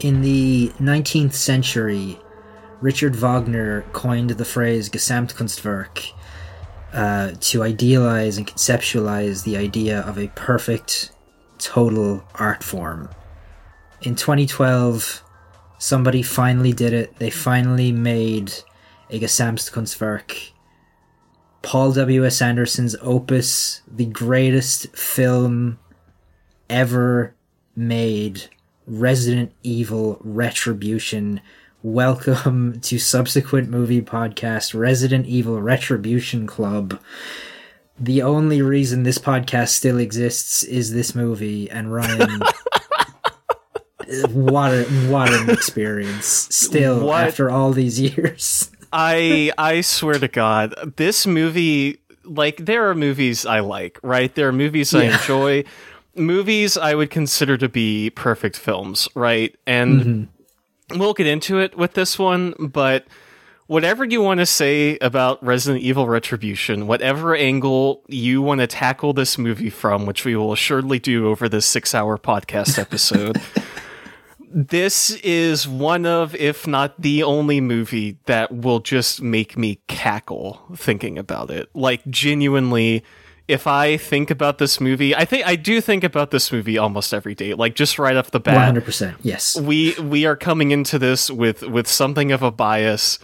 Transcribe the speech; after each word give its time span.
In 0.00 0.22
the 0.22 0.68
19th 0.78 1.34
century, 1.34 2.20
Richard 2.80 3.16
Wagner 3.16 3.82
coined 3.92 4.30
the 4.30 4.44
phrase 4.44 4.88
Gesamtkunstwerk 4.88 6.12
uh, 6.92 7.32
to 7.40 7.62
idealize 7.62 8.38
and 8.38 8.46
conceptualize 8.46 9.44
the 9.44 9.56
idea 9.56 10.00
of 10.00 10.18
a 10.18 10.28
perfect, 10.28 11.12
total 11.58 12.24
art 12.36 12.62
form. 12.62 13.10
In 14.02 14.14
2012, 14.14 15.24
somebody 15.78 16.22
finally 16.22 16.72
did 16.72 16.92
it. 16.92 17.16
They 17.16 17.30
finally 17.30 17.90
made 17.90 18.52
a 19.10 19.18
Gesamtkunstwerk. 19.18 20.52
Paul 21.62 21.92
W.S. 21.92 22.40
Anderson's 22.40 22.94
opus, 23.02 23.82
the 23.88 24.06
greatest 24.06 24.94
film 24.96 25.78
ever 26.70 27.34
made 27.74 28.48
Resident 28.86 29.52
Evil 29.62 30.18
Retribution. 30.22 31.40
Welcome 31.82 32.80
to 32.80 32.98
subsequent 32.98 33.70
movie 33.70 34.02
podcast 34.02 34.74
Resident 34.74 35.26
Evil 35.26 35.62
Retribution 35.62 36.44
Club. 36.44 37.00
The 37.96 38.20
only 38.20 38.62
reason 38.62 39.04
this 39.04 39.18
podcast 39.18 39.68
still 39.68 39.98
exists 39.98 40.64
is 40.64 40.92
this 40.92 41.14
movie, 41.14 41.70
and 41.70 41.92
Ryan. 41.92 42.40
what 44.30 44.72
a, 44.72 44.84
what 45.08 45.32
an 45.32 45.50
experience! 45.50 46.26
Still, 46.26 47.06
What? 47.06 47.28
after 47.28 47.48
all 47.48 47.72
these 47.72 48.00
years. 48.00 48.72
I 48.92 49.52
I 49.56 49.82
swear 49.82 50.18
to 50.18 50.26
God, 50.26 50.74
this 50.96 51.28
movie 51.28 52.00
like 52.24 52.56
there 52.56 52.90
are 52.90 52.94
movies 52.96 53.46
I 53.46 53.60
like, 53.60 54.00
right? 54.02 54.34
There 54.34 54.48
are 54.48 54.52
movies 54.52 54.92
I 54.96 55.04
enjoy, 55.04 55.62
movies 56.16 56.76
I 56.76 56.96
would 56.96 57.10
consider 57.10 57.56
to 57.56 57.68
be 57.68 58.10
perfect 58.10 58.56
films, 58.56 59.08
right? 59.14 59.54
And 59.64 60.00
mm-hmm. 60.00 60.24
We'll 60.94 61.14
get 61.14 61.26
into 61.26 61.58
it 61.58 61.76
with 61.76 61.94
this 61.94 62.18
one, 62.18 62.54
but 62.58 63.06
whatever 63.66 64.04
you 64.04 64.20
want 64.20 64.40
to 64.40 64.46
say 64.46 64.98
about 64.98 65.42
Resident 65.44 65.82
Evil 65.82 66.08
Retribution, 66.08 66.86
whatever 66.86 67.36
angle 67.36 68.02
you 68.08 68.42
want 68.42 68.60
to 68.60 68.66
tackle 68.66 69.12
this 69.12 69.38
movie 69.38 69.70
from, 69.70 70.06
which 70.06 70.24
we 70.24 70.34
will 70.34 70.52
assuredly 70.52 70.98
do 70.98 71.28
over 71.28 71.48
this 71.48 71.72
6-hour 71.72 72.18
podcast 72.18 72.78
episode, 72.78 73.40
this 74.50 75.10
is 75.16 75.68
one 75.68 76.06
of, 76.06 76.34
if 76.34 76.66
not 76.66 77.00
the 77.00 77.22
only 77.22 77.60
movie 77.60 78.18
that 78.24 78.50
will 78.50 78.80
just 78.80 79.20
make 79.20 79.56
me 79.56 79.80
cackle 79.86 80.62
thinking 80.74 81.18
about 81.18 81.50
it. 81.50 81.68
Like, 81.74 82.06
genuinely, 82.08 83.04
if 83.48 83.66
I 83.66 83.96
think 83.96 84.30
about 84.30 84.58
this 84.58 84.78
movie, 84.80 85.16
I 85.16 85.24
think 85.24 85.46
I 85.46 85.56
do 85.56 85.80
think 85.80 86.04
about 86.04 86.30
this 86.30 86.52
movie 86.52 86.76
almost 86.76 87.14
every 87.14 87.34
day. 87.34 87.54
Like, 87.54 87.74
just 87.74 87.98
right 87.98 88.14
off 88.14 88.30
the 88.30 88.40
bat, 88.40 88.54
One 88.56 88.64
hundred 88.64 88.84
percent. 88.84 89.16
Yes. 89.22 89.58
we 89.58 89.94
we 89.98 90.26
are 90.26 90.36
coming 90.36 90.70
into 90.70 90.98
this 90.98 91.30
with 91.30 91.62
with 91.62 91.88
something 91.88 92.30
of 92.30 92.42
a 92.42 92.50
bias. 92.50 93.18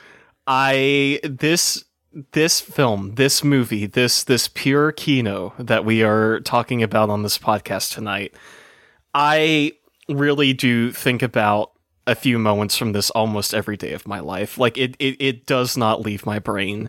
I 0.47 1.21
this 1.23 1.85
this 2.33 2.61
film, 2.61 3.17
this 3.17 3.45
movie, 3.45 3.85
this 3.87 4.25
this 4.25 4.49
pure 4.49 4.93
kino 4.93 5.53
that 5.59 5.85
we 5.85 6.03
are 6.03 6.41
talking 6.41 6.83
about 6.83 7.11
on 7.11 7.23
this 7.23 7.37
podcast 7.37 7.93
tonight. 7.95 8.35
I 9.13 9.73
really 10.09 10.55
do 10.55 10.91
think 10.91 11.23
about 11.23 11.73
a 12.07 12.15
few 12.15 12.39
moments 12.39 12.77
from 12.77 12.93
this 12.93 13.11
almost 13.11 13.53
every 13.53 13.77
day 13.77 13.93
of 13.93 14.07
my 14.07 14.21
life. 14.21 14.57
Like 14.57 14.79
it 14.79 14.97
it, 14.99 15.17
it 15.21 15.47
does 15.47 15.77
not 15.77 16.01
leave 16.01 16.25
my 16.25 16.39
brain. 16.39 16.89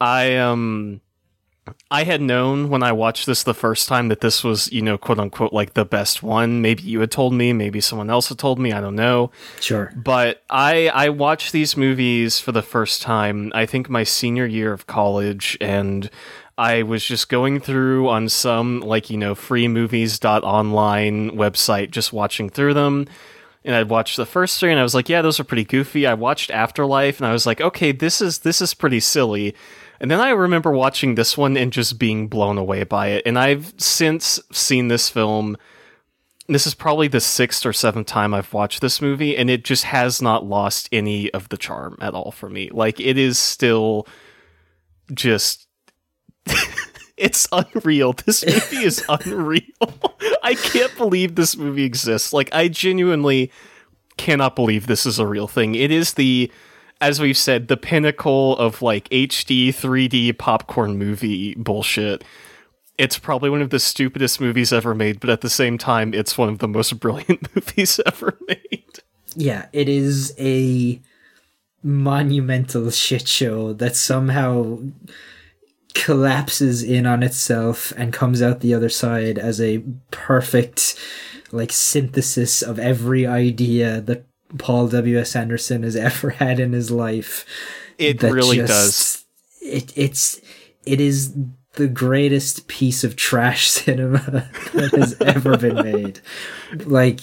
I 0.00 0.36
um 0.36 1.01
I 1.90 2.02
had 2.04 2.20
known 2.20 2.70
when 2.70 2.82
I 2.82 2.90
watched 2.90 3.26
this 3.26 3.44
the 3.44 3.54
first 3.54 3.86
time 3.86 4.08
that 4.08 4.20
this 4.20 4.42
was, 4.42 4.70
you 4.72 4.82
know, 4.82 4.98
quote 4.98 5.20
unquote, 5.20 5.52
like 5.52 5.74
the 5.74 5.84
best 5.84 6.22
one. 6.22 6.60
Maybe 6.60 6.82
you 6.82 6.98
had 7.00 7.12
told 7.12 7.34
me, 7.34 7.52
maybe 7.52 7.80
someone 7.80 8.10
else 8.10 8.28
had 8.28 8.38
told 8.38 8.58
me, 8.58 8.72
I 8.72 8.80
don't 8.80 8.96
know. 8.96 9.30
Sure. 9.60 9.92
But 9.94 10.42
I 10.50 10.88
I 10.88 11.08
watched 11.10 11.52
these 11.52 11.76
movies 11.76 12.40
for 12.40 12.50
the 12.50 12.62
first 12.62 13.00
time, 13.00 13.52
I 13.54 13.66
think 13.66 13.88
my 13.88 14.02
senior 14.02 14.46
year 14.46 14.72
of 14.72 14.88
college, 14.88 15.56
and 15.60 16.10
I 16.58 16.82
was 16.82 17.04
just 17.04 17.28
going 17.28 17.60
through 17.60 18.08
on 18.08 18.28
some 18.28 18.80
like, 18.80 19.08
you 19.08 19.16
know, 19.16 19.34
free 19.34 19.66
freemovies.online 19.66 21.30
website, 21.30 21.90
just 21.90 22.12
watching 22.12 22.50
through 22.50 22.74
them. 22.74 23.06
And 23.64 23.76
I'd 23.76 23.88
watched 23.88 24.16
the 24.16 24.26
first 24.26 24.58
three 24.58 24.72
and 24.72 24.80
I 24.80 24.82
was 24.82 24.94
like, 24.94 25.08
yeah, 25.08 25.22
those 25.22 25.38
are 25.38 25.44
pretty 25.44 25.64
goofy. 25.64 26.06
I 26.06 26.14
watched 26.14 26.50
Afterlife 26.50 27.18
and 27.18 27.26
I 27.26 27.32
was 27.32 27.46
like, 27.46 27.60
okay, 27.60 27.92
this 27.92 28.20
is 28.20 28.40
this 28.40 28.60
is 28.60 28.74
pretty 28.74 28.98
silly. 28.98 29.54
And 30.02 30.10
then 30.10 30.20
I 30.20 30.30
remember 30.30 30.72
watching 30.72 31.14
this 31.14 31.38
one 31.38 31.56
and 31.56 31.72
just 31.72 31.98
being 31.98 32.28
blown 32.28 32.58
away 32.58 32.82
by 32.82 33.08
it. 33.08 33.22
And 33.24 33.38
I've 33.38 33.72
since 33.78 34.38
seen 34.52 34.88
this 34.88 35.08
film 35.08 35.56
this 36.48 36.66
is 36.66 36.74
probably 36.74 37.08
the 37.08 37.20
sixth 37.20 37.64
or 37.64 37.72
seventh 37.72 38.08
time 38.08 38.34
I've 38.34 38.52
watched 38.52 38.80
this 38.80 39.00
movie, 39.00 39.36
and 39.36 39.48
it 39.48 39.64
just 39.64 39.84
has 39.84 40.20
not 40.20 40.44
lost 40.44 40.88
any 40.92 41.30
of 41.30 41.48
the 41.48 41.56
charm 41.56 41.96
at 42.00 42.14
all 42.14 42.32
for 42.32 42.48
me. 42.48 42.68
Like, 42.70 43.00
it 43.00 43.16
is 43.16 43.38
still 43.38 44.06
just. 45.12 45.66
it's 47.16 47.46
unreal. 47.52 48.12
This 48.12 48.44
movie 48.44 48.84
is 48.84 49.04
unreal. 49.08 49.62
I 50.42 50.54
can't 50.54 50.94
believe 50.96 51.36
this 51.36 51.56
movie 51.56 51.84
exists. 51.84 52.32
Like, 52.32 52.52
I 52.52 52.68
genuinely 52.68 53.52
cannot 54.16 54.56
believe 54.56 54.86
this 54.86 55.06
is 55.06 55.18
a 55.18 55.26
real 55.26 55.46
thing. 55.46 55.74
It 55.74 55.90
is 55.90 56.14
the, 56.14 56.50
as 57.02 57.20
we've 57.20 57.36
said, 57.36 57.68
the 57.68 57.76
pinnacle 57.76 58.56
of 58.56 58.80
like 58.80 59.08
HD 59.10 59.68
3D 59.68 60.38
popcorn 60.38 60.96
movie 60.96 61.54
bullshit 61.56 62.24
it's 62.98 63.18
probably 63.18 63.50
one 63.50 63.62
of 63.62 63.70
the 63.70 63.80
stupidest 63.80 64.40
movies 64.40 64.72
ever 64.72 64.94
made, 64.94 65.18
but 65.18 65.30
at 65.30 65.40
the 65.40 65.50
same 65.50 65.78
time, 65.78 66.12
it's 66.14 66.36
one 66.36 66.48
of 66.48 66.58
the 66.58 66.68
most 66.68 66.92
brilliant 67.00 67.54
movies 67.56 68.00
ever 68.06 68.38
made. 68.46 69.00
Yeah, 69.34 69.66
it 69.72 69.88
is 69.88 70.34
a 70.38 71.00
monumental 71.82 72.90
shit 72.90 73.26
show 73.26 73.72
that 73.72 73.96
somehow 73.96 74.78
collapses 75.94 76.82
in 76.82 77.06
on 77.06 77.22
itself 77.22 77.92
and 77.96 78.12
comes 78.12 78.40
out 78.40 78.60
the 78.60 78.72
other 78.72 78.88
side 78.88 79.38
as 79.38 79.60
a 79.60 79.82
perfect 80.10 80.96
like 81.50 81.72
synthesis 81.72 82.62
of 82.62 82.78
every 82.78 83.26
idea 83.26 84.00
that 84.00 84.24
Paul 84.58 84.88
W.S. 84.88 85.34
Anderson 85.36 85.82
has 85.82 85.96
ever 86.08 86.30
had 86.30 86.60
in 86.60 86.72
his 86.72 86.90
life. 86.90 87.44
It 87.98 88.22
really 88.22 88.56
just- 88.56 88.68
does. 88.68 89.24
It 89.60 89.92
it's 89.96 90.40
it 90.84 91.00
is 91.00 91.34
the 91.74 91.86
greatest 91.88 92.66
piece 92.66 93.04
of 93.04 93.14
trash 93.16 93.70
cinema 93.70 94.18
that 94.74 94.90
has 94.96 95.16
ever 95.20 95.56
been 95.56 95.76
made. 95.76 96.20
Like 96.84 97.20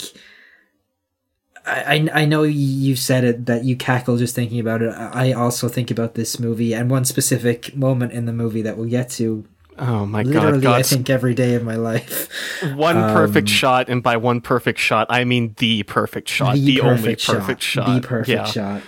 I, 1.65 2.07
I 2.13 2.21
I 2.21 2.25
know 2.25 2.43
you 2.43 2.95
said 2.95 3.23
it 3.23 3.45
that 3.47 3.65
you 3.65 3.75
cackle 3.75 4.17
just 4.17 4.35
thinking 4.35 4.59
about 4.59 4.81
it. 4.81 4.89
I 4.95 5.33
also 5.33 5.67
think 5.67 5.91
about 5.91 6.15
this 6.15 6.39
movie 6.39 6.73
and 6.73 6.89
one 6.89 7.05
specific 7.05 7.75
moment 7.75 8.13
in 8.13 8.25
the 8.25 8.33
movie 8.33 8.61
that 8.61 8.77
we'll 8.77 8.89
get 8.89 9.09
to. 9.11 9.45
Oh 9.79 10.05
my 10.05 10.23
Literally, 10.23 10.61
god, 10.61 10.79
I 10.79 10.83
think 10.83 11.09
every 11.09 11.33
day 11.33 11.55
of 11.55 11.63
my 11.63 11.75
life. 11.75 12.27
one 12.75 12.95
perfect 12.95 13.47
um, 13.47 13.53
shot, 13.53 13.89
and 13.89 14.03
by 14.03 14.17
one 14.17 14.41
perfect 14.41 14.79
shot, 14.79 15.07
I 15.09 15.23
mean 15.23 15.55
the 15.57 15.83
perfect 15.83 16.27
shot, 16.29 16.55
the, 16.55 16.81
only 16.81 17.15
perfect 17.15 17.61
shot. 17.61 18.01
the 18.01 18.07
perfect 18.07 18.29
Yeah. 18.29 18.43
shot. 18.45 18.81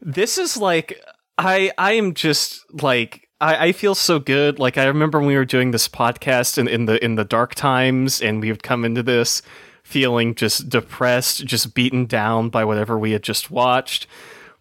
this 0.00 0.38
is 0.38 0.56
like 0.56 1.00
I 1.36 1.70
I 1.78 1.92
am 1.92 2.14
just 2.14 2.64
like 2.82 3.28
I, 3.40 3.68
I 3.68 3.72
feel 3.72 3.94
so 3.94 4.18
good. 4.18 4.58
Like 4.58 4.78
I 4.78 4.86
remember 4.86 5.18
when 5.18 5.28
we 5.28 5.36
were 5.36 5.44
doing 5.44 5.70
this 5.70 5.88
podcast 5.88 6.58
in, 6.58 6.66
in 6.66 6.86
the 6.86 7.02
in 7.04 7.14
the 7.14 7.24
dark 7.24 7.54
times 7.54 8.20
and 8.20 8.40
we 8.40 8.50
would 8.50 8.62
come 8.62 8.84
into 8.84 9.02
this 9.02 9.42
feeling 9.84 10.34
just 10.34 10.68
depressed, 10.68 11.44
just 11.46 11.74
beaten 11.74 12.04
down 12.06 12.48
by 12.50 12.64
whatever 12.64 12.98
we 12.98 13.12
had 13.12 13.22
just 13.22 13.50
watched. 13.50 14.06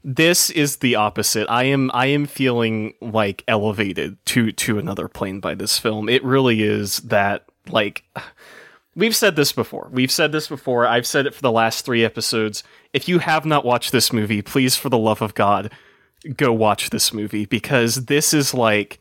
This 0.09 0.49
is 0.49 0.77
the 0.77 0.95
opposite. 0.95 1.47
I 1.49 1.65
am 1.65 1.91
I 1.93 2.05
am 2.05 2.27
feeling 2.27 2.93
like 3.01 3.43
elevated 3.45 4.17
to 4.27 4.53
to 4.53 4.79
another 4.79 5.09
plane 5.09 5.41
by 5.41 5.53
this 5.53 5.77
film. 5.77 6.07
It 6.07 6.23
really 6.23 6.63
is 6.63 6.99
that 6.99 7.43
like 7.67 8.05
We've 8.95 9.15
said 9.15 9.35
this 9.35 9.51
before. 9.51 9.89
We've 9.91 10.11
said 10.11 10.31
this 10.31 10.47
before. 10.47 10.87
I've 10.87 11.05
said 11.05 11.27
it 11.27 11.35
for 11.35 11.41
the 11.41 11.51
last 11.51 11.85
three 11.85 12.03
episodes. 12.03 12.63
If 12.93 13.07
you 13.07 13.19
have 13.19 13.45
not 13.45 13.63
watched 13.63 13.91
this 13.91 14.11
movie, 14.11 14.41
please, 14.41 14.75
for 14.75 14.89
the 14.89 14.97
love 14.97 15.21
of 15.21 15.35
God, 15.35 15.71
go 16.35 16.51
watch 16.51 16.89
this 16.89 17.13
movie 17.13 17.45
because 17.45 18.05
this 18.05 18.33
is 18.33 18.55
like 18.55 18.99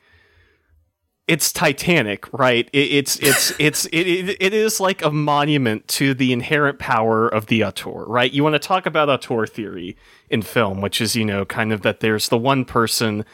it's 1.26 1.52
Titanic, 1.52 2.32
right? 2.32 2.68
It, 2.72 2.78
it's 2.78 3.16
it's 3.18 3.52
it's 3.58 3.86
it, 3.86 4.06
it, 4.06 4.36
it 4.40 4.54
is 4.54 4.80
like 4.80 5.04
a 5.04 5.10
monument 5.10 5.88
to 5.88 6.14
the 6.14 6.32
inherent 6.32 6.78
power 6.78 7.28
of 7.28 7.46
the 7.46 7.64
auteur, 7.64 8.04
right? 8.06 8.32
You 8.32 8.42
want 8.42 8.54
to 8.54 8.60
talk 8.60 8.86
about 8.86 9.08
auteur 9.08 9.46
theory 9.46 9.96
in 10.30 10.42
film, 10.42 10.80
which 10.80 11.00
is 11.00 11.16
you 11.16 11.24
know 11.24 11.44
kind 11.44 11.72
of 11.72 11.82
that 11.82 12.00
there's 12.00 12.28
the 12.28 12.38
one 12.38 12.64
person 12.64 13.24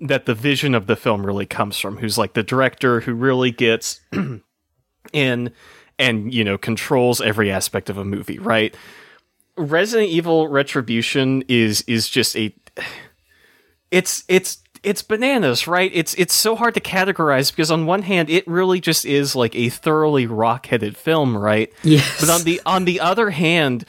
that 0.00 0.26
the 0.26 0.34
vision 0.34 0.74
of 0.74 0.86
the 0.86 0.96
film 0.96 1.24
really 1.24 1.46
comes 1.46 1.78
from, 1.78 1.98
who's 1.98 2.18
like 2.18 2.32
the 2.32 2.42
director 2.42 3.00
who 3.00 3.14
really 3.14 3.50
gets 3.50 4.00
in 5.12 5.52
and 5.98 6.34
you 6.34 6.44
know 6.44 6.56
controls 6.56 7.20
every 7.20 7.50
aspect 7.50 7.90
of 7.90 7.98
a 7.98 8.04
movie, 8.04 8.38
right? 8.38 8.74
Resident 9.56 10.08
Evil 10.08 10.48
Retribution 10.48 11.44
is 11.48 11.82
is 11.82 12.08
just 12.08 12.34
a 12.36 12.54
it's 13.90 14.24
it's 14.28 14.58
it's 14.82 15.02
bananas, 15.02 15.66
right? 15.66 15.90
It's 15.94 16.14
it's 16.14 16.34
so 16.34 16.56
hard 16.56 16.74
to 16.74 16.80
categorize 16.80 17.50
because 17.50 17.70
on 17.70 17.86
one 17.86 18.02
hand, 18.02 18.28
it 18.28 18.46
really 18.48 18.80
just 18.80 19.04
is 19.04 19.36
like 19.36 19.54
a 19.54 19.68
thoroughly 19.68 20.26
rock-headed 20.26 20.96
film, 20.96 21.36
right? 21.36 21.72
Yes. 21.82 22.20
But 22.20 22.30
on 22.30 22.42
the 22.42 22.60
on 22.66 22.84
the 22.84 23.00
other 23.00 23.30
hand, 23.30 23.84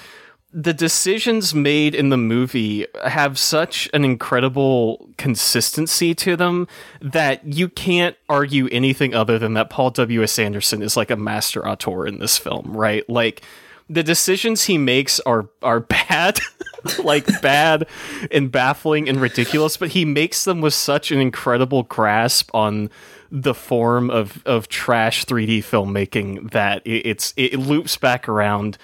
the 0.53 0.73
decisions 0.73 1.55
made 1.55 1.95
in 1.95 2.09
the 2.09 2.17
movie 2.17 2.85
have 3.05 3.39
such 3.39 3.89
an 3.91 4.05
incredible 4.05 5.09
consistency 5.17 6.13
to 6.13 6.35
them 6.35 6.67
that 7.01 7.43
you 7.43 7.67
can't 7.67 8.15
argue 8.29 8.67
anything 8.71 9.15
other 9.15 9.39
than 9.39 9.55
that 9.55 9.71
Paul 9.71 9.89
W.S. 9.89 10.37
Anderson 10.37 10.83
is 10.83 10.95
like 10.95 11.09
a 11.09 11.15
master 11.15 11.67
auteur 11.67 12.05
in 12.05 12.19
this 12.19 12.37
film, 12.37 12.77
right? 12.77 13.07
Like 13.09 13.41
the 13.89 14.03
decisions 14.03 14.65
he 14.65 14.77
makes 14.77 15.19
are 15.21 15.49
are 15.63 15.79
bad, 16.09 16.39
like 17.03 17.41
bad 17.41 17.87
and 18.31 18.51
baffling 18.51 19.07
and 19.09 19.19
ridiculous, 19.21 19.77
but 19.77 19.89
he 19.89 20.05
makes 20.05 20.43
them 20.45 20.61
with 20.61 20.73
such 20.73 21.11
an 21.11 21.19
incredible 21.19 21.83
grasp 21.83 22.49
on 22.53 22.89
the 23.31 23.53
form 23.53 24.09
of 24.11 24.43
of 24.45 24.67
trash 24.67 25.25
3D 25.25 25.59
filmmaking 25.59 26.51
that 26.51 26.85
it, 26.85 27.05
it's 27.05 27.33
it 27.37 27.55
loops 27.57 27.97
back 27.97 28.29
around 28.29 28.77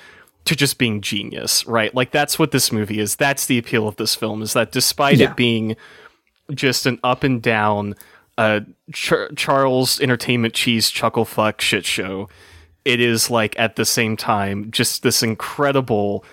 to 0.46 0.56
just 0.56 0.78
being 0.80 1.01
genius, 1.01 1.68
right? 1.68 1.94
Like 1.94 2.10
that's 2.12 2.40
what 2.40 2.50
this 2.51 2.72
movie 2.72 3.00
is. 3.00 3.16
That's 3.16 3.46
the 3.46 3.57
appeal 3.60 3.88
of 3.88 3.98
this 3.98 4.16
film 4.16 4.42
is 4.42 4.54
that 4.54 4.72
despite 4.72 5.18
Yeah. 5.18 5.30
it 5.31 5.36
being 5.36 5.75
just 6.51 6.86
an 6.88 7.00
up 7.04 7.24
and 7.24 7.42
down 7.42 7.94
uh 8.40 8.62
Char- 8.92 9.30
Charles 9.36 10.00
Entertainment 10.01 10.56
Cheese 10.56 10.90
chuckle 10.90 11.25
fuck 11.25 11.62
shit 11.62 11.86
show, 11.86 12.28
it 12.86 13.00
is 13.00 13.30
like 13.30 13.60
at 13.60 13.75
the 13.75 13.86
same 13.86 14.18
time 14.18 14.72
just 14.72 15.04
this 15.04 15.22
incredible 15.22 16.25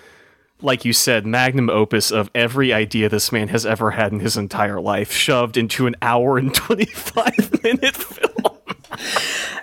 like 0.61 0.83
you 0.85 0.93
said 0.93 1.25
magnum 1.25 1.69
opus 1.69 2.11
of 2.11 2.29
every 2.33 2.73
idea 2.73 3.07
this 3.09 3.31
man 3.31 3.47
has 3.49 3.65
ever 3.65 3.91
had 3.91 4.11
in 4.11 4.19
his 4.19 4.35
entire 4.37 4.79
life 4.81 5.11
shoved 5.11 5.55
into 5.57 5.85
an 5.87 5.95
hour 6.01 6.37
and 6.37 6.53
25 6.55 7.63
minute 7.63 7.95
film. 7.95 8.57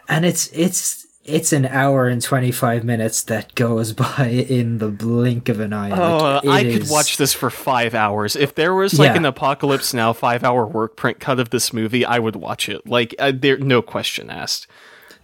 and 0.08 0.24
it's 0.24 0.48
it's 0.52 1.06
it's 1.24 1.54
an 1.54 1.64
hour 1.64 2.06
and 2.06 2.20
25 2.20 2.84
minutes 2.84 3.22
that 3.22 3.54
goes 3.54 3.92
by 4.18 4.26
in 4.28 4.76
the 4.76 4.88
blink 4.88 5.48
of 5.48 5.58
an 5.58 5.72
eye 5.72 5.90
Oh, 5.90 6.40
Like, 6.46 6.66
I 6.66 6.70
could 6.72 6.90
watch 6.90 7.16
this 7.16 7.32
for 7.32 7.48
five 7.48 7.94
hours. 7.94 8.36
If 8.36 8.54
there 8.54 8.74
was 8.74 8.98
like 8.98 9.12
Yeah. 9.12 9.16
an 9.16 9.24
Apocalypse 9.24 9.94
Now 9.94 10.12
five 10.12 10.44
hour 10.44 10.66
work 10.66 10.96
print 10.96 11.20
cut 11.20 11.40
of 11.40 11.48
this 11.48 11.72
movie, 11.72 12.04
I 12.04 12.18
would 12.18 12.36
watch 12.36 12.68
it. 12.68 12.86
Like, 12.86 13.14
uh, 13.18 13.32
there, 13.34 13.56
no 13.56 13.80
question 13.80 14.28
asked. 14.28 14.66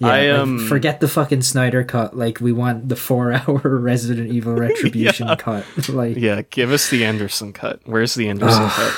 Yeah, 0.00 0.08
I 0.08 0.30
like, 0.30 0.38
um, 0.40 0.66
forget 0.66 1.00
the 1.00 1.08
fucking 1.08 1.42
snyder 1.42 1.84
cut. 1.84 2.16
Like 2.16 2.40
we 2.40 2.52
want 2.52 2.88
the 2.88 2.96
four 2.96 3.32
hour 3.34 3.60
resident 3.78 4.32
evil 4.32 4.54
retribution 4.66 5.28
cut. 5.36 5.64
Like 5.88 6.16
yeah, 6.16 6.42
give 6.50 6.72
us 6.72 6.90
the 6.90 7.04
Anderson 7.04 7.52
cut. 7.52 7.80
Where's 7.84 8.14
the 8.14 8.28
Anderson 8.28 8.68
cut? 8.68 8.94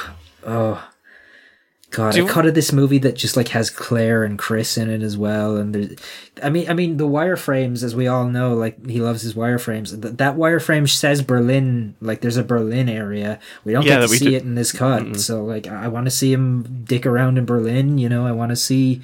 oh 0.46 0.88
god 1.90 2.14
Do- 2.14 2.26
a 2.26 2.28
cut 2.28 2.46
of 2.46 2.54
this 2.54 2.72
movie 2.72 2.96
that 2.98 3.16
just 3.16 3.36
like 3.36 3.48
has 3.48 3.68
claire 3.68 4.24
and 4.24 4.38
chris 4.38 4.78
in 4.78 4.88
it 4.88 5.02
as 5.02 5.16
well 5.18 5.56
and 5.58 5.74
there's 5.74 5.94
i 6.42 6.48
mean 6.48 6.68
i 6.70 6.72
mean 6.72 6.96
the 6.96 7.06
wireframes 7.06 7.82
as 7.82 7.94
we 7.94 8.08
all 8.08 8.24
know 8.26 8.54
like 8.54 8.84
he 8.88 9.00
loves 9.02 9.20
his 9.22 9.34
wireframes. 9.34 9.90
Th- 10.00 10.14
that 10.16 10.36
wireframe 10.36 10.88
says 10.88 11.20
berlin 11.22 11.94
like 12.00 12.22
there's 12.22 12.38
a 12.38 12.42
berlin 12.44 12.88
area. 12.88 13.38
We 13.64 13.72
don't 13.74 13.84
Yeah, 13.84 14.00
get 14.00 14.08
to 14.08 14.16
see 14.16 14.30
do- 14.30 14.36
it 14.36 14.42
in 14.42 14.54
this 14.54 14.72
cut. 14.72 15.20
So 15.20 15.44
like 15.44 15.66
i, 15.66 15.84
I 15.84 15.88
want 15.88 16.06
to 16.06 16.10
see 16.10 16.32
him 16.32 16.82
dick 16.88 17.04
around 17.06 17.36
in 17.38 17.44
berlin 17.44 17.98
you 17.98 18.08
know? 18.08 18.26
I 18.26 18.32
want 18.32 18.50
to 18.50 18.56
see 18.56 19.02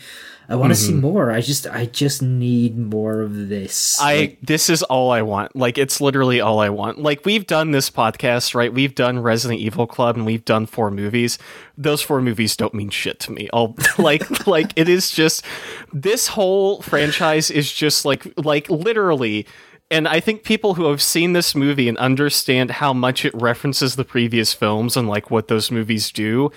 i 0.48 0.54
want 0.56 0.70
to 0.72 0.74
see 0.76 0.92
Mm-hmm. 0.92 1.00
more 1.02 1.30
i 1.30 1.40
just 1.40 1.66
i 1.66 1.84
just 1.86 2.22
need 2.22 2.78
more 2.78 3.20
of 3.20 3.48
this 3.48 4.00
I 4.00 4.16
Like, 4.18 4.38
this 4.42 4.70
is 4.70 4.82
all 4.84 5.10
I 5.10 5.22
want. 5.22 5.54
Like 5.56 5.76
it's 5.78 6.00
literally 6.00 6.40
all 6.40 6.60
I 6.60 6.68
want. 6.70 6.98
Like 6.98 7.24
we've 7.26 7.46
done 7.46 7.72
this 7.72 7.90
podcast, 7.90 8.54
right? 8.54 8.72
We've 8.72 8.94
done 8.94 9.18
Resident 9.18 9.60
Evil 9.60 9.86
Club 9.86 10.16
and 10.16 10.24
we've 10.24 10.44
done 10.44 10.66
four 10.66 10.90
movies. 10.90 11.38
Those 11.76 12.00
four 12.00 12.20
movies 12.22 12.56
don't 12.56 12.72
mean 12.74 12.90
shit 12.90 13.18
to 13.20 13.32
me. 13.32 13.48
I'll 13.52 13.74
like 13.98 14.46
like 14.46 14.72
it 14.76 14.88
is 14.88 15.10
just 15.10 15.44
this 15.92 16.28
whole 16.28 16.80
franchise 16.82 17.50
is 17.50 17.70
just 17.72 18.04
like 18.04 18.26
like 18.38 18.68
literally 18.70 19.46
and 19.90 20.06
I 20.06 20.20
think 20.20 20.44
people 20.44 20.74
who 20.74 20.84
have 20.90 21.00
seen 21.02 21.32
this 21.32 21.54
movie 21.54 21.88
and 21.88 21.96
understand 21.98 22.70
how 22.72 22.92
much 22.92 23.24
it 23.24 23.34
references 23.34 23.96
the 23.96 24.04
previous 24.04 24.52
films 24.54 24.96
and 24.96 25.08
like 25.08 25.30
what 25.30 25.48
those 25.48 25.70
movies 25.70 26.10
do 26.12 26.50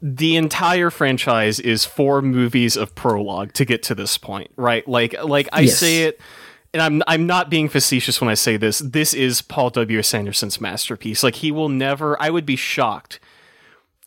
the 0.00 0.36
entire 0.36 0.90
franchise 0.90 1.58
is 1.60 1.84
four 1.84 2.22
movies 2.22 2.76
of 2.76 2.94
prologue 2.94 3.52
to 3.54 3.64
get 3.64 3.82
to 3.84 3.94
this 3.94 4.16
point, 4.18 4.50
right? 4.56 4.86
Like 4.86 5.14
like 5.24 5.48
I 5.52 5.62
Yes. 5.62 5.78
say 5.78 6.02
it 6.04 6.20
and 6.72 6.80
I'm 6.82 7.02
I'm 7.06 7.26
not 7.26 7.50
being 7.50 7.68
facetious 7.68 8.20
when 8.20 8.30
I 8.30 8.34
say 8.34 8.56
this. 8.56 8.78
This 8.78 9.12
is 9.14 9.42
Paul 9.42 9.70
W. 9.70 9.98
S. 9.98 10.14
Anderson's 10.14 10.60
masterpiece. 10.60 11.22
Like 11.22 11.36
he 11.36 11.50
will 11.50 11.68
never 11.68 12.20
I 12.22 12.30
would 12.30 12.46
be 12.46 12.56
shocked 12.56 13.18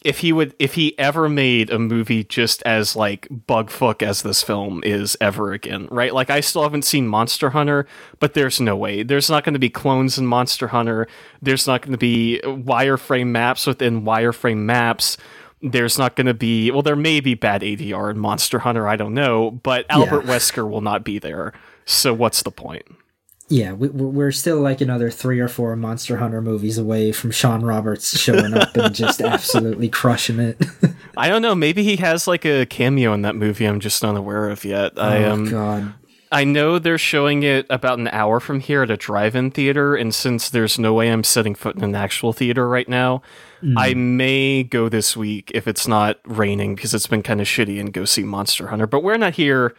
if 0.06 0.20
he 0.20 0.32
would 0.34 0.56
if 0.60 0.76
he 0.76 0.98
ever 0.98 1.28
made 1.28 1.70
a 1.70 1.78
movie 1.78 2.24
just 2.24 2.64
as 2.64 2.96
like 2.96 3.28
bugfuck 3.30 4.02
as 4.02 4.22
this 4.22 4.42
film 4.42 4.82
is 4.86 5.18
ever 5.22 5.52
again, 5.54 5.88
right? 5.92 6.14
Like 6.14 6.30
I 6.30 6.40
still 6.40 6.64
haven't 6.64 6.86
seen 6.86 7.08
Monster 7.08 7.50
Hunter, 7.52 7.86
but 8.20 8.34
there's 8.34 8.62
no 8.62 8.76
way. 8.78 9.04
There's 9.04 9.30
not 9.30 9.44
going 9.44 9.54
to 9.54 9.60
be 9.60 9.70
clones 9.70 10.18
in 10.18 10.26
Monster 10.26 10.70
Hunter. 10.70 11.08
There's 11.42 11.68
not 11.68 11.82
going 11.82 11.92
to 11.92 11.98
be 12.00 12.40
wireframe 12.46 13.28
maps 13.28 13.68
within 13.68 14.04
wireframe 14.04 14.60
maps. 14.60 15.18
There's 15.62 15.98
not 15.98 16.16
going 16.16 16.28
to 16.28 16.34
be 16.34 16.72
well, 16.72 16.82
there 16.82 16.96
may 16.96 17.20
be 17.20 17.36
bad 17.36 17.62
ADR 17.62 18.12
in 18.12 18.20
Monster 18.20 18.60
Hunter. 18.60 18.88
I 18.88 18.96
don't 18.96 19.14
know, 19.14 19.52
but 19.52 19.86
Albert 19.90 20.26
Wesker 20.26 20.70
will 20.70 20.82
not 20.82 21.04
be 21.04 21.20
there. 21.20 21.54
So 21.86 22.14
what's 22.14 22.44
the 22.44 22.52
point? 22.52 22.86
yeah 23.50 23.74
we, 23.74 23.90
we're 23.90 24.32
still 24.32 24.62
like 24.62 24.80
another 24.80 25.12
three 25.12 25.38
or 25.38 25.50
four 25.50 25.76
monster 25.76 26.16
hunter 26.16 26.42
movies 26.42 26.78
away 26.78 27.12
from 27.12 27.32
shawn 27.32 27.66
roberts 27.66 28.18
showing 28.18 28.54
up 28.54 28.74
and 28.78 28.96
just 28.96 29.20
absolutely 29.22 29.90
crushing 29.90 30.40
it 30.40 30.58
I 31.18 31.30
don't 31.30 31.42
know. 31.42 31.56
Maybe 31.56 31.84
he 31.84 31.98
has 31.98 32.28
like 32.28 32.46
a 32.46 32.66
cameo 32.66 33.14
in 33.14 33.24
that 33.24 33.36
movie. 33.36 33.66
I'm 33.66 33.80
just 33.80 34.04
unaware 34.04 34.50
of 34.50 34.64
yet. 34.64 34.98
I 34.98 35.24
oh 35.26 35.34
um, 35.34 35.50
god 35.50 35.94
I 36.32 36.46
know 36.46 36.80
they're 36.80 36.98
showing 36.98 37.44
it 37.44 37.66
about 37.70 38.00
an 38.00 38.08
hour 38.08 38.40
from 38.40 38.62
here 38.62 38.84
at 38.84 38.90
a 38.90 38.96
drive-in 38.96 39.52
theater, 39.52 39.96
and 39.96 40.16
since 40.16 40.50
there's 40.50 40.80
no 40.80 40.94
way 40.94 41.12
I'm 41.12 41.26
setting 41.26 41.56
foot 41.56 41.76
in 41.76 41.84
an 41.84 41.94
actual 41.94 42.32
theater 42.32 42.70
right 42.70 42.88
now, 42.88 43.22
I 43.76 43.94
mm. 43.94 43.98
may 44.16 44.64
go 44.64 44.88
this 44.88 45.18
week 45.18 45.52
if 45.54 45.68
it's 45.68 45.88
not 45.88 46.20
raining 46.26 46.76
because 46.76 46.94
it's 46.94 47.08
been 47.08 47.22
kind 47.22 47.42
of 47.42 47.48
shitty 47.48 47.80
and 47.80 47.92
go 47.92 48.06
see 48.06 48.24
Monster 48.24 48.68
Hunter. 48.68 48.88
But 48.88 49.04
we're 49.04 49.18
not 49.18 49.34
here 49.34 49.76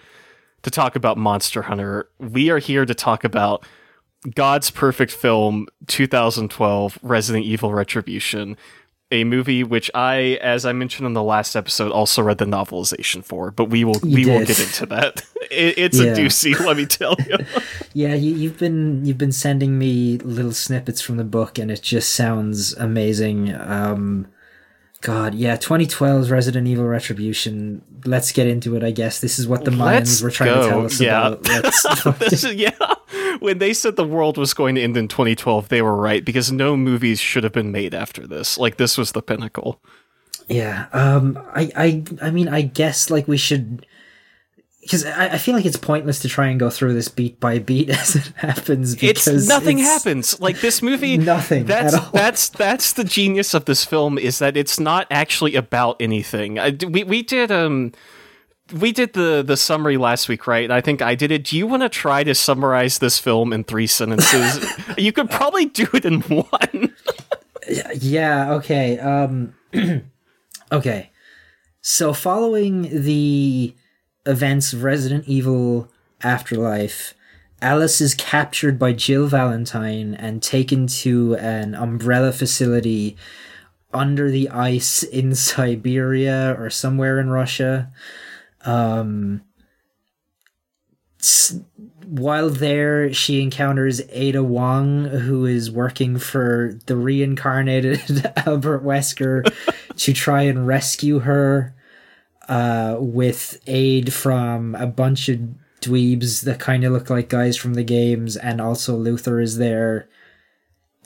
to 0.62 0.70
talk 0.70 0.94
about 0.94 1.16
Monster 1.16 1.62
Hunter. 1.62 2.08
We 2.18 2.50
are 2.50 2.58
here 2.58 2.84
to 2.84 2.94
talk 2.94 3.24
about 3.24 3.66
God's 4.34 4.70
perfect 4.70 5.10
film 5.10 5.66
2012 5.88 6.98
Resident 7.02 7.44
Evil 7.44 7.72
Retribution, 7.72 8.56
a 9.12 9.22
movie 9.24 9.62
which 9.62 9.90
I 9.94 10.38
as 10.42 10.64
I 10.66 10.72
mentioned 10.72 11.06
in 11.06 11.12
the 11.12 11.22
last 11.22 11.54
episode 11.54 11.92
also 11.92 12.22
read 12.22 12.38
the 12.38 12.44
novelization 12.46 13.24
for, 13.24 13.50
but 13.52 13.66
we 13.66 13.84
will 13.84 14.00
we 14.02 14.24
will 14.26 14.44
get 14.44 14.58
into 14.60 14.86
that. 14.86 15.22
It, 15.50 15.76
it's 15.76 15.98
Yeah. 16.00 16.12
a 16.12 16.16
doozy, 16.16 16.58
let 16.58 16.78
me 16.78 16.86
tell 16.86 17.14
you. 17.28 17.36
Yeah, 17.92 18.14
you, 18.14 18.34
you've 18.34 18.58
been 18.58 19.04
you've 19.04 19.18
been 19.18 19.32
sending 19.32 19.78
me 19.78 20.16
little 20.18 20.52
snippets 20.52 21.02
from 21.02 21.18
the 21.18 21.24
book, 21.24 21.58
and 21.58 21.70
it 21.70 21.82
just 21.82 22.14
sounds 22.14 22.72
amazing. 22.74 23.54
Um, 23.54 24.28
God, 25.02 25.34
yeah, 25.34 25.56
2012's 25.56 26.30
Resident 26.30 26.66
Evil 26.68 26.84
Retribution. 26.86 27.82
Let's 28.06 28.32
get 28.32 28.46
into 28.46 28.76
it. 28.76 28.82
I 28.84 28.92
guess 28.92 29.20
this 29.20 29.38
is 29.38 29.46
what 29.48 29.64
the 29.64 29.70
Let's 29.72 30.20
Mayans 30.20 30.22
were 30.22 30.30
trying 30.30 30.54
go. 30.54 30.62
to 30.62 30.68
tell 30.68 30.86
us 30.86 31.00
Yeah. 31.00 31.26
about. 31.28 31.46
Let's, 31.64 32.04
this 32.30 32.44
is, 32.44 32.54
yeah. 32.54 32.70
When 33.40 33.58
they 33.58 33.72
said 33.74 33.96
the 33.96 34.06
world 34.06 34.38
was 34.38 34.54
going 34.54 34.76
to 34.76 34.80
end 34.82 34.96
in 34.96 35.08
2012, 35.08 35.68
they 35.68 35.82
were 35.82 35.96
right 35.96 36.24
because 36.24 36.52
no 36.52 36.76
movies 36.76 37.18
should 37.20 37.42
have 37.44 37.52
been 37.52 37.72
made 37.72 37.94
after 37.94 38.26
this. 38.26 38.56
Like 38.58 38.76
this 38.76 38.96
was 38.96 39.12
the 39.12 39.22
pinnacle. 39.22 39.80
yeah, 40.48 40.86
um, 40.92 41.36
I, 41.54 41.70
I, 41.76 42.04
I 42.26 42.30
mean, 42.30 42.48
I 42.48 42.62
guess 42.62 43.10
like 43.10 43.26
we 43.28 43.36
should. 43.36 43.84
Because 44.82 45.04
I, 45.06 45.28
I 45.34 45.38
feel 45.38 45.54
like 45.54 45.64
it's 45.64 45.76
pointless 45.76 46.18
to 46.20 46.28
try 46.28 46.48
and 46.48 46.58
go 46.58 46.68
through 46.68 46.92
this 46.94 47.08
beat 47.08 47.38
by 47.38 47.60
beat 47.60 47.88
as 48.00 48.16
it 48.16 48.26
happens. 48.36 49.00
It's 49.00 49.26
nothing 49.48 49.78
it's- 49.78 49.88
happens. 50.04 50.40
Like 50.40 50.60
this 50.60 50.82
movie, 50.82 51.16
Nothing 51.36 51.64
That's 51.66 51.94
at 51.94 52.02
all. 52.02 52.10
that's 52.12 52.48
that's 52.48 52.92
the 52.92 53.04
genius 53.04 53.54
of 53.54 53.64
this 53.66 53.84
film 53.84 54.18
is 54.18 54.40
that 54.40 54.56
it's 54.56 54.80
not 54.80 55.06
actually 55.10 55.54
about 55.54 55.96
anything. 56.00 56.58
I, 56.58 56.76
we 56.88 57.04
we 57.04 57.22
did 57.22 57.50
um 57.52 57.92
we 58.72 58.90
did 58.90 59.12
the 59.12 59.44
the 59.46 59.56
summary 59.56 59.98
last 59.98 60.28
week, 60.28 60.46
right? 60.48 60.68
I 60.70 60.80
think 60.80 61.00
I 61.00 61.14
did 61.14 61.30
it. 61.30 61.44
Do 61.44 61.56
you 61.56 61.66
want 61.68 61.82
to 61.82 61.88
try 61.88 62.24
to 62.24 62.34
summarize 62.34 62.98
this 62.98 63.18
film 63.20 63.52
in 63.52 63.62
three 63.64 63.86
sentences? 63.86 64.66
you 64.98 65.12
could 65.12 65.30
probably 65.30 65.66
do 65.66 65.86
it 65.94 66.04
in 66.04 66.22
one. 66.22 66.94
Yeah, 68.00 68.54
okay. 68.54 68.98
Um 68.98 69.54
okay. 70.72 71.10
So 71.82 72.12
following 72.12 72.82
the 73.04 73.74
events 74.26 74.72
of 74.72 74.82
Resident 74.82 75.26
Evil 75.26 75.90
Afterlife, 76.22 77.14
Alice 77.60 78.00
is 78.00 78.14
captured 78.14 78.78
by 78.78 78.92
Jill 78.92 79.26
Valentine 79.26 80.14
and 80.14 80.42
taken 80.42 80.86
to 80.88 81.36
an 81.36 81.74
umbrella 81.74 82.32
facility 82.32 83.16
under 83.92 84.30
the 84.30 84.48
ice 84.48 85.02
in 85.02 85.34
Siberia 85.36 86.56
or 86.58 86.70
somewhere 86.70 87.20
in 87.20 87.30
Russia. 87.30 87.90
Um, 88.64 89.42
while 92.04 92.50
there, 92.50 93.12
she 93.12 93.40
encounters 93.40 94.02
Ada 94.10 94.42
Wong, 94.42 95.04
who 95.04 95.46
is 95.46 95.70
working 95.70 96.18
for 96.18 96.78
the 96.86 96.96
reincarnated 96.96 98.32
Albert 98.46 98.84
Wesker 98.84 99.52
to 99.96 100.12
try 100.12 100.42
and 100.42 100.66
rescue 100.66 101.20
her 101.20 101.74
uh, 102.52 102.98
with 102.98 103.58
aid 103.66 104.12
from 104.12 104.74
a 104.74 104.86
bunch 104.86 105.30
of 105.30 105.40
dweebs 105.80 106.42
that 106.42 106.60
kind 106.60 106.84
of 106.84 106.92
look 106.92 107.08
like 107.08 107.30
guys 107.30 107.56
from 107.56 107.72
the 107.72 107.82
games, 107.82 108.36
and 108.36 108.60
also 108.60 108.94
Luther 108.94 109.40
is 109.40 109.56
there. 109.56 110.06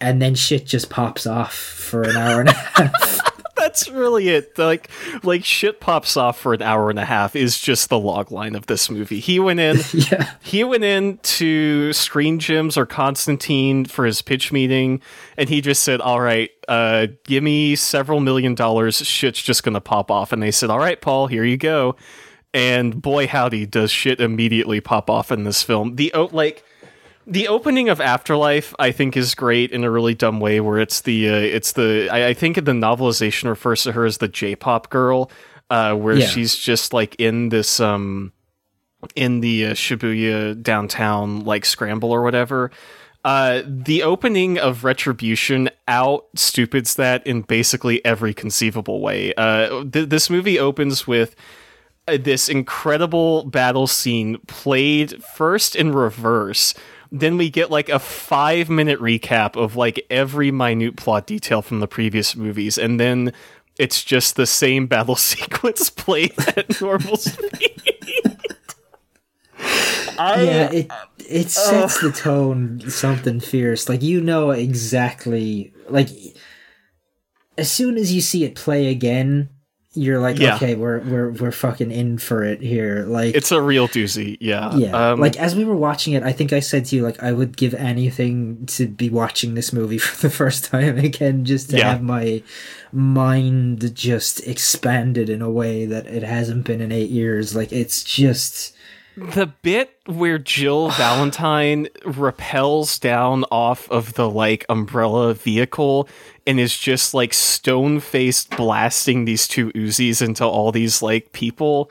And 0.00 0.20
then 0.20 0.34
shit 0.34 0.66
just 0.66 0.90
pops 0.90 1.24
off 1.24 1.54
for 1.54 2.02
an 2.02 2.16
hour 2.16 2.40
and 2.40 2.48
a 2.48 2.52
half. 2.52 3.25
That's 3.76 3.90
really 3.90 4.30
it. 4.30 4.56
Like, 4.56 4.88
like 5.22 5.44
shit 5.44 5.80
pops 5.80 6.16
off 6.16 6.38
for 6.38 6.54
an 6.54 6.62
hour 6.62 6.88
and 6.88 6.98
a 6.98 7.04
half 7.04 7.36
is 7.36 7.60
just 7.60 7.90
the 7.90 7.98
log 7.98 8.32
line 8.32 8.54
of 8.54 8.66
this 8.66 8.88
movie. 8.88 9.20
He 9.20 9.38
went 9.38 9.60
in, 9.60 9.76
yeah. 9.92 10.30
he 10.42 10.64
went 10.64 10.82
in 10.82 11.18
to 11.18 11.92
Screen 11.92 12.38
Gems 12.38 12.78
or 12.78 12.86
Constantin 12.86 13.84
for 13.84 14.06
his 14.06 14.22
pitch 14.22 14.50
meeting, 14.50 15.02
and 15.36 15.50
he 15.50 15.60
just 15.60 15.82
said, 15.82 16.00
"All 16.00 16.22
right, 16.22 16.48
uh, 16.68 17.08
give 17.24 17.44
me 17.44 17.76
several 17.76 18.20
million 18.20 18.54
dollars. 18.54 19.04
Shit's 19.04 19.42
just 19.42 19.62
gonna 19.62 19.82
pop 19.82 20.10
off." 20.10 20.32
And 20.32 20.42
they 20.42 20.50
said, 20.50 20.70
"All 20.70 20.78
right, 20.78 20.98
Paul, 20.98 21.26
here 21.26 21.44
you 21.44 21.58
go." 21.58 21.96
And 22.54 23.02
boy, 23.02 23.26
howdy, 23.26 23.66
does 23.66 23.90
shit 23.90 24.22
immediately 24.22 24.80
pop 24.80 25.10
off 25.10 25.30
in 25.30 25.44
this 25.44 25.62
film. 25.62 25.96
The 25.96 26.14
oh, 26.14 26.30
like 26.32 26.64
the 27.26 27.48
opening 27.48 27.88
of 27.88 28.00
Afterlife, 28.00 28.74
I 28.78 28.92
think, 28.92 29.16
is 29.16 29.34
great 29.34 29.72
in 29.72 29.84
a 29.84 29.90
really 29.90 30.14
dumb 30.14 30.40
way. 30.40 30.60
Where 30.60 30.78
it's 30.78 31.00
the 31.00 31.28
uh, 31.28 31.34
it's 31.34 31.72
the 31.72 32.08
I, 32.10 32.28
I 32.28 32.34
think 32.34 32.56
the 32.56 32.72
novelization 32.72 33.48
refers 33.48 33.82
to 33.82 33.92
her 33.92 34.04
as 34.04 34.18
the 34.18 34.28
J-pop 34.28 34.90
girl, 34.90 35.30
uh, 35.70 35.94
where 35.94 36.16
Yeah. 36.16 36.26
she's 36.26 36.54
just 36.56 36.92
like 36.92 37.16
in 37.18 37.48
this 37.48 37.80
um 37.80 38.32
in 39.14 39.40
the 39.40 39.66
uh, 39.66 39.70
Shibuya 39.72 40.60
downtown 40.62 41.40
like 41.44 41.64
scramble 41.64 42.12
or 42.12 42.22
whatever. 42.22 42.70
Uh, 43.24 43.62
the 43.66 44.04
opening 44.04 44.56
of 44.56 44.84
Retribution 44.84 45.68
out 45.88 46.26
stupids 46.36 46.94
that 46.94 47.26
in 47.26 47.42
basically 47.42 48.04
every 48.04 48.32
conceivable 48.32 49.00
way. 49.00 49.34
Uh, 49.36 49.82
th- 49.84 50.08
this 50.08 50.30
movie 50.30 50.60
opens 50.60 51.08
with 51.08 51.34
uh, 52.06 52.18
this 52.20 52.48
incredible 52.48 53.44
battle 53.46 53.88
scene 53.88 54.38
played 54.46 55.24
first 55.24 55.74
in 55.74 55.90
reverse. 55.90 56.72
Then 57.12 57.36
we 57.36 57.50
get 57.50 57.70
like 57.70 57.88
a 57.88 57.98
five 57.98 58.68
minute 58.68 59.00
recap 59.00 59.56
of 59.56 59.76
like 59.76 60.04
every 60.10 60.50
minute 60.50 60.96
plot 60.96 61.26
detail 61.26 61.62
from 61.62 61.80
the 61.80 61.88
previous 61.88 62.36
movies, 62.36 62.78
and 62.78 62.98
then 62.98 63.32
it's 63.78 64.02
just 64.02 64.36
the 64.36 64.46
same 64.46 64.86
battle 64.88 65.16
sequence 65.16 65.90
played 65.90 66.32
at 66.56 66.80
normal 66.80 67.16
speed. 67.16 67.82
I, 70.18 70.42
yeah, 70.42 70.70
it 70.72 70.90
it 71.18 71.46
uh, 71.46 71.48
sets 71.48 72.00
the 72.00 72.08
uh. 72.08 72.12
tone 72.12 72.80
something 72.88 73.40
fierce. 73.40 73.88
Like 73.88 74.02
you 74.02 74.20
know 74.20 74.50
exactly 74.50 75.72
like 75.88 76.08
as 77.58 77.70
soon 77.70 77.96
as 77.96 78.12
you 78.12 78.20
see 78.20 78.44
it 78.44 78.54
play 78.54 78.88
again, 78.88 79.48
you're 79.96 80.18
like, 80.20 80.38
Yeah. 80.38 80.56
okay, 80.56 80.74
we're 80.74 81.00
we're 81.00 81.30
we're 81.30 81.50
fucking 81.52 81.90
in 81.90 82.18
for 82.18 82.44
it 82.44 82.60
here. 82.60 83.04
Like 83.08 83.34
it's 83.34 83.50
a 83.50 83.60
real 83.60 83.88
doozy. 83.88 84.36
Yeah. 84.40 84.74
yeah, 84.76 85.10
Um, 85.12 85.20
like 85.20 85.36
as 85.38 85.56
we 85.56 85.64
were 85.64 85.74
watching 85.76 86.12
it, 86.14 86.22
I 86.22 86.32
think 86.32 86.52
I 86.52 86.60
said 86.60 86.84
to 86.86 86.96
you 86.96 87.02
like 87.02 87.22
I 87.22 87.32
would 87.32 87.56
give 87.56 87.72
anything 87.74 88.66
to 88.66 88.86
be 88.86 89.08
watching 89.08 89.54
this 89.54 89.72
movie 89.72 89.98
for 90.06 90.20
the 90.20 90.30
first 90.30 90.66
time 90.66 90.98
again, 90.98 91.44
just 91.44 91.70
to 91.70 91.78
Yeah. 91.78 91.92
have 91.92 92.02
my 92.02 92.42
mind 92.92 93.94
just 93.94 94.46
expanded 94.46 95.28
in 95.28 95.42
a 95.42 95.50
way 95.50 95.86
that 95.86 96.06
it 96.06 96.22
hasn't 96.22 96.64
been 96.64 96.80
in 96.80 96.92
eight 96.92 97.10
years. 97.10 97.54
Like 97.54 97.72
it's 97.72 98.02
just 98.02 98.74
the 99.16 99.46
bit 99.62 99.98
where 100.06 100.38
Jill 100.38 100.90
Valentine 100.90 101.86
rappels 102.02 103.00
down 103.00 103.44
off 103.50 103.90
of 103.90 104.14
the 104.14 104.28
like 104.28 104.64
umbrella 104.68 105.34
vehicle 105.34 106.08
and 106.46 106.60
is 106.60 106.76
just 106.76 107.14
like 107.14 107.34
stone 107.34 108.00
faced 108.00 108.56
blasting 108.56 109.24
these 109.24 109.48
two 109.48 109.72
Uzis 109.72 110.24
into 110.24 110.44
all 110.44 110.70
these 110.70 111.02
like 111.02 111.32
people. 111.32 111.90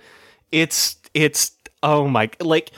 It's 0.51 0.97
it's 1.13 1.51
oh 1.83 2.07
my 2.07 2.29
like 2.39 2.71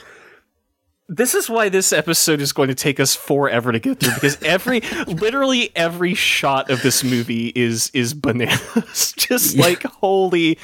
this 1.10 1.34
is 1.34 1.48
why 1.48 1.70
this 1.70 1.90
episode 1.92 2.40
is 2.40 2.52
going 2.52 2.68
to 2.68 2.74
take 2.74 3.00
us 3.00 3.16
forever 3.16 3.72
to 3.72 3.78
get 3.78 3.98
through 3.98 4.14
because 4.14 4.42
every 4.42 4.80
literally 5.06 5.74
every 5.74 6.14
shot 6.14 6.70
of 6.70 6.82
this 6.82 7.02
movie 7.02 7.48
is 7.54 7.90
is 7.94 8.12
bananas 8.12 9.12
just 9.16 9.56
like 9.56 9.82
holy 9.84 10.58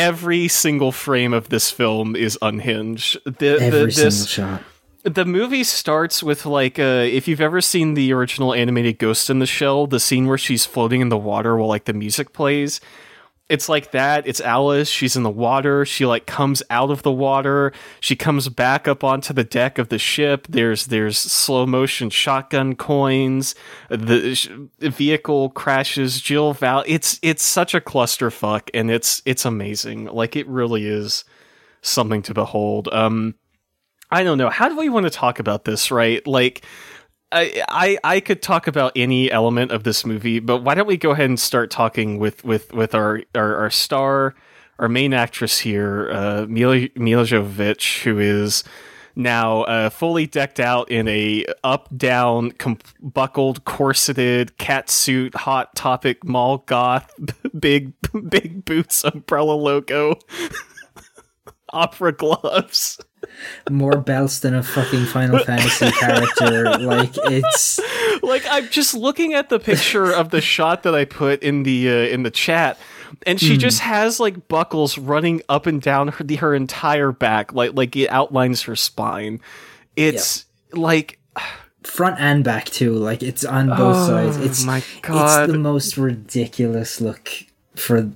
every 0.00 0.48
single 0.48 0.92
frame 0.92 1.32
of 1.32 1.50
this 1.50 1.70
film 1.70 2.16
is 2.16 2.38
unhinged 2.40 3.18
the, 3.24 3.30
the 3.30 3.58
every 3.60 3.92
single 3.92 4.26
shot. 4.26 4.62
the 5.04 5.24
movie 5.24 5.62
starts 5.64 6.22
with 6.22 6.46
like 6.46 6.78
uh 6.78 7.04
if 7.18 7.28
you've 7.28 7.40
ever 7.40 7.60
seen 7.60 7.94
the 7.94 8.12
original 8.12 8.54
animated 8.54 8.98
Ghost 8.98 9.28
in 9.30 9.38
the 9.38 9.46
Shell, 9.46 9.86
the 9.86 10.00
scene 10.00 10.26
where 10.26 10.38
she's 10.38 10.64
floating 10.64 11.00
in 11.00 11.10
the 11.10 11.18
water 11.18 11.56
while 11.56 11.68
like 11.68 11.84
the 11.84 11.92
music 11.92 12.32
plays. 12.32 12.80
It's 13.50 13.68
like 13.68 13.90
that. 13.90 14.28
It's 14.28 14.40
Alice. 14.40 14.88
She's 14.88 15.16
in 15.16 15.24
the 15.24 15.30
water. 15.30 15.84
She 15.84 16.06
like 16.06 16.24
comes 16.24 16.62
out 16.70 16.90
of 16.90 17.02
the 17.02 17.10
water. 17.10 17.72
She 17.98 18.14
comes 18.14 18.48
back 18.48 18.86
up 18.86 19.02
onto 19.02 19.34
the 19.34 19.42
deck 19.42 19.76
of 19.76 19.88
the 19.88 19.98
ship. 19.98 20.46
There's 20.48 20.86
there's 20.86 21.18
slow 21.18 21.66
motion 21.66 22.10
shotgun 22.10 22.76
coins. 22.76 23.56
The 23.88 24.36
sh- 24.36 24.50
vehicle 24.78 25.50
crashes. 25.50 26.20
Jill 26.20 26.52
Val. 26.52 26.84
It's 26.86 27.18
it's 27.22 27.42
such 27.42 27.74
a 27.74 27.80
clusterfuck, 27.80 28.70
and 28.72 28.88
it's 28.88 29.20
it's 29.26 29.44
amazing. 29.44 30.04
Like 30.04 30.36
it 30.36 30.46
really 30.46 30.86
is 30.86 31.24
something 31.82 32.22
to 32.22 32.34
behold. 32.34 32.88
Um, 32.92 33.34
I 34.12 34.22
don't 34.22 34.38
know. 34.38 34.50
How 34.50 34.68
do 34.68 34.76
we 34.76 34.88
want 34.88 35.04
to 35.04 35.10
talk 35.10 35.38
about 35.38 35.64
this, 35.64 35.90
right? 35.90 36.24
Like, 36.26 36.64
I, 37.32 37.62
I 37.68 37.98
I 38.02 38.20
could 38.20 38.42
talk 38.42 38.66
about 38.66 38.92
any 38.96 39.30
element 39.30 39.70
of 39.70 39.84
this 39.84 40.04
movie, 40.04 40.40
but 40.40 40.62
why 40.62 40.74
don't 40.74 40.86
we 40.86 40.96
go 40.96 41.12
ahead 41.12 41.28
and 41.28 41.38
start 41.38 41.70
talking 41.70 42.18
with 42.18 42.44
with 42.44 42.72
with 42.72 42.94
our 42.94 43.22
our, 43.34 43.56
our 43.56 43.70
star, 43.70 44.34
our 44.78 44.88
main 44.88 45.14
actress 45.14 45.60
here, 45.60 46.10
uh, 46.12 46.46
Milla 46.48 46.88
Jovovich, 46.96 48.02
who 48.02 48.18
is 48.18 48.64
now 49.14 49.62
uh, 49.62 49.90
fully 49.90 50.26
decked 50.26 50.60
out 50.60 50.90
in 50.90 51.06
a 51.08 51.44
up 51.62 51.88
down 51.96 52.52
com- 52.52 52.78
buckled 53.00 53.64
corseted 53.64 54.56
cat 54.58 54.90
suit 54.90 55.34
hot 55.34 55.74
topic 55.74 56.24
mall 56.24 56.58
goth 56.58 57.12
big 57.58 57.92
big 58.28 58.64
boots 58.64 59.04
umbrella 59.04 59.52
logo 59.52 60.14
opera 61.72 62.12
gloves 62.12 62.98
more 63.70 63.96
belts 63.98 64.40
than 64.40 64.54
a 64.54 64.62
fucking 64.62 65.04
Final 65.06 65.38
Fantasy 65.44 65.90
character. 65.92 66.78
Like 66.78 67.12
it's 67.16 67.80
like 68.22 68.44
I'm 68.50 68.68
just 68.68 68.94
looking 68.94 69.34
at 69.34 69.48
the 69.48 69.58
picture 69.58 70.12
of 70.12 70.30
the 70.30 70.40
shot 70.40 70.82
that 70.84 70.94
I 70.94 71.04
put 71.04 71.42
in 71.42 71.62
the 71.62 71.88
uh, 71.88 71.92
in 71.92 72.22
the 72.22 72.30
chat, 72.30 72.78
and 73.26 73.40
she 73.40 73.56
just 73.56 73.80
has 73.80 74.20
like 74.20 74.48
buckles 74.48 74.98
running 74.98 75.42
up 75.48 75.66
and 75.66 75.80
down 75.80 76.08
her 76.08 76.24
the, 76.24 76.36
her 76.36 76.54
entire 76.54 77.12
back, 77.12 77.52
like 77.52 77.74
like 77.74 77.96
it 77.96 78.08
outlines 78.08 78.62
her 78.62 78.76
spine. 78.76 79.40
It's 79.96 80.44
like 80.72 81.18
front 81.82 82.20
and 82.20 82.44
back 82.44 82.66
too. 82.66 82.94
Like 82.94 83.22
it's 83.22 83.44
on 83.44 83.68
both 83.68 83.96
Oh, 83.96 84.06
sides. 84.06 84.36
It's 84.36 84.64
my 84.64 84.82
god, 85.02 85.44
It's 85.44 85.52
the 85.52 85.58
most 85.58 85.96
ridiculous 85.96 87.00
look 87.00 87.30
for 87.74 88.10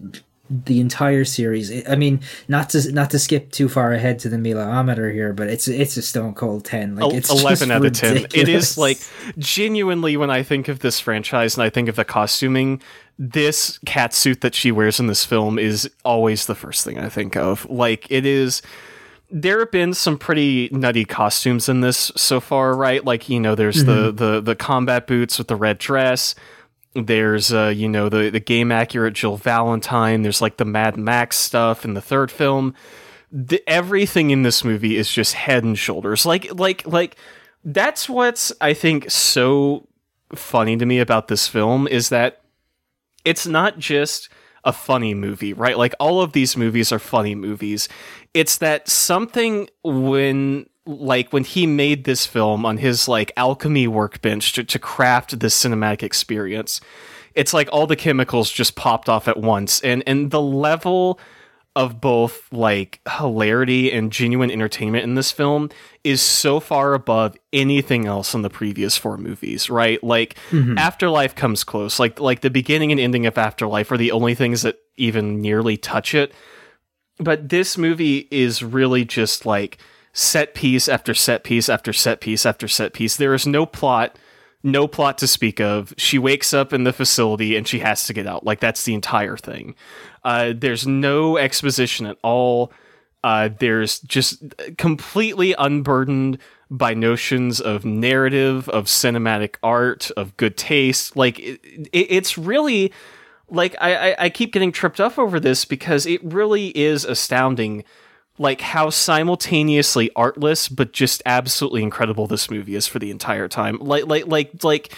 the 0.64 0.80
entire 0.80 1.24
series. 1.24 1.86
I- 1.86 1.96
mean, 1.96 2.20
not 2.48 2.70
to 2.70 2.92
not 2.92 3.10
to 3.10 3.18
skip 3.18 3.50
too 3.50 3.68
far 3.68 3.92
ahead 3.92 4.18
to 4.20 4.28
the 4.28 4.36
Milaometer 4.36 5.12
here, 5.12 5.32
but 5.32 5.48
it's 5.48 5.66
it's 5.68 5.96
a 5.96 6.02
stone 6.02 6.34
cold 6.34 6.64
ten. 6.64 6.96
Like 6.96 7.14
it's 7.14 7.30
eleven 7.30 7.70
out 7.70 7.84
of 7.84 7.92
ten. 7.92 8.26
It 8.34 8.48
is 8.48 8.78
like 8.78 8.98
genuinely 9.38 10.16
when 10.16 10.30
I 10.30 10.42
think 10.42 10.68
of 10.68 10.80
this 10.80 11.00
franchise 11.00 11.56
and 11.56 11.64
I 11.64 11.70
think 11.70 11.88
of 11.88 11.96
the 11.96 12.04
costuming. 12.04 12.80
This 13.18 13.78
cat 13.86 14.12
suit 14.12 14.40
that 14.40 14.54
she 14.54 14.72
wears 14.72 14.98
in 14.98 15.06
this 15.06 15.24
film 15.24 15.58
is 15.58 15.88
always 16.04 16.46
the 16.46 16.54
first 16.54 16.84
thing 16.84 16.98
I 16.98 17.08
think 17.08 17.36
of. 17.36 17.68
Like 17.68 18.10
it 18.10 18.26
is. 18.26 18.62
There 19.30 19.58
have 19.60 19.72
been 19.72 19.94
some 19.94 20.16
pretty 20.16 20.68
nutty 20.70 21.04
costumes 21.04 21.68
in 21.68 21.80
this 21.80 22.12
so 22.14 22.38
far, 22.38 22.76
right? 22.76 23.04
Like 23.04 23.28
you 23.28 23.40
know, 23.40 23.54
there's 23.54 23.84
the 23.84 24.12
mm-hmm. 24.12 24.16
the 24.16 24.40
the 24.40 24.54
combat 24.54 25.06
boots 25.06 25.38
with 25.38 25.48
the 25.48 25.56
red 25.56 25.78
dress. 25.78 26.34
There's 26.94 27.52
uh, 27.52 27.72
you 27.74 27.88
know, 27.88 28.08
the 28.08 28.30
the 28.30 28.40
game 28.40 28.70
accurate 28.70 29.14
Jill 29.14 29.36
Valentine. 29.36 30.22
There's 30.22 30.40
like 30.40 30.58
the 30.58 30.64
Mad 30.64 30.96
Max 30.96 31.36
stuff 31.36 31.84
in 31.84 31.94
the 31.94 32.00
third 32.00 32.30
film. 32.30 32.74
The, 33.32 33.62
everything 33.68 34.30
in 34.30 34.42
this 34.42 34.62
movie 34.62 34.96
is 34.96 35.10
just 35.10 35.34
head 35.34 35.64
and 35.64 35.76
shoulders. 35.76 36.24
Like 36.24 36.56
like 36.58 36.86
like 36.86 37.16
that's 37.64 38.08
what's 38.08 38.52
I 38.60 38.74
think 38.74 39.10
so 39.10 39.88
funny 40.34 40.76
to 40.76 40.86
me 40.86 41.00
about 41.00 41.28
this 41.28 41.48
film 41.48 41.88
is 41.88 42.10
that 42.10 42.42
it's 43.24 43.46
not 43.46 43.78
just 43.78 44.28
a 44.64 44.72
funny 44.72 45.14
movie, 45.14 45.52
right? 45.52 45.76
Like 45.76 45.94
all 45.98 46.20
of 46.20 46.32
these 46.32 46.56
movies 46.56 46.92
are 46.92 46.98
funny 46.98 47.34
movies. 47.34 47.88
It's 48.32 48.58
that 48.58 48.88
something 48.88 49.68
when 49.82 50.66
like 50.86 51.32
when 51.32 51.44
he 51.44 51.66
made 51.66 52.04
this 52.04 52.26
film 52.26 52.66
on 52.66 52.78
his 52.78 53.08
like 53.08 53.32
alchemy 53.36 53.88
workbench 53.88 54.52
to, 54.52 54.64
to 54.64 54.78
craft 54.78 55.38
this 55.40 55.60
cinematic 55.60 56.02
experience 56.02 56.80
it's 57.34 57.54
like 57.54 57.68
all 57.72 57.86
the 57.86 57.96
chemicals 57.96 58.50
just 58.50 58.76
popped 58.76 59.08
off 59.08 59.28
at 59.28 59.38
once 59.38 59.80
and 59.80 60.02
and 60.06 60.30
the 60.30 60.42
level 60.42 61.18
of 61.76 62.00
both 62.00 62.52
like 62.52 63.00
hilarity 63.18 63.90
and 63.90 64.12
genuine 64.12 64.50
entertainment 64.50 65.02
in 65.02 65.16
this 65.16 65.32
film 65.32 65.68
is 66.04 66.22
so 66.22 66.60
far 66.60 66.94
above 66.94 67.36
anything 67.52 68.06
else 68.06 68.32
in 68.32 68.42
the 68.42 68.50
previous 68.50 68.96
four 68.96 69.18
movies, 69.18 69.68
right? 69.68 70.02
Like 70.04 70.36
mm-hmm. 70.50 70.78
Afterlife 70.78 71.34
comes 71.34 71.64
close. 71.64 71.98
Like 71.98 72.20
like 72.20 72.42
the 72.42 72.50
beginning 72.50 72.92
and 72.92 73.00
ending 73.00 73.26
of 73.26 73.36
Afterlife 73.36 73.90
are 73.90 73.96
the 73.96 74.12
only 74.12 74.34
things 74.34 74.62
that 74.62 74.78
even 74.96 75.40
nearly 75.40 75.76
touch 75.76 76.14
it. 76.14 76.32
But 77.18 77.48
this 77.48 77.76
movie 77.76 78.28
is 78.30 78.62
really 78.62 79.04
just 79.04 79.44
like 79.44 79.78
set 80.14 80.54
piece 80.54 80.88
after 80.88 81.12
set 81.12 81.44
piece 81.44 81.68
after 81.68 81.92
set 81.92 82.22
piece 82.22 82.46
after 82.46 82.66
set 82.66 82.94
piece. 82.94 83.16
There 83.16 83.34
is 83.34 83.46
no 83.46 83.66
plot 83.66 84.16
no 84.64 84.88
plot 84.88 85.18
to 85.18 85.28
speak 85.28 85.60
of. 85.60 85.92
She 85.98 86.18
wakes 86.18 86.54
up 86.54 86.72
in 86.72 86.84
the 86.84 86.92
facility 86.92 87.54
and 87.54 87.68
she 87.68 87.80
has 87.80 88.06
to 88.06 88.14
get 88.14 88.26
out. 88.26 88.44
Like 88.44 88.60
that's 88.60 88.84
the 88.84 88.94
entire 88.94 89.36
thing. 89.36 89.76
Uh, 90.24 90.54
there's 90.56 90.86
no 90.86 91.36
exposition 91.36 92.06
at 92.06 92.16
all. 92.22 92.72
Uh, 93.22 93.50
there's 93.58 94.00
just 94.00 94.42
completely 94.78 95.54
unburdened 95.58 96.38
by 96.70 96.94
notions 96.94 97.60
of 97.60 97.84
narrative, 97.84 98.68
of 98.70 98.86
cinematic 98.86 99.56
art, 99.62 100.10
of 100.16 100.36
good 100.38 100.56
taste. 100.56 101.14
Like 101.14 101.38
it, 101.38 101.60
it, 101.92 102.06
it's 102.10 102.38
really 102.38 102.90
like 103.50 103.76
I, 103.80 104.12
I, 104.12 104.16
I 104.18 104.28
keep 104.30 104.52
getting 104.52 104.72
tripped 104.72 105.00
up 105.00 105.18
over 105.18 105.38
this 105.38 105.66
because 105.66 106.06
it 106.06 106.24
really 106.24 106.68
is 106.68 107.04
astounding 107.04 107.84
like 108.38 108.60
how 108.60 108.90
simultaneously 108.90 110.10
artless 110.16 110.68
but 110.68 110.92
just 110.92 111.22
absolutely 111.24 111.82
incredible 111.82 112.26
this 112.26 112.50
movie 112.50 112.74
is 112.74 112.86
for 112.86 112.98
the 112.98 113.10
entire 113.10 113.48
time. 113.48 113.78
Like 113.78 114.06
like 114.06 114.26
like 114.26 114.64
like 114.64 114.92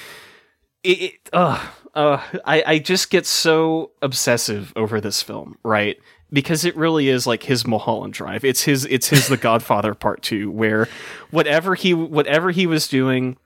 it, 0.82 1.02
it 1.02 1.30
uh, 1.32 1.66
uh, 1.94 2.22
I, 2.44 2.62
I 2.66 2.78
just 2.78 3.10
get 3.10 3.26
so 3.26 3.90
obsessive 4.02 4.72
over 4.76 5.00
this 5.00 5.22
film, 5.22 5.56
right? 5.62 5.98
Because 6.30 6.64
it 6.64 6.76
really 6.76 7.08
is 7.08 7.26
like 7.26 7.44
his 7.44 7.66
Mulholland 7.66 8.12
Drive. 8.12 8.44
It's 8.44 8.62
his 8.62 8.84
it's 8.86 9.08
his 9.08 9.28
The 9.28 9.36
Godfather 9.36 9.94
Part 9.94 10.22
Two, 10.22 10.50
where 10.50 10.88
whatever 11.30 11.74
he 11.74 11.94
whatever 11.94 12.50
he 12.50 12.66
was 12.66 12.88
doing, 12.88 13.36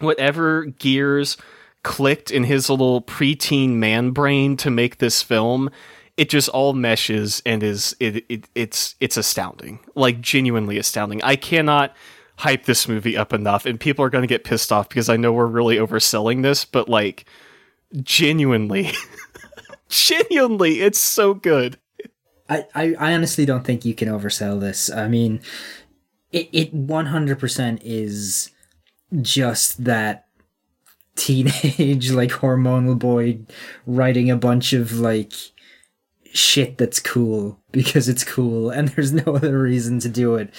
whatever 0.00 0.66
gears 0.66 1.36
clicked 1.82 2.30
in 2.30 2.44
his 2.44 2.68
little 2.68 3.00
preteen 3.00 3.70
man 3.74 4.10
brain 4.10 4.56
to 4.58 4.70
make 4.70 4.98
this 4.98 5.22
film, 5.22 5.70
it 6.18 6.28
just 6.28 6.48
all 6.48 6.72
meshes 6.72 7.40
and 7.46 7.62
is 7.62 7.96
it, 8.00 8.24
it 8.28 8.48
it's 8.56 8.96
it's 9.00 9.16
astounding. 9.16 9.78
Like 9.94 10.20
genuinely 10.20 10.76
astounding. 10.76 11.22
I 11.22 11.36
cannot 11.36 11.94
hype 12.38 12.64
this 12.64 12.88
movie 12.88 13.16
up 13.16 13.32
enough 13.32 13.64
and 13.64 13.80
people 13.80 14.04
are 14.04 14.10
going 14.10 14.22
to 14.22 14.28
get 14.28 14.44
pissed 14.44 14.70
off 14.70 14.88
because 14.88 15.08
i 15.08 15.16
know 15.16 15.32
we're 15.32 15.44
really 15.44 15.74
overselling 15.74 16.44
this 16.44 16.64
but 16.64 16.88
like 16.88 17.24
genuinely 18.00 18.92
genuinely 19.88 20.80
it's 20.80 21.00
so 21.00 21.34
good. 21.34 21.78
I, 22.48 22.64
I, 22.76 22.94
I 22.96 23.14
honestly 23.14 23.44
don't 23.44 23.64
think 23.64 23.84
you 23.84 23.92
can 23.94 24.08
oversell 24.08 24.60
this. 24.60 24.90
I 24.90 25.08
mean 25.08 25.40
it, 26.30 26.48
it 26.52 26.74
100% 26.74 27.80
is 27.82 28.50
just 29.20 29.84
that 29.84 30.26
teenage 31.16 32.10
like 32.12 32.30
hormonal 32.30 32.98
boy 32.98 33.40
writing 33.86 34.30
a 34.30 34.36
bunch 34.36 34.72
of 34.72 34.92
like 34.92 35.32
shit 36.38 36.78
that's 36.78 37.00
cool 37.00 37.58
because 37.72 38.08
it's 38.08 38.22
cool 38.22 38.70
and 38.70 38.88
there's 38.90 39.12
no 39.12 39.34
other 39.34 39.58
reason 39.58 39.98
to 39.98 40.08
do 40.08 40.36
it 40.36 40.54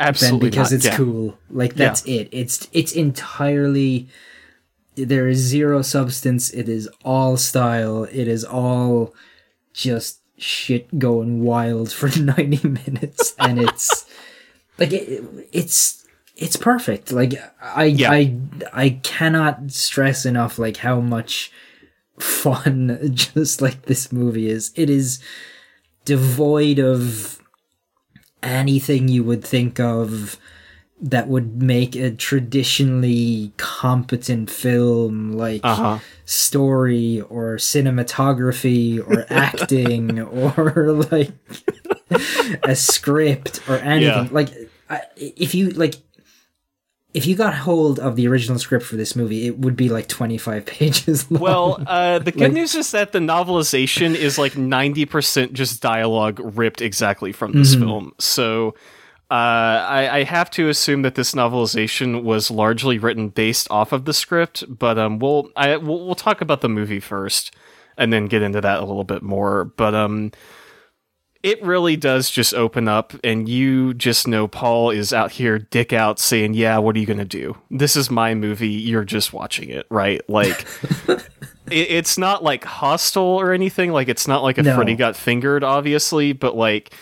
absolutely 0.00 0.40
than 0.40 0.50
because 0.50 0.72
not. 0.72 0.76
it's 0.76 0.86
yeah. 0.86 0.96
cool 0.96 1.38
like 1.50 1.74
that's 1.74 2.04
yeah. 2.04 2.22
it 2.22 2.28
it's 2.32 2.68
it's 2.72 2.92
entirely 2.92 4.08
there 4.96 5.28
is 5.28 5.38
zero 5.38 5.82
substance 5.82 6.50
it 6.50 6.68
is 6.68 6.88
all 7.04 7.36
style 7.36 8.04
it 8.04 8.26
is 8.26 8.44
all 8.44 9.14
just 9.72 10.20
shit 10.36 10.98
going 10.98 11.44
wild 11.44 11.92
for 11.92 12.08
90 12.18 12.68
minutes 12.68 13.34
and 13.38 13.60
it's 13.60 14.06
like 14.78 14.92
it, 14.92 15.22
it's 15.52 16.04
it's 16.36 16.56
perfect 16.56 17.12
like 17.12 17.34
i 17.62 17.84
yeah. 17.84 18.10
i 18.10 18.36
i 18.72 18.90
cannot 19.04 19.70
stress 19.70 20.26
enough 20.26 20.58
like 20.58 20.78
how 20.78 21.00
much 21.00 21.52
fun 22.20 23.10
just 23.14 23.60
like 23.60 23.82
this 23.82 24.12
movie 24.12 24.48
is. 24.48 24.72
It 24.76 24.90
is 24.90 25.20
devoid 26.04 26.78
of 26.78 27.40
anything 28.42 29.08
you 29.08 29.22
would 29.24 29.44
think 29.44 29.78
of 29.78 30.38
that 31.02 31.28
would 31.28 31.62
make 31.62 31.96
a 31.96 32.10
traditionally 32.10 33.52
competent 33.56 34.50
film 34.50 35.32
like 35.32 35.62
uh-huh. 35.64 35.98
story 36.26 37.22
or 37.22 37.56
cinematography 37.56 38.98
or 38.98 39.24
acting 39.30 40.20
or 40.20 40.92
like 40.92 41.32
a 42.64 42.76
script 42.76 43.62
or 43.68 43.76
anything 43.76 44.26
yeah. 44.26 44.28
like 44.30 44.50
if 45.16 45.54
you 45.54 45.70
like 45.70 45.94
if 47.12 47.26
you 47.26 47.34
got 47.34 47.54
hold 47.54 47.98
of 47.98 48.16
the 48.16 48.28
original 48.28 48.58
script 48.58 48.84
for 48.84 48.96
this 48.96 49.16
movie, 49.16 49.46
it 49.46 49.58
would 49.58 49.76
be 49.76 49.88
like 49.88 50.06
25 50.06 50.64
pages 50.66 51.30
long. 51.30 51.40
Well, 51.40 51.82
uh, 51.86 52.18
the 52.20 52.32
good 52.32 52.42
like, 52.42 52.52
news 52.52 52.74
is 52.74 52.90
that 52.92 53.12
the 53.12 53.18
novelization 53.18 54.14
is 54.14 54.38
like 54.38 54.52
90% 54.52 55.52
just 55.52 55.82
dialogue 55.82 56.40
ripped 56.56 56.80
exactly 56.80 57.32
from 57.32 57.52
this 57.52 57.74
mm-hmm. 57.74 57.84
film. 57.84 58.12
So 58.18 58.74
uh, 59.30 59.34
I, 59.88 60.08
I, 60.18 60.22
have 60.24 60.50
to 60.52 60.68
assume 60.68 61.02
that 61.02 61.14
this 61.14 61.34
novelization 61.34 62.24
was 62.24 62.50
largely 62.50 62.98
written 62.98 63.28
based 63.28 63.70
off 63.70 63.92
of 63.92 64.04
the 64.04 64.12
script, 64.12 64.64
but 64.68 64.98
um, 64.98 65.20
we'll, 65.20 65.50
I, 65.54 65.76
we'll, 65.76 66.04
we'll 66.04 66.16
talk 66.16 66.40
about 66.40 66.62
the 66.62 66.68
movie 66.68 66.98
first 66.98 67.54
and 67.96 68.12
then 68.12 68.26
get 68.26 68.42
into 68.42 68.60
that 68.60 68.80
a 68.80 68.84
little 68.84 69.04
bit 69.04 69.22
more. 69.22 69.66
But 69.66 69.94
um, 69.94 70.32
it 71.42 71.62
really 71.62 71.96
does 71.96 72.30
just 72.30 72.52
open 72.52 72.86
up 72.86 73.14
and 73.24 73.48
you 73.48 73.94
just 73.94 74.28
know 74.28 74.46
Paul 74.46 74.90
is 74.90 75.12
out 75.12 75.32
here 75.32 75.58
dick 75.58 75.92
out 75.92 76.18
saying, 76.18 76.54
"Yeah, 76.54 76.78
what 76.78 76.96
are 76.96 76.98
you 76.98 77.06
going 77.06 77.18
to 77.18 77.24
do? 77.24 77.56
This 77.70 77.96
is 77.96 78.10
my 78.10 78.34
movie, 78.34 78.68
you're 78.68 79.04
just 79.04 79.32
watching 79.32 79.70
it." 79.70 79.86
Right? 79.88 80.20
Like 80.28 80.66
it, 81.08 81.20
it's 81.70 82.18
not 82.18 82.42
like 82.42 82.64
hostile 82.64 83.22
or 83.22 83.52
anything, 83.52 83.92
like 83.92 84.08
it's 84.08 84.28
not 84.28 84.42
like 84.42 84.58
a 84.58 84.62
no. 84.62 84.74
Freddy 84.74 84.96
got 84.96 85.16
fingered 85.16 85.64
obviously, 85.64 86.32
but 86.32 86.56
like 86.56 86.92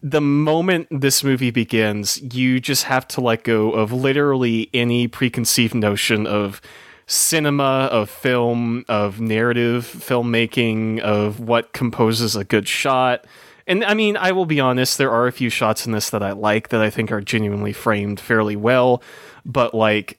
the 0.00 0.20
moment 0.20 0.86
this 0.92 1.24
movie 1.24 1.50
begins, 1.50 2.22
you 2.22 2.60
just 2.60 2.84
have 2.84 3.08
to 3.08 3.20
let 3.20 3.42
go 3.42 3.72
of 3.72 3.92
literally 3.92 4.70
any 4.72 5.08
preconceived 5.08 5.74
notion 5.74 6.24
of 6.24 6.60
cinema, 7.08 7.88
of 7.90 8.08
film, 8.08 8.84
of 8.88 9.20
narrative 9.20 9.84
filmmaking, 9.86 11.00
of 11.00 11.40
what 11.40 11.72
composes 11.72 12.36
a 12.36 12.44
good 12.44 12.68
shot 12.68 13.24
and 13.68 13.84
I 13.84 13.94
mean, 13.94 14.16
I 14.16 14.32
will 14.32 14.46
be 14.46 14.60
honest, 14.60 14.96
there 14.98 15.10
are 15.10 15.26
a 15.26 15.32
few 15.32 15.50
shots 15.50 15.86
in 15.86 15.92
this 15.92 16.10
that 16.10 16.22
I 16.22 16.32
like 16.32 16.70
that 16.70 16.80
I 16.80 16.88
think 16.90 17.12
are 17.12 17.20
genuinely 17.20 17.74
framed 17.74 18.18
fairly 18.18 18.56
well, 18.56 19.02
but 19.44 19.74
like 19.74 20.18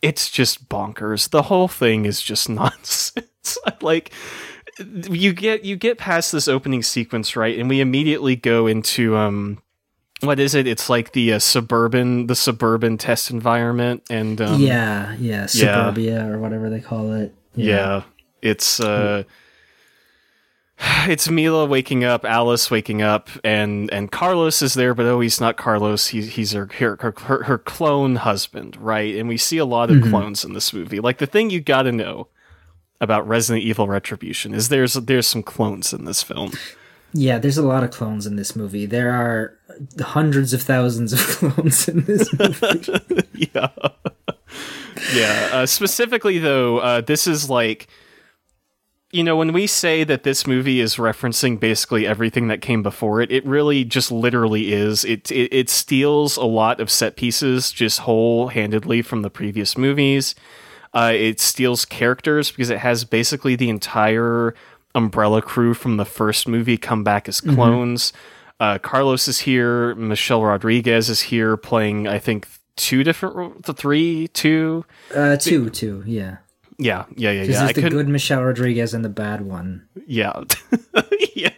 it's 0.00 0.30
just 0.30 0.68
bonkers. 0.68 1.28
The 1.28 1.42
whole 1.42 1.68
thing 1.68 2.06
is 2.06 2.20
just 2.22 2.48
nonsense. 2.48 3.58
like 3.82 4.12
you 4.80 5.32
get 5.32 5.64
you 5.64 5.76
get 5.76 5.98
past 5.98 6.32
this 6.32 6.48
opening 6.48 6.82
sequence, 6.82 7.36
right? 7.36 7.58
And 7.58 7.68
we 7.68 7.80
immediately 7.80 8.34
go 8.34 8.66
into 8.66 9.16
um 9.16 9.62
what 10.20 10.40
is 10.40 10.54
it? 10.54 10.66
It's 10.66 10.88
like 10.88 11.12
the 11.12 11.34
uh, 11.34 11.38
suburban 11.38 12.28
the 12.28 12.34
suburban 12.34 12.96
test 12.96 13.30
environment 13.30 14.04
and 14.08 14.40
um, 14.40 14.60
yeah, 14.60 15.14
yeah, 15.18 15.46
suburbia 15.46 16.24
yeah. 16.24 16.26
or 16.26 16.38
whatever 16.38 16.70
they 16.70 16.80
call 16.80 17.12
it. 17.12 17.34
Yeah. 17.54 17.66
yeah 17.66 18.02
it's 18.40 18.80
uh 18.80 19.24
it's 21.08 21.28
Milla 21.28 21.66
waking 21.66 22.04
up, 22.04 22.24
Alice 22.24 22.70
waking 22.70 23.02
up, 23.02 23.28
and 23.42 23.92
and 23.92 24.10
Carlos 24.10 24.62
is 24.62 24.74
there, 24.74 24.94
but 24.94 25.06
oh, 25.06 25.20
he's 25.20 25.40
not 25.40 25.56
Carlos. 25.56 26.08
He, 26.08 26.22
he's 26.22 26.52
her, 26.52 26.68
her 26.78 26.96
her, 27.00 27.44
her 27.44 27.58
clone 27.58 28.16
husband, 28.16 28.76
right? 28.76 29.14
And 29.14 29.28
we 29.28 29.36
see 29.36 29.58
a 29.58 29.64
lot 29.64 29.90
of 29.90 29.98
mm-hmm. 29.98 30.10
clones 30.10 30.44
in 30.44 30.52
this 30.52 30.72
movie. 30.72 31.00
Like 31.00 31.18
the 31.18 31.26
thing 31.26 31.50
you 31.50 31.60
got 31.60 31.82
to 31.82 31.92
know 31.92 32.28
about 33.00 33.26
Resident 33.26 33.64
Evil 33.64 33.86
Retribution 33.86 34.54
is 34.54 34.68
there's 34.68 34.94
there's 34.94 35.26
some 35.26 35.42
clones 35.42 35.92
in 35.92 36.04
this 36.04 36.22
film. 36.22 36.52
Yeah, 37.16 37.38
there's 37.38 37.58
a 37.58 37.62
lot 37.62 37.84
of 37.84 37.92
clones 37.92 38.26
in 38.26 38.34
this 38.34 38.56
movie. 38.56 38.86
There 38.86 39.12
are 39.12 39.56
hundreds 40.00 40.52
of 40.52 40.62
thousands 40.62 41.12
of 41.12 41.20
clones 41.54 41.88
in 41.88 42.04
this 42.04 42.32
movie. 42.32 43.22
yeah, 43.54 43.68
yeah. 45.14 45.50
Uh, 45.52 45.66
specifically, 45.66 46.38
though, 46.38 46.78
uh, 46.78 47.00
this 47.02 47.28
is 47.28 47.48
like 47.48 47.86
you 49.14 49.22
know, 49.22 49.36
when 49.36 49.52
we 49.52 49.66
say 49.66 50.02
that 50.04 50.24
this 50.24 50.46
movie 50.46 50.80
is 50.80 50.96
referencing 50.96 51.60
basically 51.60 52.04
everything 52.06 52.48
that 52.48 52.60
came 52.60 52.82
before 52.82 53.20
it, 53.22 53.30
it 53.30 53.46
really 53.46 53.84
just 53.84 54.10
literally 54.10 54.72
is. 54.72 55.04
It 55.04 55.30
it, 55.30 55.54
it 55.54 55.70
steals 55.70 56.36
a 56.36 56.44
lot 56.44 56.80
of 56.80 56.90
set 56.90 57.14
pieces 57.16 57.70
just 57.70 58.00
whole 58.00 58.48
handedly 58.48 59.02
from 59.02 59.22
the 59.22 59.30
previous 59.30 59.78
movies. 59.78 60.34
Uh, 60.92 61.12
it 61.14 61.40
steals 61.40 61.84
characters 61.84 62.50
because 62.50 62.70
it 62.70 62.78
has 62.78 63.04
basically 63.04 63.56
the 63.56 63.68
entire 63.68 64.54
Umbrella 64.94 65.42
crew 65.42 65.74
from 65.74 65.96
the 65.96 66.04
first 66.04 66.46
movie 66.48 66.76
come 66.76 67.04
back 67.04 67.28
as 67.28 67.40
Mm-hmm. 67.40 67.54
clones. 67.54 68.12
Uh, 68.60 68.78
Carlos 68.78 69.26
is 69.28 69.40
here. 69.40 69.94
Michelle 69.96 70.42
Rodriguez 70.44 71.08
is 71.08 71.20
here 71.22 71.56
playing, 71.56 72.06
I 72.06 72.18
think, 72.18 72.46
two 72.76 73.02
different, 73.04 73.64
three, 73.76 74.28
two. 74.28 74.84
Uh, 75.14 75.36
two, 75.36 75.70
two, 75.70 76.02
yeah. 76.06 76.36
Yeah, 76.78 77.04
yeah, 77.16 77.30
yeah, 77.30 77.42
yeah. 77.42 77.62
I 77.62 77.72
there's 77.72 77.74
the 77.74 77.90
good 77.90 78.08
Michelle 78.08 78.42
Rodriguez 78.42 78.94
and 78.94 79.04
the 79.04 79.08
bad 79.08 79.42
one, 79.42 79.86
Yeah, 80.06 80.42
yeah. 81.34 81.50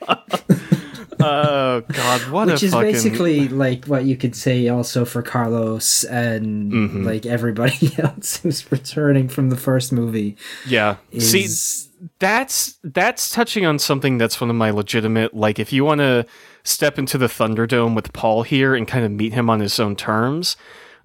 oh 1.21 1.81
God, 1.81 2.31
what 2.31 2.49
which 2.49 2.63
is 2.63 2.73
fucking 2.73 2.93
basically 2.93 3.49
like 3.49 3.87
what 3.87 4.05
you 4.05 4.17
could 4.17 4.37
say 4.37 4.69
also 4.69 5.05
for 5.05 5.23
Carlos 5.23 6.05
and 6.05 6.73
Mm-hmm. 6.73 7.05
like 7.05 7.27
everybody 7.27 7.93
else 7.99 8.39
who's 8.39 8.71
returning 8.71 9.29
from 9.29 9.51
the 9.51 9.57
first 9.57 9.93
movie. 9.93 10.37
yeah. 10.67 10.97
Is, 11.11 11.31
See, 11.31 11.91
that's 12.19 12.79
that's 12.85 13.31
touching 13.31 13.65
on 13.65 13.79
something 13.79 14.19
that's 14.19 14.41
one 14.41 14.51
of 14.51 14.57
my 14.57 14.71
legitimate 14.71 15.35
like 15.35 15.59
if 15.59 15.73
you 15.73 15.85
want 15.85 16.01
to 16.01 16.27
step 16.63 16.99
into 16.99 17.17
the 17.17 17.27
Thunderdome 17.27 17.95
with 17.95 18.13
Paul 18.13 18.43
here 18.43 18.75
and 18.75 18.87
kind 18.87 19.05
of 19.05 19.11
meet 19.13 19.33
him 19.33 19.49
on 19.49 19.61
his 19.61 19.79
own 19.81 19.97
terms. 19.97 20.57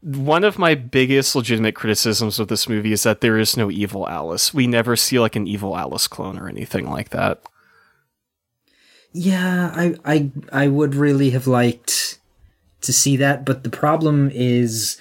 One 0.02 0.44
of 0.44 0.58
my 0.58 0.74
biggest 0.76 1.36
legitimate 1.36 1.76
criticisms 1.76 2.40
of 2.40 2.48
this 2.48 2.68
movie 2.68 2.92
is 2.92 3.04
that 3.04 3.22
there 3.22 3.38
is 3.38 3.56
no 3.56 3.70
evil 3.70 4.08
Alice. 4.10 4.54
We 4.54 4.66
never 4.66 4.96
see 4.96 5.20
like 5.20 5.36
an 5.36 5.48
evil 5.48 5.78
Alice 5.78 6.08
clone 6.08 6.40
or 6.40 6.50
anything 6.50 6.90
like 6.90 7.10
that. 7.10 7.42
Yeah, 9.14 9.72
I, 9.76 9.96
I, 10.06 10.32
I 10.52 10.68
would 10.68 10.96
really 10.96 11.32
have 11.32 11.46
liked 11.46 12.20
to 12.82 12.94
see 12.94 13.16
that, 13.18 13.46
but 13.46 13.64
the 13.64 13.70
problem 13.70 14.32
is 14.34 14.98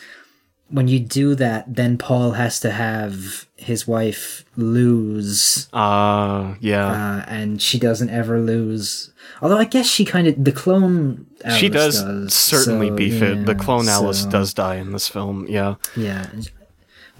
when 0.70 0.88
you 0.88 1.00
do 1.00 1.34
that, 1.34 1.74
then 1.74 1.98
Paul 1.98 2.32
has 2.32 2.60
to 2.60 2.70
have 2.70 3.46
his 3.56 3.86
wife 3.86 4.44
lose, 4.56 5.68
Uh 5.72 6.54
yeah. 6.60 6.86
uh, 6.86 7.24
and 7.28 7.60
she 7.60 7.78
doesn't 7.78 8.10
ever 8.10 8.40
lose. 8.40 9.12
Although 9.42 9.58
I 9.58 9.64
guess 9.64 9.86
she 9.86 10.04
kind 10.04 10.26
of 10.26 10.42
the 10.42 10.52
clone. 10.52 11.26
Alice 11.44 11.58
she 11.58 11.68
does, 11.68 12.32
certainly 12.32 12.88
so, 12.88 12.94
beef 12.96 13.22
it. 13.22 13.46
The 13.46 13.52
yeah, 13.52 13.58
clone 13.58 13.88
Alice 13.88 14.22
so, 14.22 14.30
does 14.30 14.54
die 14.54 14.76
in 14.76 14.92
this 14.92 15.08
film. 15.08 15.46
Yeah. 15.48 15.74
Yeah. 15.96 16.26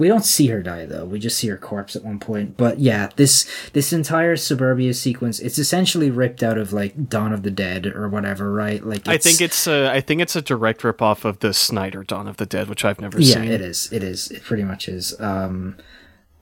We 0.01 0.09
don't 0.09 0.25
see 0.25 0.47
her 0.47 0.63
die 0.63 0.87
though. 0.87 1.05
We 1.05 1.19
just 1.19 1.37
see 1.37 1.49
her 1.49 1.59
corpse 1.59 1.95
at 1.95 2.03
one 2.03 2.19
point. 2.19 2.57
But 2.57 2.79
yeah, 2.79 3.11
this 3.17 3.47
this 3.75 3.93
entire 3.93 4.35
suburbia 4.35 4.95
sequence, 4.95 5.41
it's 5.41 5.59
essentially 5.59 6.11
ripped 6.11 6.43
out 6.43 6.57
of 6.57 6.73
like 6.73 7.11
Dawn 7.11 7.35
of 7.35 7.43
the 7.43 7.51
Dead 7.51 7.87
or 7.87 8.09
whatever, 8.09 8.51
right? 8.51 8.83
Like 8.83 9.07
I 9.07 9.19
think 9.19 9.43
it's 9.43 9.67
a, 9.67 9.93
I 9.93 10.01
think 10.01 10.23
it's 10.23 10.35
a 10.35 10.41
direct 10.41 10.85
rip 10.85 11.03
off 11.03 11.27
of 11.27 11.41
the 11.41 11.53
Snyder 11.53 12.03
Dawn 12.03 12.29
of 12.29 12.39
the 12.39 12.47
Dead, 12.47 12.71
which 12.71 12.83
I've 12.83 12.99
never 12.99 13.21
yeah, 13.21 13.35
seen. 13.35 13.45
Yeah, 13.45 13.51
it 13.51 13.61
is. 13.61 13.93
It 13.93 14.03
is. 14.03 14.31
It 14.31 14.43
pretty 14.43 14.65
much 14.65 14.89
is. 14.89 15.21
Um, 15.21 15.77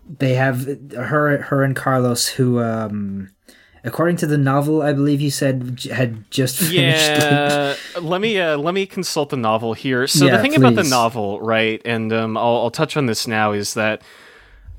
they 0.08 0.34
have 0.34 0.64
her, 0.94 1.38
her 1.38 1.64
and 1.64 1.74
Carlos, 1.74 2.28
who, 2.28 2.60
um, 2.60 3.30
according 3.84 4.16
to 4.16 4.26
the 4.26 4.38
novel, 4.38 4.82
I 4.82 4.92
believe 4.92 5.20
you 5.20 5.30
said 5.30 5.76
j- 5.76 5.90
had 5.90 6.30
just 6.30 6.58
finished. 6.74 7.18
Yeah, 7.18 7.76
let 8.00 8.20
me 8.20 8.38
uh, 8.38 8.56
let 8.58 8.74
me 8.74 8.86
consult 8.86 9.30
the 9.30 9.36
novel 9.36 9.74
here. 9.74 10.06
So 10.06 10.28
the 10.28 10.36
Yeah, 10.36 10.42
thing 10.42 10.54
about 10.54 10.74
the 10.74 10.82
novel, 10.84 11.40
right, 11.40 11.80
and 11.84 12.12
um, 12.12 12.36
I'll, 12.36 12.56
I'll 12.56 12.70
touch 12.70 12.96
on 12.96 13.06
this 13.06 13.26
now, 13.26 13.52
is 13.52 13.74
that 13.74 14.02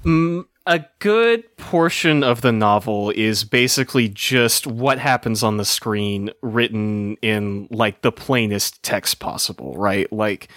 mm, 0.03 0.45
a 0.65 0.85
good 0.99 1.55
portion 1.57 2.23
of 2.23 2.41
the 2.41 2.51
novel 2.51 3.11
is 3.11 3.43
basically 3.43 4.09
just 4.09 4.67
what 4.67 4.99
happens 4.99 5.43
on 5.43 5.57
the 5.57 5.65
screen, 5.65 6.29
written 6.41 7.15
in 7.21 7.67
like 7.71 8.01
the 8.01 8.11
plainest 8.11 8.81
text 8.83 9.19
possible, 9.19 9.75
right? 9.77 10.11
Like. 10.11 10.49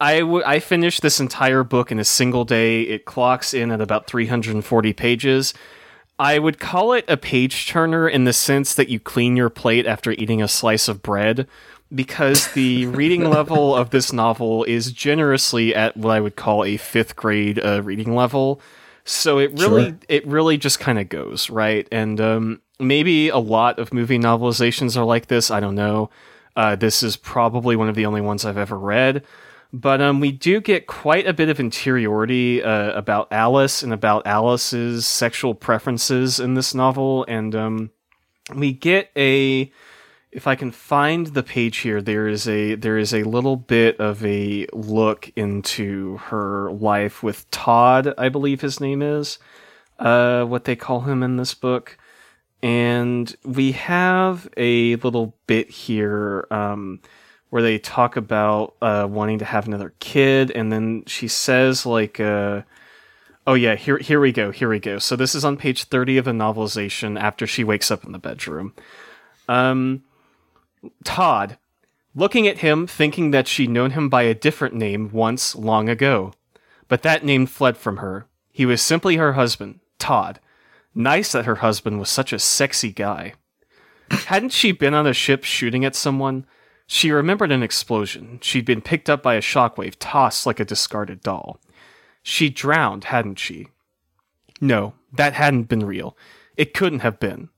I, 0.00 0.18
w- 0.18 0.42
I 0.44 0.58
finished 0.58 1.02
this 1.02 1.20
entire 1.20 1.62
book 1.62 1.92
in 1.92 2.00
a 2.00 2.04
single 2.04 2.44
day. 2.44 2.82
It 2.82 3.04
clocks 3.04 3.54
in 3.54 3.70
at 3.70 3.80
about 3.80 4.08
340 4.08 4.92
pages. 4.94 5.54
I 6.22 6.38
would 6.38 6.60
call 6.60 6.92
it 6.92 7.04
a 7.08 7.16
page 7.16 7.66
turner 7.66 8.08
in 8.08 8.22
the 8.24 8.32
sense 8.32 8.74
that 8.74 8.88
you 8.88 9.00
clean 9.00 9.36
your 9.36 9.50
plate 9.50 9.86
after 9.86 10.12
eating 10.12 10.40
a 10.40 10.46
slice 10.46 10.86
of 10.86 11.02
bread, 11.02 11.48
because 11.92 12.52
the 12.52 12.86
reading 13.00 13.28
level 13.28 13.74
of 13.74 13.90
this 13.90 14.12
novel 14.12 14.62
is 14.64 14.92
generously 14.92 15.74
at 15.74 15.96
what 15.96 16.12
I 16.12 16.20
would 16.20 16.36
call 16.36 16.64
a 16.64 16.76
fifth 16.76 17.16
grade 17.16 17.58
uh, 17.58 17.82
reading 17.82 18.14
level. 18.14 18.60
So 19.04 19.38
it 19.38 19.58
really, 19.58 19.86
Sure. 19.86 19.98
it 20.08 20.24
really 20.26 20.56
just 20.56 20.78
kind 20.78 20.98
of 21.00 21.08
goes 21.08 21.50
right, 21.50 21.88
and 21.90 22.20
um, 22.20 22.60
maybe 22.78 23.28
a 23.28 23.38
lot 23.38 23.80
of 23.80 23.92
movie 23.92 24.18
novelizations 24.18 24.96
are 24.96 25.04
like 25.04 25.26
this. 25.26 25.50
I 25.50 25.58
don't 25.58 25.74
know. 25.74 26.08
Uh, 26.54 26.76
this 26.76 27.02
is 27.02 27.16
probably 27.16 27.74
one 27.74 27.88
of 27.88 27.96
the 27.96 28.06
only 28.06 28.20
ones 28.20 28.44
I've 28.44 28.58
ever 28.58 28.78
read. 28.78 29.24
But 29.72 30.02
um, 30.02 30.20
we 30.20 30.32
do 30.32 30.60
get 30.60 30.86
quite 30.86 31.26
a 31.26 31.32
bit 31.32 31.48
of 31.48 31.58
interiority 31.58 32.62
uh, 32.62 32.92
about 32.92 33.28
Alice 33.32 33.82
and 33.82 33.92
about 33.92 34.26
Alice's 34.26 35.06
sexual 35.06 35.54
preferences 35.54 36.38
in 36.38 36.54
this 36.54 36.74
novel, 36.74 37.24
and 37.26 37.54
um, 37.54 37.90
we 38.54 38.72
get 38.72 39.10
a. 39.16 39.72
If 40.30 40.46
I 40.46 40.56
can 40.56 40.70
find 40.70 41.28
the 41.28 41.42
page 41.42 41.78
here, 41.78 42.02
there 42.02 42.28
is 42.28 42.46
a 42.46 42.74
there 42.74 42.98
is 42.98 43.14
a 43.14 43.22
little 43.22 43.56
bit 43.56 43.98
of 43.98 44.22
a 44.24 44.66
look 44.74 45.30
into 45.36 46.18
her 46.18 46.70
life 46.72 47.22
with 47.22 47.50
Todd, 47.50 48.12
I 48.18 48.28
believe 48.28 48.60
his 48.60 48.78
name 48.78 49.00
is, 49.00 49.38
uh, 49.98 50.44
what 50.44 50.64
they 50.64 50.76
call 50.76 51.00
him 51.02 51.22
in 51.22 51.36
this 51.36 51.54
book, 51.54 51.96
and 52.62 53.34
we 53.42 53.72
have 53.72 54.48
a 54.58 54.96
little 54.96 55.34
bit 55.46 55.70
here. 55.70 56.46
Um, 56.50 57.00
where 57.52 57.60
they 57.60 57.78
talk 57.78 58.16
about 58.16 58.74
uh, 58.80 59.06
wanting 59.10 59.38
to 59.38 59.44
have 59.44 59.66
another 59.66 59.92
kid, 60.00 60.50
and 60.52 60.72
then 60.72 61.04
she 61.06 61.28
says 61.28 61.84
like, 61.84 62.18
uh, 62.18 62.62
"Oh 63.46 63.52
yeah, 63.52 63.74
here 63.74 63.98
here 63.98 64.20
we 64.20 64.32
go, 64.32 64.50
here 64.52 64.70
we 64.70 64.78
go." 64.78 64.98
So 64.98 65.16
this 65.16 65.34
is 65.34 65.44
on 65.44 65.58
page 65.58 65.84
thirty 65.84 66.16
of 66.16 66.24
the 66.24 66.30
novelization. 66.30 67.20
After 67.20 67.46
she 67.46 67.62
wakes 67.62 67.90
up 67.90 68.06
in 68.06 68.12
the 68.12 68.18
bedroom, 68.18 68.72
um, 69.50 70.02
Todd, 71.04 71.58
looking 72.14 72.48
at 72.48 72.60
him, 72.60 72.86
thinking 72.86 73.32
that 73.32 73.46
she'd 73.46 73.68
known 73.68 73.90
him 73.90 74.08
by 74.08 74.22
a 74.22 74.32
different 74.32 74.74
name 74.74 75.10
once 75.12 75.54
long 75.54 75.90
ago, 75.90 76.32
but 76.88 77.02
that 77.02 77.22
name 77.22 77.44
fled 77.44 77.76
from 77.76 77.98
her. 77.98 78.24
He 78.50 78.64
was 78.64 78.80
simply 78.80 79.16
her 79.16 79.34
husband, 79.34 79.80
Todd. 79.98 80.40
Nice 80.94 81.32
that 81.32 81.44
her 81.44 81.56
husband 81.56 81.98
was 81.98 82.08
such 82.08 82.32
a 82.32 82.38
sexy 82.38 82.92
guy. 82.92 83.34
Hadn't 84.10 84.52
she 84.52 84.72
been 84.72 84.94
on 84.94 85.06
a 85.06 85.12
ship 85.12 85.44
shooting 85.44 85.84
at 85.84 85.94
someone? 85.94 86.46
She 86.94 87.10
remembered 87.10 87.50
an 87.50 87.62
explosion. 87.62 88.38
She'd 88.42 88.66
been 88.66 88.82
picked 88.82 89.08
up 89.08 89.22
by 89.22 89.36
a 89.36 89.40
shockwave, 89.40 89.94
tossed 89.98 90.44
like 90.44 90.60
a 90.60 90.64
discarded 90.64 91.22
doll. 91.22 91.58
She 92.22 92.50
drowned, 92.50 93.04
hadn't 93.04 93.38
she? 93.38 93.68
No, 94.60 94.92
that 95.10 95.32
hadn't 95.32 95.70
been 95.70 95.86
real. 95.86 96.18
It 96.54 96.74
couldn't 96.74 96.98
have 96.98 97.18
been. 97.18 97.48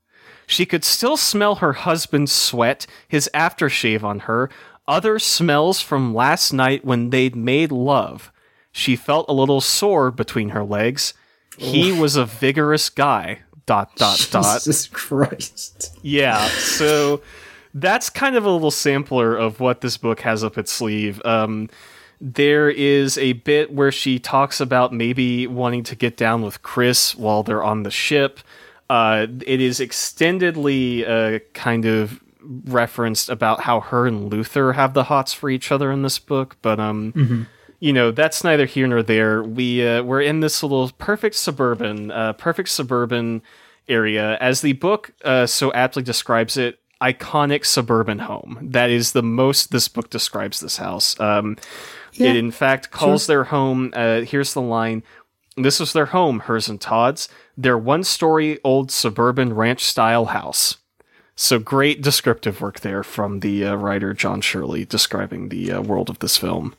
She 0.46 0.64
could 0.64 0.84
still 0.84 1.16
smell 1.16 1.56
her 1.56 1.72
husband's 1.72 2.30
sweat, 2.30 2.86
his 3.08 3.28
aftershave 3.34 4.04
on 4.04 4.20
her, 4.20 4.50
other 4.86 5.18
smells 5.18 5.80
from 5.80 6.14
last 6.14 6.52
night 6.52 6.84
when 6.84 7.10
they'd 7.10 7.34
made 7.34 7.72
love. 7.72 8.30
She 8.70 8.94
felt 8.94 9.28
a 9.28 9.34
little 9.34 9.60
sore 9.60 10.12
between 10.12 10.50
her 10.50 10.62
legs. 10.62 11.12
He 11.58 11.90
was 11.90 12.14
a 12.14 12.24
vigorous 12.24 12.88
guy. 12.88 13.40
Dot 13.66 13.96
dot 13.96 14.28
dot. 14.30 14.60
Jesus 14.62 14.86
Christ. 14.86 15.98
Yeah, 16.02 16.46
so 16.46 17.20
that's 17.74 18.08
kind 18.08 18.36
of 18.36 18.44
a 18.44 18.50
little 18.50 18.70
sampler 18.70 19.36
of 19.36 19.60
what 19.60 19.80
this 19.80 19.96
book 19.96 20.20
has 20.20 20.44
up 20.44 20.56
its 20.56 20.72
sleeve. 20.72 21.20
Um, 21.24 21.68
there 22.20 22.70
is 22.70 23.18
a 23.18 23.34
bit 23.34 23.72
where 23.72 23.92
she 23.92 24.18
talks 24.18 24.60
about 24.60 24.92
maybe 24.92 25.46
wanting 25.46 25.82
to 25.82 25.96
get 25.96 26.16
down 26.16 26.42
with 26.42 26.62
Chris 26.62 27.14
while 27.14 27.42
they're 27.42 27.64
on 27.64 27.82
the 27.82 27.90
ship. 27.90 28.40
Uh, 28.88 29.26
it 29.44 29.60
is 29.60 29.80
extendedly 29.80 31.08
uh, 31.08 31.40
kind 31.52 31.84
of 31.84 32.20
referenced 32.66 33.28
about 33.28 33.62
how 33.62 33.80
her 33.80 34.06
and 34.06 34.30
Luther 34.32 34.74
have 34.74 34.94
the 34.94 35.04
hots 35.04 35.32
for 35.32 35.50
each 35.50 35.72
other 35.72 35.90
in 35.90 36.02
this 36.02 36.18
book, 36.18 36.56
but 36.62 36.78
um, 36.78 37.46
you 37.80 37.92
know 37.92 38.10
that's 38.10 38.44
neither 38.44 38.66
here 38.66 38.86
nor 38.86 39.02
there. 39.02 39.42
We 39.42 39.86
uh, 39.86 40.02
we're 40.02 40.20
in 40.20 40.40
this 40.40 40.62
little 40.62 40.90
perfect 40.98 41.34
suburban, 41.34 42.10
uh, 42.10 42.34
perfect 42.34 42.68
suburban 42.68 43.42
area, 43.88 44.36
as 44.40 44.60
the 44.60 44.74
book 44.74 45.12
uh, 45.24 45.46
so 45.46 45.72
aptly 45.72 46.02
describes 46.02 46.56
it. 46.56 46.78
Iconic 47.12 47.64
suburban 47.66 48.20
home. 48.20 48.58
That 48.62 48.90
is 48.90 49.12
the 49.12 49.22
most 49.22 49.70
this 49.70 49.88
book 49.88 50.08
describes 50.08 50.60
this 50.60 50.78
house. 50.78 51.18
Um, 51.20 51.56
Yeah, 52.12 52.30
it 52.30 52.36
in 52.36 52.50
fact 52.50 52.90
calls 52.90 53.26
their 53.26 53.44
home. 53.44 53.92
Uh, 53.92 54.20
here's 54.22 54.54
the 54.54 54.62
line. 54.62 55.02
This 55.56 55.80
was 55.80 55.92
their 55.92 56.06
home, 56.06 56.40
hers 56.40 56.68
and 56.68 56.80
Todd's, 56.80 57.28
their 57.56 57.78
one 57.78 58.04
story 58.04 58.58
old 58.64 58.90
suburban 58.90 59.52
ranch 59.52 59.82
style 59.84 60.26
house. 60.26 60.78
So 61.36 61.58
great 61.58 62.02
descriptive 62.02 62.60
work 62.60 62.80
there 62.80 63.02
from 63.02 63.40
the 63.40 63.64
uh, 63.66 63.74
writer 63.74 64.14
John 64.14 64.40
Shirley 64.40 64.84
describing 64.84 65.48
the 65.48 65.72
uh, 65.72 65.80
world 65.82 66.08
of 66.08 66.20
this 66.20 66.36
film. 66.38 66.74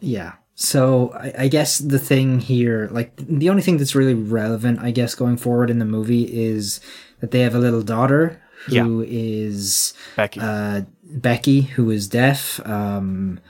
Yeah. 0.00 0.32
So 0.54 1.12
I, 1.14 1.44
I 1.44 1.48
guess 1.48 1.78
the 1.78 1.98
thing 1.98 2.40
here, 2.40 2.88
like 2.92 3.12
the 3.16 3.48
only 3.48 3.62
thing 3.62 3.78
that's 3.78 3.94
really 3.94 4.14
relevant, 4.14 4.80
I 4.80 4.90
guess, 4.90 5.14
going 5.14 5.36
forward 5.36 5.70
in 5.70 5.78
the 5.78 5.84
movie 5.84 6.24
is 6.24 6.80
that 7.20 7.30
they 7.30 7.40
have 7.40 7.54
a 7.54 7.60
little 7.60 7.82
daughter 7.82 8.42
who 8.68 9.04
is 9.06 9.94
Becky. 10.16 10.40
uh, 10.40 10.82
Becky, 11.04 11.62
who 11.62 11.90
is 11.90 12.08
deaf. 12.08 12.60
Um, 12.66 13.40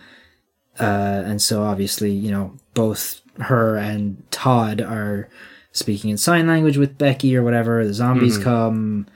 uh, 0.78 1.22
and 1.26 1.42
so 1.42 1.62
obviously, 1.62 2.12
you 2.12 2.30
know, 2.30 2.56
both 2.74 3.20
her 3.38 3.76
and 3.76 4.22
Todd 4.30 4.80
are 4.80 5.28
speaking 5.72 6.10
in 6.10 6.16
sign 6.16 6.46
language 6.46 6.76
with 6.76 6.98
Becky 6.98 7.36
or 7.36 7.42
whatever. 7.42 7.84
The 7.86 7.94
zombies 7.94 8.38
come. 8.38 9.06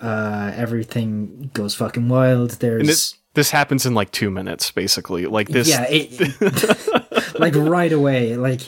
Uh, 0.00 0.52
everything 0.54 1.50
goes 1.54 1.74
fucking 1.74 2.08
wild. 2.08 2.52
There's 2.52 2.80
And 2.80 2.88
this 2.88 3.14
this 3.34 3.50
happens 3.50 3.86
in 3.86 3.94
like 3.94 4.10
two 4.10 4.30
minutes, 4.30 4.70
basically. 4.70 5.26
Like 5.26 5.48
this. 5.48 5.68
yeah, 5.68 5.86
it, 5.88 7.34
like 7.38 7.54
right 7.54 7.92
away. 7.92 8.36
Like 8.36 8.60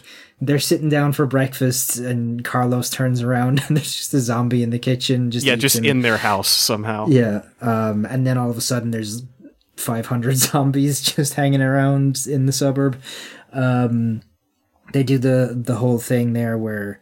they're 0.46 0.59
sitting 0.59 0.88
down 0.88 1.12
for 1.12 1.26
breakfast, 1.26 1.98
and 1.98 2.44
Carlos 2.44 2.90
turns 2.90 3.22
around, 3.22 3.62
and 3.68 3.76
there's 3.76 3.94
just 3.94 4.14
a 4.14 4.20
zombie 4.20 4.62
in 4.62 4.70
the 4.70 4.78
kitchen. 4.78 5.30
Just 5.30 5.46
yeah, 5.46 5.57
just 5.57 5.76
eating. 5.76 5.90
in 5.90 6.02
their 6.02 6.18
house 6.18 6.48
somehow. 6.48 7.07
Yeah, 7.09 7.42
um, 7.61 8.04
and 8.07 8.26
then 8.26 8.38
all 8.38 8.50
of 8.50 8.59
a 8.59 8.62
sudden 8.62 8.90
there's 8.90 9.22
500 9.76 10.37
zombies 10.37 11.00
just 11.00 11.35
hanging 11.35 11.62
around 11.62 12.26
in 12.26 12.46
the 12.46 12.52
suburb. 12.52 13.00
Um, 13.52 14.22
they 14.92 15.02
do 15.02 15.18
the 15.18 15.54
the 15.57 15.76
whole 15.76 15.98
thing 15.98 16.33
there 16.33 16.57
where 16.59 17.00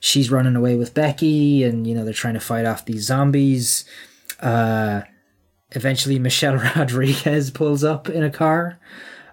she's 0.00 0.30
running 0.30 0.56
away 0.56 0.76
with 0.76 0.94
Becky, 0.94 1.64
and 1.64 1.86
you 1.86 1.94
know 1.94 2.04
they're 2.04 2.14
trying 2.14 2.34
to 2.34 2.40
fight 2.40 2.66
off 2.66 2.84
these 2.84 3.06
zombies. 3.06 3.84
Uh, 4.40 5.02
eventually, 5.72 6.18
Michelle 6.18 6.56
Rodriguez 6.76 7.50
pulls 7.50 7.84
up 7.84 8.08
in 8.08 8.22
a 8.22 8.30
car, 8.30 8.78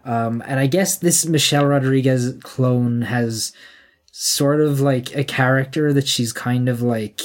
um, 0.06 0.44
and 0.46 0.60
I 0.60 0.68
guess 0.68 0.98
this 0.98 1.26
Michelle 1.26 1.66
Rodriguez 1.66 2.38
clone 2.44 3.04
has 3.04 3.54
sort 4.12 4.62
of 4.62 4.80
like 4.80 5.16
a 5.16 5.24
character 5.24 5.94
that 5.94 6.08
she's 6.08 6.34
kind 6.34 6.70
of 6.70 6.82
like 6.82 7.22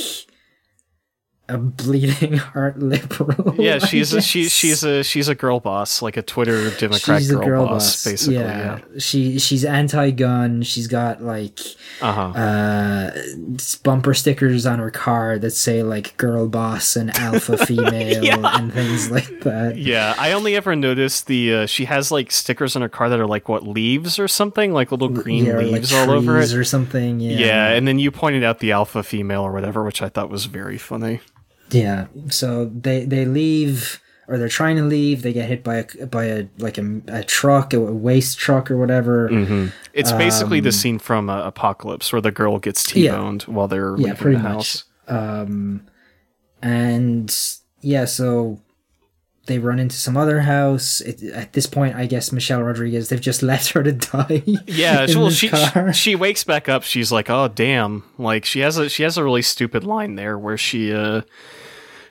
a 1.48 1.56
bleeding 1.58 2.36
heart 2.36 2.78
liberal. 2.78 3.54
Yeah, 3.58 3.78
she's 3.78 4.12
a, 4.12 4.20
she's 4.20 4.52
she's 4.52 4.82
a 4.84 5.02
she's 5.02 5.28
a 5.28 5.34
girl 5.34 5.60
boss, 5.60 6.02
like 6.02 6.16
a 6.16 6.22
Twitter 6.22 6.70
Democrat 6.76 7.20
She's 7.20 7.30
a 7.30 7.34
girl, 7.36 7.44
girl 7.46 7.66
boss, 7.66 7.94
boss, 7.96 8.04
basically. 8.04 8.34
Yeah. 8.36 8.78
Yeah. 8.92 8.98
she 8.98 9.38
she's 9.38 9.64
anti-gun. 9.64 10.62
She's 10.62 10.86
got 10.86 11.22
like 11.22 11.58
Uh 12.00 12.12
huh. 12.12 12.38
uh 12.38 13.10
bumper 13.82 14.14
stickers 14.14 14.66
on 14.66 14.78
her 14.78 14.90
car 14.90 15.38
that 15.38 15.50
say 15.50 15.82
like 15.82 16.16
"girl 16.16 16.48
boss" 16.48 16.96
and 16.96 17.10
"alpha 17.16 17.56
female" 17.66 18.22
Yeah. 18.24 18.58
and 18.58 18.72
things 18.72 19.10
like 19.10 19.40
that. 19.40 19.76
Yeah, 19.76 20.14
I 20.18 20.32
only 20.32 20.54
ever 20.56 20.76
noticed 20.76 21.26
the 21.26 21.54
uh, 21.54 21.66
she 21.66 21.86
has 21.86 22.10
like 22.12 22.30
stickers 22.30 22.76
on 22.76 22.82
her 22.82 22.88
car 22.88 23.08
that 23.08 23.18
are 23.18 23.26
like 23.26 23.48
what 23.48 23.66
leaves 23.66 24.18
or 24.18 24.28
something, 24.28 24.72
like 24.72 24.90
little 24.92 25.08
green 25.08 25.46
Yeah, 25.46 25.52
or, 25.54 25.62
like 25.62 25.72
leaves 25.72 25.92
all 25.92 26.10
over 26.10 26.38
it. 26.40 26.52
or 26.52 26.64
something. 26.64 27.20
Yeah. 27.20 27.38
Yeah, 27.38 27.68
and 27.70 27.88
then 27.88 27.98
you 27.98 28.10
pointed 28.10 28.44
out 28.44 28.58
the 28.60 28.72
alpha 28.72 29.02
female 29.02 29.42
or 29.42 29.52
whatever, 29.52 29.82
which 29.84 30.02
I 30.02 30.08
thought 30.08 30.30
was 30.30 30.44
very 30.46 30.78
funny. 30.78 31.20
Yeah. 31.70 32.06
So 32.30 32.66
they 32.66 33.04
they 33.04 33.24
leave 33.24 34.00
or 34.26 34.36
they're 34.38 34.48
trying 34.48 34.76
to 34.76 34.82
leave. 34.82 35.22
They 35.22 35.32
get 35.32 35.48
hit 35.48 35.64
by 35.64 35.76
a 36.00 36.06
by 36.06 36.24
a 36.26 36.46
like 36.58 36.78
a, 36.78 37.00
a 37.08 37.22
truck, 37.24 37.72
a 37.74 37.80
waste 37.80 38.38
truck 38.38 38.70
or 38.70 38.76
whatever. 38.76 39.70
It's 39.94 40.12
basically 40.12 40.60
the 40.60 40.72
scene 40.72 40.98
from 40.98 41.28
uh, 41.30 41.42
Apocalypse 41.46 42.12
where 42.12 42.20
the 42.22 42.30
girl 42.30 42.58
gets 42.58 42.86
Um, 42.88 42.92
t-boned 42.94 43.42
while 43.44 43.68
they're 43.68 43.92
Yeah, 43.96 44.08
leaving 44.08 44.16
pretty 44.16 44.36
the 44.36 44.42
much. 44.42 44.52
house. 44.54 44.84
Um, 45.08 45.86
and 46.62 47.34
yeah, 47.80 48.04
so 48.04 48.60
they 49.46 49.58
run 49.58 49.78
into 49.78 49.96
some 49.96 50.16
other 50.16 50.40
house. 50.40 51.00
It, 51.00 51.22
at 51.22 51.54
this 51.54 51.66
point, 51.66 51.96
I 51.96 52.04
guess 52.06 52.32
Michelle 52.32 52.62
Rodriguez, 52.62 53.08
they've 53.08 53.20
just 53.20 53.42
left 53.52 53.70
her 53.70 53.82
to 53.82 53.92
die. 53.92 54.42
Yeah, 54.66 55.06
well, 55.16 55.30
she 55.30 55.48
car. 55.48 55.92
she 55.92 56.14
wakes 56.14 56.44
back 56.44 56.68
up. 56.68 56.82
She's 56.82 57.10
like, 57.10 57.30
"Oh, 57.30 57.48
damn!" 57.48 58.04
Like 58.18 58.44
she 58.44 58.60
has 58.60 58.76
a 58.76 58.88
she 58.88 59.02
has 59.04 59.16
a 59.16 59.24
really 59.24 59.42
stupid 59.42 59.84
line 59.84 60.16
there 60.16 60.38
where 60.38 60.58
she 60.58 60.92
uh 60.92 61.22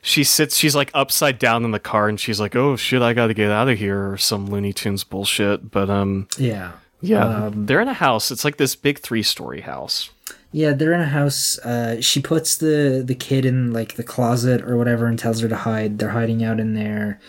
she 0.08 0.24
sits 0.24 0.56
she's 0.56 0.74
like 0.74 0.89
upside 0.93 1.38
down 1.38 1.65
in 1.65 1.72
the 1.72 1.80
car 1.80 2.08
and 2.08 2.17
she's 2.17 2.39
like, 2.39 2.56
"Oh 2.56 2.78
shit, 2.78 3.02
I 3.02 3.12
got 3.12 3.28
to 3.28 3.34
get 3.34 3.52
out 3.52 3.67
of 3.67 3.78
here," 3.78 4.12
or 4.12 4.17
some 4.17 4.46
Looney 4.48 4.72
Tunes 4.72 5.04
bullshit. 5.04 5.70
But 5.70 5.89
um, 5.89 6.30
yeah. 6.38 6.72
yeah, 7.02 7.26
Um, 7.26 7.65
they're 7.65 7.82
in 7.82 7.89
a 7.89 7.93
house. 7.93 8.32
It's 8.32 8.46
like 8.46 8.56
this 8.56 8.74
big 8.74 9.00
three 9.00 9.22
story 9.22 9.62
house. 9.62 10.10
Yeah, 10.54 10.72
they're 10.72 10.93
in 10.93 11.02
a 11.02 11.08
house. 11.08 11.60
Uh, 11.60 12.00
she 12.00 12.22
puts 12.22 12.56
the 12.56 13.04
the 13.06 13.15
kid 13.15 13.46
in 13.46 13.74
like 13.74 13.96
the 13.96 14.04
closet 14.04 14.62
or 14.62 14.78
whatever 14.78 15.08
and 15.08 15.20
tells 15.20 15.41
her 15.41 15.50
to 15.50 15.58
hide. 15.58 16.00
They're 16.00 16.12
hiding 16.12 16.41
out 16.41 16.62
in 16.62 16.74
there. 16.74 17.20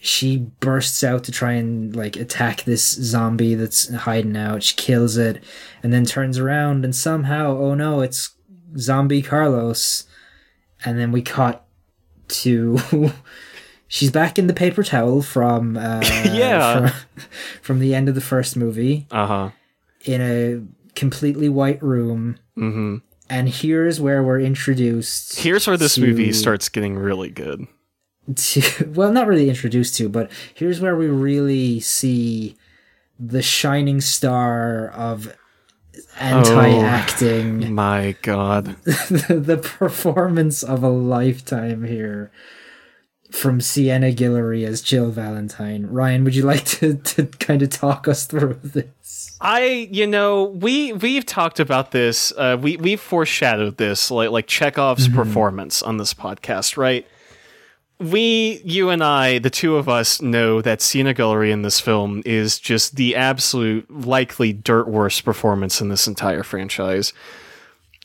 She 0.00 0.38
bursts 0.58 1.04
out 1.04 1.22
to 1.24 1.30
try 1.30 1.52
and 1.52 1.94
like 1.94 2.16
attack 2.16 2.64
this 2.64 2.84
zombie 2.94 3.54
that's 3.54 3.94
hiding 3.94 4.36
out. 4.36 4.64
She 4.64 4.74
kills 4.74 5.16
it 5.16 5.44
and 5.84 5.92
then 5.92 6.04
turns 6.04 6.36
around 6.36 6.84
and 6.84 6.96
somehow, 6.96 7.56
oh 7.56 7.74
no, 7.76 8.00
it's 8.00 8.30
zombie 8.76 9.22
Carlos. 9.22 10.04
And 10.84 10.98
then 10.98 11.12
we 11.12 11.22
cut 11.22 11.61
to 12.32 12.78
she's 13.88 14.10
back 14.10 14.38
in 14.38 14.46
the 14.46 14.54
paper 14.54 14.82
towel 14.82 15.22
from 15.22 15.76
uh, 15.76 16.00
Yeah. 16.32 16.88
from, 16.88 17.00
from 17.62 17.78
the 17.78 17.94
end 17.94 18.08
of 18.08 18.14
the 18.14 18.20
first 18.20 18.56
movie 18.56 19.06
Uh 19.10 19.26
huh. 19.26 19.50
in 20.04 20.20
a 20.20 20.62
completely 20.94 21.48
white 21.48 21.82
room. 21.82 22.38
Mm-hmm. 22.58 22.96
And 23.30 23.48
here's 23.48 23.98
where 24.00 24.22
we're 24.22 24.40
introduced. 24.40 25.38
Here's 25.40 25.66
where 25.66 25.76
this 25.78 25.94
to- 25.94 26.00
movie 26.02 26.32
starts 26.32 26.68
getting 26.68 26.96
really 26.96 27.30
good. 27.30 27.66
To, 28.36 28.92
well, 28.94 29.10
not 29.12 29.26
really 29.26 29.48
introduced 29.48 29.96
to, 29.96 30.08
but 30.08 30.30
here's 30.54 30.80
where 30.80 30.94
we 30.96 31.06
really 31.08 31.80
see 31.80 32.56
the 33.18 33.42
shining 33.42 34.00
star 34.00 34.88
of 34.90 35.34
anti-acting, 36.18 37.74
My 37.74 38.16
God. 38.22 38.76
the, 38.84 39.40
the 39.44 39.56
performance 39.56 40.62
of 40.62 40.82
a 40.82 40.88
lifetime 40.88 41.84
here 41.84 42.30
from 43.32 43.60
Sienna 43.60 44.12
Guillory 44.12 44.66
as 44.66 44.82
Jill 44.82 45.10
Valentine. 45.10 45.86
Ryan, 45.86 46.24
would 46.24 46.34
you 46.34 46.42
like 46.44 46.64
to, 46.66 46.96
to 46.96 47.26
kind 47.26 47.62
of 47.62 47.70
talk 47.70 48.06
us 48.06 48.26
through 48.26 48.60
this? 48.62 49.36
I, 49.40 49.88
you 49.90 50.06
know, 50.06 50.44
we 50.44 50.92
we've 50.92 51.26
talked 51.26 51.58
about 51.58 51.90
this. 51.90 52.32
Uh, 52.36 52.56
we 52.60 52.76
we've 52.76 53.00
foreshadowed 53.00 53.76
this, 53.76 54.10
like 54.10 54.30
like 54.30 54.46
Chekhov's 54.46 55.08
performance 55.08 55.82
on 55.82 55.96
this 55.96 56.14
podcast, 56.14 56.76
right? 56.76 57.06
We, 58.02 58.60
you 58.64 58.90
and 58.90 59.02
I, 59.02 59.38
the 59.38 59.50
two 59.50 59.76
of 59.76 59.88
us, 59.88 60.20
know 60.20 60.60
that 60.60 60.82
Sienna 60.82 61.14
Guillory 61.14 61.52
in 61.52 61.62
this 61.62 61.78
film 61.78 62.22
is 62.24 62.58
just 62.58 62.96
the 62.96 63.14
absolute, 63.14 63.88
likely 63.90 64.52
dirt 64.52 64.88
worst 64.88 65.24
performance 65.24 65.80
in 65.80 65.88
this 65.88 66.08
entire 66.08 66.42
franchise. 66.42 67.12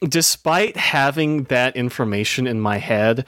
Despite 0.02 0.78
having 0.78 1.46
that 1.46 1.76
information 1.76 2.46
in 2.46 2.60
my 2.60 2.78
head, 2.78 3.26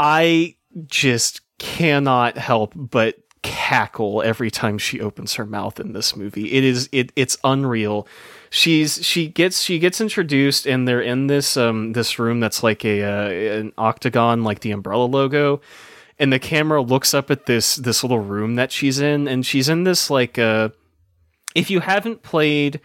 I 0.00 0.56
just 0.86 1.42
cannot 1.58 2.36
help 2.38 2.72
but 2.74 3.16
cackle 3.42 4.22
every 4.22 4.50
time 4.50 4.78
she 4.78 5.00
opens 5.00 5.34
her 5.34 5.46
mouth 5.46 5.78
in 5.78 5.92
this 5.92 6.16
movie. 6.16 6.52
It 6.52 6.64
is 6.64 6.88
it 6.92 7.12
it's 7.14 7.38
unreal. 7.44 8.08
She's 8.50 9.04
she 9.06 9.28
gets 9.28 9.62
she 9.62 9.78
gets 9.78 10.00
introduced 10.00 10.66
and 10.66 10.88
they're 10.88 11.00
in 11.00 11.28
this 11.28 11.56
um 11.56 11.92
this 11.92 12.18
room 12.18 12.40
that's 12.40 12.62
like 12.62 12.84
a 12.84 13.02
uh, 13.02 13.60
an 13.60 13.72
octagon 13.78 14.42
like 14.42 14.60
the 14.60 14.72
umbrella 14.72 15.04
logo 15.04 15.60
and 16.20 16.32
the 16.32 16.38
camera 16.38 16.80
looks 16.80 17.14
up 17.14 17.30
at 17.30 17.46
this 17.46 17.74
this 17.76 18.04
little 18.04 18.20
room 18.20 18.54
that 18.54 18.70
she's 18.70 19.00
in 19.00 19.26
and 19.26 19.44
she's 19.44 19.68
in 19.68 19.82
this 19.82 20.10
like 20.10 20.38
uh 20.38 20.68
if 21.54 21.70
you 21.70 21.80
haven't 21.80 22.22
played 22.22 22.80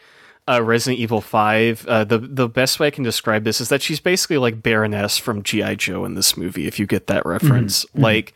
uh, 0.47 0.61
Resident 0.61 0.99
Evil 0.99 1.21
Five, 1.21 1.85
uh, 1.87 2.03
the 2.03 2.19
the 2.19 2.47
best 2.47 2.79
way 2.79 2.87
I 2.87 2.91
can 2.91 3.03
describe 3.03 3.43
this 3.43 3.59
is 3.59 3.69
that 3.69 3.81
she's 3.81 3.99
basically 3.99 4.37
like 4.37 4.61
Baroness 4.61 5.17
from 5.17 5.41
GI 5.41 5.75
Joe 5.77 6.05
in 6.05 6.13
this 6.13 6.37
movie. 6.37 6.67
If 6.67 6.79
you 6.79 6.85
get 6.85 7.07
that 7.07 7.25
reference, 7.25 7.83
like 7.95 8.33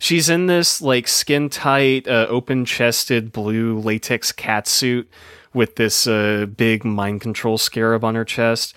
she's 0.00 0.28
in 0.28 0.46
this 0.46 0.82
like 0.82 1.06
skin 1.06 1.48
tight, 1.48 2.08
uh, 2.08 2.26
open 2.28 2.64
chested 2.64 3.30
blue 3.30 3.78
latex 3.78 4.32
cat 4.32 4.66
suit 4.66 5.08
with 5.54 5.76
this 5.76 6.06
uh, 6.08 6.46
big 6.56 6.84
mind 6.84 7.20
control 7.20 7.58
scarab 7.58 8.02
on 8.02 8.16
her 8.16 8.24
chest. 8.24 8.74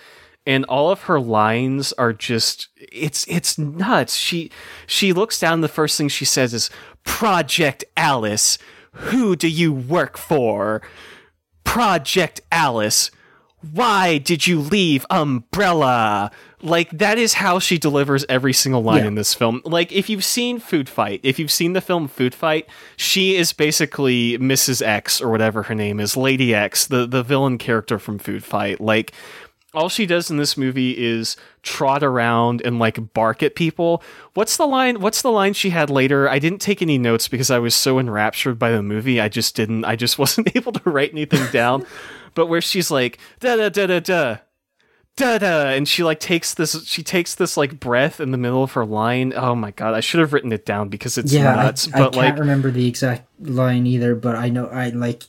And 0.48 0.64
all 0.66 0.92
of 0.92 1.04
her 1.04 1.20
lines 1.20 1.92
are 1.94 2.14
just 2.14 2.68
it's 2.78 3.26
it's 3.28 3.58
nuts. 3.58 4.16
She 4.16 4.52
she 4.86 5.12
looks 5.12 5.40
down 5.40 5.62
the 5.62 5.68
first 5.68 5.98
thing 5.98 6.08
she 6.08 6.26
says 6.26 6.54
is 6.54 6.70
Project 7.04 7.84
Alice, 7.98 8.58
who 8.92 9.36
do 9.36 9.48
you 9.48 9.74
work 9.74 10.18
for? 10.18 10.82
Project 11.64 12.42
Alice, 12.52 13.10
why 13.74 14.20
did 14.20 14.46
you 14.46 14.60
leave 14.62 15.06
Umbrella? 15.10 16.30
Like 16.62 16.90
that 16.92 17.18
is 17.18 17.34
how 17.36 17.60
she 17.60 17.78
delivers 17.78 18.26
every 18.30 18.54
single 18.54 18.82
line 18.82 19.02
Yeah. 19.02 19.08
in 19.08 19.16
this 19.16 19.34
film. 19.34 19.62
Like 19.66 19.92
if 19.92 20.10
you've 20.10 20.24
seen 20.24 20.60
Food 20.60 20.88
Fight, 20.90 21.20
if 21.24 21.38
you've 21.38 21.52
seen 21.52 21.74
the 21.74 21.82
film 21.82 22.08
Food 22.08 22.34
Fight, 22.34 22.68
she 22.98 23.36
is 23.36 23.54
basically 23.54 24.38
Mrs. 24.38 24.82
X 24.86 25.22
or 25.22 25.30
whatever 25.30 25.64
her 25.64 25.76
name 25.76 26.00
is, 26.00 26.16
Lady 26.18 26.54
X, 26.56 26.86
the 26.88 27.06
the 27.08 27.24
villain 27.24 27.58
character 27.58 28.00
from 28.00 28.18
Food 28.20 28.44
Fight. 28.44 28.80
Like 28.82 29.12
all 29.76 29.90
she 29.90 30.06
does 30.06 30.32
in 30.32 30.38
this 30.38 30.58
movie 30.58 30.92
is 30.92 31.36
trot 31.62 32.04
around 32.04 32.62
and 32.62 32.80
like 32.80 33.14
bark 33.14 33.44
at 33.44 33.56
people. 33.56 34.02
What's 34.34 34.58
the 34.58 34.66
line? 34.66 35.00
What's 35.02 35.22
the 35.22 35.32
line 35.32 35.54
she 35.54 35.72
had 35.72 35.90
later? 35.90 36.30
I 36.30 36.40
didn't 36.40 36.60
take 36.60 36.82
any 36.82 36.98
notes 36.98 37.28
because 37.28 37.52
I 37.52 37.60
was 37.60 37.76
so 37.76 38.00
enraptured 38.00 38.58
by 38.58 38.72
the 38.72 38.84
movie. 38.84 39.20
I 39.20 39.30
just 39.30 39.56
didn't. 39.56 39.86
I 39.86 39.96
just 39.96 40.18
wasn't 40.20 40.56
able 40.56 40.72
to 40.74 40.90
write 40.90 41.12
anything 41.12 41.46
down. 41.52 41.86
but 42.34 42.48
where 42.48 42.62
she's 42.62 42.92
like 42.92 43.20
da 43.40 43.56
da 43.56 43.70
da 43.70 43.88
da 43.88 44.00
da 44.00 44.38
da 45.16 45.38
da, 45.38 45.70
and 45.70 45.88
she 45.88 46.04
like 46.04 46.20
takes 46.20 46.54
this. 46.54 46.86
She 46.86 47.04
takes 47.04 47.36
this 47.36 47.58
like 47.58 47.80
breath 47.80 48.20
in 48.20 48.32
the 48.32 48.38
middle 48.38 48.64
of 48.64 48.74
her 48.74 48.86
line. 48.86 49.34
Oh 49.36 49.56
my 49.56 49.72
god! 49.72 49.94
I 49.94 50.00
should 50.00 50.20
have 50.20 50.34
written 50.34 50.52
it 50.52 50.66
down 50.66 50.90
because 50.90 51.18
it's 51.18 51.34
yeah, 51.34 51.56
nuts. 51.56 51.88
I, 51.94 51.98
I 51.98 52.00
but 52.00 52.14
can't 52.14 52.16
like 52.16 52.40
remember 52.40 52.72
the 52.72 52.88
exact 52.88 53.28
line 53.40 53.86
either, 53.88 54.16
but 54.16 54.36
I 54.36 54.50
know 54.50 54.68
I 54.68 54.90
like 54.90 55.24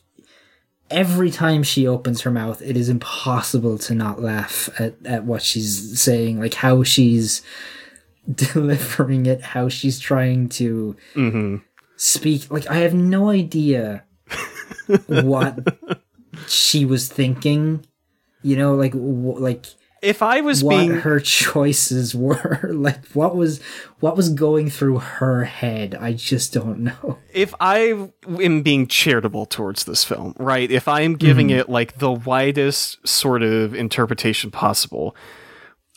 every 0.90 1.30
time 1.30 1.62
she 1.62 1.86
opens 1.86 2.20
her 2.22 2.30
mouth, 2.30 2.62
it 2.62 2.76
is 2.76 2.88
impossible 2.88 3.78
to 3.78 3.94
not 3.94 4.20
laugh 4.22 4.68
at, 4.78 4.94
at 5.04 5.24
what 5.24 5.42
she's 5.42 6.00
saying, 6.00 6.38
like 6.40 6.54
how 6.54 6.82
she's 6.82 7.42
delivering 8.34 9.26
it, 9.26 9.40
how 9.42 9.68
she's 9.68 9.98
trying 9.98 10.48
to 10.50 10.96
Mm-hmm. 11.14 11.56
speak. 11.96 12.50
Like, 12.50 12.66
I 12.68 12.76
have 12.78 12.94
no 12.94 13.30
idea 13.30 14.04
what 15.06 15.76
she 16.48 16.84
was 16.84 17.08
thinking. 17.08 17.84
You 18.42 18.56
know, 18.56 18.74
like, 18.74 18.92
like 18.94 19.66
If 20.02 20.22
I 20.22 20.40
was 20.40 20.62
what 20.62 20.70
being 20.76 20.90
her 21.00 21.20
choices 21.42 22.14
were, 22.14 22.68
like 22.72 23.04
what 23.08 23.34
was 23.34 23.62
what 24.00 24.16
was 24.16 24.28
going 24.28 24.70
through 24.70 24.98
her 24.98 25.44
head. 25.44 25.94
I 25.94 26.12
just 26.12 26.52
don't 26.52 26.80
know. 26.80 27.18
if 27.32 27.54
I 27.60 28.08
am 28.38 28.62
being 28.62 28.86
charitable 28.86 29.46
towards 29.46 29.84
this 29.84 30.04
film, 30.04 30.34
right? 30.38 30.70
If 30.70 30.86
I 30.88 31.00
am 31.00 31.16
giving 31.16 31.48
Mm-hmm. 31.48 31.60
it 31.60 31.68
like 31.68 31.98
the 31.98 32.12
widest 32.12 33.06
sort 33.08 33.42
of 33.42 33.74
interpretation 33.74 34.50
possible, 34.50 35.16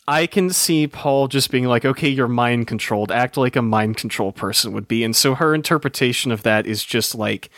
I 0.08 0.26
can 0.26 0.50
see 0.50 0.86
Paul 0.88 1.28
just 1.28 1.50
being 1.50 1.66
like, 1.66 1.84
okay, 1.84 2.08
you're 2.08 2.26
mind 2.26 2.66
controlled. 2.66 3.12
Act 3.12 3.36
like 3.36 3.54
a 3.54 3.62
mind 3.62 3.96
control 3.96 4.32
person 4.32 4.72
would 4.72 4.88
be. 4.88 5.04
And 5.04 5.14
so 5.14 5.34
her 5.34 5.54
interpretation 5.54 6.32
of 6.32 6.42
that 6.42 6.66
is 6.66 6.82
just 6.84 7.14
like 7.14 7.50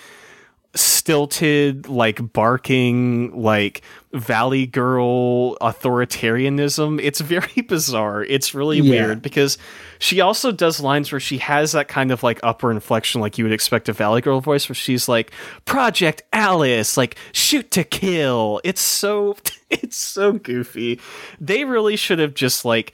stilted, 0.74 1.88
like 1.88 2.32
barking, 2.32 3.34
like 3.40 3.82
Valley 4.12 4.66
Girl 4.66 5.56
authoritarianism. 5.60 7.00
It's 7.02 7.20
very 7.20 7.62
bizarre. 7.68 8.24
It's 8.24 8.54
really 8.54 8.78
Yeah. 8.78 8.90
weird 9.06 9.22
because 9.22 9.58
she 9.98 10.20
also 10.20 10.52
does 10.52 10.80
lines 10.80 11.10
where 11.12 11.20
she 11.20 11.38
has 11.38 11.72
that 11.72 11.88
kind 11.88 12.10
of 12.10 12.22
like 12.22 12.40
upper 12.42 12.70
inflection, 12.70 13.20
like 13.20 13.38
you 13.38 13.44
would 13.44 13.52
expect 13.52 13.88
a 13.88 13.92
Valley 13.92 14.20
Girl 14.20 14.40
voice, 14.40 14.68
where 14.68 14.74
she's 14.74 15.08
like, 15.08 15.32
Project 15.64 16.22
Alice, 16.32 16.96
like 16.96 17.16
shoot 17.32 17.70
to 17.72 17.84
kill. 17.84 18.60
It's 18.64 18.80
so, 18.82 19.36
it's 19.70 19.96
so 19.96 20.32
goofy. 20.32 21.00
They 21.40 21.64
really 21.64 21.96
should 21.96 22.18
have 22.18 22.34
just 22.34 22.64
like, 22.64 22.92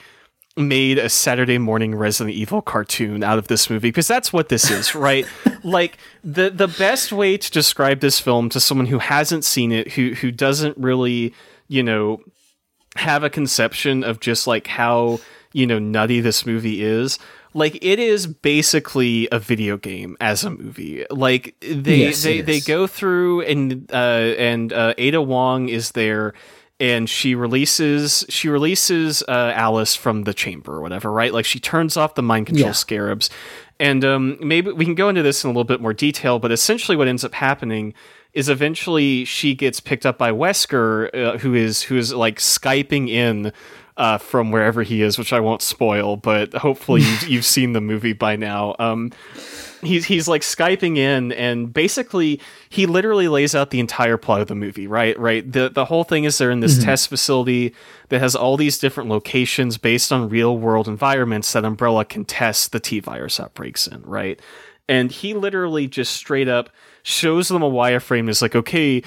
made 0.59 0.99
a 0.99 1.09
Saturday 1.09 1.59
morning 1.59 1.95
Resident 1.95 2.35
Evil 2.37 2.61
cartoon 2.61 3.23
out 3.23 3.39
of 3.39 3.49
this 3.49 3.71
movie 3.71 3.89
because 3.89 4.09
that's 4.09 4.33
what 4.33 4.49
this 4.49 4.71
is, 4.71 4.95
right? 4.95 5.27
like 5.63 5.99
the 6.25 6.51
the 6.51 6.69
best 6.69 7.13
way 7.13 7.37
to 7.37 7.51
describe 7.51 8.01
this 8.01 8.21
film 8.21 8.49
to 8.51 8.61
someone 8.61 8.87
who 8.87 8.99
hasn't 8.99 9.45
seen 9.45 9.73
it, 9.73 9.93
who 9.93 10.15
who 10.15 10.31
doesn't 10.31 10.77
really, 10.77 11.33
you 11.69 11.83
know, 11.83 12.21
have 12.97 13.23
a 13.23 13.31
conception 13.31 14.03
of 14.03 14.21
just 14.21 14.47
like 14.47 14.67
how, 14.67 15.21
you 15.53 15.67
know, 15.67 15.79
nutty 15.79 16.21
this 16.21 16.45
movie 16.45 16.83
is. 16.83 17.19
Like 17.55 17.79
it 17.83 17.99
is 17.99 18.27
basically 18.27 19.27
a 19.33 19.39
video 19.39 19.79
game 19.79 20.17
as 20.21 20.45
a 20.45 20.51
movie. 20.51 21.07
Like 21.11 21.55
they 21.61 21.99
Yes, 21.99 22.23
they 22.23 22.41
they 22.43 22.61
go 22.61 22.87
through 22.87 23.43
and 23.43 23.91
uh 23.91 24.35
and 24.37 24.73
uh 24.73 24.95
Ada 24.99 25.23
Wong 25.23 25.69
is 25.69 25.93
there 25.93 26.35
and 26.81 27.09
she 27.11 27.35
releases 27.35 28.25
she 28.29 28.49
releases 28.49 29.23
uh, 29.29 29.53
Alice 29.55 29.95
from 29.97 30.23
the 30.25 30.35
chamber 30.35 30.75
or 30.77 30.81
whatever, 30.81 31.11
right? 31.11 31.33
Like 31.33 31.45
she 31.45 31.59
turns 31.61 31.97
off 31.97 32.15
the 32.15 32.23
mind 32.23 32.47
control 32.47 32.69
Yeah. 32.69 32.73
scarabs, 32.73 33.31
and 33.81 34.05
um, 34.05 34.39
maybe 34.41 34.71
we 34.73 34.85
can 34.85 34.95
go 34.95 35.09
into 35.09 35.23
this 35.23 35.43
in 35.45 35.49
a 35.49 35.53
little 35.53 35.65
bit 35.65 35.81
more 35.81 35.93
detail. 35.95 36.39
But 36.39 36.53
essentially, 36.53 36.97
what 36.97 37.09
ends 37.09 37.25
up 37.25 37.35
happening 37.35 37.95
is 38.33 38.49
eventually 38.49 39.25
she 39.25 39.55
gets 39.55 39.81
picked 39.81 40.07
up 40.07 40.19
by 40.19 40.31
Wesker, 40.31 41.13
uh, 41.15 41.39
who 41.39 41.55
is 41.55 41.83
who 41.83 41.97
is 41.97 42.13
like 42.15 42.39
skyping 42.39 43.09
in. 43.09 43.53
Uh, 43.97 44.17
from 44.17 44.53
wherever 44.53 44.85
he 44.85 45.03
is, 45.03 45.19
which 45.19 45.33
I 45.33 45.41
won't 45.41 45.61
spoil, 45.61 46.17
but 46.17 46.55
hopefully 46.55 47.01
you've, 47.03 47.29
you've 47.29 47.45
seen 47.45 47.73
the 47.73 47.81
movie 47.81 48.13
by 48.13 48.37
now. 48.37 48.77
Um, 48.79 49.11
he's 49.83 50.07
he's 50.07 50.29
like 50.29 50.43
skyping 50.43 50.97
in 50.97 51.33
and 51.33 51.73
basically 51.73 52.41
he 52.69 52.87
literally 52.87 53.29
lays 53.29 53.55
out 53.55 53.71
the 53.71 53.81
entire 53.81 54.17
plot 54.17 54.41
of 54.41 54.49
the 54.49 54.55
movie 54.55 54.87
right 54.87 55.19
right? 55.19 55.51
The 55.51 55.69
the 55.69 55.85
whole 55.85 56.05
thing 56.05 56.25
is 56.25 56.39
they're 56.39 56.51
in 56.51 56.61
this 56.61 56.77
mm-hmm. 56.77 56.85
test 56.85 57.09
facility 57.09 57.75
that 58.09 58.21
has 58.21 58.35
all 58.35 58.57
these 58.57 58.79
different 58.79 59.09
locations 59.09 59.79
based 59.79 60.13
on 60.13 60.29
real 60.29 60.57
world 60.57 60.89
environments 60.89 61.53
that 61.53 61.65
umbrella 61.65 62.05
can 62.05 62.25
test 62.25 62.73
the 62.73 62.81
t-virus 62.81 63.41
outbreaks 63.41 63.87
in 63.87 64.03
right? 64.03 64.41
And 64.91 65.11
he 65.11 65.35
literally 65.35 65.87
just 65.87 66.15
straight 66.15 66.49
up 66.49 66.71
shows 67.03 67.49
them 67.49 67.63
a 67.63 67.71
wireframe 67.71 68.29
is 68.29 68.43
like 68.43 68.57
okay 68.57 69.03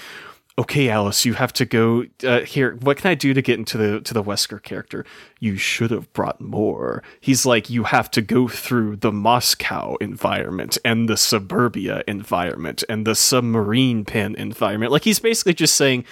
okay 0.58 0.90
alice 0.90 1.26
you 1.26 1.34
have 1.34 1.54
to 1.54 1.66
go 1.66 2.06
uh, 2.24 2.42
here 2.42 2.76
what 2.82 2.98
can 2.98 3.10
i 3.10 3.16
do 3.16 3.34
to 3.34 3.42
get 3.42 3.58
into 3.58 3.78
the 3.78 4.02
to 4.02 4.14
the 4.14 4.24
wesker 4.24 4.62
character? 4.62 5.06
You 5.40 5.58
should 5.58 5.92
have 5.92 6.12
brought 6.14 6.40
more. 6.40 7.04
He's 7.20 7.46
like 7.46 7.70
you 7.70 7.84
have 7.84 8.10
to 8.12 8.22
go 8.22 8.48
through 8.48 8.98
the 8.98 9.12
moscow 9.12 9.96
environment 10.02 10.78
and 10.86 11.10
the 11.10 11.18
suburbia 11.18 12.04
environment 12.08 12.84
and 12.90 13.06
the 13.06 13.16
submarine 13.16 14.06
pen 14.06 14.36
environment. 14.36 14.92
Like 14.92 15.04
he's 15.04 15.20
basically 15.20 15.54
just 15.54 15.76
saying 15.76 16.06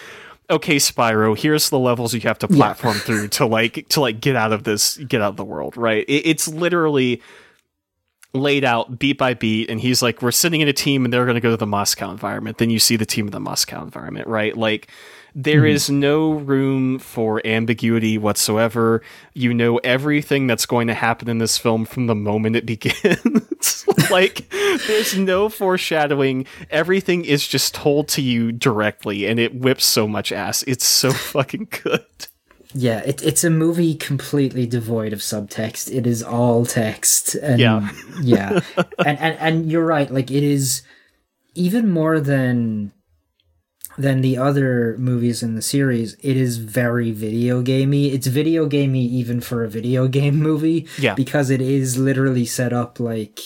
okay 0.49 0.77
spyro 0.77 1.37
here's 1.37 1.69
the 1.69 1.77
levels 1.77 2.11
you 2.11 2.19
have 2.21 2.39
to 2.39 2.47
platform 2.47 2.97
through 2.97 3.27
to 3.27 3.45
like 3.45 3.87
to 3.87 4.01
like 4.01 4.19
get 4.19 4.35
out 4.35 4.51
of 4.51 4.63
this 4.63 4.97
get 4.97 5.21
out 5.21 5.29
of 5.29 5.37
the 5.37 5.45
world 5.45 5.77
right? 5.77 6.05
It, 6.07 6.25
it's 6.25 6.47
literally 6.47 7.21
laid 8.33 8.63
out 8.63 8.99
beat 8.99 9.17
by 9.17 9.33
beat 9.33 9.69
and 9.69 9.81
he's 9.81 10.01
like 10.01 10.21
we're 10.21 10.31
sitting 10.31 10.61
in 10.61 10.67
a 10.67 10.73
team 10.73 11.03
and 11.03 11.11
they're 11.11 11.25
going 11.25 11.35
to 11.35 11.41
go 11.41 11.49
to 11.49 11.57
the 11.57 11.65
moscow 11.65 12.11
environment. 12.11 12.57
Then 12.59 12.69
you 12.69 12.79
see 12.79 12.95
the 12.95 13.05
team 13.05 13.25
in 13.25 13.31
the 13.31 13.39
moscow 13.39 13.81
environment 13.81 14.27
right? 14.27 14.55
Like 14.55 14.89
there 15.35 15.61
hmm. 15.61 15.67
is 15.67 15.89
no 15.89 16.33
room 16.33 16.99
for 16.99 17.45
ambiguity 17.45 18.17
whatsoever. 18.17 19.01
You 19.33 19.53
know 19.53 19.77
everything 19.77 20.47
that's 20.47 20.65
going 20.65 20.87
to 20.87 20.93
happen 20.93 21.29
in 21.29 21.37
this 21.39 21.57
film 21.57 21.85
from 21.85 22.07
the 22.07 22.15
moment 22.15 22.55
it 22.55 22.65
begins. 22.65 23.85
Like 24.09 24.49
there's 24.87 25.15
no 25.17 25.49
foreshadowing. 25.49 26.47
Everything 26.71 27.25
is 27.25 27.47
just 27.47 27.75
told 27.75 28.07
to 28.09 28.21
you 28.23 28.51
directly 28.51 29.27
and 29.27 29.39
it 29.39 29.53
whips 29.53 29.85
so 29.85 30.07
much 30.07 30.31
ass. 30.31 30.63
It's 30.63 30.85
so 30.85 31.11
fucking 31.13 31.67
good 31.83 32.05
Yeah, 32.73 32.99
it, 32.99 33.23
it's 33.23 33.43
a 33.43 33.49
movie 33.49 33.95
completely 33.95 34.67
devoid 34.67 35.11
of 35.11 35.19
subtext. 35.19 35.91
It 35.91 36.05
is 36.05 36.21
all 36.21 36.65
text. 36.65 37.35
And 37.35 37.59
Yeah. 37.59 37.89
yeah. 38.21 38.59
And, 38.99 39.17
and 39.19 39.37
and 39.39 39.71
you're 39.71 39.85
right, 39.85 40.11
like 40.11 40.29
it 40.29 40.43
is 40.43 40.83
even 41.55 41.89
more 41.89 42.19
than 42.19 42.91
than 43.97 44.21
the 44.21 44.37
other 44.37 44.95
movies 44.97 45.43
in 45.43 45.55
the 45.55 45.61
series, 45.61 46.15
it 46.21 46.37
is 46.37 46.57
very 46.57 47.11
video 47.11 47.61
gamey. 47.61 48.13
It's 48.13 48.27
video 48.27 48.65
gamey 48.65 49.03
even 49.03 49.41
for 49.41 49.63
a 49.63 49.69
video 49.69 50.07
game 50.07 50.35
movie. 50.49 50.87
Yeah. 50.97 51.15
Because 51.15 51.49
it 51.49 51.61
is 51.61 51.97
literally 51.97 52.45
set 52.45 52.71
up 52.71 52.99
like 52.99 53.39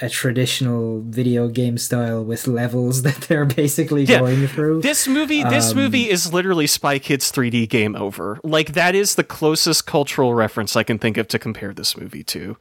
a 0.00 0.08
traditional 0.08 1.00
video 1.02 1.48
game 1.48 1.76
style 1.78 2.24
with 2.24 2.46
levels 2.46 3.02
that 3.06 3.16
they're 3.22 3.44
basically 3.44 4.04
Yeah. 4.04 4.20
going 4.20 4.46
through. 4.46 4.82
This 4.82 5.08
movie, 5.08 5.42
this 5.42 5.70
Um, 5.72 5.76
movie 5.76 6.08
is 6.10 6.32
literally 6.32 6.66
Spy 6.66 6.98
Kids 6.98 7.30
3D 7.32 7.66
Game 7.68 7.96
Over. 7.96 8.38
Like 8.42 8.72
that 8.72 8.94
is 8.94 9.14
the 9.16 9.24
closest 9.24 9.86
cultural 9.86 10.34
reference 10.34 10.76
I 10.76 10.82
can 10.82 10.98
think 10.98 11.16
of 11.16 11.28
to 11.28 11.38
compare 11.38 11.72
this 11.74 11.96
movie 11.96 12.24
to. 12.24 12.56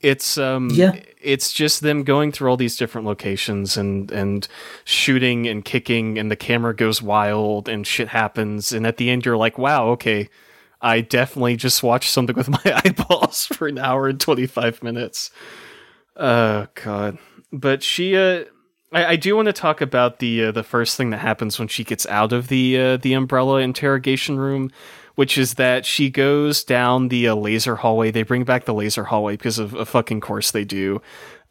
It's 0.00 0.38
um, 0.38 0.70
Yeah. 0.72 0.94
it's 1.20 1.52
just 1.52 1.80
them 1.80 2.04
going 2.04 2.30
through 2.30 2.50
all 2.50 2.56
these 2.56 2.76
different 2.76 3.04
locations 3.06 3.76
and 3.76 4.10
and 4.12 4.46
shooting 4.84 5.48
and 5.48 5.64
kicking, 5.64 6.18
and 6.18 6.30
the 6.30 6.36
camera 6.36 6.72
goes 6.74 7.02
wild 7.02 7.68
and 7.68 7.84
shit 7.84 8.08
happens, 8.08 8.72
and 8.72 8.86
at 8.86 8.96
the 8.96 9.10
end 9.10 9.24
you're 9.26 9.36
like, 9.36 9.58
wow, 9.58 9.88
okay, 9.88 10.28
I 10.80 11.00
definitely 11.00 11.56
just 11.56 11.82
watched 11.82 12.10
something 12.10 12.36
with 12.36 12.48
my 12.64 12.80
eyeballs 12.84 13.46
for 13.46 13.66
an 13.66 13.78
hour 13.78 14.06
and 14.06 14.20
twenty 14.20 14.46
five 14.46 14.82
minutes. 14.84 15.32
Oh 16.18 16.66
god. 16.74 17.18
But 17.52 17.82
she 17.82 18.16
uh 18.16 18.44
I, 18.92 19.04
I 19.04 19.16
do 19.16 19.36
want 19.36 19.46
to 19.46 19.52
talk 19.52 19.80
about 19.80 20.18
the 20.18 20.44
uh, 20.46 20.52
the 20.52 20.62
first 20.62 20.96
thing 20.96 21.10
that 21.10 21.18
happens 21.18 21.58
when 21.58 21.68
she 21.68 21.84
gets 21.84 22.06
out 22.06 22.32
of 22.32 22.48
the 22.48 22.78
uh, 22.78 22.96
the 22.96 23.12
umbrella 23.12 23.60
interrogation 23.60 24.38
room, 24.38 24.70
which 25.14 25.36
is 25.36 25.54
that 25.54 25.84
she 25.84 26.10
goes 26.10 26.64
down 26.64 27.08
the 27.08 27.28
uh, 27.28 27.34
laser 27.34 27.76
hallway. 27.76 28.10
They 28.10 28.22
bring 28.22 28.44
back 28.44 28.64
the 28.64 28.74
laser 28.74 29.04
hallway 29.04 29.36
because 29.36 29.58
of 29.58 29.74
a 29.74 29.84
fucking 29.84 30.20
course 30.20 30.50
they 30.50 30.64
do. 30.64 31.02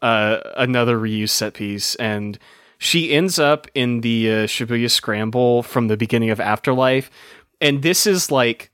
Uh, 0.02 0.40
another 0.56 0.98
reuse 0.98 1.30
set 1.30 1.56
piece, 1.56 1.96
and 1.96 2.38
she 2.78 3.14
ends 3.14 3.40
up 3.40 3.68
in 3.74 4.02
the 4.02 4.32
uh, 4.32 4.34
Shibuya 4.46 4.92
Scramble 4.92 5.64
from 5.64 5.88
the 5.88 5.98
beginning 5.98 6.30
of 6.30 6.40
Afterlife, 6.40 7.10
and 7.60 7.82
this 7.82 8.06
is 8.06 8.32
like 8.32 8.72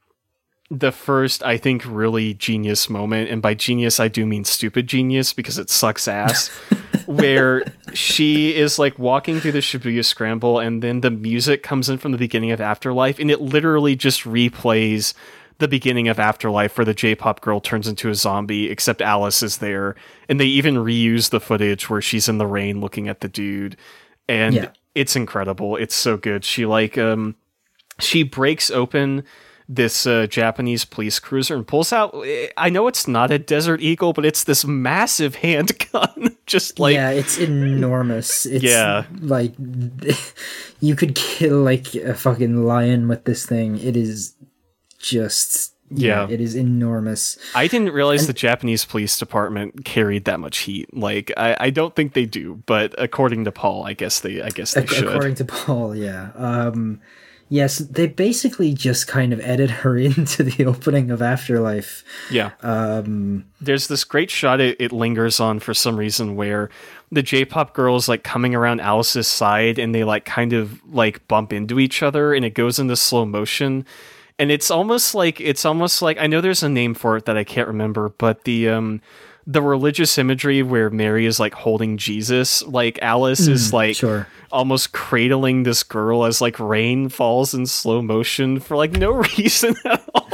the 0.69 0.91
first, 0.91 1.43
I 1.43 1.57
think, 1.57 1.83
really 1.85 2.33
genius 2.33 2.89
moment, 2.89 3.29
and 3.29 3.41
by 3.41 3.53
genius 3.53 3.99
I 3.99 4.07
do 4.07 4.25
mean 4.25 4.43
stupid 4.45 4.87
genius 4.87 5.33
because 5.33 5.57
it 5.57 5.69
sucks 5.69 6.07
ass. 6.07 6.47
where 7.05 7.63
she 7.93 8.55
is 8.55 8.79
like 8.79 8.97
walking 8.97 9.39
through 9.39 9.51
the 9.51 9.59
Shibuya 9.59 10.05
Scramble, 10.05 10.59
and 10.59 10.81
then 10.81 11.01
the 11.01 11.11
music 11.11 11.61
comes 11.63 11.89
in 11.89 11.97
from 11.97 12.11
the 12.13 12.17
beginning 12.17 12.51
of 12.51 12.61
Afterlife, 12.61 13.19
and 13.19 13.29
it 13.29 13.41
literally 13.41 13.95
just 13.95 14.23
replays 14.23 15.13
the 15.59 15.67
beginning 15.67 16.07
of 16.07 16.17
Afterlife, 16.19 16.77
where 16.77 16.85
the 16.85 16.93
J-pop 16.93 17.41
girl 17.41 17.59
turns 17.59 17.87
into 17.87 18.09
a 18.09 18.15
zombie, 18.15 18.69
except 18.71 19.01
Alice 19.01 19.43
is 19.43 19.57
there, 19.57 19.95
and 20.29 20.39
they 20.39 20.45
even 20.45 20.75
reuse 20.75 21.29
the 21.29 21.39
footage 21.41 21.89
where 21.89 22.01
she's 22.01 22.27
in 22.29 22.37
the 22.37 22.47
rain 22.47 22.79
looking 22.79 23.07
at 23.09 23.19
the 23.19 23.27
dude, 23.27 23.75
and 24.29 24.55
Yeah. 24.55 24.69
it's 24.95 25.15
incredible. 25.15 25.75
It's 25.75 25.95
so 25.95 26.15
good. 26.17 26.43
She 26.45 26.65
like 26.65 26.97
um 26.97 27.35
she 27.99 28.23
breaks 28.23 28.71
open 28.71 29.23
this 29.69 30.05
uh, 30.05 30.27
Japanese 30.27 30.85
police 30.85 31.19
cruiser 31.19 31.55
and 31.55 31.65
pulls 31.67 31.93
out. 31.93 32.13
I 32.57 32.69
know 32.69 32.87
it's 32.87 33.07
not 33.07 33.31
a 33.31 33.39
Desert 33.39 33.81
Eagle, 33.81 34.13
but 34.13 34.25
it's 34.25 34.43
this 34.43 34.65
massive 34.65 35.35
handgun. 35.43 36.35
Just 36.45 36.79
like 36.79 36.95
yeah, 36.95 37.11
it's 37.11 37.37
enormous. 37.37 38.45
It's 38.45 38.63
Yeah. 38.63 39.05
like 39.21 39.53
you 40.79 40.95
could 40.95 41.15
kill 41.15 41.61
like 41.61 41.95
a 41.95 42.13
fucking 42.13 42.63
lion 42.65 43.07
with 43.07 43.23
this 43.25 43.45
thing. 43.45 43.77
It 43.79 43.95
is 43.95 44.35
just 44.99 45.73
yeah, 45.89 46.27
Yeah. 46.27 46.33
it 46.33 46.41
is 46.41 46.55
enormous. 46.55 47.37
I 47.55 47.67
didn't 47.67 47.93
realize 47.93 48.25
the 48.27 48.33
Japanese 48.33 48.83
police 48.83 49.17
department 49.17 49.85
carried 49.85 50.25
that 50.25 50.39
much 50.39 50.59
heat. 50.59 50.95
Like 50.95 51.31
I, 51.37 51.55
I 51.59 51.69
don't 51.69 51.95
think 51.95 52.13
they 52.13 52.25
do, 52.25 52.61
but 52.65 52.95
according 52.97 53.43
to 53.45 53.51
Paul, 53.51 53.85
I 53.85 53.93
guess 53.93 54.19
they 54.21 54.41
I 54.41 54.49
guess 54.49 54.73
they 54.73 54.83
Ac- 54.83 54.95
should. 54.95 55.07
According 55.07 55.35
to 55.35 55.45
Paul, 55.45 55.95
yeah. 55.95 56.31
Um, 56.35 56.99
yes, 57.49 57.79
they 57.79 58.07
basically 58.07 58.73
just 58.73 59.07
kind 59.07 59.33
of 59.33 59.39
edit 59.41 59.69
her 59.69 59.97
into 59.97 60.43
the 60.43 60.65
opening 60.65 61.11
of 61.11 61.21
Afterlife. 61.21 62.03
Yeah. 62.31 62.51
Um, 62.61 63.45
there's 63.61 63.87
this 63.87 64.03
great 64.03 64.29
shot 64.29 64.59
it, 64.61 64.79
it 64.79 64.91
lingers 64.91 65.39
on 65.39 65.59
for 65.59 65.73
some 65.73 65.97
reason 65.97 66.35
where 66.35 66.69
the 67.11 67.21
J-pop 67.21 67.73
girl 67.73 67.95
is 67.95 68.09
like 68.09 68.23
coming 68.23 68.55
around 68.55 68.81
Alice's 68.81 69.27
side 69.27 69.77
and 69.77 69.93
they 69.93 70.03
like 70.03 70.25
kind 70.25 70.53
of 70.53 70.83
like 70.91 71.27
bump 71.27 71.53
into 71.53 71.79
each 71.79 72.01
other 72.01 72.33
and 72.33 72.43
it 72.43 72.55
goes 72.55 72.79
into 72.79 72.95
slow 72.95 73.25
motion 73.25 73.85
and 74.39 74.51
it's 74.51 74.71
almost 74.71 75.13
like 75.13 75.39
it's 75.39 75.63
almost 75.63 76.01
like 76.01 76.17
I 76.17 76.27
know 76.27 76.41
there's 76.41 76.63
a 76.63 76.69
name 76.69 76.93
for 76.93 77.17
it 77.17 77.25
that 77.25 77.37
I 77.37 77.43
can't 77.43 77.67
remember 77.67 78.09
but 78.09 78.45
the 78.45 78.69
um 78.69 79.01
the 79.45 79.61
religious 79.61 80.17
imagery 80.17 80.63
where 80.63 80.89
Mary 80.89 81.25
is 81.25 81.39
like 81.39 81.53
holding 81.53 81.97
Jesus 81.97 82.63
like 82.63 82.97
Alice 83.01 83.41
is 83.47 83.69
mm, 83.69 83.73
like 83.73 83.95
sure. 83.95 84.27
almost 84.51 84.93
cradling 84.93 85.63
this 85.63 85.83
girl 85.83 86.23
as 86.23 86.39
like 86.41 86.59
rain 86.59 87.09
falls 87.09 87.53
in 87.53 87.65
slow 87.65 88.01
motion 88.01 88.59
for 88.59 88.77
like 88.77 88.91
no 88.93 89.11
reason 89.37 89.75
at 89.85 90.03
all. 90.15 90.29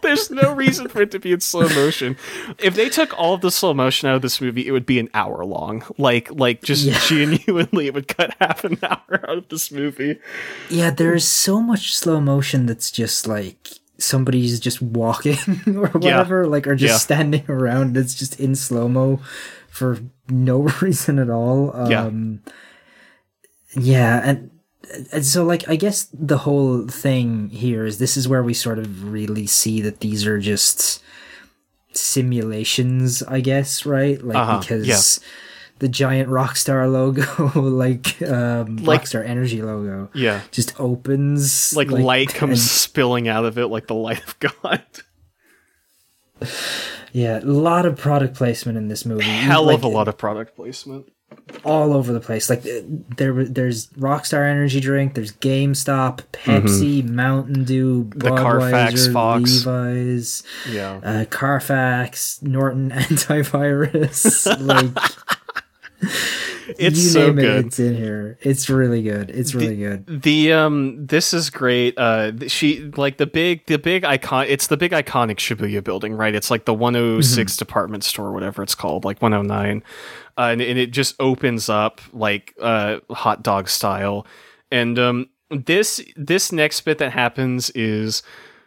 There's 0.00 0.30
no 0.30 0.54
reason 0.54 0.88
for 0.88 1.00
it 1.00 1.10
to 1.12 1.18
be 1.18 1.32
in 1.32 1.40
slow 1.40 1.66
motion. 1.70 2.16
If 2.58 2.74
they 2.74 2.90
took 2.90 3.18
all 3.18 3.32
of 3.34 3.40
the 3.40 3.50
slow 3.50 3.72
motion 3.72 4.08
out 4.08 4.16
of 4.16 4.22
this 4.22 4.38
movie, 4.40 4.66
it 4.66 4.70
would 4.70 4.84
be 4.86 4.98
an 4.98 5.08
hour 5.14 5.44
long. 5.44 5.82
Like 5.98 6.30
like 6.30 6.62
just 6.62 6.84
Yeah. 6.84 6.98
genuinely 7.06 7.86
it 7.86 7.94
would 7.94 8.08
cut 8.08 8.34
half 8.40 8.64
an 8.64 8.78
hour 8.82 9.20
out 9.28 9.38
of 9.38 9.48
this 9.48 9.70
movie. 9.72 10.18
Yeah, 10.70 10.90
there's 10.90 11.26
so 11.26 11.60
much 11.60 11.94
slow 11.94 12.20
motion 12.20 12.66
that's 12.66 12.90
just 12.90 13.26
like 13.26 13.68
somebody's 13.98 14.58
just 14.60 14.82
walking 14.82 15.36
or 15.66 15.88
whatever, 15.88 16.46
like 16.46 16.66
or 16.66 16.74
just 16.74 16.92
Yeah. 16.92 16.98
standing 16.98 17.44
around. 17.48 17.96
It's 17.96 18.14
just 18.14 18.38
in 18.40 18.54
slow 18.56 18.88
mo 18.88 19.20
for 19.68 19.98
no 20.28 20.62
reason 20.80 21.18
at 21.18 21.30
all. 21.30 21.72
Yeah. 21.88 22.04
Um, 22.06 22.40
yeah, 23.76 24.20
and, 24.24 24.50
and 25.12 25.24
so 25.24 25.44
like 25.44 25.68
I 25.68 25.76
guess 25.76 26.08
the 26.12 26.38
whole 26.38 26.86
thing 26.86 27.48
here 27.50 27.84
is 27.86 27.98
this 27.98 28.16
is 28.16 28.28
where 28.28 28.42
we 28.42 28.54
sort 28.54 28.78
of 28.78 29.10
really 29.12 29.46
see 29.46 29.80
that 29.80 30.00
these 30.00 30.26
are 30.26 30.38
just 30.38 31.02
simulations, 31.92 33.22
I 33.22 33.40
guess, 33.40 33.84
right? 33.86 34.20
Like 34.22 34.36
Uh-huh, 34.36 34.60
because 34.60 35.20
the 35.80 35.88
giant 35.88 36.28
Rockstar 36.28 36.90
logo, 36.92 37.60
like 37.60 38.20
um, 38.22 38.76
Like- 38.76 39.02
Rockstar 39.02 39.24
Energy 39.26 39.60
logo, 39.62 40.08
Yeah. 40.14 40.40
just 40.50 40.78
opens 40.80 41.74
Like, 41.76 41.90
light 41.90 42.28
comes 42.34 42.68
spilling 42.70 43.28
out 43.28 43.44
of 43.44 43.58
it 43.58 43.66
like 43.68 43.86
the 43.88 43.94
light 43.94 44.22
of 44.24 44.38
God. 44.62 44.82
yeah, 47.12 47.38
a 47.38 47.44
lot 47.44 47.86
of 47.86 47.96
product 47.96 48.34
placement 48.36 48.76
in 48.78 48.88
this 48.88 49.04
movie. 49.04 49.24
Hell 49.24 49.64
like, 49.66 49.76
of 49.78 49.84
a 49.84 49.88
lot 49.88 50.08
of 50.08 50.18
product 50.18 50.56
placement. 50.56 51.06
all 51.64 51.92
over 51.92 52.12
the 52.12 52.20
place. 52.20 52.50
Like 52.50 52.60
uh, 52.66 52.80
there, 53.16 53.44
there's 53.44 53.88
Rockstar 53.90 54.48
Energy 54.48 54.80
drink. 54.80 55.14
There's 55.14 55.32
GameStop, 55.32 56.20
Pepsi, 56.32 57.04
Mountain 57.08 57.64
Dew, 57.64 58.04
Mm-hmm. 58.04 58.18
The 58.18 58.30
Carfax 58.30 59.06
Fox. 59.08 59.64
Levi's, 59.66 60.42
Yeah. 60.70 61.00
uh, 61.02 61.24
Carfax, 61.26 62.42
Norton 62.42 62.90
Antivirus. 62.94 64.46
like 64.60 65.02
It's 66.78 66.98
you 66.98 67.10
so 67.10 67.32
good. 67.32 67.44
it, 67.44 67.66
it's 67.66 67.78
in 67.78 67.94
here. 67.94 68.38
It's 68.40 68.70
really 68.70 69.02
good. 69.02 69.28
It's 69.30 69.54
really 69.54 69.76
good. 69.76 70.22
The 70.22 70.52
um 70.52 71.06
this 71.06 71.34
is 71.34 71.50
great. 71.50 71.98
Uh 71.98 72.32
she 72.48 72.90
like 72.96 73.18
the 73.18 73.26
big 73.26 73.66
the 73.66 73.78
big 73.78 74.04
icon 74.04 74.46
it's 74.48 74.68
the 74.68 74.76
big 74.76 74.92
iconic 74.92 75.36
Shibuya 75.36 75.84
building, 75.84 76.14
right? 76.14 76.34
It's 76.34 76.50
like 76.50 76.64
the 76.64 76.74
106 76.74 77.56
department 77.56 78.02
store 78.04 78.32
whatever 78.32 78.62
it's 78.62 78.74
called, 78.74 79.04
like 79.04 79.20
109. 79.20 79.82
Uh, 80.36 80.40
and, 80.40 80.60
and 80.62 80.78
it 80.78 80.90
just 80.90 81.14
opens 81.20 81.68
up 81.68 82.00
like 82.12 82.54
uh 82.60 83.00
hot 83.10 83.42
dog 83.42 83.68
style. 83.68 84.26
And 84.70 84.98
um 84.98 85.28
this 85.50 86.00
this 86.16 86.50
next 86.50 86.80
bit 86.80 86.98
that 86.98 87.12
happens 87.12 87.70
is 87.70 88.22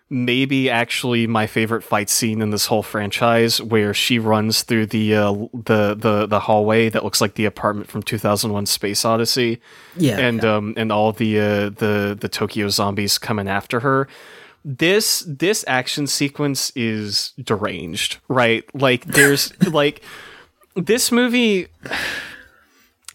maybe 0.09 0.69
actually 0.69 1.27
my 1.27 1.47
favorite 1.47 1.83
fight 1.83 2.09
scene 2.09 2.41
in 2.41 2.49
this 2.49 2.67
whole 2.67 2.83
franchise 2.83 3.61
where 3.61 3.93
she 3.93 4.19
runs 4.19 4.63
through 4.63 4.85
the 4.85 5.15
uh, 5.15 5.33
the 5.53 5.95
the 5.95 6.25
the 6.27 6.39
hallway 6.41 6.89
that 6.89 7.03
looks 7.03 7.19
like 7.19 7.35
the 7.35 7.45
apartment 7.45 7.89
from 7.89 8.01
2001 8.01 8.65
Space 8.65 9.03
Odyssey 9.03 9.59
Yeah, 9.95 10.17
and 10.19 10.45
um 10.45 10.73
and 10.77 10.91
all 10.91 11.11
the 11.11 11.39
uh, 11.39 11.69
the 11.69 12.17
the 12.19 12.29
Tokyo 12.29 12.69
zombies 12.69 13.17
coming 13.17 13.47
after 13.47 13.81
her. 13.81 14.07
This 14.63 15.23
this 15.27 15.63
action 15.67 16.07
sequence 16.07 16.71
is 16.75 17.33
deranged, 17.41 18.17
right? 18.27 18.63
Like 18.73 19.05
there's 19.05 19.51
like 19.71 20.01
this 20.75 21.11
movie 21.11 21.67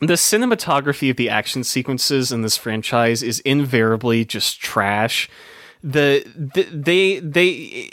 the 0.00 0.14
cinematography 0.14 1.10
of 1.10 1.16
the 1.16 1.28
action 1.28 1.62
sequences 1.62 2.32
in 2.32 2.42
this 2.42 2.56
franchise 2.56 3.22
is 3.22 3.38
invariably 3.40 4.24
just 4.24 4.60
trash. 4.60 5.30
The, 5.82 6.24
the 6.36 6.62
they 6.64 7.18
they 7.18 7.90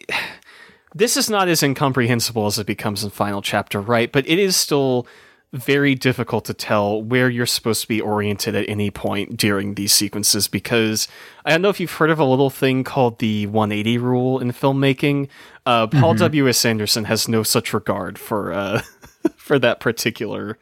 this 0.93 1.17
is 1.17 1.29
not 1.29 1.47
as 1.47 1.63
incomprehensible 1.63 2.45
as 2.45 2.59
it 2.59 2.67
becomes 2.67 3.03
in 3.03 3.09
final 3.09 3.41
chapter, 3.41 3.81
right? 3.81 4.11
But 4.11 4.27
it 4.27 4.39
is 4.39 4.55
still 4.55 5.07
very 5.51 5.95
difficult 5.95 6.45
to 6.45 6.53
tell 6.53 7.01
where 7.01 7.27
you're 7.29 7.45
supposed 7.45 7.81
to 7.81 7.87
be 7.87 7.99
oriented 7.99 8.53
at 8.53 8.69
any 8.69 8.91
point 8.91 9.35
during 9.35 9.73
these 9.73 9.91
sequences 9.91 10.47
because 10.47 11.07
I 11.43 11.49
don't 11.49 11.63
know 11.63 11.69
if 11.69 11.79
you've 11.79 11.91
heard 11.91 12.11
of 12.11 12.19
a 12.19 12.23
little 12.23 12.51
thing 12.51 12.83
called 12.83 13.17
the 13.17 13.47
180 13.47 13.97
rule 13.97 14.39
in 14.39 14.51
filmmaking. 14.51 15.27
Uh, 15.65 15.87
Paul 15.87 16.13
W. 16.15 16.47
S. 16.47 16.63
Anderson 16.65 17.05
has 17.05 17.27
no 17.27 17.41
such 17.41 17.73
regard 17.73 18.19
for 18.19 18.53
uh, 18.53 18.81
for 19.35 19.57
that 19.57 19.79
particular 19.79 20.59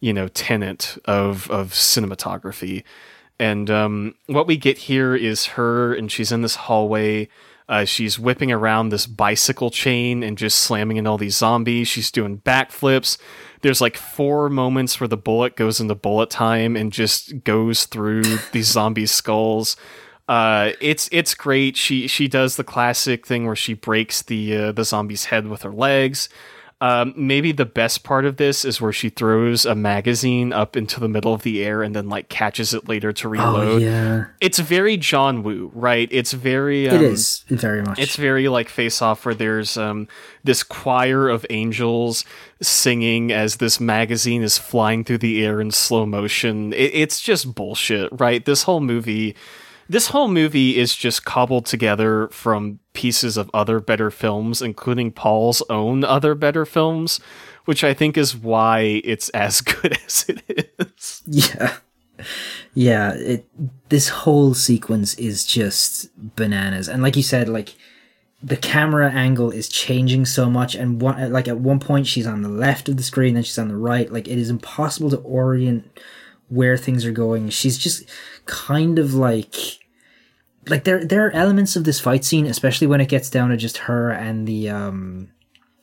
you 0.00 0.12
know 0.12 0.28
tenet 0.28 0.98
of 1.04 1.50
of 1.50 1.70
cinematography 1.70 2.82
and 3.38 3.70
um, 3.70 4.14
what 4.26 4.46
we 4.46 4.56
get 4.56 4.78
here 4.78 5.14
is 5.14 5.46
her 5.46 5.94
and 5.94 6.10
she's 6.10 6.32
in 6.32 6.42
this 6.42 6.56
hallway 6.56 7.28
uh, 7.68 7.84
she's 7.84 8.18
whipping 8.18 8.52
around 8.52 8.90
this 8.90 9.06
bicycle 9.06 9.70
chain 9.70 10.22
and 10.22 10.36
just 10.36 10.58
slamming 10.58 10.98
in 10.98 11.06
all 11.06 11.18
these 11.18 11.36
zombies 11.36 11.88
she's 11.88 12.10
doing 12.10 12.38
backflips 12.38 13.18
there's 13.62 13.80
like 13.80 13.96
four 13.96 14.50
moments 14.50 15.00
where 15.00 15.08
the 15.08 15.16
bullet 15.16 15.56
goes 15.56 15.80
into 15.80 15.94
bullet 15.94 16.30
time 16.30 16.76
and 16.76 16.92
just 16.92 17.44
goes 17.44 17.84
through 17.84 18.22
these 18.52 18.66
zombie 18.66 19.06
skulls 19.06 19.76
uh, 20.28 20.72
it's 20.80 21.08
it's 21.12 21.34
great. 21.34 21.76
She 21.76 22.08
she 22.08 22.28
does 22.28 22.56
the 22.56 22.64
classic 22.64 23.26
thing 23.26 23.46
where 23.46 23.56
she 23.56 23.74
breaks 23.74 24.22
the 24.22 24.56
uh, 24.56 24.72
the 24.72 24.84
zombie's 24.84 25.26
head 25.26 25.48
with 25.48 25.62
her 25.62 25.72
legs. 25.72 26.28
Um, 26.84 27.14
maybe 27.16 27.52
the 27.52 27.64
best 27.64 28.04
part 28.04 28.26
of 28.26 28.36
this 28.36 28.62
is 28.64 28.78
where 28.78 28.92
she 28.92 29.08
throws 29.08 29.64
a 29.64 29.74
magazine 29.74 30.52
up 30.52 30.76
into 30.76 31.00
the 31.00 31.08
middle 31.08 31.32
of 31.32 31.42
the 31.42 31.64
air 31.64 31.82
and 31.82 31.96
then 31.96 32.10
like 32.10 32.28
catches 32.28 32.74
it 32.74 32.88
later 32.88 33.10
to 33.12 33.28
Oh 33.28 33.30
reload. 33.30 33.82
yeah, 33.82 34.24
It's 34.40 34.58
very 34.58 34.98
John 34.98 35.42
Woo, 35.42 35.70
right? 35.74 36.08
It's 36.10 36.32
very 36.32 36.88
um, 36.90 36.96
it 36.96 37.02
is 37.02 37.44
very 37.48 37.80
much. 37.82 37.98
it's 37.98 38.16
very 38.16 38.48
like 38.48 38.68
Face 38.68 39.00
Off, 39.00 39.24
where 39.24 39.34
there's 39.34 39.78
um, 39.78 40.08
this 40.42 40.62
choir 40.62 41.28
of 41.30 41.46
angels 41.48 42.24
singing 42.60 43.32
as 43.32 43.56
this 43.56 43.80
magazine 43.80 44.42
is 44.42 44.58
flying 44.58 45.04
through 45.04 45.18
the 45.18 45.44
air 45.44 45.60
in 45.60 45.70
slow 45.70 46.04
motion. 46.04 46.72
It, 46.74 46.90
it's 46.94 47.20
just 47.20 47.54
bullshit, 47.54 48.10
right? 48.12 48.44
This 48.44 48.64
whole 48.64 48.80
movie, 48.80 49.36
this 49.88 50.08
whole 50.08 50.28
movie 50.28 50.76
is 50.76 50.94
just 50.94 51.24
cobbled 51.24 51.66
together 51.66 52.28
from 52.28 52.78
pieces 52.92 53.36
of 53.36 53.50
other 53.52 53.80
better 53.80 54.10
films, 54.10 54.62
including 54.62 55.12
Paul's 55.12 55.62
own 55.68 56.04
other 56.04 56.34
better 56.34 56.64
films, 56.64 57.20
which 57.64 57.84
I 57.84 57.94
think 57.94 58.16
is 58.16 58.36
why 58.36 59.02
it's 59.04 59.28
as 59.30 59.60
good 59.60 59.98
as 60.06 60.26
it 60.28 60.74
is. 60.78 61.22
Yeah. 61.26 61.76
Yeah, 62.74 63.12
it 63.14 63.46
this 63.88 64.08
whole 64.08 64.54
sequence 64.54 65.14
is 65.14 65.44
just 65.44 66.08
bananas. 66.36 66.88
And 66.88 67.02
like 67.02 67.16
you 67.16 67.22
said, 67.22 67.48
like 67.48 67.74
the 68.42 68.56
camera 68.56 69.10
angle 69.10 69.50
is 69.50 69.68
changing 69.68 70.26
so 70.26 70.50
much 70.50 70.74
and 70.74 71.00
like 71.02 71.48
at 71.48 71.58
one 71.58 71.80
point 71.80 72.06
she's 72.06 72.26
on 72.26 72.42
the 72.42 72.48
left 72.48 72.90
of 72.90 72.98
the 72.98 73.02
screen 73.02 73.34
then 73.34 73.42
she's 73.42 73.58
on 73.58 73.68
the 73.68 73.76
right. 73.76 74.12
Like 74.12 74.28
it 74.28 74.38
is 74.38 74.50
impossible 74.50 75.10
to 75.10 75.16
orient 75.18 75.98
where 76.48 76.76
things 76.76 77.04
are 77.04 77.12
going. 77.12 77.48
She's 77.48 77.78
just 77.78 78.04
kind 78.46 78.98
of 78.98 79.14
like 79.14 79.54
like 80.68 80.84
there 80.84 81.04
there 81.04 81.26
are 81.26 81.30
elements 81.32 81.76
of 81.76 81.84
this 81.84 82.00
fight 82.00 82.24
scene, 82.24 82.46
especially 82.46 82.86
when 82.86 83.00
it 83.00 83.08
gets 83.08 83.30
down 83.30 83.50
to 83.50 83.56
just 83.56 83.78
her 83.78 84.10
and 84.10 84.46
the 84.46 84.70
um 84.70 85.28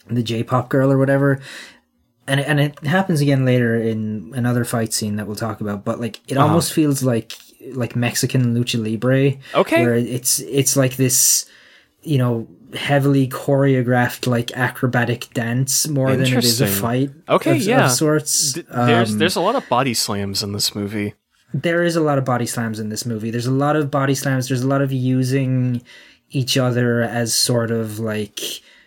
the 0.07 0.23
J-pop 0.23 0.69
girl 0.69 0.91
or 0.91 0.97
whatever. 0.97 1.39
And 2.27 2.39
it, 2.39 2.47
and 2.47 2.59
it 2.59 2.79
happens 2.79 3.19
again 3.19 3.45
later 3.45 3.75
in 3.75 4.31
another 4.35 4.63
fight 4.63 4.93
scene 4.93 5.15
that 5.17 5.27
we'll 5.27 5.35
talk 5.35 5.59
about. 5.61 5.83
But 5.83 5.99
like 5.99 6.19
it 6.27 6.37
almost 6.37 6.73
feels 6.73 7.03
like 7.03 7.33
like 7.73 7.95
Mexican 7.95 8.55
lucha 8.55 8.81
libre, 8.83 9.37
Okay. 9.53 9.81
where 9.83 9.95
it's 9.95 10.39
it's 10.39 10.75
like 10.75 10.95
this 10.95 11.45
you 12.03 12.17
know, 12.17 12.47
heavily 12.75 13.27
choreographed 13.27 14.25
like 14.25 14.51
acrobatic 14.53 15.31
dance 15.35 15.87
more 15.87 16.15
than 16.15 16.25
it 16.25 16.43
is 16.43 16.59
a 16.61 16.65
fight. 16.67 17.11
Okay, 17.29 17.57
of, 17.57 17.61
yeah. 17.61 17.85
of 17.85 17.91
sorts. 17.91 18.53
Th- 18.53 18.65
there's 18.65 19.11
Um, 19.11 19.19
there's 19.19 19.35
a 19.35 19.41
lot 19.41 19.55
of 19.55 19.67
body 19.69 19.93
slams 19.93 20.41
in 20.41 20.53
this 20.53 20.73
movie. 20.73 21.13
There 21.53 21.83
is 21.83 21.95
a 21.95 22.01
lot 22.01 22.17
of 22.17 22.25
body 22.25 22.45
slams 22.45 22.79
in 22.79 22.89
this 22.89 23.05
movie. 23.05 23.31
There's 23.31 23.45
a 23.45 23.51
lot 23.51 23.75
of 23.75 23.91
body 23.91 24.15
slams. 24.15 24.47
There's 24.47 24.61
a 24.61 24.67
lot 24.67 24.81
of 24.81 24.91
using 24.91 25.81
each 26.29 26.57
other 26.57 27.01
as 27.01 27.33
sort 27.33 27.71
of 27.71 27.99
like 27.99 28.39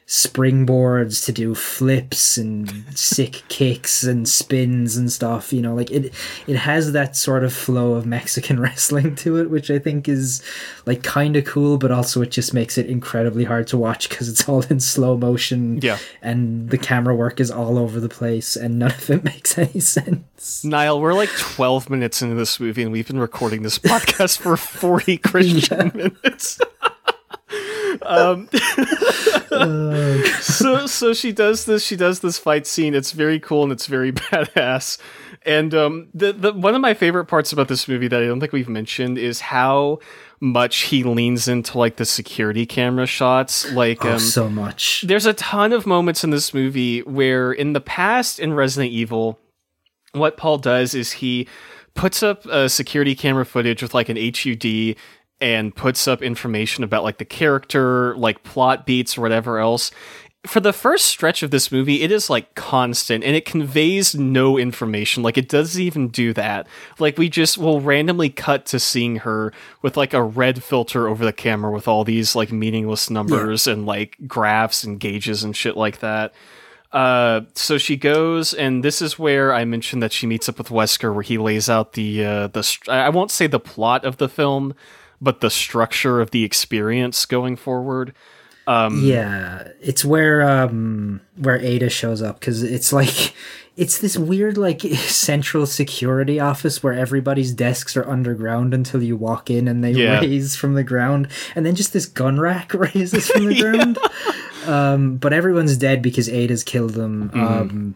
springboards 0.06 1.24
to 1.24 1.32
do 1.32 1.54
flips 1.54 2.36
and 2.36 2.70
sick 2.96 3.42
kicks 3.48 4.04
and 4.04 4.28
spins 4.28 4.96
and 4.96 5.10
stuff. 5.10 5.52
You 5.52 5.62
know, 5.62 5.74
like 5.74 5.90
it 5.90 6.12
it 6.46 6.56
has 6.56 6.92
that 6.92 7.16
sort 7.16 7.44
of 7.44 7.52
flow 7.52 7.94
of 7.94 8.06
Mexican 8.06 8.60
wrestling 8.64 9.14
to 9.16 9.38
it, 9.38 9.50
which 9.50 9.70
I 9.70 9.78
think 9.78 10.08
is 10.08 10.42
like 10.86 11.02
kind 11.02 11.36
of 11.36 11.44
cool, 11.44 11.78
but 11.78 11.90
also 11.90 12.22
it 12.22 12.30
just 12.30 12.52
makes 12.52 12.76
it 12.76 12.86
incredibly 12.86 13.44
hard 13.44 13.66
to 13.68 13.78
watch 13.78 14.08
because 14.08 14.28
it's 14.28 14.48
all 14.48 14.62
in 14.62 14.80
slow 14.80 15.16
motion. 15.16 15.78
Yeah. 15.82 15.98
and 16.22 16.70
the 16.70 16.78
camera 16.78 17.14
work 17.14 17.40
is 17.40 17.50
all 17.50 17.78
over 17.78 18.00
the 18.00 18.08
place, 18.08 18.56
and 18.56 18.78
none 18.78 18.90
of 18.92 19.10
it 19.10 19.24
makes 19.24 19.56
any 19.58 19.80
sense. 19.80 20.64
Niall, 20.64 21.00
we're 21.00 21.14
like 21.14 21.30
12 21.30 21.88
minutes 21.88 22.20
into 22.20 22.34
this 22.34 22.60
movie, 22.60 22.82
and 22.82 22.92
we've 22.92 23.06
been 23.06 23.18
recording 23.18 23.62
this 23.62 23.78
podcast 23.78 24.38
for 24.38 24.56
40 24.56 25.16
Christian 25.18 25.92
minutes. 25.94 26.60
Um, 28.02 28.48
so 30.40 30.86
so 30.86 31.12
she 31.14 31.32
does 31.32 31.64
this. 31.64 31.84
She 31.84 31.96
does 31.96 32.20
this 32.20 32.38
fight 32.38 32.66
scene. 32.66 32.94
It's 32.94 33.12
very 33.12 33.40
cool 33.40 33.62
and 33.64 33.72
it's 33.72 33.86
very 33.86 34.12
badass. 34.12 34.98
And 35.46 35.74
um, 35.74 36.08
the 36.14 36.32
the 36.32 36.52
one 36.52 36.74
of 36.74 36.80
my 36.80 36.94
favorite 36.94 37.26
parts 37.26 37.52
about 37.52 37.68
this 37.68 37.86
movie 37.88 38.08
that 38.08 38.22
I 38.22 38.26
don't 38.26 38.40
think 38.40 38.52
we've 38.52 38.68
mentioned 38.68 39.18
is 39.18 39.40
how 39.40 39.98
much 40.40 40.82
he 40.82 41.02
leans 41.04 41.48
into 41.48 41.78
like 41.78 41.96
the 41.96 42.04
security 42.04 42.66
camera 42.66 43.06
shots. 43.06 43.70
Like 43.72 44.04
Oh, 44.04 44.12
um, 44.14 44.18
so 44.18 44.48
much. 44.48 45.04
there's 45.06 45.26
a 45.26 45.34
ton 45.34 45.72
of 45.72 45.86
moments 45.86 46.24
in 46.24 46.30
this 46.30 46.52
movie 46.54 47.00
where 47.00 47.52
in 47.52 47.72
the 47.72 47.80
past 47.80 48.38
in 48.40 48.52
Resident 48.54 48.92
Evil, 48.92 49.38
what 50.12 50.36
Paul 50.36 50.58
does 50.58 50.94
is 50.94 51.12
he 51.12 51.46
puts 51.94 52.22
up 52.22 52.44
a 52.46 52.68
security 52.68 53.14
camera 53.14 53.46
footage 53.46 53.80
with 53.82 53.94
like 53.94 54.08
an 54.08 54.16
HUD 54.16 54.96
and 55.40 55.74
puts 55.74 56.06
up 56.08 56.22
information 56.22 56.84
about 56.84 57.04
like 57.04 57.18
the 57.18 57.24
character, 57.24 58.16
like 58.16 58.42
plot 58.42 58.86
beats 58.86 59.18
or 59.18 59.22
whatever 59.22 59.58
else. 59.58 59.90
For 60.46 60.60
the 60.60 60.74
first 60.74 61.06
stretch 61.06 61.42
of 61.42 61.50
this 61.50 61.72
movie, 61.72 62.02
it 62.02 62.12
is 62.12 62.28
like 62.28 62.54
constant 62.54 63.24
and 63.24 63.34
it 63.34 63.46
conveys 63.46 64.14
no 64.14 64.58
information. 64.58 65.22
Like 65.22 65.38
it 65.38 65.48
doesn't 65.48 65.80
even 65.80 66.08
do 66.08 66.34
that. 66.34 66.66
Like 66.98 67.16
we 67.16 67.30
just 67.30 67.56
will 67.56 67.80
randomly 67.80 68.28
cut 68.28 68.66
to 68.66 68.78
seeing 68.78 69.16
her 69.16 69.54
with 69.80 69.96
like 69.96 70.12
a 70.12 70.22
red 70.22 70.62
filter 70.62 71.08
over 71.08 71.24
the 71.24 71.32
camera 71.32 71.72
with 71.72 71.88
all 71.88 72.04
these 72.04 72.36
like 72.36 72.52
meaningless 72.52 73.08
numbers 73.08 73.66
and 73.66 73.86
like 73.86 74.16
graphs 74.26 74.84
and 74.84 75.00
gauges 75.00 75.44
and 75.44 75.56
shit 75.56 75.78
like 75.78 76.00
that. 76.00 76.34
Uh, 76.94 77.40
so 77.54 77.76
she 77.76 77.96
goes, 77.96 78.54
and 78.54 78.84
this 78.84 79.02
is 79.02 79.18
where 79.18 79.52
I 79.52 79.64
mentioned 79.64 80.00
that 80.04 80.12
she 80.12 80.28
meets 80.28 80.48
up 80.48 80.58
with 80.58 80.68
Wesker, 80.68 81.12
where 81.12 81.24
he 81.24 81.38
lays 81.38 81.68
out 81.68 81.94
the 81.94 82.24
uh, 82.24 82.46
the 82.46 82.62
str- 82.62 82.88
I 82.88 83.08
won't 83.08 83.32
say 83.32 83.48
the 83.48 83.58
plot 83.58 84.04
of 84.04 84.18
the 84.18 84.28
film, 84.28 84.74
but 85.24 85.40
the 85.40 85.50
structure 85.50 86.20
of 86.20 86.30
the 86.30 86.44
experience 86.44 87.24
going 87.26 87.56
forward. 87.56 88.12
Um, 88.66 89.04
Yeah, 89.04 89.68
it's 89.80 90.04
where 90.04 90.42
um 90.48 91.20
where 91.36 91.58
Ada 91.58 91.90
shows 91.90 92.22
up 92.22 92.40
because 92.40 92.62
it's 92.62 92.92
like 92.92 93.34
it's 93.76 93.98
this 93.98 94.16
weird 94.16 94.56
like 94.56 94.80
central 95.26 95.66
security 95.66 96.38
office 96.40 96.82
where 96.82 96.94
everybody's 96.94 97.52
desks 97.52 97.96
are 97.96 98.08
underground 98.08 98.72
until 98.72 99.02
you 99.02 99.16
walk 99.16 99.50
in 99.50 99.68
and 99.68 99.82
they 99.84 99.90
Yeah. 99.92 100.20
raise 100.20 100.56
from 100.56 100.74
the 100.74 100.84
ground, 100.84 101.28
and 101.54 101.66
then 101.66 101.74
just 101.74 101.92
this 101.92 102.06
gun 102.06 102.38
rack 102.40 102.72
raises 102.86 103.28
from 103.28 103.46
the 103.46 103.60
ground. 103.60 103.98
Um, 104.66 105.16
but 105.18 105.32
everyone's 105.34 105.76
dead 105.76 106.00
because 106.00 106.28
Ada's 106.28 106.64
killed 106.64 106.94
them. 106.94 107.28
Mm-hmm. 107.30 107.40
Um, 107.46 107.94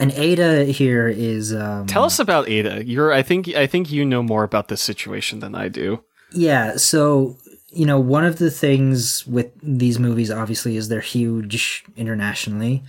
and 0.00 0.10
Ada 0.10 0.64
here 0.64 1.06
is 1.06 1.54
um, 1.54 1.86
Tell 1.86 2.02
us 2.02 2.18
about 2.18 2.48
Ada. 2.48 2.84
You're, 2.84 3.12
I 3.12 3.22
think, 3.22 3.46
I 3.50 3.68
think 3.68 3.92
you 3.92 4.04
know 4.04 4.24
more 4.24 4.42
about 4.42 4.66
this 4.66 4.80
situation 4.80 5.38
than 5.38 5.54
I 5.54 5.68
do. 5.68 6.02
Yeah, 6.32 6.76
so 6.76 7.36
you 7.70 7.86
know, 7.86 7.98
one 7.98 8.24
of 8.24 8.38
the 8.38 8.52
things 8.52 9.26
with 9.26 9.50
these 9.60 9.98
movies 9.98 10.30
obviously 10.30 10.76
is 10.76 10.88
they're 10.88 11.00
huge 11.00 11.84
internationally. 11.96 12.82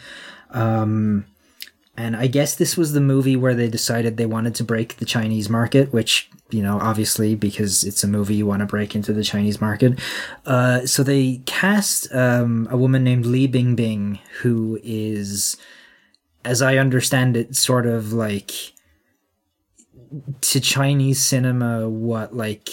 Um 0.52 1.26
and 1.98 2.16
I 2.16 2.28
guess 2.28 2.56
this 2.56 2.78
was 2.78 2.94
the 2.94 3.02
movie 3.02 3.38
where 3.38 3.56
they 3.56 3.70
decided 3.70 4.18
they 4.18 4.26
wanted 4.26 4.56
to 4.56 4.66
break 4.66 4.98
the 4.98 5.06
Chinese 5.06 5.50
market, 5.50 5.94
which, 5.94 6.30
you 6.52 6.62
know, 6.62 6.78
obviously 6.80 7.36
because 7.36 7.84
it's 7.86 8.04
a 8.04 8.08
movie 8.08 8.36
you 8.36 8.46
want 8.46 8.62
to 8.62 8.66
break 8.66 8.96
into 8.96 9.14
the 9.14 9.24
Chinese 9.24 9.62
market. 9.62 10.00
Uh 10.46 10.86
so 10.86 11.04
they 11.04 11.42
cast 11.46 12.14
um 12.14 12.68
a 12.72 12.78
woman 12.78 13.04
named 13.04 13.26
Li 13.26 13.48
Bingbing 13.48 14.20
who 14.42 14.80
is 14.84 15.58
as 16.46 16.62
I 16.62 16.78
understand 16.78 17.38
it 17.38 17.56
sort 17.56 17.88
of 17.88 18.14
like 18.14 18.52
to 20.42 20.60
Chinese 20.60 21.24
cinema 21.24 21.90
what 21.90 22.36
like 22.36 22.70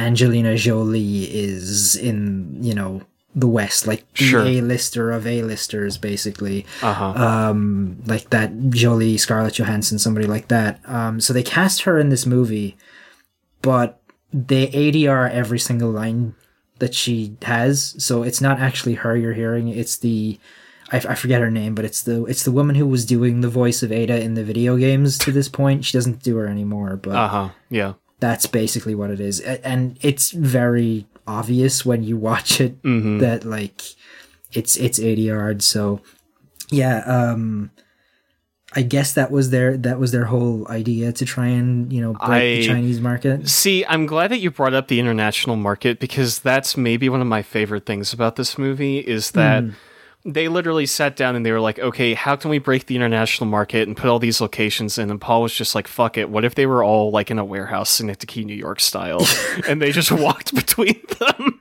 Angelina 0.00 0.56
Jolie 0.56 1.24
is 1.32 1.96
in, 1.96 2.58
you 2.62 2.74
know, 2.74 3.02
the 3.34 3.46
West, 3.46 3.86
like 3.86 4.12
the 4.14 4.24
Sure. 4.24 4.42
A-lister 4.44 5.12
of 5.12 5.26
A-listers, 5.26 5.96
basically. 5.96 6.66
Uh 6.82 6.92
huh. 6.92 7.12
Um, 7.12 8.02
like 8.06 8.30
that 8.30 8.70
Jolie, 8.70 9.16
Scarlett 9.18 9.54
Johansson, 9.54 9.98
somebody 9.98 10.26
like 10.26 10.48
that. 10.48 10.80
Um, 10.84 11.20
so 11.20 11.32
they 11.32 11.42
cast 11.44 11.82
her 11.82 11.98
in 11.98 12.08
this 12.08 12.26
movie, 12.26 12.76
but 13.62 14.00
they 14.32 14.68
ADR 14.68 15.30
every 15.30 15.58
single 15.58 15.90
line 15.90 16.34
that 16.80 16.94
she 16.94 17.36
has. 17.42 17.94
So 18.02 18.22
it's 18.22 18.40
not 18.40 18.58
actually 18.58 18.94
her 18.94 19.16
you're 19.16 19.34
hearing. 19.34 19.68
It's 19.68 19.98
the 19.98 20.38
I, 20.92 20.96
I 20.96 21.14
forget 21.14 21.40
her 21.40 21.50
name, 21.50 21.74
but 21.76 21.84
it's 21.84 22.02
the 22.02 22.24
it's 22.24 22.42
the 22.42 22.52
woman 22.52 22.74
who 22.74 22.86
was 22.86 23.04
doing 23.06 23.42
the 23.42 23.48
voice 23.48 23.82
of 23.82 23.92
Ada 23.92 24.20
in 24.20 24.34
the 24.34 24.42
video 24.42 24.76
games 24.76 25.18
to 25.18 25.30
this 25.30 25.48
point. 25.48 25.84
She 25.84 25.96
doesn't 25.96 26.22
do 26.22 26.36
her 26.38 26.46
anymore, 26.48 26.96
but 26.96 27.14
Uh 27.14 27.28
huh. 27.28 27.48
Yeah. 27.68 27.92
That's 28.20 28.46
basically 28.46 28.94
what 28.94 29.10
it 29.10 29.18
is. 29.20 29.40
And 29.40 29.98
it's 30.02 30.30
very 30.30 31.06
obvious 31.26 31.84
when 31.84 32.02
you 32.04 32.16
watch 32.16 32.60
it 32.60 32.80
Mm-hmm. 32.82 33.18
that 33.18 33.44
like 33.44 33.82
it's 34.52 34.76
it's 34.76 34.98
ADR'd 34.98 35.62
so 35.62 36.00
yeah 36.70 36.98
um 37.06 37.70
i 38.74 38.82
guess 38.82 39.12
that 39.14 39.30
was 39.30 39.50
their 39.50 39.76
that 39.76 39.98
was 40.00 40.10
their 40.12 40.24
whole 40.24 40.66
idea 40.68 41.12
to 41.12 41.24
try 41.24 41.46
and 41.48 41.92
you 41.92 42.00
know 42.00 42.12
break 42.14 42.30
I- 42.30 42.56
the 42.60 42.66
chinese 42.66 43.00
market. 43.00 43.48
See, 43.48 43.84
I'm 43.86 44.06
glad 44.06 44.30
that 44.30 44.38
you 44.38 44.50
brought 44.50 44.74
up 44.74 44.88
the 44.88 44.98
international 45.00 45.56
market 45.56 45.98
because 46.00 46.40
that's 46.40 46.76
maybe 46.76 47.08
one 47.08 47.20
of 47.20 47.26
my 47.26 47.42
favorite 47.42 47.86
things 47.86 48.12
about 48.12 48.36
this 48.36 48.56
movie 48.58 48.98
is 48.98 49.32
that 49.32 49.64
they 50.24 50.48
literally 50.48 50.86
sat 50.86 51.16
down 51.16 51.34
and 51.34 51.46
they 51.46 51.52
were 51.52 51.60
like, 51.60 51.78
okay, 51.78 52.12
how 52.14 52.36
can 52.36 52.50
we 52.50 52.58
break 52.58 52.86
the 52.86 52.96
international 52.96 53.48
market 53.48 53.88
and 53.88 53.96
put 53.96 54.10
all 54.10 54.18
these 54.18 54.40
locations 54.40 54.98
in? 54.98 55.10
And 55.10 55.20
Paul 55.20 55.42
was 55.42 55.54
just 55.54 55.74
like, 55.74 55.88
fuck 55.88 56.18
it. 56.18 56.28
What 56.28 56.44
if 56.44 56.54
they 56.54 56.66
were 56.66 56.84
all 56.84 57.10
like 57.10 57.30
in 57.30 57.38
a 57.38 57.44
warehouse 57.44 57.90
Synecdoche, 57.90 58.44
New 58.44 58.54
York 58.54 58.80
style? 58.80 59.26
and 59.68 59.80
they 59.80 59.92
just 59.92 60.12
walked 60.12 60.54
between 60.54 61.00
them. 61.18 61.60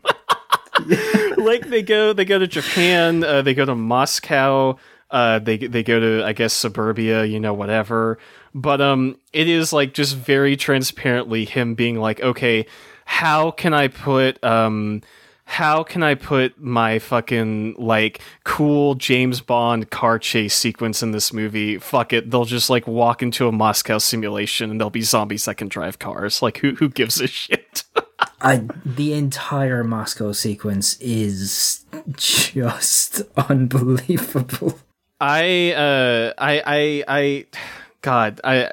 like 1.38 1.70
they 1.70 1.82
go, 1.82 2.12
they 2.12 2.26
go 2.26 2.38
to 2.38 2.48
Japan, 2.48 3.24
uh, 3.24 3.42
they 3.42 3.54
go 3.54 3.64
to 3.64 3.76
Moscow, 3.76 4.78
uh, 5.12 5.40
they 5.40 5.58
they 5.58 5.82
go 5.82 6.00
to 6.00 6.24
I 6.26 6.34
guess 6.34 6.54
suburbia, 6.54 7.26
you 7.26 7.40
know, 7.40 7.54
whatever. 7.54 8.20
But 8.54 8.82
um, 8.82 9.18
it 9.34 9.48
is 9.48 9.74
like 9.74 9.94
just 9.94 10.16
very 10.16 10.56
transparently 10.56 11.46
him 11.46 11.76
being 11.76 12.00
like, 12.00 12.22
okay, 12.22 12.66
how 13.06 13.52
can 13.52 13.74
I 13.74 13.88
put 13.88 14.44
um. 14.44 15.02
How 15.50 15.84
can 15.84 16.04
I 16.04 16.16
put 16.16 16.60
my 16.62 17.00
fucking 17.00 17.76
like 17.78 18.22
cool 18.44 18.96
James 18.96 19.42
Bond 19.42 19.90
car 19.90 20.20
chase 20.20 20.54
sequence 20.54 21.02
in 21.02 21.12
this 21.12 21.34
movie? 21.34 21.78
Fuck 21.80 22.14
it, 22.14 22.30
they'll 22.30 22.46
just 22.46 22.70
like 22.70 22.88
walk 22.88 23.24
into 23.24 23.48
a 23.48 23.52
Moscow 23.52 23.98
simulation 23.98 24.70
and 24.70 24.80
there'll 24.80 24.92
be 24.92 25.02
zombies 25.02 25.46
that 25.46 25.56
can 25.56 25.68
drive 25.68 26.00
cars. 26.00 26.42
Like 26.42 26.60
who 26.60 26.76
who 26.76 26.88
gives 26.88 27.20
a 27.20 27.28
shit? 27.28 27.84
I, 28.42 28.64
the 28.86 29.14
entire 29.14 29.84
moscow 29.84 30.34
sequence 30.34 30.98
is 31.00 31.86
just 32.16 33.22
unbelievable 33.50 34.80
I 35.22 35.74
uh 35.74 36.34
I 36.38 36.64
I 36.66 37.04
I 37.08 37.46
God 38.02 38.40
I 38.44 38.72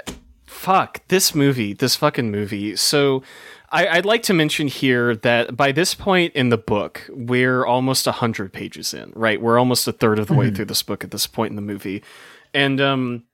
fuck 0.56 1.06
this 1.08 1.34
movie 1.34 1.72
this 1.72 1.96
fucking 1.96 2.30
movie 2.30 2.76
so. 2.76 3.22
I, 3.72 3.88
I'd 3.88 4.04
like 4.06 4.22
to 4.22 4.32
mention 4.32 4.68
here 4.68 5.16
that 5.16 5.56
by 5.56 5.72
this 5.72 5.92
point 5.92 6.32
in 6.36 6.50
the 6.50 6.56
book, 6.56 7.02
we're 7.10 7.66
almost 7.66 8.06
100 8.06 8.52
pages 8.52 8.94
in, 8.94 9.12
right? 9.16 9.42
We're 9.42 9.58
almost 9.58 9.88
a 9.88 9.92
third 9.92 10.20
of 10.20 10.28
the 10.28 10.34
way 10.34 10.52
through 10.52 10.66
this 10.66 10.84
book 10.84 11.02
at 11.02 11.10
this 11.10 11.26
point 11.26 11.50
in 11.50 11.56
the 11.56 11.62
movie. 11.62 12.04
And 12.54 12.80
um, 12.80 13.24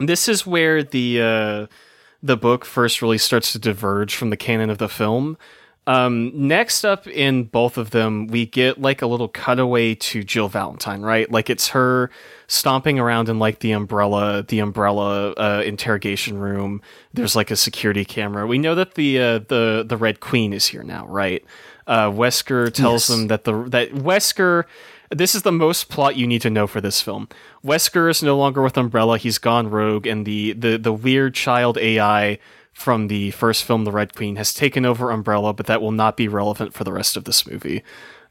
this 0.00 0.28
is 0.28 0.44
where 0.44 0.82
the 0.82 1.22
uh, 1.22 1.66
the 2.22 2.36
book 2.36 2.64
first 2.64 3.02
really 3.02 3.18
starts 3.18 3.52
to 3.52 3.58
diverge 3.58 4.14
from 4.14 4.30
the 4.30 4.36
canon 4.36 4.70
of 4.70 4.78
the 4.78 4.88
film. 4.88 5.38
Um, 5.88 6.30
next 6.34 6.84
up 6.84 7.06
in 7.06 7.44
both 7.44 7.78
of 7.78 7.90
them, 7.92 8.26
we 8.26 8.44
get 8.44 8.78
like 8.78 9.00
a 9.00 9.06
little 9.06 9.28
cutaway 9.28 9.94
to 9.94 10.22
Jill 10.22 10.48
Valentine, 10.48 11.00
right? 11.00 11.30
Like 11.32 11.48
it's 11.48 11.68
her 11.68 12.10
stomping 12.46 12.98
around 12.98 13.30
in 13.30 13.38
like 13.38 13.60
the 13.60 13.72
umbrella, 13.72 14.42
the 14.46 14.58
umbrella 14.58 15.30
uh, 15.32 15.62
interrogation 15.64 16.36
room. 16.38 16.82
There's 17.14 17.34
like 17.34 17.50
a 17.50 17.56
security 17.56 18.04
camera. 18.04 18.46
We 18.46 18.58
know 18.58 18.74
that 18.74 18.96
the 18.96 19.18
uh, 19.18 19.38
the 19.48 19.82
the 19.88 19.96
Red 19.96 20.20
Queen 20.20 20.52
is 20.52 20.66
here 20.66 20.82
now, 20.82 21.06
right? 21.06 21.42
Uh, 21.86 22.10
Wesker 22.10 22.70
tells 22.70 23.08
Yes. 23.08 23.16
them 23.16 23.28
that 23.28 23.44
the 23.44 23.62
that 23.70 23.92
Wesker. 23.92 24.64
This 25.10 25.34
is 25.34 25.40
the 25.40 25.52
most 25.52 25.88
plot 25.88 26.16
you 26.16 26.26
need 26.26 26.42
to 26.42 26.50
know 26.50 26.66
for 26.66 26.82
this 26.82 27.00
film. 27.00 27.28
Wesker 27.64 28.10
is 28.10 28.22
no 28.22 28.36
longer 28.36 28.60
with 28.60 28.76
Umbrella; 28.76 29.16
he's 29.16 29.38
gone 29.38 29.70
rogue, 29.70 30.06
and 30.06 30.26
the 30.26 30.52
the 30.52 30.76
the 30.76 30.92
weird 30.92 31.34
child 31.34 31.78
AI 31.78 32.38
from 32.78 33.08
the 33.08 33.32
first 33.32 33.64
film, 33.64 33.82
The 33.84 33.90
Red 33.90 34.14
Queen, 34.14 34.36
has 34.36 34.54
taken 34.54 34.86
over 34.86 35.10
Umbrella, 35.10 35.52
but 35.52 35.66
that 35.66 35.82
will 35.82 35.90
not 35.90 36.16
be 36.16 36.28
relevant 36.28 36.74
for 36.74 36.84
the 36.84 36.92
rest 36.92 37.16
of 37.16 37.24
this 37.24 37.44
movie. 37.44 37.82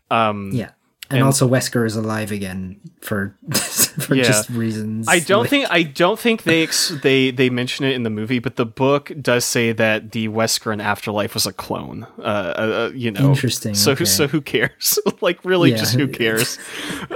Um, 0.10 0.52
Yeah. 0.54 0.70
And, 1.10 1.20
And- 1.20 1.26
also 1.26 1.48
Wesker 1.48 1.86
is 1.86 1.96
alive 1.96 2.32
again 2.34 2.82
for 3.02 3.34
for 4.00 4.14
Yeah. 4.16 4.24
just 4.24 4.50
reasons. 4.50 5.08
I 5.08 5.20
don't 5.20 5.42
like- 5.42 5.50
think 5.50 5.68
I 5.70 5.84
don't 5.84 6.18
think 6.20 6.44
they 6.44 6.64
ex- 6.64 6.94
they 7.04 7.32
they 7.32 7.50
mention 7.50 7.86
it 7.86 7.94
in 7.94 8.04
the 8.04 8.10
movie, 8.10 8.40
but 8.40 8.56
the 8.58 8.66
book 8.66 9.12
does 9.22 9.44
say 9.46 9.72
that 9.74 10.12
the 10.12 10.28
Wesker 10.30 10.72
in 10.74 10.80
Afterlife 10.82 11.34
was 11.34 11.46
a 11.46 11.54
clone. 11.54 12.08
Uh, 12.20 12.22
uh 12.22 12.92
you 12.94 13.12
know, 13.12 13.30
Interesting, 13.30 13.74
So 13.74 13.92
okay. 13.94 14.04
so 14.06 14.28
who 14.28 14.42
cares? 14.42 14.98
like 15.22 15.40
really, 15.46 15.72
Yeah. 15.72 15.78
just 15.78 15.96
who 15.96 16.08
cares? 16.10 16.58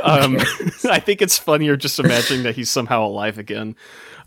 um, 0.04 0.38
I 0.90 1.00
think 1.00 1.22
it's 1.22 1.38
funnier 1.38 1.76
just 1.78 1.98
imagining 2.00 2.44
that 2.44 2.56
he's 2.56 2.70
somehow 2.70 3.06
alive 3.06 3.38
again. 3.38 3.76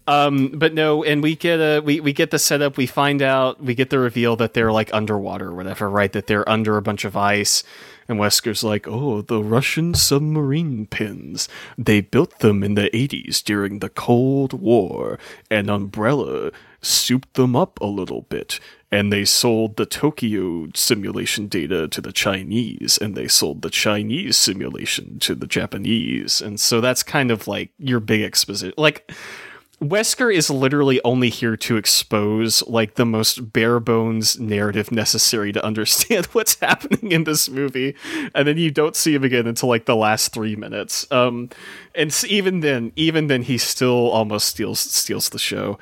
Um, 0.06 0.48
but 0.54 0.74
no, 0.74 1.02
and 1.02 1.22
we 1.22 1.34
get 1.34 1.60
a 1.60 1.80
we, 1.80 2.00
we 2.00 2.12
get 2.12 2.30
the 2.30 2.38
setup. 2.38 2.76
We 2.76 2.86
find 2.86 3.22
out 3.22 3.62
we 3.62 3.74
get 3.74 3.90
the 3.90 3.98
reveal 3.98 4.36
that 4.36 4.54
they're 4.54 4.72
like 4.72 4.92
underwater 4.92 5.48
or 5.48 5.54
whatever, 5.54 5.88
right? 5.88 6.12
That 6.12 6.26
they're 6.26 6.48
under 6.48 6.76
a 6.76 6.82
bunch 6.82 7.04
of 7.04 7.16
ice. 7.16 7.64
And 8.06 8.18
Wesker's 8.18 8.62
like, 8.62 8.86
oh, 8.86 9.22
the 9.22 9.42
Russian 9.42 9.94
submarine 9.94 10.86
pens. 10.86 11.48
They 11.78 12.02
built 12.02 12.40
them 12.40 12.62
in 12.62 12.74
the 12.74 12.90
80s 12.90 13.42
during 13.42 13.78
the 13.78 13.88
Cold 13.88 14.52
War, 14.52 15.18
and 15.50 15.70
Umbrella 15.70 16.50
souped 16.82 17.32
them 17.34 17.56
up 17.56 17.80
a 17.80 17.86
little 17.86 18.22
bit. 18.22 18.60
And 18.90 19.12
they 19.12 19.24
sold 19.24 19.76
the 19.76 19.86
Tokyo 19.86 20.68
simulation 20.74 21.48
data 21.48 21.88
to 21.88 22.00
the 22.00 22.12
Chinese, 22.12 22.98
and 23.00 23.16
they 23.16 23.26
sold 23.26 23.62
the 23.62 23.70
Chinese 23.70 24.36
simulation 24.36 25.18
to 25.20 25.34
the 25.34 25.46
Japanese. 25.46 26.42
And 26.42 26.60
so 26.60 26.80
that's 26.80 27.02
kind 27.02 27.30
of 27.30 27.48
like 27.48 27.70
your 27.78 28.00
big 28.00 28.20
exposition. 28.20 28.74
Like, 28.76 29.10
Wesker 29.82 30.32
is 30.34 30.48
literally 30.50 31.00
only 31.04 31.28
here 31.28 31.56
to 31.56 31.76
expose 31.76 32.62
like 32.66 32.94
the 32.94 33.04
most 33.04 33.52
bare 33.52 33.80
bones 33.80 34.38
narrative 34.38 34.90
necessary 34.92 35.52
to 35.52 35.64
understand 35.64 36.26
what's 36.32 36.58
happening 36.60 37.12
in 37.12 37.24
this 37.24 37.48
movie, 37.48 37.94
and 38.34 38.46
then 38.48 38.56
you 38.56 38.70
don't 38.70 38.96
see 38.96 39.14
him 39.14 39.24
again 39.24 39.46
until 39.46 39.68
like 39.68 39.84
the 39.86 39.96
last 39.96 40.32
three 40.32 40.56
minutes. 40.56 41.10
Um, 41.10 41.50
and 41.94 42.14
even 42.28 42.60
then, 42.60 42.92
even 42.96 43.26
then, 43.26 43.42
he 43.42 43.58
still 43.58 44.10
almost 44.10 44.48
steals 44.48 44.80
steals 44.80 45.28
the 45.30 45.38
show. 45.38 45.78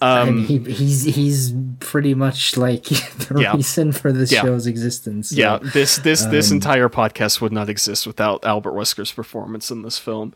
and 0.00 0.46
he, 0.46 0.58
he's 0.58 1.04
he's 1.04 1.52
pretty 1.80 2.14
much 2.14 2.56
like 2.56 2.84
the 2.84 3.38
Yeah. 3.40 3.54
reason 3.54 3.92
for 3.92 4.12
this 4.12 4.32
Yeah. 4.32 4.42
show's 4.42 4.66
existence. 4.66 5.30
so- 5.30 5.36
Yeah, 5.36 5.58
this 5.62 5.96
this 5.98 6.24
this 6.26 6.50
um, 6.50 6.56
entire 6.56 6.88
podcast 6.88 7.40
would 7.40 7.52
not 7.52 7.68
exist 7.68 8.06
without 8.06 8.44
Albert 8.44 8.72
Wesker's 8.72 9.12
performance 9.12 9.70
in 9.70 9.82
this 9.82 9.98
film. 9.98 10.32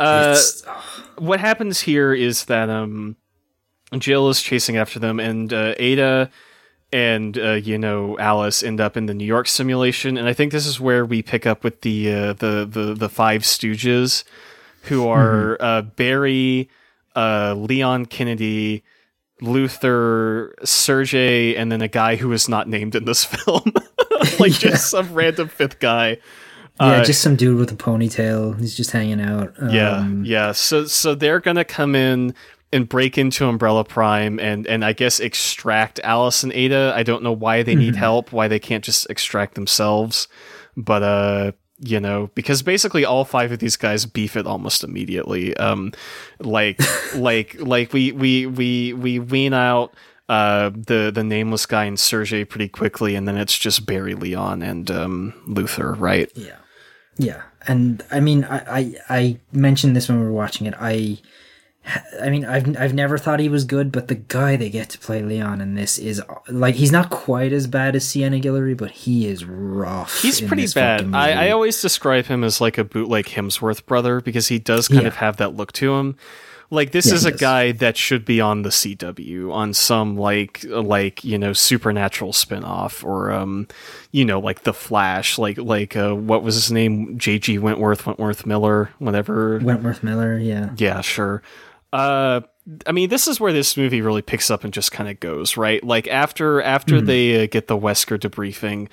Uh, 0.00 0.38
what 1.18 1.40
happens 1.40 1.80
here 1.80 2.12
is 2.12 2.46
that 2.46 2.68
um, 2.68 3.16
Jill 3.98 4.28
is 4.28 4.40
chasing 4.40 4.76
after 4.76 4.98
them, 4.98 5.20
and 5.20 5.52
uh, 5.52 5.74
Ada 5.78 6.30
and 6.92 7.36
uh, 7.38 7.52
you 7.52 7.78
know 7.78 8.18
Alice 8.18 8.62
end 8.62 8.80
up 8.80 8.96
in 8.96 9.06
the 9.06 9.14
New 9.14 9.24
York 9.24 9.48
simulation, 9.48 10.16
and 10.16 10.28
I 10.28 10.32
think 10.32 10.52
this 10.52 10.66
is 10.66 10.80
where 10.80 11.04
we 11.04 11.22
pick 11.22 11.46
up 11.46 11.64
with 11.64 11.82
the 11.82 12.12
uh, 12.12 12.32
the 12.34 12.66
the 12.68 12.94
the 12.94 13.08
Five 13.08 13.42
Stooges, 13.42 14.24
who 14.82 15.06
are 15.08 15.56
uh, 15.60 15.82
Barry, 15.82 16.68
uh, 17.14 17.54
Leon 17.56 18.06
Kennedy. 18.06 18.84
Luther, 19.40 20.54
Sergey, 20.64 21.56
and 21.56 21.70
then 21.70 21.82
a 21.82 21.88
guy 21.88 22.14
who 22.16 22.32
is 22.32 22.48
not 22.48 22.68
named 22.68 22.94
in 22.94 23.04
this 23.04 23.24
film, 23.24 23.72
like 24.38 24.52
just 24.52 24.90
some 24.90 25.12
random 25.12 25.48
fifth 25.48 25.80
guy. 25.80 26.18
Yeah, 26.80 26.86
uh, 26.86 27.04
just 27.04 27.20
some 27.20 27.36
dude 27.36 27.58
with 27.58 27.70
a 27.72 27.76
ponytail. 27.76 28.58
He's 28.58 28.74
just 28.74 28.90
hanging 28.90 29.20
out. 29.20 29.54
Yeah, 29.70 29.98
Um, 29.98 30.24
yeah. 30.24 30.52
So 30.52 30.86
so 30.86 31.14
they're 31.14 31.40
gonna 31.40 31.64
come 31.64 31.94
in 31.94 32.34
and 32.72 32.88
break 32.88 33.16
into 33.16 33.46
Umbrella 33.46 33.84
Prime 33.84 34.40
and 34.40 34.66
and 34.66 34.84
I 34.84 34.92
guess 34.92 35.20
extract 35.20 36.00
Alice 36.02 36.42
and 36.42 36.52
Ada. 36.52 36.92
I 36.96 37.02
don't 37.04 37.22
know 37.22 37.32
why 37.32 37.62
they 37.62 37.74
need 37.76 37.94
help, 37.96 38.32
why 38.32 38.48
they 38.48 38.58
can't 38.58 38.82
just 38.84 39.08
extract 39.10 39.54
themselves, 39.54 40.28
but 40.76 41.02
uh. 41.02 41.52
You 41.80 41.98
know, 41.98 42.30
because 42.36 42.62
basically 42.62 43.04
all 43.04 43.24
five 43.24 43.50
of 43.50 43.58
these 43.58 43.76
guys 43.76 44.06
beef 44.06 44.36
it 44.36 44.46
almost 44.46 44.84
immediately. 44.84 45.54
Um, 45.56 45.92
like, 46.38 46.80
like, 47.16 47.56
like 47.60 47.92
we 47.92 48.12
we 48.12 48.46
we 48.46 48.92
we 48.92 49.18
wean 49.18 49.52
out 49.52 49.92
uh 50.28 50.70
the 50.70 51.10
the 51.12 51.24
nameless 51.24 51.66
guy 51.66 51.84
and 51.84 51.98
Sergey 51.98 52.44
pretty 52.44 52.68
quickly, 52.68 53.16
and 53.16 53.26
then 53.26 53.36
it's 53.36 53.58
just 53.58 53.84
Barry 53.86 54.14
Leon 54.14 54.62
and 54.62 54.88
um 54.90 55.34
Luther, 55.48 55.92
right? 55.94 56.30
Yeah. 56.36 56.56
Yeah. 57.16 57.42
And 57.66 58.02
I 58.10 58.20
mean 58.20 58.44
I, 58.44 58.58
I 58.68 58.94
I 59.08 59.40
mentioned 59.52 59.94
this 59.96 60.08
when 60.08 60.18
we 60.20 60.24
were 60.26 60.32
watching 60.32 60.66
it. 60.66 60.74
I 60.78 61.18
I 62.20 62.30
mean 62.30 62.44
I've 62.46 62.76
I've 62.78 62.94
never 62.94 63.18
thought 63.18 63.40
he 63.40 63.48
was 63.48 63.64
good, 63.64 63.92
but 63.92 64.08
the 64.08 64.14
guy 64.14 64.56
they 64.56 64.70
get 64.70 64.88
to 64.90 64.98
play 64.98 65.22
Leon 65.22 65.60
in 65.60 65.74
this 65.74 65.98
is 65.98 66.22
like 66.48 66.74
he's 66.76 66.90
not 66.92 67.10
quite 67.10 67.52
as 67.52 67.66
bad 67.66 67.94
as 67.94 68.06
Sienna 68.06 68.40
Guillory, 68.40 68.76
but 68.76 68.90
he 68.90 69.26
is 69.26 69.44
rough. 69.44 70.22
He's 70.22 70.40
pretty 70.40 70.66
bad. 70.74 71.14
I, 71.14 71.46
I 71.46 71.50
always 71.50 71.80
describe 71.82 72.26
him 72.26 72.42
as 72.42 72.60
like 72.60 72.78
a 72.78 72.84
bootleg 72.84 73.26
Hemsworth 73.26 73.84
brother 73.86 74.20
because 74.20 74.48
he 74.48 74.58
does 74.58 74.88
kind 74.88 75.02
Yeah. 75.02 75.08
of 75.08 75.16
have 75.16 75.36
that 75.38 75.54
look 75.56 75.72
to 75.72 75.94
him. 75.94 76.16
Like 76.74 76.90
this 76.90 77.06
Yeah, 77.06 77.14
is 77.14 77.24
a 77.24 77.30
does. 77.30 77.40
guy 77.40 77.72
that 77.72 77.96
should 77.96 78.24
be 78.24 78.40
on 78.40 78.62
the 78.62 78.68
CW 78.68 79.52
on 79.52 79.72
some 79.72 80.16
like 80.16 80.62
like 80.64 81.24
you 81.24 81.38
know 81.38 81.52
supernatural 81.54 82.32
spinoff 82.32 83.02
or 83.04 83.32
um 83.32 83.66
you 84.10 84.24
know 84.24 84.40
like 84.40 84.64
the 84.64 84.74
Flash 84.74 85.38
like 85.38 85.56
like 85.56 85.96
uh 85.96 86.14
what 86.14 86.42
was 86.42 86.54
his 86.56 86.70
name 86.72 87.18
JG 87.18 87.58
Wentworth 87.60 88.06
Wentworth 88.06 88.44
Miller 88.44 88.90
whatever 88.98 89.58
Wentworth 89.60 90.02
Miller, 90.02 90.36
yeah. 90.38 90.70
yeah, 90.76 91.00
sure. 91.00 91.42
Uh, 91.92 92.40
I 92.88 92.92
mean, 92.92 93.08
this 93.08 93.28
is 93.28 93.38
where 93.38 93.52
this 93.52 93.76
movie 93.76 94.00
really 94.00 94.22
picks 94.22 94.50
up 94.50 94.64
and 94.64 94.72
just 94.72 94.90
kind 94.90 95.08
of 95.08 95.20
goes 95.20 95.56
right. 95.56 95.82
Like 95.84 96.08
after 96.08 96.60
after 96.60 97.00
they 97.00 97.44
uh, 97.44 97.46
get 97.46 97.68
the 97.68 97.78
Wesker 97.78 98.18
debriefing, 98.18 98.88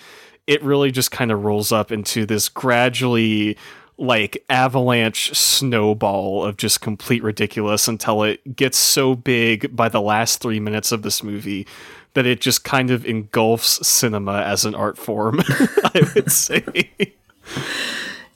it 0.45 0.61
really 0.61 0.91
just 0.91 1.09
kind 1.09 1.31
of 1.31 1.43
rolls 1.43 1.71
up 1.71 1.91
into 1.91 2.27
this 2.27 2.47
gradually 2.47 3.57
like 4.01 4.43
avalanche 4.49 5.31
snowball 5.37 6.43
of 6.43 6.57
just 6.57 6.81
complete 6.81 7.21
ridiculous 7.23 7.87
until 7.87 8.23
it 8.23 8.55
gets 8.55 8.77
so 8.77 9.15
big 9.15 9.75
by 9.75 9.87
the 9.87 10.01
last 10.01 10.41
three 10.41 10.59
minutes 10.59 10.91
of 10.91 11.03
this 11.03 11.21
movie 11.23 11.67
that 12.15 12.25
it 12.25 12.41
just 12.41 12.63
kind 12.63 12.91
of 12.91 13.05
engulfs 13.05 13.85
cinema 13.87 14.41
as 14.41 14.65
an 14.65 14.75
art 14.75 14.97
form. 14.97 15.39
I 15.49 16.11
would 16.15 16.31
say. 16.31 16.63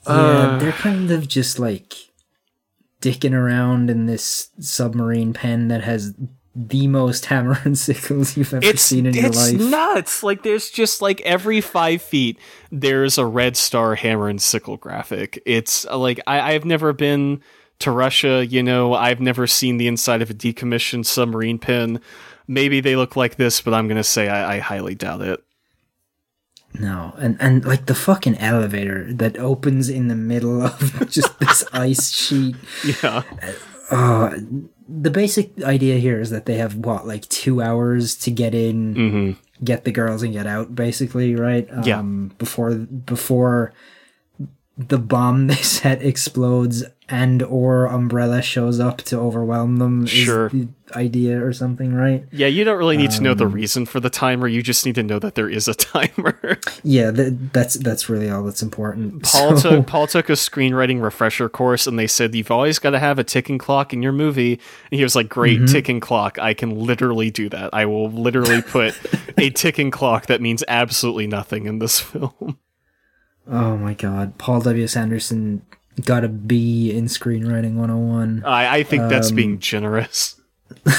Yeah, 0.08 0.12
Uh. 0.14 0.58
they're 0.60 0.70
kind 0.72 1.10
of 1.10 1.26
just 1.26 1.58
like 1.58 1.94
dicking 3.02 3.32
around 3.34 3.90
in 3.90 4.06
this 4.06 4.50
submarine 4.60 5.32
pen 5.32 5.66
that 5.68 5.82
has 5.82 6.14
the 6.58 6.86
most 6.86 7.26
hammer 7.26 7.58
and 7.64 7.76
sickles 7.86 8.34
you've 8.36 8.54
ever 8.54 8.64
it's 8.64 8.80
seen 8.82 9.04
in 9.04 9.12
your 9.12 9.24
life. 9.30 9.54
it's 9.54 9.64
nuts. 9.64 10.22
Like 10.22 10.42
there's 10.42 10.70
just 10.70 11.02
like 11.02 11.20
every 11.20 11.60
five 11.60 12.00
feet 12.00 12.38
there's 12.72 13.18
a 13.18 13.26
red 13.26 13.56
star 13.58 13.94
hammer 13.94 14.28
and 14.28 14.40
sickle 14.40 14.78
graphic. 14.78 15.42
It's 15.44 15.84
uh, 15.86 15.98
like 15.98 16.18
I, 16.26 16.54
I've 16.54 16.64
never 16.64 16.92
been 16.94 17.42
to 17.80 17.90
Russia. 17.90 18.46
You 18.46 18.62
know, 18.62 18.94
I've 18.94 19.20
never 19.20 19.46
seen 19.46 19.76
the 19.76 19.86
inside 19.86 20.22
of 20.22 20.30
a 20.30 20.34
decommissioned 20.34 21.04
submarine 21.04 21.58
pen. 21.58 22.00
Maybe 22.48 22.80
they 22.80 22.96
look 22.96 23.16
like 23.16 23.36
this, 23.36 23.60
but 23.60 23.74
I'm 23.74 23.86
gonna 23.86 24.02
say 24.04 24.28
I, 24.28 24.56
I 24.56 24.58
highly 24.60 24.94
doubt 24.94 25.20
it. 25.20 25.42
No, 26.78 27.14
and 27.18 27.36
and 27.40 27.64
like 27.64 27.86
the 27.86 27.94
fucking 27.94 28.36
elevator 28.38 29.12
that 29.14 29.38
opens 29.38 29.88
in 29.88 30.08
the 30.08 30.14
middle 30.16 30.62
of 30.62 31.08
just 31.10 31.38
this 31.38 31.64
ice 31.72 32.12
sheet. 32.14 32.56
Yeah, 33.02 33.22
Uh, 33.90 34.36
the 34.88 35.10
basic 35.10 35.62
idea 35.62 35.98
here 35.98 36.20
is 36.20 36.30
that 36.30 36.46
they 36.46 36.56
have 36.56 36.74
what 36.76 37.06
like 37.06 37.28
two 37.28 37.60
hours 37.62 38.16
to 38.16 38.30
get 38.30 38.54
in, 38.54 38.94
hmm 38.94 39.32
get 39.64 39.84
the 39.84 39.90
girls, 39.90 40.22
and 40.22 40.34
get 40.34 40.46
out. 40.46 40.74
Basically, 40.74 41.34
right? 41.34 41.66
Yeah. 41.82 42.00
Um, 42.00 42.32
before 42.38 42.74
before 42.74 43.72
the 44.76 44.98
bomb 44.98 45.46
they 45.46 45.54
set 45.56 46.02
explodes, 46.02 46.84
and 47.08 47.40
or 47.42 47.86
Umbrella 47.86 48.42
shows 48.42 48.80
up 48.80 48.98
to 48.98 49.16
overwhelm 49.18 49.76
them. 49.76 50.06
Sure. 50.06 50.46
Is 50.46 50.52
the 50.52 50.68
idea 50.94 51.44
or 51.44 51.52
something, 51.52 51.94
right? 51.94 52.24
Yeah, 52.32 52.48
you 52.48 52.64
don't 52.64 52.78
really 52.78 52.96
need 52.96 53.10
to 53.12 53.22
know 53.22 53.32
Um, 53.32 53.38
the 53.38 53.46
reason 53.46 53.86
for 53.86 54.00
the 54.00 54.10
timer. 54.10 54.48
You 54.48 54.60
just 54.62 54.84
need 54.84 54.96
to 54.96 55.02
know 55.04 55.18
that 55.20 55.34
there 55.36 55.48
is 55.48 55.68
a 55.68 55.74
timer. 55.74 56.58
Yeah, 56.82 57.12
th- 57.12 57.34
that's 57.52 57.74
that's 57.74 58.08
really 58.08 58.28
all 58.28 58.42
that's 58.42 58.60
important. 58.62 59.22
Paul 59.24 59.56
So- 59.56 59.70
took 59.76 59.86
Paul 59.86 60.06
took 60.08 60.28
a 60.28 60.32
screenwriting 60.32 61.00
refresher 61.00 61.48
course, 61.48 61.86
and 61.86 61.96
they 61.98 62.06
said 62.08 62.34
you've 62.34 62.50
always 62.50 62.78
got 62.80 62.90
to 62.90 62.98
have 62.98 63.18
a 63.20 63.24
ticking 63.24 63.58
clock 63.58 63.92
in 63.92 64.02
your 64.02 64.12
movie. 64.12 64.54
And 64.90 64.98
he 64.98 65.02
was 65.04 65.14
like, 65.14 65.28
"Great 65.28 65.58
Mm-hmm. 65.60 65.72
ticking 65.72 66.00
clock! 66.00 66.38
I 66.40 66.54
can 66.54 66.76
literally 66.78 67.30
do 67.30 67.48
that. 67.50 67.70
I 67.72 67.86
will 67.86 68.10
literally 68.10 68.62
put 68.62 68.98
a 69.38 69.50
ticking 69.50 69.90
clock 69.92 70.26
that 70.26 70.40
means 70.40 70.64
absolutely 70.66 71.26
nothing 71.28 71.66
in 71.66 71.78
this 71.78 72.00
film." 72.00 72.58
Oh 73.48 73.76
my 73.76 73.94
god, 73.94 74.38
Paul 74.38 74.60
W. 74.62 74.82
S. 74.82 74.96
Anderson 74.96 75.62
got 76.04 76.24
a 76.24 76.28
B 76.28 76.90
in 76.90 77.06
screenwriting 77.06 77.74
101. 77.74 78.44
I, 78.44 78.78
I 78.78 78.82
think 78.82 79.08
that's 79.08 79.30
Um, 79.30 79.36
being 79.36 79.58
generous. 79.58 80.40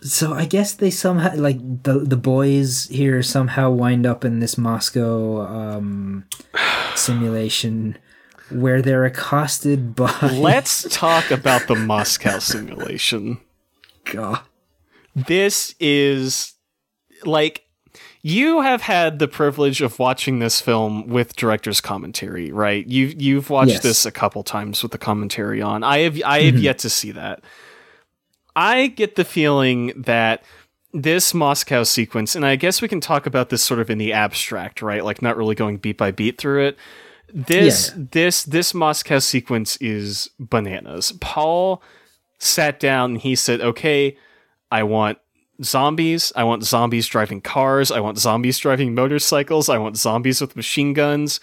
So 0.00 0.32
I 0.32 0.44
guess 0.44 0.74
they 0.74 0.90
somehow 0.90 1.34
like 1.34 1.58
the 1.82 1.98
the 1.98 2.16
boys 2.16 2.86
here 2.86 3.20
somehow 3.20 3.70
wind 3.70 4.06
up 4.06 4.24
in 4.24 4.38
this 4.38 4.56
Moscow 4.56 5.44
um, 5.44 6.24
simulation 6.94 7.98
where 8.48 8.80
they're 8.80 9.04
accosted 9.04 9.96
by 9.96 10.12
Let's 10.32 10.86
talk 10.88 11.32
about 11.32 11.66
the 11.66 11.74
Moscow 11.74 12.38
simulation. 12.38 13.40
God. 14.04 14.40
this 15.14 15.74
is 15.80 16.54
like 17.24 17.66
you 18.22 18.60
have 18.62 18.82
had 18.82 19.18
the 19.18 19.28
privilege 19.28 19.80
of 19.80 19.98
watching 19.98 20.38
this 20.38 20.60
film 20.60 21.08
with 21.08 21.36
director's 21.36 21.80
commentary, 21.80 22.50
right? 22.50 22.86
You 22.86 23.14
you've 23.16 23.50
watched 23.50 23.70
Yes. 23.70 23.82
this 23.82 24.06
a 24.06 24.10
couple 24.10 24.42
times 24.42 24.82
with 24.82 24.92
the 24.92 24.98
commentary 24.98 25.62
on. 25.62 25.84
I 25.84 25.98
have 25.98 26.20
I 26.24 26.42
have 26.42 26.54
mm-hmm. 26.54 26.64
yet 26.64 26.78
to 26.80 26.90
see 26.90 27.12
that. 27.12 27.42
I 28.56 28.88
get 28.88 29.14
the 29.14 29.24
feeling 29.24 29.92
that 29.96 30.42
this 30.92 31.32
Moscow 31.32 31.84
sequence, 31.84 32.34
and 32.34 32.44
I 32.44 32.56
guess 32.56 32.82
we 32.82 32.88
can 32.88 33.00
talk 33.00 33.26
about 33.26 33.50
this 33.50 33.62
sort 33.62 33.78
of 33.78 33.90
in 33.90 33.98
the 33.98 34.12
abstract, 34.12 34.82
right? 34.82 35.04
Like 35.04 35.22
not 35.22 35.36
really 35.36 35.54
going 35.54 35.76
beat 35.76 35.98
by 35.98 36.10
beat 36.10 36.38
through 36.38 36.66
it. 36.66 36.78
This 37.32 37.92
this 37.94 38.42
this 38.42 38.74
Moscow 38.74 39.18
sequence 39.18 39.76
is 39.76 40.30
bananas. 40.40 41.12
Paul 41.20 41.82
sat 42.38 42.80
down 42.80 43.12
and 43.12 43.20
he 43.20 43.36
said, 43.36 43.60
"Okay, 43.60 44.16
I 44.70 44.82
want 44.82 45.18
zombies. 45.62 46.32
I 46.36 46.44
want 46.44 46.64
zombies 46.64 47.06
driving 47.06 47.40
cars. 47.40 47.90
I 47.90 48.00
want 48.00 48.18
zombies 48.18 48.58
driving 48.58 48.94
motorcycles. 48.94 49.68
I 49.68 49.78
want 49.78 49.96
zombies 49.96 50.40
with 50.40 50.56
machine 50.56 50.92
guns. 50.92 51.40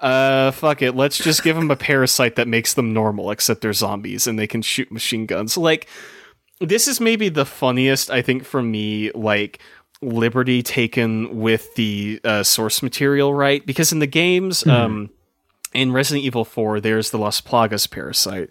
Uh, 0.00 0.50
fuck 0.50 0.82
it. 0.82 0.94
Let's 0.94 1.18
just 1.18 1.42
give 1.42 1.56
them 1.56 1.70
a 1.70 1.76
parasite 1.76 2.36
that 2.36 2.48
makes 2.48 2.74
them 2.74 2.92
normal, 2.92 3.30
except 3.30 3.62
they're 3.62 3.72
zombies 3.72 4.26
and 4.26 4.38
they 4.38 4.46
can 4.46 4.62
shoot 4.62 4.92
machine 4.92 5.26
guns. 5.26 5.56
Like, 5.56 5.88
this 6.60 6.86
is 6.86 7.00
maybe 7.00 7.28
the 7.28 7.46
funniest, 7.46 8.10
I 8.10 8.22
think, 8.22 8.44
for 8.44 8.62
me, 8.62 9.10
like, 9.12 9.60
liberty 10.02 10.62
taken 10.62 11.40
with 11.40 11.74
the 11.74 12.20
uh, 12.24 12.42
source 12.42 12.82
material, 12.82 13.32
right? 13.32 13.64
Because 13.64 13.92
in 13.92 13.98
the 13.98 14.06
games, 14.06 14.66
um, 14.66 15.10
in 15.72 15.92
Resident 15.92 16.24
Evil 16.24 16.44
4, 16.44 16.80
there's 16.80 17.10
the 17.10 17.18
Las 17.18 17.40
Plagas 17.40 17.90
parasite. 17.90 18.50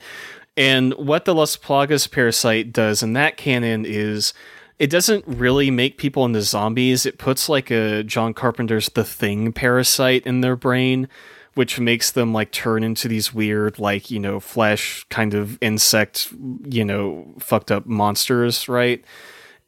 And 0.58 0.94
what 0.94 1.26
the 1.26 1.36
Las 1.36 1.58
Plagas 1.58 2.10
parasite 2.10 2.72
does 2.72 3.04
in 3.04 3.14
that 3.14 3.38
canon 3.38 3.86
is 3.86 4.34
it 4.80 4.90
doesn't 4.90 5.26
really 5.28 5.72
make 5.72 5.98
people 5.98 6.26
into 6.26 6.42
zombies. 6.42 7.06
It 7.06 7.18
puts 7.18 7.48
like 7.48 7.72
a 7.72 8.04
John 8.04 8.34
Carpenter's 8.34 8.90
The 8.90 9.04
Thing 9.04 9.54
parasite 9.54 10.26
in 10.26 10.42
their 10.42 10.56
brain, 10.56 11.08
which 11.54 11.80
makes 11.80 12.12
them 12.12 12.34
like 12.34 12.52
turn 12.52 12.84
into 12.84 13.08
these 13.08 13.34
weird, 13.34 13.80
like, 13.80 14.12
you 14.12 14.20
know, 14.20 14.40
flesh 14.40 15.06
kind 15.10 15.34
of 15.34 15.58
insect, 15.62 16.34
you 16.66 16.84
know, 16.84 17.34
fucked 17.40 17.72
up 17.72 17.86
monsters, 17.86 18.68
right? 18.68 19.04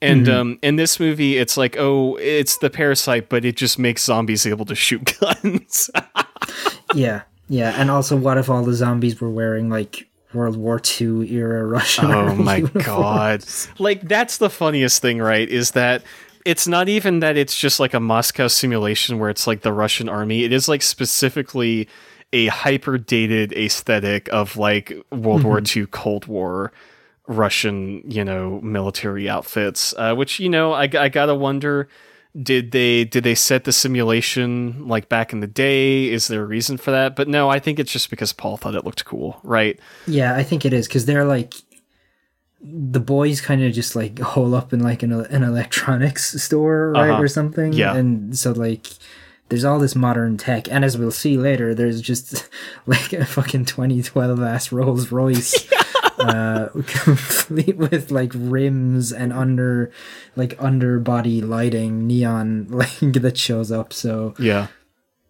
And 0.01 0.30
um, 0.30 0.60
in 0.62 0.76
this 0.76 0.99
movie, 0.99 1.38
it's 1.38 1.58
like, 1.58 1.76
oh, 1.78 2.18
it's 2.18 2.58
the 2.58 2.70
parasite, 2.70 3.30
but 3.30 3.43
it 3.43 3.55
just 3.55 3.80
makes 3.80 4.03
zombies 4.03 4.45
able 4.45 4.66
to 4.66 4.76
shoot 4.76 5.18
guns. 5.20 5.89
Yeah, 6.93 7.24
yeah, 7.49 7.74
and 7.78 7.89
also, 7.89 8.16
what 8.16 8.38
if 8.38 8.49
all 8.49 8.64
the 8.64 8.74
zombies 8.74 9.20
were 9.20 9.30
wearing 9.30 9.70
like 9.70 10.07
World 10.34 10.57
War 10.57 10.82
II 10.99 11.32
era 11.32 11.65
Russian? 11.65 12.05
Oh 12.11 12.36
my 12.36 12.57
uniforms? 12.57 12.86
god. 12.86 13.45
Like 13.80 14.01
that's 14.07 14.38
the 14.38 14.49
funniest 14.49 15.01
thing, 15.01 15.19
right? 15.19 15.47
Is 15.47 15.71
that 15.71 16.03
it's 16.45 16.67
not 16.67 16.89
even 16.89 17.19
that 17.19 17.38
it's 17.38 17.57
just 17.57 17.80
like 17.80 17.93
a 17.93 17.99
Moscow 17.99 18.47
simulation 18.47 19.19
where 19.19 19.30
it's 19.30 19.47
like 19.47 19.61
the 19.61 19.73
Russian 19.73 20.07
army. 20.09 20.43
It 20.43 20.53
is 20.53 20.67
like 20.67 20.82
specifically 20.82 21.88
a 22.34 22.47
hyper 22.47 22.97
dated 22.97 23.53
aesthetic 23.53 24.30
of 24.32 24.57
like 24.57 24.93
World 25.11 25.43
War 25.43 25.61
II 25.61 25.88
Cold 25.88 26.25
War 26.28 26.71
Russian, 27.28 28.01
you 28.09 28.23
know, 28.23 28.61
military 28.61 29.30
outfits. 29.30 29.93
Uh, 29.97 30.15
which 30.15 30.39
you 30.39 30.49
know, 30.49 30.73
I, 30.73 30.84
I 30.84 31.09
gotta 31.09 31.36
wonder. 31.36 31.89
Did 32.41 32.71
they 32.71 33.03
did 33.03 33.23
they 33.23 33.33
set 33.35 33.63
the 33.63 33.71
simulation 33.73 34.88
like 34.88 35.09
back 35.09 35.33
in 35.33 35.39
the 35.39 35.47
day? 35.47 36.09
Is 36.09 36.27
there 36.27 36.43
a 36.43 36.45
reason 36.45 36.77
for 36.77 36.91
that? 36.91 37.15
But 37.15 37.27
no, 37.27 37.49
I 37.49 37.57
think 37.59 37.79
it's 37.79 37.91
just 37.91 38.09
because 38.11 38.31
Paul 38.33 38.57
thought 38.57 38.75
it 38.75 38.85
looked 38.85 39.05
cool, 39.05 39.39
right? 39.43 39.79
Yeah, 40.05 40.35
I 40.35 40.43
think 40.43 40.63
it 40.65 40.71
is 40.73 40.88
because 40.88 41.05
they're 41.05 41.25
like 41.25 41.55
the 42.61 42.99
boys 42.99 43.39
kind 43.41 43.63
of 43.63 43.71
just 43.73 43.95
like 43.95 44.19
hole 44.33 44.53
up 44.55 44.73
in 44.73 44.81
like 44.81 45.03
an, 45.03 45.11
an 45.11 45.43
electronics 45.43 46.41
store, 46.41 46.91
right, 46.91 47.09
Uh-huh. 47.11 47.21
or 47.23 47.27
something. 47.27 47.73
Yeah. 47.73 47.95
and 47.95 48.38
so 48.38 48.51
like 48.51 48.88
there's 49.49 49.63
all 49.63 49.79
this 49.79 49.95
modern 49.95 50.38
tech, 50.38 50.69
and 50.69 50.83
as 50.83 50.97
we'll 50.97 51.09
see 51.09 51.38
later, 51.38 51.73
there's 51.73 52.01
just 52.01 52.49
like 52.85 53.13
a 53.13 53.25
fucking 53.25 53.65
2012 53.65 54.41
ass 54.43 54.71
Rolls 54.71 55.11
Royce. 55.11 55.67
uh 56.20 56.70
complete 56.88 57.78
with 57.78 58.11
like 58.11 58.32
rims 58.36 59.11
and 59.13 59.32
under 59.34 59.91
like 60.36 60.55
underbody 60.59 61.41
lighting 61.41 62.07
neon 62.07 62.68
like 62.70 62.97
that 62.99 63.38
shows 63.38 63.72
up 63.72 63.93
so 63.93 64.34
Yeah. 64.39 64.68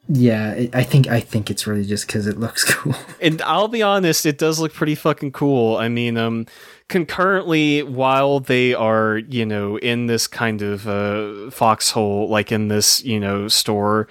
yeah 0.07 0.53
it, 0.53 0.75
i 0.75 0.83
think 0.83 1.07
i 1.07 1.19
think 1.19 1.49
it's 1.49 1.67
really 1.67 1.83
just 1.85 2.07
because 2.07 2.25
it 2.27 2.39
looks 2.39 2.63
cool 2.73 2.95
and 3.21 3.41
I'll 3.41 3.67
be 3.67 3.81
honest, 3.81 4.25
it 4.25 4.37
does 4.37 4.59
look 4.59 4.73
pretty 4.73 4.93
fucking 4.95 5.31
cool. 5.31 5.75
I 5.77 5.89
mean, 5.89 6.17
um, 6.17 6.45
concurrently, 6.87 7.81
while 7.83 8.39
they 8.39 8.73
are, 8.75 9.17
you 9.17 9.45
know, 9.45 9.77
in 9.77 10.05
this 10.05 10.27
kind 10.27 10.61
of 10.61 10.87
uh, 10.87 11.49
foxhole, 11.49 12.29
like 12.29 12.51
in 12.51 12.67
this, 12.67 13.03
you 13.03 13.19
know, 13.19 13.47
store, 13.47 14.07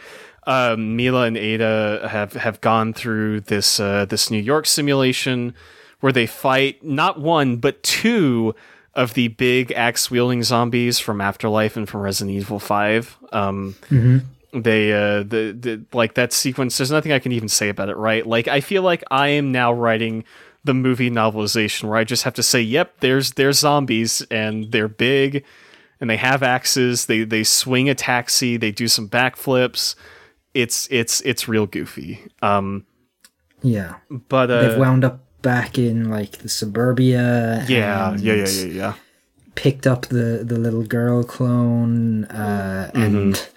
um, 0.47 0.97
Milla 0.97 1.23
and 1.27 1.37
Ada 1.37 2.09
have 2.11 2.33
have 2.35 2.61
gone 2.61 2.93
through 2.93 3.43
this 3.43 3.79
uh, 3.81 4.05
this 4.07 4.31
New 4.31 4.41
York 4.43 4.67
simulation 4.67 5.55
where 6.07 6.13
they 6.13 6.25
fight 6.25 6.85
not 6.85 7.21
one 7.21 7.57
but 7.57 7.83
two 7.83 8.55
of 8.95 9.15
the 9.15 9.27
big 9.27 9.73
axe 9.73 10.09
wielding 10.09 10.41
zombies 10.45 11.01
from 11.01 11.21
Afterlife 11.21 11.77
and 11.77 11.89
from 11.89 12.01
Resident 12.01 12.37
Evil 12.37 12.61
Five. 12.61 13.19
Um, 13.33 13.75
they 14.53 14.93
uh 14.93 15.25
the, 15.25 15.51
the 15.59 15.85
like 15.93 16.15
that 16.15 16.33
sequence 16.33 16.79
there's 16.79 16.93
nothing 16.93 17.11
i 17.11 17.19
can 17.19 17.33
even 17.33 17.49
say 17.49 17.69
about 17.69 17.89
it 17.89 17.97
right? 17.97 18.25
Like 18.25 18.47
i 18.47 18.61
feel 18.61 18.83
like 18.83 19.03
i 19.11 19.27
am 19.27 19.51
now 19.51 19.73
writing 19.73 20.23
the 20.63 20.75
movie 20.75 21.11
novelization 21.11 21.89
where 21.89 21.99
i 21.99 22.05
just 22.05 22.23
have 22.23 22.35
to 22.35 22.43
say 22.45 22.61
yep 22.61 23.01
there's 23.01 23.33
there's 23.33 23.59
zombies 23.59 24.23
and 24.31 24.71
they're 24.71 24.87
big 24.87 25.45
and 26.01 26.09
they 26.09 26.19
have 26.19 26.45
axes 26.45 27.07
they 27.07 27.25
they 27.25 27.43
swing 27.43 27.89
a 27.89 27.97
taxi 27.97 28.57
they 28.57 28.71
do 28.71 28.87
some 28.87 29.09
backflips. 29.09 29.97
It's 30.55 30.87
it's 30.93 31.21
it's 31.23 31.49
real 31.49 31.67
goofy. 31.67 32.21
Um 32.43 32.87
yeah. 33.61 33.97
but 34.29 34.53
uh 34.53 34.69
they've 34.69 34.79
wound 34.79 35.05
up 35.05 35.26
back 35.47 35.79
in 35.79 36.11
like 36.11 36.33
the 36.39 36.49
suburbia 36.49 37.65
yeah 37.69 38.17
yeah 38.17 38.35
yeah 38.35 38.49
yeah 38.49 38.65
yeah. 38.81 38.93
picked 39.55 39.87
up 39.87 40.03
the 40.07 40.43
the 40.45 40.59
little 40.59 40.83
girl 40.83 41.23
clone 41.23 42.25
uh 42.27 42.91
Mm-hmm. 42.95 43.17
and 43.17 43.49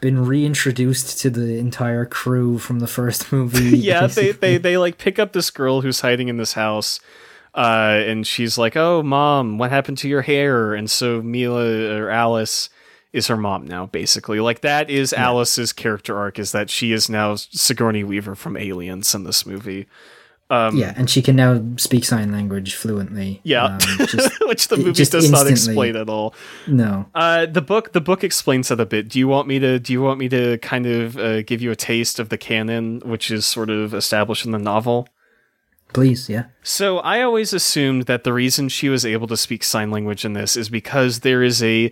been 0.00 0.24
reintroduced 0.26 1.18
to 1.20 1.28
the 1.30 1.58
entire 1.58 2.06
crew 2.06 2.58
from 2.58 2.80
the 2.80 2.86
first 2.86 3.30
movie 3.36 3.76
yeah 3.90 4.06
they, 4.06 4.32
they 4.32 4.56
they 4.58 4.76
like 4.78 4.96
pick 4.98 5.18
up 5.18 5.32
this 5.32 5.50
girl 5.50 5.82
who's 5.82 6.00
hiding 6.00 6.28
in 6.28 6.36
this 6.38 6.54
house 6.54 7.00
uh 7.54 8.00
and 8.10 8.26
she's 8.26 8.56
like 8.58 8.74
oh 8.76 9.02
mom 9.02 9.58
what 9.58 9.70
happened 9.70 9.98
to 9.98 10.08
your 10.08 10.22
hair? 10.22 10.74
And 10.74 10.90
so 10.90 11.20
milla 11.22 11.94
or 11.98 12.08
alice 12.10 12.68
is 13.12 13.28
her 13.28 13.36
mom 13.36 13.66
now 13.66 13.86
basically. 13.86 14.40
Like 14.40 14.60
that 14.62 14.90
is 14.90 15.12
alice's 15.12 15.72
character 15.72 16.16
arc 16.18 16.38
is 16.38 16.50
that 16.52 16.68
she 16.68 16.90
is 16.92 17.08
now 17.08 17.36
sigourney 17.36 18.02
weaver 18.02 18.34
from 18.34 18.56
aliens 18.56 19.14
in 19.14 19.24
this 19.24 19.46
movie 19.46 19.86
yeah 20.50 20.92
and 20.96 21.08
she 21.08 21.22
can 21.22 21.36
now 21.36 21.62
speak 21.76 22.04
sign 22.04 22.30
language 22.30 22.74
fluently 22.74 23.40
yeah. 23.44 23.64
um, 23.64 23.78
just, 24.06 24.30
which 24.46 24.68
the 24.68 24.76
movie 24.76 25.04
does 25.04 25.30
not 25.30 25.46
explain 25.46 25.96
at 25.96 26.08
all. 26.08 26.34
No. 26.66 27.06
Uh 27.14 27.46
the 27.46 27.62
book 27.62 27.92
the 27.92 28.00
book 28.00 28.22
explains 28.22 28.68
that 28.68 28.78
a 28.78 28.86
bit. 28.86 29.08
Do 29.08 29.18
you 29.18 29.26
want 29.26 29.48
me 29.48 29.58
to 29.58 29.78
do 29.78 29.92
you 29.92 30.02
want 30.02 30.18
me 30.18 30.28
to 30.28 30.58
kind 30.58 30.86
of 30.86 31.16
uh, 31.16 31.42
give 31.42 31.62
you 31.62 31.70
a 31.70 31.76
taste 31.76 32.18
of 32.18 32.28
the 32.28 32.38
canon 32.38 33.00
which 33.04 33.30
is 33.30 33.46
sort 33.46 33.70
of 33.70 33.94
established 33.94 34.44
in 34.44 34.52
the 34.52 34.58
novel? 34.58 35.08
Please 35.92 36.28
yeah. 36.28 36.44
So 36.62 36.98
I 36.98 37.22
always 37.22 37.52
assumed 37.52 38.04
that 38.06 38.24
the 38.24 38.32
reason 38.32 38.68
she 38.68 38.88
was 38.88 39.06
able 39.06 39.26
to 39.28 39.36
speak 39.36 39.64
sign 39.64 39.90
language 39.90 40.24
in 40.24 40.34
this 40.34 40.56
is 40.56 40.68
because 40.68 41.20
there 41.20 41.42
is 41.42 41.62
a 41.62 41.90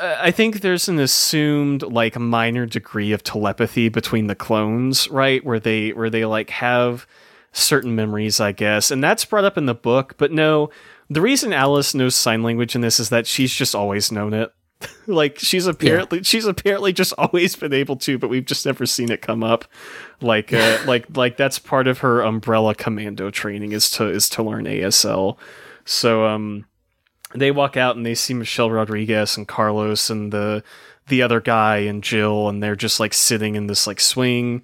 uh, 0.00 0.30
think 0.30 0.60
there's 0.60 0.88
an 0.88 0.98
assumed 0.98 1.82
like 1.82 2.18
minor 2.18 2.66
degree 2.66 3.12
of 3.12 3.22
telepathy 3.24 3.88
between 3.88 4.26
the 4.26 4.34
clones, 4.34 5.08
right? 5.08 5.44
Where 5.44 5.58
they 5.58 5.90
where 5.90 6.10
they 6.10 6.24
like 6.24 6.50
have 6.50 7.06
certain 7.52 7.94
memories, 7.94 8.40
I 8.40 8.52
guess. 8.52 8.90
And 8.90 9.02
that's 9.02 9.24
brought 9.24 9.44
up 9.44 9.58
in 9.58 9.66
the 9.66 9.74
book, 9.74 10.14
but 10.18 10.32
no, 10.32 10.70
the 11.10 11.20
reason 11.20 11.52
Alice 11.52 11.94
knows 11.94 12.14
sign 12.14 12.42
language 12.42 12.74
in 12.74 12.80
this 12.80 13.00
is 13.00 13.08
that 13.08 13.26
she's 13.26 13.52
just 13.52 13.74
always 13.74 14.12
known 14.12 14.34
it. 14.34 14.52
like 15.06 15.38
she's 15.38 15.66
apparently 15.66 16.18
yeah. 16.18 16.22
she's 16.22 16.46
apparently 16.46 16.92
just 16.92 17.12
always 17.18 17.56
been 17.56 17.72
able 17.72 17.96
to, 17.96 18.18
but 18.18 18.30
we've 18.30 18.44
just 18.44 18.64
never 18.64 18.86
seen 18.86 19.10
it 19.10 19.22
come 19.22 19.42
up. 19.42 19.64
Like 20.20 20.52
uh, 20.52 20.78
like 20.86 21.16
like 21.16 21.36
that's 21.36 21.58
part 21.58 21.88
of 21.88 21.98
her 21.98 22.20
umbrella 22.20 22.74
commando 22.74 23.30
training 23.30 23.72
is 23.72 23.90
to 23.92 24.08
is 24.08 24.28
to 24.30 24.42
learn 24.42 24.66
ASL. 24.66 25.36
So 25.84 26.26
um 26.26 26.66
they 27.34 27.50
walk 27.50 27.76
out 27.76 27.96
and 27.96 28.06
they 28.06 28.14
see 28.14 28.34
Michelle 28.34 28.70
Rodriguez 28.70 29.36
and 29.36 29.48
Carlos 29.48 30.10
and 30.10 30.32
the 30.32 30.62
the 31.08 31.22
other 31.22 31.40
guy 31.40 31.78
and 31.78 32.04
Jill 32.04 32.48
and 32.48 32.62
they're 32.62 32.76
just 32.76 33.00
like 33.00 33.14
sitting 33.14 33.54
in 33.54 33.66
this 33.66 33.86
like 33.86 34.00
swing 34.00 34.62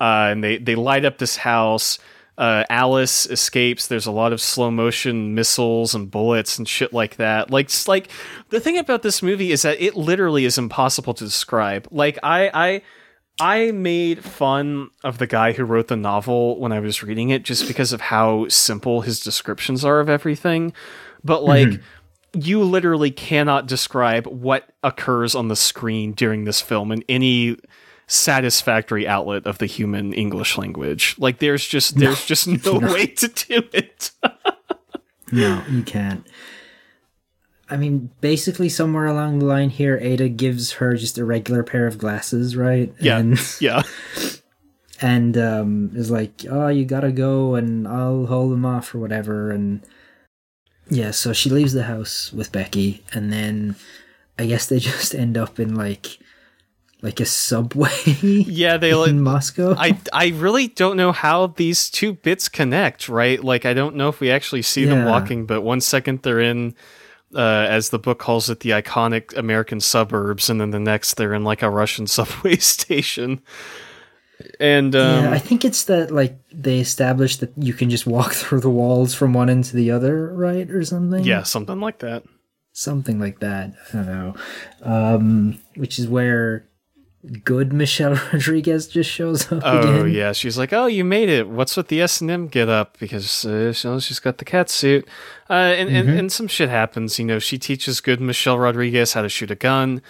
uh, 0.00 0.28
and 0.30 0.42
they 0.42 0.56
they 0.56 0.74
light 0.74 1.04
up 1.04 1.18
this 1.18 1.36
house 1.36 1.98
uh, 2.40 2.64
Alice 2.70 3.26
escapes. 3.26 3.86
There's 3.86 4.06
a 4.06 4.10
lot 4.10 4.32
of 4.32 4.40
slow 4.40 4.70
motion 4.70 5.34
missiles 5.34 5.94
and 5.94 6.10
bullets 6.10 6.56
and 6.58 6.66
shit 6.66 6.90
like 6.90 7.16
that. 7.16 7.50
Like, 7.50 7.68
like 7.86 8.08
the 8.48 8.60
thing 8.60 8.78
about 8.78 9.02
this 9.02 9.22
movie 9.22 9.52
is 9.52 9.60
that 9.60 9.78
it 9.78 9.94
literally 9.94 10.46
is 10.46 10.56
impossible 10.56 11.12
to 11.14 11.24
describe. 11.24 11.86
Like, 11.90 12.18
I, 12.22 12.50
I, 12.54 12.82
I 13.38 13.72
made 13.72 14.24
fun 14.24 14.88
of 15.04 15.18
the 15.18 15.26
guy 15.26 15.52
who 15.52 15.64
wrote 15.64 15.88
the 15.88 15.96
novel 15.96 16.58
when 16.58 16.72
I 16.72 16.80
was 16.80 17.02
reading 17.02 17.28
it, 17.28 17.42
just 17.42 17.68
because 17.68 17.92
of 17.92 18.00
how 18.00 18.48
simple 18.48 19.02
his 19.02 19.20
descriptions 19.20 19.84
are 19.84 20.00
of 20.00 20.08
everything. 20.08 20.72
But 21.22 21.44
like. 21.44 21.68
Mm-hmm 21.68 21.84
you 22.32 22.62
literally 22.62 23.10
cannot 23.10 23.66
describe 23.66 24.24
what 24.26 24.72
occurs 24.84 25.34
on 25.34 25.48
the 25.48 25.56
screen 25.56 26.12
during 26.12 26.44
this 26.44 26.60
film 26.60 26.92
in 26.92 27.02
any 27.08 27.56
satisfactory 28.10 29.06
outlet 29.06 29.46
of 29.46 29.58
the 29.58 29.66
human 29.66 30.12
English 30.12 30.58
language. 30.58 31.14
Like 31.18 31.38
there's 31.38 31.66
just 31.66 31.96
there's 31.96 32.20
no, 32.20 32.26
just 32.26 32.46
no 32.48 32.78
way 32.78 33.06
to 33.06 33.28
do 33.28 33.62
it. 33.72 34.10
no, 35.32 35.62
you 35.70 35.82
can't. 35.82 36.26
I 37.68 37.76
mean, 37.76 38.10
basically, 38.20 38.68
somewhere 38.68 39.06
along 39.06 39.38
the 39.38 39.44
line 39.44 39.70
here, 39.70 39.96
Ada 40.02 40.28
gives 40.28 40.72
her 40.72 40.96
just 40.96 41.18
a 41.18 41.24
regular 41.24 41.62
pair 41.62 41.86
of 41.86 41.98
glasses, 41.98 42.56
right? 42.56 42.92
Yeah, 43.00 43.18
and, 43.18 43.40
yeah. 43.60 43.82
And 45.02 45.38
um, 45.38 45.92
is 45.94 46.10
like, 46.10 46.44
"Oh, 46.50 46.68
you 46.68 46.84
gotta 46.84 47.10
go, 47.10 47.54
and 47.54 47.88
I'll 47.88 48.26
hold 48.26 48.52
them 48.52 48.66
off 48.66 48.94
or 48.94 48.98
whatever." 48.98 49.50
And 49.50 49.80
yeah, 50.90 51.12
so 51.12 51.32
she 51.32 51.48
leaves 51.48 51.72
the 51.72 51.84
house 51.84 52.30
with 52.34 52.52
Becky, 52.52 53.02
and 53.14 53.32
then 53.32 53.76
I 54.38 54.44
guess 54.44 54.66
they 54.66 54.78
just 54.78 55.14
end 55.14 55.38
up 55.38 55.58
in 55.58 55.74
like 55.74 56.18
like 57.02 57.20
a 57.20 57.26
subway. 57.26 57.90
Yeah, 58.22 58.76
they 58.76 58.90
in 58.90 58.98
like 58.98 59.14
Moscow. 59.14 59.74
I 59.76 59.98
I 60.12 60.28
really 60.28 60.68
don't 60.68 60.96
know 60.96 61.12
how 61.12 61.48
these 61.48 61.90
two 61.90 62.14
bits 62.14 62.48
connect. 62.48 63.08
Right, 63.08 63.42
like 63.42 63.64
I 63.64 63.74
don't 63.74 63.96
know 63.96 64.08
if 64.08 64.20
we 64.20 64.30
actually 64.30 64.62
see 64.62 64.84
yeah. 64.84 64.94
them 64.94 65.06
walking, 65.06 65.46
but 65.46 65.62
one 65.62 65.80
second 65.80 66.22
they're 66.22 66.40
in. 66.40 66.74
Uh, 67.32 67.64
as 67.68 67.90
the 67.90 67.98
book 67.98 68.18
calls 68.18 68.50
it, 68.50 68.58
the 68.58 68.70
iconic 68.70 69.36
American 69.36 69.78
suburbs, 69.78 70.50
and 70.50 70.60
then 70.60 70.70
the 70.70 70.80
next 70.80 71.14
they're 71.14 71.32
in 71.32 71.44
like 71.44 71.62
a 71.62 71.70
Russian 71.70 72.06
subway 72.08 72.56
station. 72.56 73.40
And 74.58 74.96
um, 74.96 75.24
yeah, 75.24 75.30
I 75.30 75.38
think 75.38 75.64
it's 75.64 75.84
that 75.84 76.10
like 76.10 76.38
they 76.52 76.80
established 76.80 77.40
that 77.40 77.52
you 77.56 77.72
can 77.72 77.88
just 77.88 78.06
walk 78.06 78.32
through 78.34 78.60
the 78.60 78.70
walls 78.70 79.14
from 79.14 79.32
one 79.32 79.48
end 79.48 79.64
to 79.64 79.76
the 79.76 79.90
other, 79.92 80.34
right, 80.34 80.68
or 80.70 80.84
something. 80.84 81.24
Yeah, 81.24 81.44
something 81.44 81.80
like 81.80 82.00
that. 82.00 82.24
Something 82.72 83.18
like 83.18 83.40
that. 83.40 83.74
I 83.92 83.96
don't 83.96 84.06
know. 84.06 84.34
Um, 84.82 85.60
which 85.76 85.98
is 85.98 86.08
where 86.08 86.69
good 87.44 87.72
Michelle 87.72 88.14
Rodriguez 88.32 88.86
just 88.86 89.10
shows 89.10 89.50
up. 89.52 89.62
Oh 89.64 90.00
again. 90.02 90.10
yeah, 90.12 90.32
she's 90.32 90.56
like, 90.56 90.72
"Oh, 90.72 90.86
you 90.86 91.04
made 91.04 91.28
it. 91.28 91.48
What's 91.48 91.76
with 91.76 91.88
the 91.88 92.00
S 92.00 92.20
and 92.20 92.30
M 92.30 92.48
get 92.48 92.68
up?" 92.68 92.98
Because 92.98 93.44
uh, 93.44 93.72
she's 93.72 94.20
got 94.20 94.38
the 94.38 94.44
cat 94.44 94.70
suit, 94.70 95.06
uh, 95.48 95.52
and, 95.52 95.88
mm-hmm. 95.88 95.96
and 95.96 96.18
and 96.18 96.32
some 96.32 96.48
shit 96.48 96.68
happens. 96.68 97.18
You 97.18 97.24
know, 97.26 97.38
she 97.38 97.58
teaches 97.58 98.00
good 98.00 98.20
Michelle 98.20 98.58
Rodriguez 98.58 99.12
how 99.12 99.22
to 99.22 99.28
shoot 99.28 99.50
a 99.50 99.56
gun. 99.56 100.02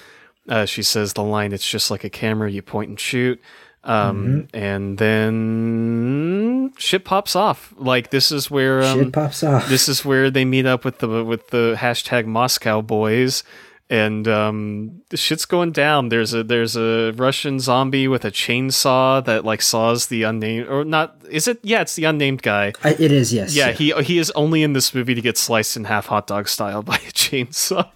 Uh, 0.49 0.65
she 0.65 0.83
says 0.83 1.15
the 1.15 1.23
line, 1.23 1.53
"It's 1.53 1.69
just 1.69 1.91
like 1.91 2.05
a 2.05 2.11
camera. 2.11 2.51
You 2.51 2.63
point 2.63 2.91
and 2.91 3.01
shoot." 3.01 3.41
Um, 3.83 4.47
mm-hmm. 4.53 4.57
and 4.57 4.99
then 4.99 6.75
shit 6.77 7.05
pops 7.05 7.35
off. 7.35 7.73
Like 7.79 8.11
this 8.11 8.31
is 8.31 8.51
where 8.51 8.83
um, 8.83 9.05
shit 9.05 9.13
pops 9.13 9.43
off. 9.43 9.69
This 9.69 9.89
is 9.89 10.05
where 10.05 10.31
they 10.31 10.45
meet 10.45 10.67
up 10.67 10.85
with 10.85 10.99
the 10.99 11.25
with 11.25 11.49
the 11.49 11.77
hashtag 11.79 12.27
Moscow 12.27 12.83
boys 12.83 13.43
and 13.91 14.29
um, 14.29 15.03
the 15.09 15.17
shit's 15.17 15.45
going 15.45 15.73
down. 15.73 16.11
There's 16.11 16.33
a 16.33 16.45
there's 16.45 16.77
a 16.77 17.11
Russian 17.17 17.59
zombie 17.59 18.07
with 18.07 18.25
a 18.25 18.31
chainsaw 18.31 19.23
that 19.25 19.45
like 19.45 19.61
saws 19.61 20.07
the 20.07 20.23
unnamed 20.23 20.69
or 20.69 20.85
not. 20.85 21.17
Is 21.29 21.49
it? 21.49 21.59
Yeah, 21.65 21.81
it's 21.81 21.97
the 21.97 22.05
unnamed 22.05 22.43
guy. 22.43 22.73
I, 22.85 22.91
it 22.91 23.11
is. 23.11 23.35
Yes. 23.35 23.55
Yeah, 23.55 23.67
yeah, 23.67 23.73
he 23.73 23.93
he 24.05 24.19
is 24.19 24.31
only 24.31 24.63
in 24.63 24.75
this 24.75 24.95
movie 24.95 25.17
to 25.17 25.21
get 25.21 25.37
sliced 25.37 25.77
in 25.77 25.85
half 25.85 26.07
hot 26.07 26.29
dog 26.29 26.49
style 26.49 26.83
by 26.85 26.95
a 26.95 27.11
chainsaw. 27.11 27.89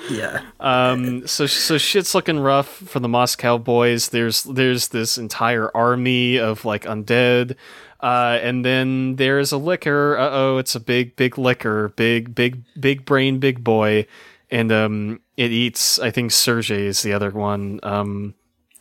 yeah. 0.10 0.40
Um. 0.58 1.26
So 1.26 1.46
so 1.46 1.76
shit's 1.76 2.14
looking 2.14 2.40
rough 2.40 2.68
for 2.68 2.98
the 2.98 3.08
Moscow 3.08 3.58
boys. 3.58 4.08
There's 4.08 4.44
there's 4.44 4.88
this 4.88 5.18
entire 5.18 5.70
army 5.76 6.38
of 6.38 6.64
like 6.64 6.84
undead. 6.84 7.56
Uh, 8.02 8.38
and 8.40 8.64
then 8.64 9.16
there's 9.16 9.52
a 9.52 9.58
licker. 9.58 10.16
Uh 10.16 10.30
oh, 10.32 10.56
it's 10.56 10.74
a 10.74 10.80
big, 10.80 11.14
big 11.16 11.36
licker, 11.36 11.90
big, 11.90 12.34
big, 12.34 12.62
big 12.80 13.04
brain, 13.04 13.38
big 13.38 13.62
boy 13.62 14.06
and 14.50 14.72
um, 14.72 15.20
it 15.36 15.50
eats. 15.52 15.98
I 15.98 16.10
think 16.10 16.32
Sergey 16.32 16.86
is 16.86 17.02
the 17.02 17.12
other 17.12 17.30
one. 17.30 17.80
Um, 17.82 18.34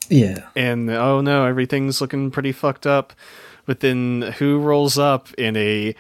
yeah. 0.09 0.47
And 0.55 0.89
oh 0.89 1.22
no, 1.22 1.45
everything's 1.45 2.01
looking 2.01 2.32
pretty 2.32 2.51
fucked 2.51 2.88
up. 2.88 3.13
But 3.65 3.82
then 3.82 4.34
who 4.39 4.59
rolls 4.59 4.97
up 4.97 5.32
in 5.36 5.55
a, 5.55 5.93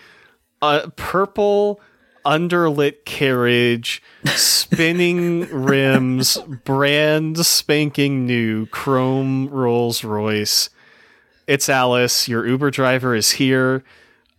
a 0.61 0.89
purple 0.95 1.79
underlit 2.25 3.05
carriage, 3.05 4.01
spinning 4.25 5.41
rims, 5.51 6.37
brand 6.65 7.45
spanking 7.45 8.25
new 8.25 8.65
chrome 8.67 9.49
Rolls 9.49 10.03
Royce? 10.03 10.69
It's 11.45 11.69
Alice. 11.69 12.27
Your 12.27 12.47
Uber 12.47 12.71
driver 12.71 13.15
is 13.15 13.31
here. 13.31 13.83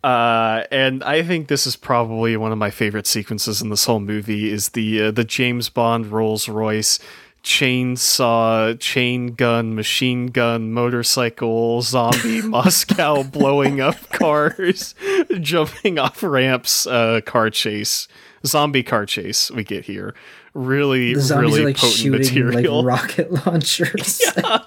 Uh, 0.03 0.65
and 0.71 1.05
I 1.05 1.23
think 1.23 1.49
this 1.49 1.67
is 1.67 1.77
probably 1.77 2.37
one 2.37 2.53
of 2.53 2.59
my 2.59 2.71
favorite 2.71 3.07
sequences 3.07 3.61
in 3.61 3.69
this 3.69 3.85
whole 3.85 4.01
movie 4.01 4.51
is 4.51 4.71
the 4.71 5.03
uh, 5.03 5.11
the 5.11 5.25
James 5.25 5.69
Bond 5.69 6.07
Rolls 6.07 6.49
Royce 6.49 6.99
chainsaw, 7.43 8.79
chain 8.79 9.35
gun, 9.35 9.75
machine 9.75 10.27
gun, 10.29 10.73
motorcycle, 10.73 11.83
zombie, 11.83 12.43
Moscow 12.47 13.23
blowing 13.23 13.81
up 13.81 14.11
cars, 14.11 14.95
jumping 15.41 15.99
off 15.99 16.23
ramps, 16.23 16.87
uh, 16.87 17.21
car 17.25 17.51
chase, 17.51 18.09
zombie 18.47 18.83
car 18.83 19.07
chase. 19.07 19.51
We 19.51 19.65
get 19.65 19.85
here 19.85 20.15
really, 20.55 21.15
really 21.15 21.65
like, 21.65 21.77
potent 21.77 22.11
material, 22.11 22.83
like 22.83 23.01
rocket 23.01 23.33
launchers. 23.47 24.21
Yeah. 24.37 24.59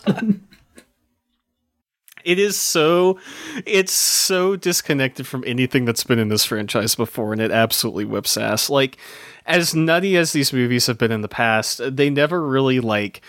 It 2.24 2.40
is 2.40 2.60
so 2.60 3.20
it's 3.66 3.94
so 3.94 4.56
disconnected 4.56 5.28
from 5.28 5.44
anything 5.46 5.86
that's 5.86 6.04
been 6.04 6.20
in 6.20 6.30
this 6.30 6.46
franchise 6.46 6.96
before 6.96 7.34
and 7.34 7.42
it 7.42 7.52
absolutely 7.52 8.06
whips 8.06 8.38
ass. 8.38 8.70
Like 8.70 8.98
as 9.46 9.76
nutty 9.76 10.18
as 10.18 10.32
these 10.32 10.54
movies 10.54 10.88
have 10.88 10.98
been 10.98 11.12
in 11.12 11.22
the 11.22 11.28
past, 11.28 11.82
they 11.96 12.10
never 12.10 12.46
really 12.46 12.80
like 12.80 13.22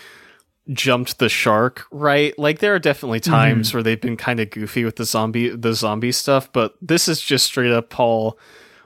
jumped 0.71 1.19
the 1.19 1.29
shark, 1.29 1.85
right? 1.91 2.37
Like 2.39 2.59
there 2.59 2.73
are 2.73 2.79
definitely 2.79 3.19
mm-hmm. 3.19 3.31
times 3.31 3.69
mm. 3.69 3.73
where 3.75 3.83
they've 3.83 4.01
been 4.01 4.17
kind 4.17 4.39
of 4.39 4.49
goofy 4.49 4.83
with 4.83 4.95
the 4.95 5.05
zombie 5.05 5.49
the 5.49 5.73
zombie 5.73 6.11
stuff, 6.11 6.51
but 6.51 6.75
this 6.81 7.07
is 7.07 7.21
just 7.21 7.45
straight 7.45 7.71
up 7.71 7.89
Paul 7.89 8.37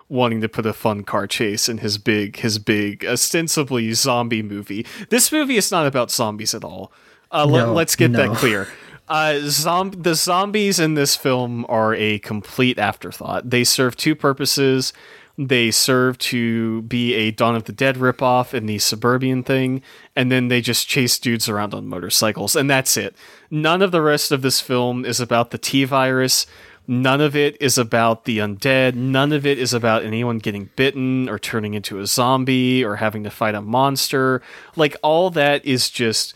wanting 0.10 0.41
to 0.41 0.49
put 0.49 0.66
a 0.66 0.74
fun 0.74 1.03
car 1.03 1.28
chase 1.28 1.70
in 1.70 1.78
his 1.78 1.97
big 1.97 2.38
his 2.38 2.60
big 2.60 3.05
ostensibly 3.05 3.93
zombie 3.93 4.43
movie. 4.43 4.86
This 5.10 5.32
movie 5.32 5.57
is 5.57 5.72
not 5.72 5.86
about 5.86 6.12
zombies 6.12 6.53
at 6.53 6.64
all. 6.64 6.91
Uh, 7.32 7.45
no, 7.45 7.74
let, 7.74 7.89
us 7.89 7.95
get 7.95 8.12
no. 8.12 8.18
that 8.18 8.38
clear. 8.38 8.68
Uh, 9.10 9.39
zom- 9.45 9.91
the 9.91 10.14
zombies 10.14 10.80
in 10.80 10.93
this 10.93 11.16
film 11.16 11.66
are 11.68 11.95
a 11.95 12.20
complete 12.20 12.78
afterthought. 12.78 13.49
They 13.49 13.64
serve 13.64 13.95
two 13.95 14.16
purposes. 14.16 14.93
They 15.36 15.72
serve 15.72 16.18
to 16.18 16.82
be 16.84 17.14
a 17.16 17.32
Dawn 17.32 17.55
of 17.55 17.64
the 17.64 17.72
Dead 17.72 17.95
ripoff 17.95 18.53
in 18.53 18.66
the 18.66 18.78
suburban 18.78 19.41
thing, 19.41 19.82
and 20.16 20.32
then 20.32 20.49
they 20.49 20.60
just 20.62 20.88
chase 20.88 21.18
dudes 21.18 21.47
around 21.47 21.74
on 21.74 21.88
motorcycles, 21.88 22.55
and 22.55 22.70
that's 22.70 22.97
it. 22.97 23.16
None 23.49 23.82
of 23.82 23.91
the 23.91 24.01
rest 24.01 24.32
of 24.32 24.41
this 24.41 24.60
film 24.60 25.05
is 25.05 25.20
about 25.20 25.51
the 25.51 25.57
T 25.57 25.86
virus. 25.86 26.45
None 26.88 27.22
of 27.22 27.36
it 27.36 27.55
is 27.62 27.78
about 27.78 28.26
the 28.26 28.39
undead. 28.39 28.95
None 28.95 29.32
of 29.32 29.45
it 29.45 29.57
is 29.57 29.74
about 29.74 30.03
anyone 30.03 30.39
getting 30.39 30.72
bitten 30.76 31.30
or 31.30 31.39
turning 31.39 31.74
into 31.74 31.99
a 31.99 32.05
zombie 32.05 32.84
or 32.84 32.97
having 32.97 33.24
to 33.24 33.30
fight 33.30 33.55
a 33.55 33.62
monster. 33.62 34.41
Like, 34.76 34.97
all 35.01 35.30
that 35.30 35.66
is 35.66 35.89
just 35.89 36.34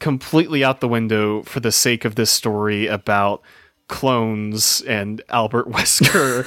completely 0.00 0.62
out 0.62 0.80
the 0.80 0.88
window 0.88 1.42
for 1.42 1.60
the 1.60 1.72
sake 1.72 2.04
of 2.04 2.14
this 2.14 2.30
story 2.30 2.86
about 2.86 3.42
clones 3.88 4.82
and 4.82 5.22
Albert 5.28 5.68
Wesker 5.70 6.46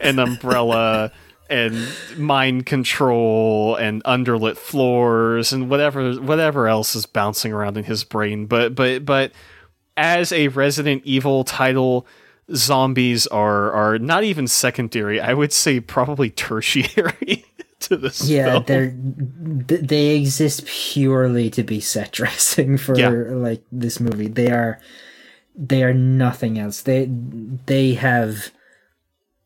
and 0.00 0.18
Umbrella 0.18 1.12
and 1.48 1.76
mind 2.16 2.66
control 2.66 3.74
and 3.76 4.02
underlit 4.04 4.56
floors 4.56 5.52
and 5.52 5.68
whatever 5.68 6.14
whatever 6.14 6.68
else 6.68 6.94
is 6.94 7.06
bouncing 7.06 7.52
around 7.52 7.76
in 7.76 7.84
his 7.84 8.04
brain 8.04 8.46
but 8.46 8.74
but 8.74 9.04
but 9.04 9.32
as 9.96 10.32
a 10.32 10.48
Resident 10.48 11.02
Evil 11.04 11.44
title 11.44 12.06
zombies 12.54 13.26
are 13.28 13.70
are 13.72 13.98
not 13.98 14.24
even 14.24 14.48
secondary. 14.48 15.20
I 15.20 15.34
would 15.34 15.52
say 15.52 15.80
probably 15.80 16.30
tertiary 16.30 17.44
to 17.80 17.96
this. 17.96 18.28
Yeah, 18.28 18.62
film. 18.62 18.64
they're 18.66 18.94
they 19.78 20.16
exist 20.16 20.66
purely 20.66 21.50
to 21.50 21.62
be 21.62 21.80
set 21.80 22.12
dressing 22.18 22.76
for 22.78 22.98
Yeah. 22.98 23.08
like 23.10 23.62
this 23.72 24.00
movie. 24.00 24.28
They 24.28 24.50
are 24.50 24.78
they 25.56 25.82
are 25.82 25.94
nothing 25.94 26.58
else. 26.58 26.82
They 26.82 27.08
they 27.66 27.94
have 27.94 28.50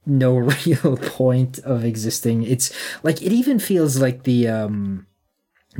no 0.06 0.36
real 0.66 0.96
point 0.96 1.58
of 1.60 1.84
existing. 1.84 2.42
It's 2.42 2.72
like 3.02 3.22
it 3.22 3.32
even 3.32 3.58
feels 3.58 4.00
like 4.00 4.24
the 4.24 4.48
um 4.48 5.06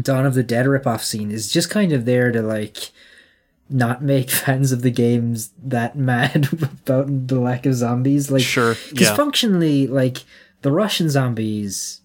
Dawn 0.01 0.27
of 0.27 0.35
the 0.35 0.43
Dead 0.43 0.67
ripoff 0.67 1.03
scene 1.03 1.31
is 1.31 1.53
just 1.53 1.71
kind 1.71 1.93
of 1.93 2.05
there 2.05 2.33
to 2.33 2.43
like 2.43 2.91
not 3.71 4.03
make 4.03 4.29
fans 4.45 4.73
of 4.73 4.83
the 4.83 4.91
games 4.91 5.51
that 5.63 5.97
mad 5.97 6.49
about 6.53 7.29
the 7.29 7.39
lack 7.39 7.65
of 7.67 7.75
zombies. 7.75 8.31
Like 8.31 8.43
Sure, 8.43 8.75
because 8.91 9.09
yeah. 9.09 9.15
functionally, 9.17 9.87
like 9.87 10.25
the 10.63 10.73
Russian 10.73 11.11
zombies 11.11 12.01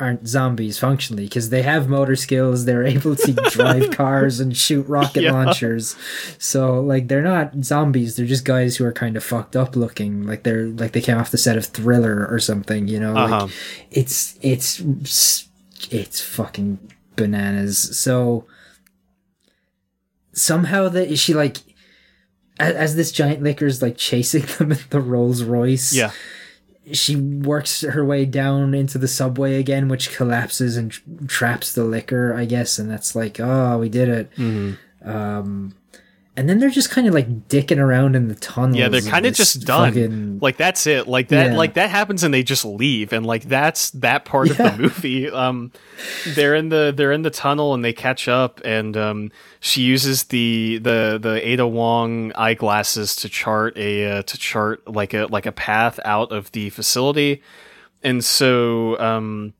aren't 0.00 0.26
zombies 0.26 0.78
functionally 0.78 1.24
because 1.24 1.50
they 1.50 1.62
have 1.62 1.88
motor 1.88 2.16
skills. 2.16 2.64
They're 2.64 2.84
able 2.84 3.14
to 3.14 3.32
drive 3.50 3.90
cars 3.90 4.40
and 4.40 4.56
shoot 4.56 4.86
rocket 4.88 5.22
Yeah. 5.24 5.32
launchers. 5.32 5.94
So 6.38 6.80
like 6.80 7.08
they're 7.08 7.22
not 7.22 7.62
zombies. 7.64 8.16
They're 8.16 8.26
just 8.26 8.44
guys 8.44 8.76
who 8.76 8.84
are 8.84 8.92
kind 8.92 9.16
of 9.16 9.22
fucked 9.22 9.54
up 9.54 9.76
looking. 9.76 10.26
Like 10.26 10.42
they're 10.42 10.66
like 10.68 10.92
they 10.92 11.00
came 11.00 11.18
off 11.18 11.30
the 11.30 11.38
set 11.38 11.56
of 11.56 11.66
Thriller 11.66 12.26
or 12.28 12.38
something. 12.40 12.88
You 12.88 12.98
know, 13.00 13.14
Uh-huh. 13.16 13.40
like 13.46 13.50
it's 13.90 14.38
it's 14.42 14.82
it's 15.90 16.20
fucking 16.20 16.78
bananas. 17.16 17.96
So 17.98 18.46
somehow 20.32 20.88
that 20.88 21.18
she 21.18 21.34
like 21.34 21.58
as, 22.58 22.74
as 22.74 22.96
this 22.96 23.12
giant 23.12 23.42
licker's 23.42 23.82
like 23.82 23.96
chasing 23.96 24.42
them 24.58 24.72
in 24.72 24.78
the 24.90 25.00
Rolls 25.00 25.42
Royce 25.42 25.92
yeah, 25.92 26.10
she 26.90 27.14
works 27.16 27.82
her 27.82 28.04
way 28.04 28.24
down 28.24 28.74
into 28.74 28.98
the 28.98 29.08
subway 29.08 29.60
again, 29.60 29.88
which 29.88 30.14
collapses 30.16 30.76
and 30.76 30.90
tr- 30.90 31.00
traps 31.26 31.72
the 31.72 31.84
licker, 31.84 32.34
I 32.34 32.44
guess, 32.44 32.78
and 32.78 32.90
that's 32.90 33.14
like, 33.14 33.38
oh, 33.38 33.78
we 33.78 33.88
did 33.88 34.08
it. 34.08 34.30
Mm-hmm. 34.36 35.08
Um, 35.08 35.74
and 36.36 36.48
then 36.48 36.58
they're 36.60 36.70
just 36.70 36.88
kind 36.90 37.06
of 37.06 37.12
like 37.12 37.48
dicking 37.48 37.78
around 37.78 38.16
in 38.16 38.28
the 38.28 38.34
tunnels. 38.34 38.76
yeah. 38.78 38.88
They're 38.88 39.02
kind 39.02 39.26
of 39.26 39.34
just 39.34 39.66
done. 39.66 39.90
fucking- 39.92 40.38
Like 40.40 40.56
that's 40.56 40.86
it. 40.86 41.06
Like 41.06 41.28
that. 41.28 41.50
Yeah. 41.50 41.56
Like 41.56 41.74
that 41.74 41.90
happens, 41.90 42.24
and 42.24 42.32
they 42.32 42.42
just 42.42 42.64
leave, 42.64 43.12
and 43.12 43.26
like 43.26 43.44
that's 43.44 43.90
that 43.90 44.24
part 44.24 44.50
of 44.50 44.56
the 44.56 44.74
movie. 44.78 45.28
Um, 45.30 45.72
they're 46.34 46.54
in 46.54 46.70
the 46.70 46.92
they're 46.96 47.12
in 47.12 47.22
the 47.22 47.30
tunnel, 47.30 47.74
and 47.74 47.84
they 47.84 47.92
catch 47.92 48.28
up, 48.28 48.60
and 48.64 48.96
um, 48.96 49.30
she 49.60 49.82
uses 49.82 50.24
the 50.24 50.78
the 50.82 51.18
the 51.20 51.46
Ada 51.46 51.66
Wong 51.66 52.32
eyeglasses 52.34 53.14
to 53.16 53.28
chart 53.28 53.76
a 53.76 54.06
uh, 54.18 54.22
to 54.22 54.38
chart 54.38 54.86
like 54.88 55.12
a 55.14 55.26
like 55.26 55.44
a 55.46 55.52
path 55.52 56.00
out 56.04 56.32
of 56.32 56.50
the 56.52 56.70
facility, 56.70 57.42
and 58.02 58.24
so 58.24 58.98
um 58.98 59.52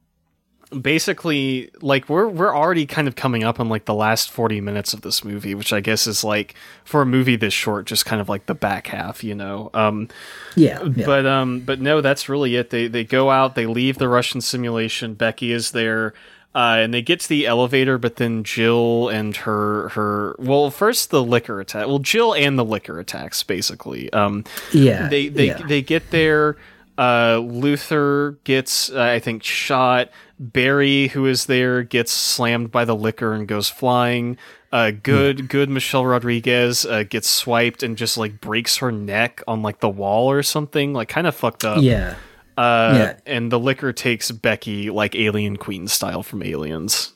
basically 0.81 1.71
like 1.81 2.09
we're 2.09 2.29
we're 2.29 2.55
already 2.55 2.87
kind 2.87 3.09
of 3.09 3.17
coming 3.17 3.45
up 3.45 3.61
on 3.61 3.69
like 3.69 3.85
the 3.85 3.95
last 3.95 4.31
40 4.31 4.61
minutes 4.61 4.95
of 4.95 5.03
this 5.03 5.25
movie 5.25 5.55
which 5.55 5.73
i 5.73 5.81
guess 5.81 6.07
is 6.07 6.25
like 6.25 6.55
for 6.85 7.03
a 7.03 7.07
movie 7.07 7.37
this 7.37 7.55
short 7.55 7.87
just 7.87 8.07
kind 8.07 8.21
of 8.21 8.29
like 8.29 8.47
the 8.47 8.55
back 8.55 8.87
half 8.87 9.23
you 9.23 9.35
know 9.35 9.71
um 9.75 10.09
yeah, 10.57 10.83
yeah. 10.83 11.07
but 11.07 11.27
um 11.27 11.61
but 11.61 11.81
no 11.81 12.01
that's 12.01 12.29
really 12.29 12.57
it 12.57 12.71
they 12.71 12.87
they 12.87 13.05
go 13.05 13.31
out 13.31 13.55
they 13.55 13.67
leave 13.67 13.99
the 13.99 14.09
russian 14.09 14.41
simulation 14.41 15.15
becky 15.15 15.53
is 15.53 15.73
there 15.73 16.15
uh, 16.55 16.77
and 16.81 16.93
they 16.93 17.01
get 17.01 17.19
to 17.21 17.29
the 17.31 17.47
elevator, 17.47 17.97
but 17.97 18.17
then 18.17 18.45
Jill 18.45 19.09
and 19.09 19.35
her 19.39 19.89
her 19.91 20.37
well, 20.39 20.71
first 20.71 21.11
the 21.11 21.23
licker 21.23 21.61
attack. 21.61 21.87
Well, 21.87 21.99
Jill 21.99 22.35
and 22.35 22.59
the 22.59 22.65
licker 22.65 23.01
attacks 23.01 23.43
basically. 23.43 24.13
Um, 24.13 24.45
yeah, 24.71 25.09
they 25.09 25.29
they 25.29 25.47
yeah. 25.47 25.67
they 25.67 25.81
get 25.81 26.11
there. 26.11 26.59
Uh, 26.99 27.39
Luther 27.39 28.39
gets, 28.45 28.91
uh, 28.91 29.01
I 29.01 29.19
think, 29.19 29.43
shot. 29.43 30.11
Barry, 30.53 31.09
who 31.09 31.27
is 31.27 31.47
there, 31.47 31.83
gets 31.83 32.11
slammed 32.13 32.71
by 32.71 32.85
the 32.85 32.97
licker 32.97 33.33
and 33.33 33.47
goes 33.47 33.69
flying. 33.69 34.37
Uh, 34.73 34.91
good, 34.91 35.49
good. 35.49 35.69
Michelle 35.71 36.05
Rodriguez 36.07 36.85
uh, 36.87 37.05
gets 37.05 37.29
swiped 37.29 37.83
and 37.83 37.97
just 37.97 38.17
like 38.17 38.41
breaks 38.41 38.79
her 38.79 38.91
neck 38.91 39.43
on 39.47 39.63
like 39.63 39.81
the 39.81 39.89
wall 39.89 40.31
or 40.31 40.43
something, 40.43 40.93
like 40.95 41.09
kind 41.09 41.27
of 41.27 41.35
fucked 41.37 41.65
up. 41.65 41.83
yeah, 41.83 42.15
Uh, 42.57 42.93
yeah. 42.97 43.17
And 43.27 43.53
the 43.53 43.59
licker 43.59 43.93
takes 43.93 44.31
Becky 44.31 44.91
like 44.91 45.15
Alien 45.15 45.59
Queen 45.59 45.87
style 45.89 46.23
from 46.23 46.43
Aliens. 46.43 47.13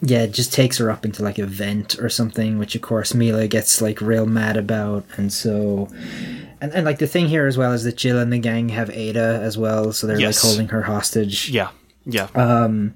yeah, 0.00 0.22
it 0.22 0.32
just 0.32 0.52
takes 0.52 0.76
her 0.78 0.90
up 0.90 1.04
into 1.04 1.22
like 1.24 1.38
a 1.38 1.46
vent 1.46 1.98
or 1.98 2.08
something, 2.08 2.58
which 2.58 2.74
of 2.76 2.82
course 2.82 3.14
Milla 3.14 3.48
gets 3.48 3.80
like 3.80 4.00
real 4.00 4.26
mad 4.26 4.56
about, 4.56 5.04
and 5.16 5.32
so. 5.32 5.88
And, 6.60 6.72
and 6.74 6.84
like 6.84 6.98
the 6.98 7.06
thing 7.06 7.26
here 7.28 7.46
as 7.46 7.56
well 7.56 7.72
is 7.72 7.84
that 7.84 7.96
Jill 7.96 8.18
and 8.18 8.32
the 8.32 8.38
gang 8.38 8.68
have 8.68 8.90
Ada 8.90 9.40
as 9.42 9.56
well, 9.56 9.92
so 9.92 10.06
they're 10.06 10.20
Yes. 10.20 10.44
like 10.44 10.48
holding 10.50 10.68
her 10.68 10.82
hostage. 10.82 11.48
Yeah, 11.50 11.68
yeah. 12.08 12.28
Uh, 12.34 12.88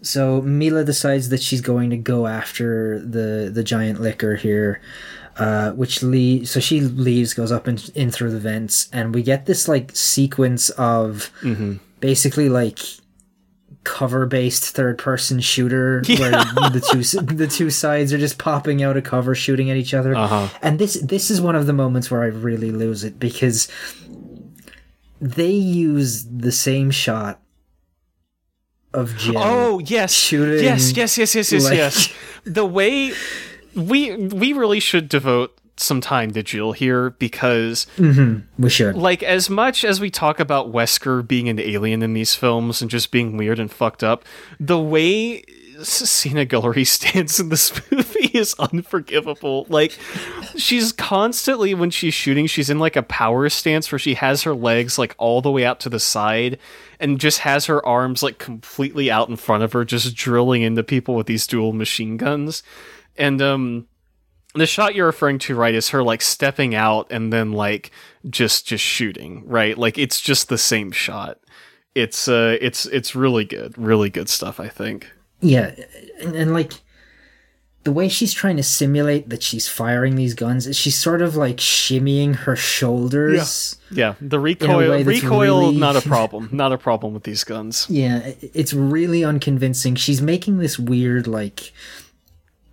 So 0.00 0.40
Milla 0.42 0.84
decides 0.84 1.28
that 1.30 1.42
she's 1.42 1.60
going 1.60 1.90
to 1.90 1.96
go 1.96 2.26
after 2.26 3.00
the 3.00 3.50
the 3.52 3.64
giant 3.64 4.00
licker 4.00 4.36
here, 4.36 4.80
uh, 5.36 5.72
which 5.72 6.02
le- 6.04 6.46
so 6.46 6.60
she 6.60 6.80
leaves, 6.80 7.34
goes 7.34 7.50
up 7.50 7.66
in, 7.66 7.78
in 7.94 8.10
through 8.12 8.30
the 8.30 8.38
vents, 8.38 8.88
and 8.92 9.12
we 9.12 9.22
get 9.24 9.46
this 9.46 9.66
like 9.66 9.90
sequence 9.96 10.70
of 10.78 11.32
basically 12.00 12.48
like 12.48 12.78
cover 13.82 14.24
based 14.26 14.64
third 14.76 14.98
person 14.98 15.40
shooter 15.40 16.02
where 16.18 16.30
the 16.70 16.80
two 16.92 17.02
the 17.34 17.48
two 17.48 17.70
sides 17.70 18.12
are 18.12 18.18
just 18.18 18.38
popping 18.38 18.82
out 18.84 18.96
of 18.96 19.02
cover 19.02 19.34
shooting 19.34 19.68
at 19.70 19.76
each 19.76 19.94
other. 19.94 20.14
Uh-huh. 20.14 20.46
And 20.62 20.78
this 20.78 20.94
this 21.02 21.28
is 21.28 21.40
one 21.40 21.56
of 21.56 21.66
the 21.66 21.72
moments 21.72 22.08
where 22.08 22.22
I 22.22 22.26
really 22.28 22.70
lose 22.70 23.02
it 23.02 23.18
because 23.18 23.66
they 25.20 25.50
use 25.50 26.24
the 26.26 26.52
same 26.52 26.92
shot 26.92 27.40
of 28.92 29.16
Jill. 29.16 29.38
Oh 29.38 29.78
yes, 29.80 30.12
shooting, 30.12 30.64
yes, 30.64 30.92
yes, 30.96 31.18
yes, 31.18 31.34
yes, 31.34 31.52
yes, 31.52 31.64
like- 31.64 31.76
yes. 31.76 32.12
The 32.44 32.64
way 32.64 33.12
we 33.74 34.16
we 34.16 34.52
really 34.52 34.80
should 34.80 35.08
devote 35.08 35.58
some 35.76 36.00
time 36.00 36.32
to 36.32 36.42
Jill 36.42 36.72
here 36.72 37.10
because 37.10 37.86
mm-hmm. 37.96 38.40
we 38.62 38.70
should. 38.70 38.96
like 38.96 39.22
as 39.22 39.48
much 39.48 39.84
as 39.84 40.00
we 40.00 40.10
talk 40.10 40.40
about 40.40 40.72
Wesker 40.72 41.26
being 41.26 41.48
an 41.48 41.60
alien 41.60 42.02
in 42.02 42.14
these 42.14 42.34
films 42.34 42.82
and 42.82 42.90
just 42.90 43.10
being 43.10 43.36
weird 43.36 43.58
and 43.58 43.70
fucked 43.70 44.02
up, 44.02 44.24
the 44.58 44.78
way 44.80 45.44
Sienna 45.82 46.44
Guillory 46.44 46.86
stands 46.86 47.38
in 47.38 47.48
this 47.48 47.72
movie 47.90 48.30
is 48.34 48.54
unforgivable. 48.58 49.66
Like 49.68 49.96
she's 50.56 50.92
constantly 50.92 51.74
when 51.74 51.90
she's 51.90 52.14
shooting, 52.14 52.46
she's 52.46 52.70
in 52.70 52.78
like 52.78 52.96
a 52.96 53.02
power 53.02 53.48
stance 53.48 53.90
where 53.92 53.98
she 53.98 54.14
has 54.14 54.42
her 54.42 54.54
legs 54.54 54.98
like 54.98 55.14
all 55.18 55.40
the 55.40 55.50
way 55.50 55.64
out 55.64 55.80
to 55.80 55.88
the 55.88 56.00
side 56.00 56.58
and 56.98 57.20
just 57.20 57.40
has 57.40 57.66
her 57.66 57.84
arms 57.86 58.22
like 58.22 58.38
completely 58.38 59.10
out 59.10 59.28
in 59.28 59.36
front 59.36 59.62
of 59.62 59.72
her, 59.72 59.84
just 59.84 60.16
drilling 60.16 60.62
into 60.62 60.82
people 60.82 61.14
with 61.14 61.26
these 61.26 61.46
dual 61.46 61.72
machine 61.72 62.16
guns. 62.16 62.62
And 63.16 63.40
um 63.40 63.86
the 64.54 64.66
shot 64.66 64.94
you're 64.94 65.06
referring 65.06 65.38
to 65.38 65.54
right 65.54 65.74
is 65.74 65.90
her 65.90 66.02
like 66.02 66.22
stepping 66.22 66.74
out 66.74 67.06
and 67.10 67.32
then 67.32 67.52
like 67.52 67.90
just 68.28 68.66
just 68.66 68.82
shooting 68.82 69.46
right 69.46 69.76
like 69.78 69.98
it's 69.98 70.20
just 70.20 70.48
the 70.48 70.58
same 70.58 70.90
shot 70.90 71.38
it's 71.94 72.28
uh 72.28 72.56
it's 72.60 72.86
it's 72.86 73.14
really 73.14 73.44
good 73.44 73.76
really 73.76 74.08
good 74.08 74.28
stuff 74.28 74.58
i 74.58 74.66
think 74.66 75.12
Yeah, 75.40 75.74
and, 76.20 76.34
and 76.34 76.52
like 76.52 76.72
the 77.84 77.92
way 77.92 78.08
she's 78.08 78.34
trying 78.34 78.56
to 78.56 78.62
simulate 78.62 79.28
that 79.30 79.42
she's 79.42 79.66
firing 79.68 80.16
these 80.16 80.34
guns 80.34 80.66
is 80.66 80.76
she's 80.76 80.96
sort 80.98 81.22
of 81.22 81.36
like 81.36 81.56
shimmying 81.56 82.34
her 82.36 82.54
shoulders. 82.56 83.76
yeah 83.90 84.14
the 84.20 84.38
recoil 84.38 85.02
recoil 85.04 85.60
really- 85.68 85.78
not 85.78 85.96
a 85.96 86.00
problem 86.14 86.48
not 86.52 86.72
a 86.72 86.76
problem 86.78 87.14
with 87.14 87.22
these 87.22 87.44
guns 87.44 87.86
Yeah, 87.88 88.32
it's 88.42 88.74
really 88.74 89.24
unconvincing. 89.24 89.94
She's 89.94 90.20
making 90.20 90.58
this 90.58 90.78
weird 90.78 91.26
like 91.26 91.72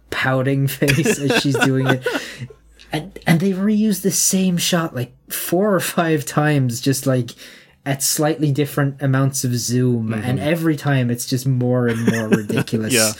pouting 0.09 0.67
face 0.79 1.19
as 1.19 1.41
she's 1.41 1.57
doing 1.59 1.87
it. 1.87 2.05
And 2.91 3.17
and 3.27 3.39
they 3.41 3.51
reuse 3.51 4.03
the 4.03 4.11
same 4.11 4.57
shot 4.57 4.95
like 4.95 5.11
four 5.29 5.73
or 5.75 5.79
five 5.81 6.23
times 6.23 6.79
just 6.79 7.05
like 7.05 7.31
at 7.85 8.01
slightly 8.01 8.51
different 8.51 9.01
amounts 9.01 9.43
of 9.43 9.55
zoom 9.55 10.09
mm-hmm. 10.09 10.23
and 10.23 10.39
every 10.39 10.75
time 10.75 11.09
it's 11.11 11.25
just 11.25 11.45
more 11.45 11.87
and 11.87 12.05
more 12.11 12.27
ridiculous. 12.41 12.93
Yeah. 12.93 13.11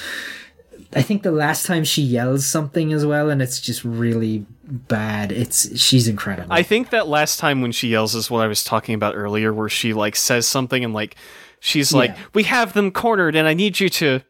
I 0.94 1.02
think 1.02 1.24
the 1.24 1.32
last 1.32 1.66
time 1.66 1.84
she 1.84 2.02
yells 2.02 2.46
something 2.46 2.94
as 2.94 3.06
well 3.06 3.30
and 3.30 3.42
it's 3.42 3.60
just 3.60 3.84
really 3.84 4.46
bad. 4.64 5.32
It's 5.32 5.78
she's 5.80 6.08
incredible. 6.08 6.52
i 6.52 6.64
think 6.64 6.90
that 6.90 7.08
last 7.08 7.40
time 7.40 7.62
when 7.62 7.72
she 7.72 7.90
yells 7.90 8.16
is 8.16 8.32
what 8.32 8.42
i 8.42 8.48
was 8.48 8.64
talking 8.64 8.96
about 8.96 9.16
earlier 9.16 9.54
where 9.54 9.70
she 9.70 9.94
like 9.94 10.16
says 10.16 10.48
something 10.48 10.84
and 10.84 10.94
like 10.94 11.16
she's 11.60 11.94
like 11.94 12.12
Yeah. 12.12 12.24
we 12.34 12.44
have 12.44 12.74
them 12.74 12.90
cornered 12.92 13.36
and 13.36 13.48
i 13.48 13.54
need 13.54 13.80
you 13.80 13.90
to 13.90 14.22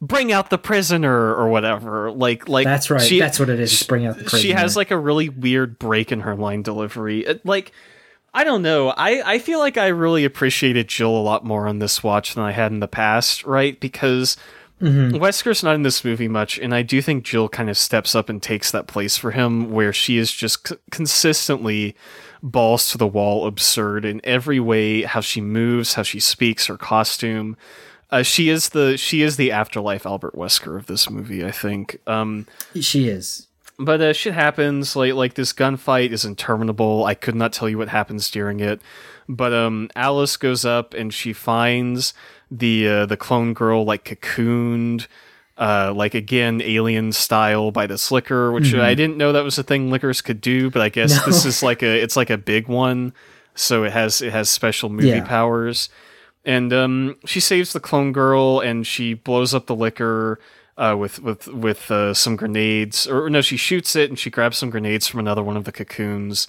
bring 0.00 0.32
out 0.32 0.50
the 0.50 0.58
prisoner 0.58 1.34
or 1.34 1.48
whatever 1.48 2.10
like 2.12 2.48
like 2.48 2.64
That's 2.64 2.90
right. 2.90 3.00
she- 3.00 3.18
That's 3.20 3.38
what 3.40 3.48
it 3.48 3.58
is. 3.60 3.70
Just 3.70 3.88
bring 3.88 4.04
out 4.06 4.18
the 4.18 4.28
she 4.38 4.50
has 4.50 4.76
like 4.76 4.90
a 4.90 4.98
really 4.98 5.28
weird 5.28 5.78
break 5.78 6.10
in 6.12 6.20
her 6.20 6.34
line 6.36 6.62
delivery. 6.62 7.20
It- 7.24 7.46
like 7.46 7.72
I 8.34 8.44
don't 8.44 8.62
know. 8.62 8.90
I 8.90 9.34
I 9.34 9.38
feel 9.38 9.58
like 9.58 9.76
I 9.76 9.88
really 9.88 10.24
appreciated 10.24 10.88
Jill 10.88 11.10
a 11.16 11.20
lot 11.20 11.44
more 11.44 11.66
on 11.66 11.78
this 11.80 12.02
watch 12.02 12.34
than 12.34 12.44
I 12.44 12.52
had 12.52 12.72
in 12.72 12.80
the 12.80 12.88
past, 12.88 13.44
right? 13.44 13.78
Because 13.78 14.36
Wesker's 14.80 15.62
not 15.62 15.76
in 15.76 15.82
this 15.82 16.04
movie 16.04 16.26
much, 16.28 16.58
and 16.58 16.74
I 16.74 16.82
do 16.82 17.00
think 17.00 17.24
Jill 17.24 17.48
kind 17.48 17.70
of 17.70 17.78
steps 17.78 18.14
up 18.16 18.28
and 18.28 18.42
takes 18.42 18.72
that 18.72 18.88
place 18.88 19.16
for 19.16 19.30
him, 19.30 19.70
where 19.70 19.92
she 19.92 20.16
is 20.18 20.32
just 20.32 20.66
c- 20.68 20.74
consistently 20.90 21.94
balls 22.42 22.90
to 22.90 22.98
the 22.98 23.06
wall, 23.06 23.46
absurd 23.46 24.04
in 24.04 24.20
every 24.24 24.58
way. 24.58 25.02
How 25.02 25.20
she 25.20 25.40
moves, 25.40 25.94
how 25.94 26.02
she 26.02 26.18
speaks, 26.18 26.66
her 26.66 26.76
costume. 26.76 27.56
Uh, 28.10 28.22
she 28.22 28.48
is 28.48 28.70
the 28.70 28.96
she 28.96 29.22
is 29.22 29.36
the 29.36 29.52
afterlife 29.52 30.04
Albert 30.04 30.34
Wesker 30.34 30.76
of 30.76 30.86
this 30.86 31.08
movie, 31.08 31.44
I 31.44 31.50
think. 31.52 31.98
Um, 32.08 32.46
She 32.80 33.08
is. 33.08 33.46
But 33.78 34.00
uh, 34.00 34.12
shit 34.12 34.34
happens. 34.34 34.94
Like 34.96 35.14
like 35.14 35.34
this 35.34 35.52
gunfight 35.52 36.10
is 36.10 36.24
interminable. 36.24 37.04
I 37.04 37.14
could 37.14 37.34
not 37.34 37.52
tell 37.52 37.68
you 37.68 37.78
what 37.78 37.88
happens 37.88 38.30
during 38.30 38.60
it. 38.60 38.80
But 39.28 39.52
um, 39.52 39.88
Alice 39.96 40.36
goes 40.36 40.64
up 40.64 40.94
and 40.94 41.12
she 41.12 41.32
finds 41.32 42.12
the 42.50 42.86
uh, 42.88 43.06
the 43.06 43.16
clone 43.16 43.54
girl 43.54 43.84
like 43.84 44.04
cocooned, 44.04 45.06
uh, 45.56 45.92
like 45.94 46.14
again 46.14 46.60
alien 46.62 47.12
style 47.12 47.70
by 47.70 47.86
this 47.86 48.10
licker, 48.10 48.52
which 48.52 48.74
I 48.74 48.94
didn't 48.94 49.16
know 49.16 49.32
that 49.32 49.44
was 49.44 49.58
a 49.58 49.62
thing 49.62 49.90
lickers 49.90 50.20
could 50.20 50.40
do. 50.40 50.70
But 50.70 50.82
I 50.82 50.88
guess 50.88 51.16
No. 51.16 51.24
this 51.26 51.44
is 51.44 51.62
like 51.62 51.82
a 51.82 52.02
it's 52.02 52.16
like 52.16 52.30
a 52.30 52.38
big 52.38 52.68
one, 52.68 53.14
so 53.54 53.84
it 53.84 53.92
has 53.92 54.20
it 54.20 54.32
has 54.32 54.50
special 54.50 54.90
movie 54.90 55.08
Yeah. 55.08 55.24
powers. 55.26 55.88
And 56.44 56.72
um, 56.72 57.16
she 57.24 57.38
saves 57.38 57.72
the 57.72 57.80
clone 57.80 58.10
girl 58.12 58.58
and 58.60 58.84
she 58.86 59.14
blows 59.14 59.54
up 59.54 59.66
the 59.66 59.76
licker 59.76 60.40
uh, 60.78 60.96
with 60.98 61.20
with 61.22 61.48
with 61.48 61.90
uh, 61.90 62.14
some 62.14 62.36
grenades, 62.36 63.06
or 63.06 63.28
no, 63.30 63.40
she 63.40 63.56
shoots 63.56 63.94
it 63.96 64.08
and 64.10 64.18
she 64.18 64.30
grabs 64.30 64.58
some 64.58 64.70
grenades 64.70 65.06
from 65.06 65.20
another 65.20 65.42
one 65.42 65.56
of 65.56 65.64
the 65.64 65.72
cocoons, 65.72 66.48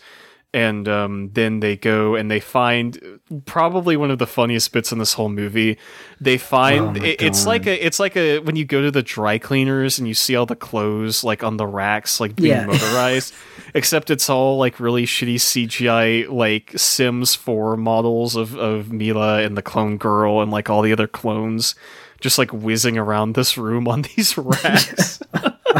and 0.53 0.87
um, 0.87 1.29
then 1.33 1.59
they 1.59 1.75
go 1.75 2.15
and 2.15 2.31
they 2.31 2.39
find 2.39 3.19
probably 3.45 3.97
one 3.97 4.11
of 4.11 4.19
the 4.19 4.27
funniest 4.27 4.71
bits 4.71 4.91
in 4.91 4.99
this 4.99 5.13
whole 5.13 5.27
movie. 5.29 5.77
They 6.21 6.37
find 6.37 6.97
Oh 6.97 7.03
it- 7.03 7.21
it's 7.21 7.45
like 7.45 7.65
a 7.67 7.85
it's 7.85 7.99
like 7.99 8.15
a 8.15 8.39
when 8.39 8.55
you 8.55 8.63
go 8.65 8.81
to 8.81 8.91
the 8.91 9.03
dry 9.03 9.37
cleaners 9.39 9.99
and 9.99 10.07
you 10.07 10.13
see 10.13 10.35
all 10.35 10.45
the 10.45 10.55
clothes 10.55 11.23
like 11.23 11.43
on 11.43 11.57
the 11.57 11.67
racks 11.67 12.19
like 12.19 12.35
being 12.35 12.49
Yeah. 12.51 12.65
motorized, 12.67 13.33
except 13.73 14.09
it's 14.09 14.29
all 14.29 14.57
like 14.57 14.79
really 14.79 15.05
shitty 15.05 15.35
CGI 15.35 16.29
like 16.29 16.71
Sims 16.77 17.35
4 17.35 17.75
models 17.77 18.35
of 18.37 18.55
of 18.55 18.91
Milla 18.93 19.41
and 19.43 19.57
the 19.57 19.61
clone 19.61 19.97
girl 19.97 20.41
and 20.41 20.49
like 20.51 20.69
all 20.69 20.81
the 20.81 20.93
other 20.93 21.07
clones 21.07 21.75
just 22.23 22.37
like 22.37 22.51
whizzing 22.53 22.97
around 22.97 23.35
this 23.35 23.57
room 23.57 23.87
on 23.87 24.01
these 24.15 24.35
racks. 24.37 25.21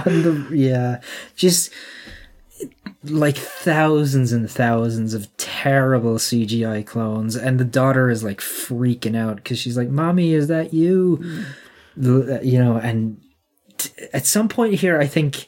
The, 0.05 0.49
yeah, 0.51 1.01
just 1.35 1.71
like 3.03 3.37
thousands 3.37 4.33
and 4.33 4.49
thousands 4.49 5.13
of 5.13 5.29
terrible 5.37 6.15
CGI 6.15 6.85
clones, 6.85 7.35
and 7.35 7.59
the 7.59 7.63
daughter 7.63 8.09
is 8.09 8.23
like 8.23 8.39
freaking 8.39 9.15
out 9.15 9.35
because 9.37 9.59
she's 9.59 9.77
like, 9.77 9.89
"Mommy, 9.89 10.33
is 10.33 10.47
that 10.47 10.73
you?" 10.73 11.19
Mm. 11.97 12.37
Uh, 12.37 12.41
you 12.41 12.57
know, 12.57 12.75
and 12.75 13.21
t- 13.77 13.91
at 14.11 14.25
some 14.25 14.49
point 14.49 14.73
here, 14.73 14.99
I 14.99 15.05
think 15.05 15.47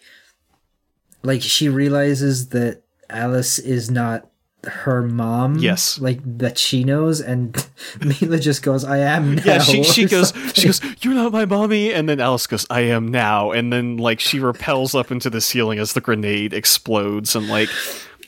like 1.24 1.42
she 1.42 1.68
realizes 1.68 2.50
that 2.50 2.84
Alice 3.10 3.58
is 3.58 3.90
not 3.90 4.30
her 4.68 5.02
mom. 5.04 5.58
Yes. 5.58 6.00
like 6.00 6.20
that 6.40 6.58
she 6.58 6.84
knows, 6.84 7.22
and 7.22 7.56
Milla 8.22 8.40
just 8.40 8.64
goes, 8.64 8.84
"I 8.84 8.98
am." 9.00 9.36
Now, 9.36 9.44
Yeah, 9.46 9.60
she 9.60 9.84
she 9.84 10.06
goes 10.08 10.30
something. 10.30 10.54
she 10.54 10.66
goes, 10.68 10.82
You're 11.02 11.14
not 11.14 11.32
my 11.32 11.46
mommy 11.46 11.94
and 11.94 12.08
then 12.10 12.20
Alice 12.20 12.48
goes, 12.48 12.66
I 12.70 12.82
am 12.82 13.08
now 13.10 13.52
and 13.52 13.72
then 13.72 13.98
like 13.98 14.20
she 14.20 14.40
repels 14.40 14.96
up 14.96 15.12
into 15.12 15.30
the 15.30 15.42
ceiling 15.42 15.80
as 15.80 15.94
the 15.94 16.02
grenade 16.02 16.54
explodes 16.54 17.36
and 17.36 17.48
like 17.48 17.70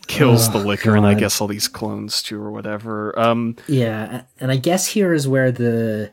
kills 0.08 0.50
the 0.52 0.60
Oh, 0.60 0.62
licker 0.62 0.96
and 0.96 1.06
I 1.06 1.14
guess 1.16 1.42
all 1.42 1.48
these 1.48 1.68
clones 1.68 2.22
too 2.24 2.42
or 2.42 2.52
whatever. 2.52 3.18
Um 3.20 3.56
Yeah, 3.68 4.24
and 4.40 4.52
I 4.52 4.56
guess 4.58 4.88
here 4.88 5.14
is 5.14 5.28
where 5.28 5.52
the 5.52 6.12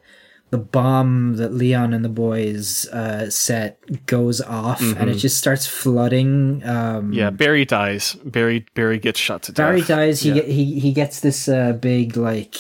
the 0.51 0.59
bomb 0.59 1.37
that 1.37 1.53
Leon 1.53 1.93
and 1.93 2.05
the 2.05 2.09
boys 2.09 2.87
uh, 2.91 3.29
set 3.31 3.79
goes 4.07 4.41
off, 4.41 4.81
and 4.81 5.11
it 5.11 5.17
just 5.17 5.37
starts 5.39 5.67
flooding. 5.67 6.63
Um, 6.65 6.95
Mm-hmm. 7.07 7.13
yeah, 7.15 7.31
Barry 7.31 7.65
dies. 7.65 8.15
Barry 8.25 8.65
Barry 8.75 8.99
gets 8.99 9.19
shot 9.19 9.43
to 9.45 9.53
Barry 9.53 9.81
death. 9.81 9.89
Barry 9.89 10.07
dies. 10.09 10.21
He 10.21 10.29
Yeah. 10.29 10.35
get, 10.37 10.49
he 10.49 10.79
he 10.81 10.93
gets 10.93 11.21
this 11.21 11.49
uh, 11.49 11.73
big 11.73 12.17
like 12.17 12.55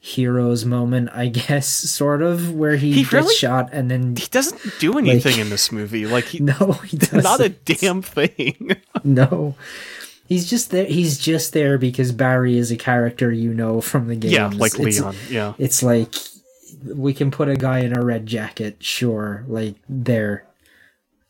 heroes 0.00 0.66
moment, 0.66 1.08
I 1.14 1.28
guess, 1.48 1.66
sort 1.68 2.20
of, 2.20 2.52
where 2.52 2.76
he, 2.76 2.92
He 2.92 3.00
gets 3.02 3.12
really- 3.12 3.34
shot 3.34 3.70
and 3.72 3.90
then 3.90 4.16
He 4.16 4.26
doesn't 4.26 4.60
do 4.78 4.98
anything 4.98 5.38
in 5.38 5.48
this 5.48 5.72
movie. 5.72 6.04
Like 6.06 6.24
he 6.26 6.38
no, 6.42 6.72
he 6.84 6.98
doesn't. 6.98 7.22
not 7.24 7.40
a 7.40 7.48
damn 7.48 8.02
thing. 8.02 8.76
no. 9.02 9.54
He's 10.26 10.48
just 10.48 10.70
there. 10.70 10.86
He's 10.86 11.18
just 11.18 11.52
there 11.52 11.76
because 11.78 12.10
Barry 12.12 12.56
is 12.58 12.70
a 12.70 12.76
character 12.76 13.30
you 13.32 13.52
know 13.54 13.80
from 13.80 14.08
the 14.08 14.16
game. 14.16 14.32
yeah, 14.32 14.46
like 14.48 14.74
It's- 14.78 15.00
Leon. 15.00 15.16
Yeah. 15.30 15.54
it's 15.58 15.82
like 15.82 16.14
we 16.84 17.14
can 17.14 17.30
put 17.30 17.48
a 17.48 17.56
guy 17.56 17.80
in 17.80 17.96
a 17.96 18.02
red 18.04 18.26
jacket, 18.26 18.76
sure, 18.82 19.44
like 19.48 19.76
there. 19.88 20.46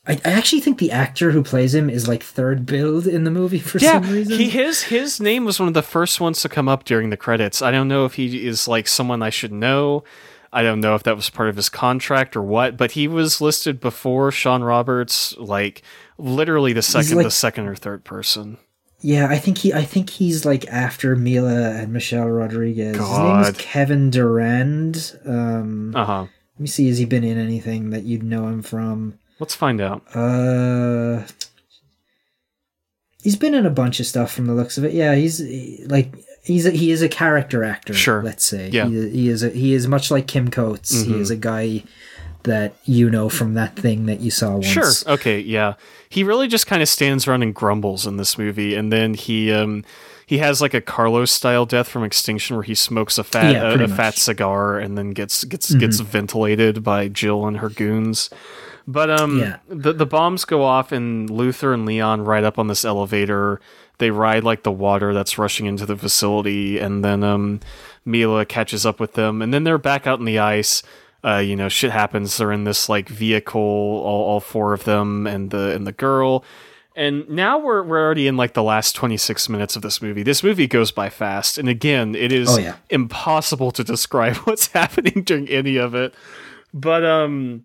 I, 0.06 0.20
I 0.24 0.32
actually 0.32 0.60
think 0.60 0.78
the 0.78 0.90
actor 0.92 1.30
who 1.30 1.42
plays 1.42 1.74
him 1.74 1.88
is 1.88 2.06
like 2.06 2.22
third 2.22 2.66
billed 2.66 3.06
in 3.06 3.24
the 3.24 3.30
movie 3.30 3.58
for 3.58 3.78
Yeah, 3.78 4.02
some 4.02 4.10
reason. 4.12 4.38
he 4.38 4.50
his 4.50 4.82
his 4.84 5.18
name 5.20 5.44
was 5.46 5.58
one 5.58 5.68
of 5.68 5.72
the 5.74 5.82
first 5.82 6.20
ones 6.20 6.42
to 6.42 6.48
come 6.50 6.68
up 6.68 6.84
during 6.84 7.08
the 7.10 7.16
credits. 7.16 7.62
I 7.62 7.70
don't 7.70 7.88
know 7.88 8.04
if 8.04 8.14
he 8.14 8.46
is 8.46 8.68
like 8.68 8.86
someone 8.86 9.22
I 9.22 9.30
should 9.30 9.52
know. 9.52 10.04
I 10.52 10.62
don't 10.62 10.80
know 10.80 10.94
if 10.94 11.02
that 11.04 11.16
was 11.16 11.30
part 11.30 11.48
of 11.48 11.56
his 11.56 11.68
contract 11.68 12.36
or 12.36 12.42
what, 12.42 12.76
but 12.76 12.92
he 12.92 13.08
was 13.08 13.40
listed 13.40 13.80
before 13.80 14.30
Shawn 14.30 14.62
Roberts, 14.62 15.34
like 15.38 15.82
literally 16.18 16.72
the 16.72 16.82
second, 16.82 17.16
like- 17.16 17.24
the 17.26 17.30
second 17.30 17.66
or 17.66 17.74
third 17.74 18.04
person. 18.04 18.58
Yeah, 19.06 19.26
I 19.28 19.36
think 19.38 19.58
he 19.58 19.74
I 19.74 19.82
think 19.84 20.08
he's 20.08 20.46
like 20.46 20.66
after 20.68 21.14
Milla 21.14 21.72
and 21.72 21.92
Michelle 21.92 22.26
Rodriguez. 22.28 22.96
God. 22.96 23.44
His 23.44 23.54
name 23.54 23.54
is 23.54 23.60
Kevin 23.72 24.10
Durand. 24.10 25.18
Um 25.26 25.92
Uh 25.94 26.04
huh. 26.06 26.20
let 26.22 26.60
me 26.60 26.66
see, 26.66 26.88
has 26.88 26.96
he 26.96 27.04
been 27.04 27.22
in 27.22 27.36
anything 27.38 27.90
that 27.90 28.04
you'd 28.04 28.22
know 28.22 28.48
him 28.48 28.62
from? 28.62 29.18
Let's 29.38 29.54
find 29.54 29.80
out. 29.82 30.02
Uh 30.16 31.22
He's 33.22 33.36
been 33.36 33.54
in 33.54 33.64
a 33.66 33.70
bunch 33.70 34.00
of 34.00 34.06
stuff 34.06 34.32
from 34.32 34.46
the 34.46 34.54
looks 34.54 34.76
of 34.78 34.84
it. 34.84 34.92
Yeah, 34.92 35.14
he's 35.14 35.38
he- 35.38 35.84
like 35.88 36.14
he's 36.42 36.66
a, 36.66 36.70
he 36.70 36.90
is 36.90 37.00
a 37.02 37.08
character 37.08 37.64
actor. 37.64 37.94
Sure. 37.94 38.22
let's 38.22 38.44
say. 38.44 38.68
Yeah. 38.70 38.86
he, 38.86 39.08
he 39.10 39.28
is 39.28 39.42
a, 39.42 39.48
he 39.50 39.72
is 39.74 39.86
much 39.88 40.10
like 40.10 40.26
Kim 40.26 40.50
Coates. 40.50 41.02
He 41.02 41.12
Mhm. 41.12 41.20
is 41.20 41.30
a 41.30 41.36
guy 41.36 41.84
that 42.44 42.74
you 42.84 43.10
know 43.10 43.28
from 43.28 43.54
that 43.54 43.76
thing 43.76 44.06
that 44.06 44.20
you 44.20 44.30
saw 44.30 44.52
once. 44.54 44.66
Sure. 44.66 44.90
Okay. 45.14 45.40
Yeah. 45.40 45.74
He 46.08 46.22
really 46.24 46.46
just 46.48 46.66
kind 46.66 46.80
of 46.82 46.88
stands 46.88 47.26
around 47.26 47.42
and 47.42 47.54
grumbles 47.54 48.06
in 48.06 48.16
this 48.16 48.38
movie, 48.38 48.74
and 48.74 48.92
then 48.92 49.14
he 49.14 49.52
um 49.52 49.84
he 50.26 50.38
has 50.38 50.60
like 50.62 50.72
a 50.72 50.80
Carlos 50.80 51.30
style 51.30 51.66
death 51.66 51.88
from 51.88 52.02
Extinction, 52.04 52.56
where 52.56 52.62
he 52.62 52.74
smokes 52.74 53.18
a 53.18 53.24
fat 53.24 53.52
Yeah, 53.52 53.70
a, 53.72 53.82
a 53.84 53.88
fat. 53.88 54.14
Mm-hmm. 54.14 54.18
cigar 54.18 54.78
and 54.78 54.96
then 54.96 55.10
gets 55.10 55.44
gets 55.44 55.74
gets 55.74 56.00
ventilated 56.00 56.82
by 56.82 57.08
Jill 57.08 57.46
and 57.46 57.58
her 57.58 57.68
goons. 57.68 58.30
But 58.86 59.10
um, 59.10 59.38
Yeah. 59.38 59.56
the 59.68 59.92
the 59.92 60.06
bombs 60.06 60.44
go 60.44 60.62
off, 60.62 60.92
and 60.92 61.28
Luther 61.30 61.72
and 61.74 61.84
Leon 61.86 62.24
ride 62.24 62.44
up 62.44 62.58
on 62.58 62.68
this 62.68 62.84
elevator. 62.84 63.60
They 63.98 64.10
ride 64.10 64.44
like 64.44 64.62
the 64.64 64.72
water 64.72 65.14
that's 65.14 65.38
rushing 65.38 65.66
into 65.66 65.86
the 65.86 65.96
facility, 65.96 66.78
and 66.78 67.04
then 67.04 67.22
um, 67.24 67.60
Milla 68.04 68.44
catches 68.44 68.84
up 68.84 68.98
with 69.00 69.14
them, 69.14 69.40
and 69.40 69.54
then 69.54 69.64
they're 69.64 69.78
back 69.78 70.06
out 70.06 70.18
in 70.18 70.24
the 70.26 70.38
ice. 70.38 70.82
Uh, 71.24 71.38
you 71.38 71.56
know, 71.56 71.68
shit 71.70 71.90
happens. 71.90 72.36
They're 72.36 72.52
in 72.52 72.64
this 72.64 72.88
like 72.88 73.08
vehicle, 73.08 73.60
all, 73.60 74.24
all 74.24 74.40
four 74.40 74.74
of 74.74 74.84
them, 74.84 75.26
and 75.26 75.50
the 75.50 75.74
and 75.74 75.86
the 75.86 75.92
girl. 75.92 76.44
And 76.96 77.28
now 77.28 77.58
we're 77.58 77.82
we're 77.82 78.00
already 78.04 78.26
in 78.28 78.36
like 78.36 78.52
the 78.54 78.62
last 78.62 78.94
26 78.94 79.48
minutes 79.48 79.74
of 79.74 79.82
this 79.82 80.00
movie. 80.02 80.22
This 80.22 80.42
movie 80.44 80.66
goes 80.66 80.92
by 80.92 81.08
fast, 81.08 81.56
and 81.58 81.68
again, 81.68 82.14
it 82.14 82.30
is 82.30 82.50
Oh, 82.50 82.58
yeah. 82.58 82.76
impossible 82.90 83.70
to 83.72 83.82
describe 83.82 84.36
what's 84.44 84.68
happening 84.68 85.22
during 85.24 85.48
any 85.48 85.76
of 85.76 85.94
it. 85.94 86.14
But 86.72 87.04
um 87.04 87.64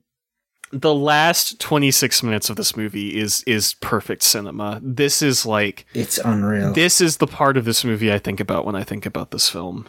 the 0.71 0.93
last 0.93 1.59
26 1.59 2.21
minutes 2.21 2.49
of 2.51 2.55
this 2.55 2.77
movie 2.77 3.19
is 3.19 3.43
is 3.47 3.73
perfect 3.81 4.21
cinema. 4.23 4.79
This 4.83 5.21
is 5.21 5.45
like 5.45 5.85
It's 5.93 6.17
unreal. 6.19 6.73
this 6.73 7.01
is 7.01 7.17
the 7.17 7.27
part 7.27 7.57
of 7.57 7.65
this 7.65 7.83
movie 7.83 8.13
I 8.13 8.19
think 8.19 8.39
about 8.39 8.65
when 8.65 8.75
I 8.75 8.83
think 8.83 9.05
about 9.05 9.31
this 9.31 9.49
film. 9.49 9.87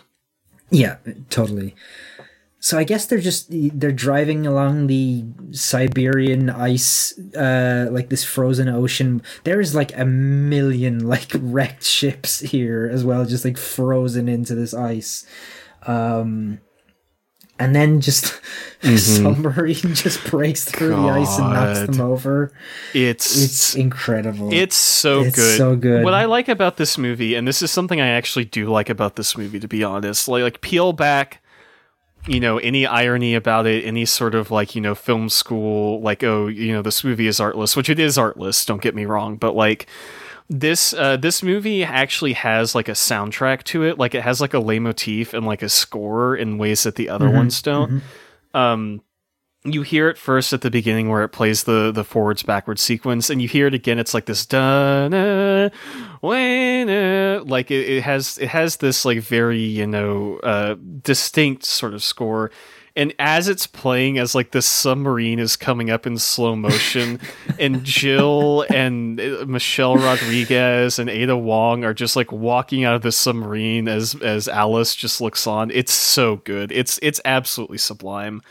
Yeah, 0.70 0.96
totally. 1.30 1.74
So 2.62 2.76
I 2.76 2.84
guess 2.84 3.06
they're 3.06 3.20
just 3.20 3.46
they're 3.50 3.90
driving 3.90 4.46
along 4.46 4.86
the 4.86 5.24
Siberian 5.50 6.50
ice, 6.50 7.18
uh, 7.34 7.88
like 7.90 8.10
this 8.10 8.22
frozen 8.22 8.68
ocean. 8.68 9.22
There 9.44 9.60
is 9.60 9.74
like 9.74 9.96
a 9.96 10.04
million 10.04 11.06
like 11.08 11.30
wrecked 11.40 11.84
ships 11.84 12.40
here 12.40 12.88
as 12.92 13.02
well, 13.02 13.24
just 13.24 13.46
like 13.46 13.56
frozen 13.56 14.28
into 14.28 14.54
this 14.54 14.74
ice. 14.74 15.24
Um, 15.86 16.60
and 17.58 17.74
then 17.74 18.00
just 18.00 18.38
a 18.82 18.96
submarine 18.98 19.74
just 19.94 20.22
breaks 20.30 20.64
through 20.64 20.90
the 20.90 21.08
ice 21.08 21.38
and 21.38 21.50
knocks 21.52 21.78
Mm-hmm. 21.80 21.92
Them 21.92 22.00
over. 22.12 22.52
It's 22.94 23.42
It's 23.42 23.74
incredible. 23.74 24.52
It's 24.52 24.76
so 24.76 25.22
It's 25.22 25.36
good. 25.36 25.56
so 25.56 25.76
good. 25.76 26.04
What 26.04 26.14
I 26.14 26.26
like 26.26 26.48
about 26.48 26.76
this 26.76 26.98
movie, 26.98 27.34
and 27.36 27.48
this 27.48 27.62
is 27.62 27.70
something 27.70 28.00
I 28.02 28.08
actually 28.08 28.44
do 28.46 28.66
like 28.70 28.90
about 28.90 29.16
this 29.16 29.36
movie, 29.36 29.60
to 29.60 29.68
be 29.68 29.82
honest, 29.84 30.28
like, 30.28 30.42
like 30.42 30.60
peel 30.60 30.92
back, 30.92 31.42
you 32.26 32.40
know, 32.40 32.58
any 32.58 32.86
irony 32.86 33.34
about 33.34 33.66
it, 33.66 33.84
any 33.84 34.04
sort 34.04 34.34
of 34.34 34.50
like, 34.50 34.74
you 34.74 34.80
know, 34.80 34.94
film 34.94 35.28
school, 35.28 36.00
like, 36.00 36.22
oh, 36.22 36.46
you 36.46 36.72
know, 36.72 36.82
this 36.82 37.02
movie 37.02 37.26
is 37.26 37.40
artless, 37.40 37.76
which 37.76 37.88
it 37.88 37.98
is 37.98 38.18
artless. 38.18 38.64
Don't 38.64 38.82
get 38.82 38.94
me 38.94 39.04
wrong, 39.06 39.36
but 39.36 39.54
like. 39.54 39.86
This 40.52 40.92
uh, 40.94 41.16
this 41.16 41.44
movie 41.44 41.84
actually 41.84 42.32
has 42.32 42.74
like 42.74 42.88
a 42.88 42.92
soundtrack 42.98 43.62
to 43.66 43.84
it, 43.84 43.98
like 43.98 44.16
it 44.16 44.22
has 44.22 44.40
like 44.40 44.52
a 44.52 44.58
leitmotif 44.58 45.32
and 45.32 45.46
like 45.46 45.62
a 45.62 45.68
score 45.68 46.34
in 46.34 46.58
ways 46.58 46.82
that 46.82 46.96
the 46.96 47.08
other 47.08 47.26
Mm-hmm, 47.26 47.36
ones 47.36 47.62
don't. 47.62 48.02
Um, 48.52 49.00
you 49.64 49.82
hear 49.82 50.08
it 50.08 50.16
first 50.16 50.52
at 50.54 50.62
the 50.62 50.70
beginning 50.70 51.10
where 51.10 51.22
it 51.22 51.28
plays 51.28 51.64
the 51.64 51.92
the 51.92 52.04
forwards 52.04 52.42
backwards 52.42 52.80
sequence 52.80 53.28
and 53.28 53.42
you 53.42 53.48
hear 53.48 53.66
it 53.66 53.74
again 53.74 53.98
it's 53.98 54.14
like 54.14 54.24
this 54.24 54.46
da 54.46 55.06
na 55.08 55.68
like 56.22 57.70
it, 57.70 57.88
it 57.88 58.02
has 58.02 58.38
it 58.38 58.48
has 58.48 58.76
this 58.76 59.04
like 59.04 59.18
very 59.18 59.60
you 59.60 59.86
know 59.86 60.38
uh 60.42 60.76
distinct 61.02 61.64
sort 61.64 61.94
of 61.94 62.02
score. 62.02 62.50
And 62.96 63.14
as 63.20 63.46
it's 63.46 63.68
playing 63.68 64.18
as 64.18 64.34
like 64.34 64.50
this 64.50 64.66
submarine 64.66 65.38
is 65.38 65.54
coming 65.56 65.90
up 65.90 66.08
in 66.08 66.18
slow 66.18 66.56
motion 66.56 67.20
and 67.58 67.84
jill 67.84 68.66
and 68.68 69.20
uh, 69.20 69.44
michelle 69.46 69.96
rodriguez 69.96 70.98
and 70.98 71.08
ada 71.08 71.36
wong 71.36 71.84
are 71.84 71.94
just 71.94 72.16
like 72.16 72.32
walking 72.32 72.84
out 72.84 72.96
of 72.96 73.02
the 73.02 73.12
submarine 73.12 73.86
as 73.86 74.16
as 74.16 74.48
alice 74.48 74.96
just 74.96 75.20
looks 75.20 75.46
on. 75.46 75.70
It's 75.70 75.92
so 75.92 76.36
good. 76.36 76.72
It's 76.72 76.98
it's 77.00 77.20
absolutely 77.24 77.78
sublime 77.78 78.42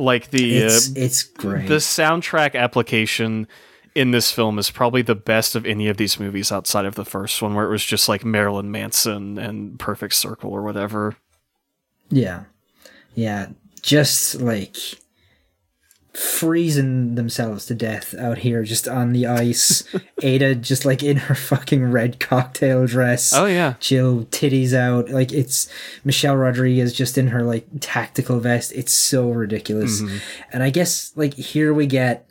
like 0.00 0.30
the 0.30 0.58
It's 0.58 0.88
uh, 0.88 0.92
it's 0.96 1.22
great. 1.22 1.68
the 1.68 1.76
soundtrack 1.76 2.54
application 2.54 3.46
in 3.94 4.12
this 4.12 4.30
film 4.30 4.58
is 4.58 4.70
probably 4.70 5.02
the 5.02 5.14
best 5.16 5.54
of 5.54 5.66
any 5.66 5.88
of 5.88 5.96
these 5.96 6.18
movies 6.20 6.52
outside 6.52 6.84
of 6.84 6.94
the 6.94 7.04
first 7.04 7.42
one 7.42 7.54
where 7.54 7.66
it 7.66 7.70
was 7.70 7.84
just 7.84 8.08
like 8.08 8.24
Marilyn 8.24 8.70
Manson 8.70 9.36
and 9.38 9.78
Perfect 9.78 10.14
Circle 10.14 10.50
or 10.52 10.62
whatever. 10.62 11.16
Yeah. 12.08 12.44
Yeah. 13.14 13.48
Just 13.82 14.40
like 14.40 14.76
freezing 16.12 17.14
themselves 17.14 17.66
to 17.66 17.74
death 17.74 18.14
out 18.14 18.38
here 18.38 18.62
just 18.64 18.88
on 18.88 19.12
the 19.12 19.26
ice. 19.26 19.84
Ada 20.22 20.56
just 20.56 20.84
like 20.84 21.02
in 21.02 21.16
her 21.16 21.34
fucking 21.34 21.90
red 21.90 22.18
cocktail 22.20 22.86
dress. 22.86 23.32
Oh 23.32 23.46
yeah. 23.46 23.74
Jill 23.80 24.24
titties 24.26 24.72
out. 24.72 25.10
Like 25.10 25.32
it's 25.32 25.68
Michelle 26.04 26.36
Rodriguez 26.36 26.92
just 26.92 27.18
in 27.18 27.28
her 27.28 27.42
like 27.42 27.66
tactical 27.80 28.40
vest. 28.40 28.72
It's 28.74 28.92
so 28.92 29.30
ridiculous. 29.30 30.00
Mm-hmm. 30.00 30.16
And 30.52 30.62
I 30.62 30.70
guess 30.70 31.12
like 31.16 31.34
here 31.34 31.72
we 31.72 31.86
get 31.86 32.29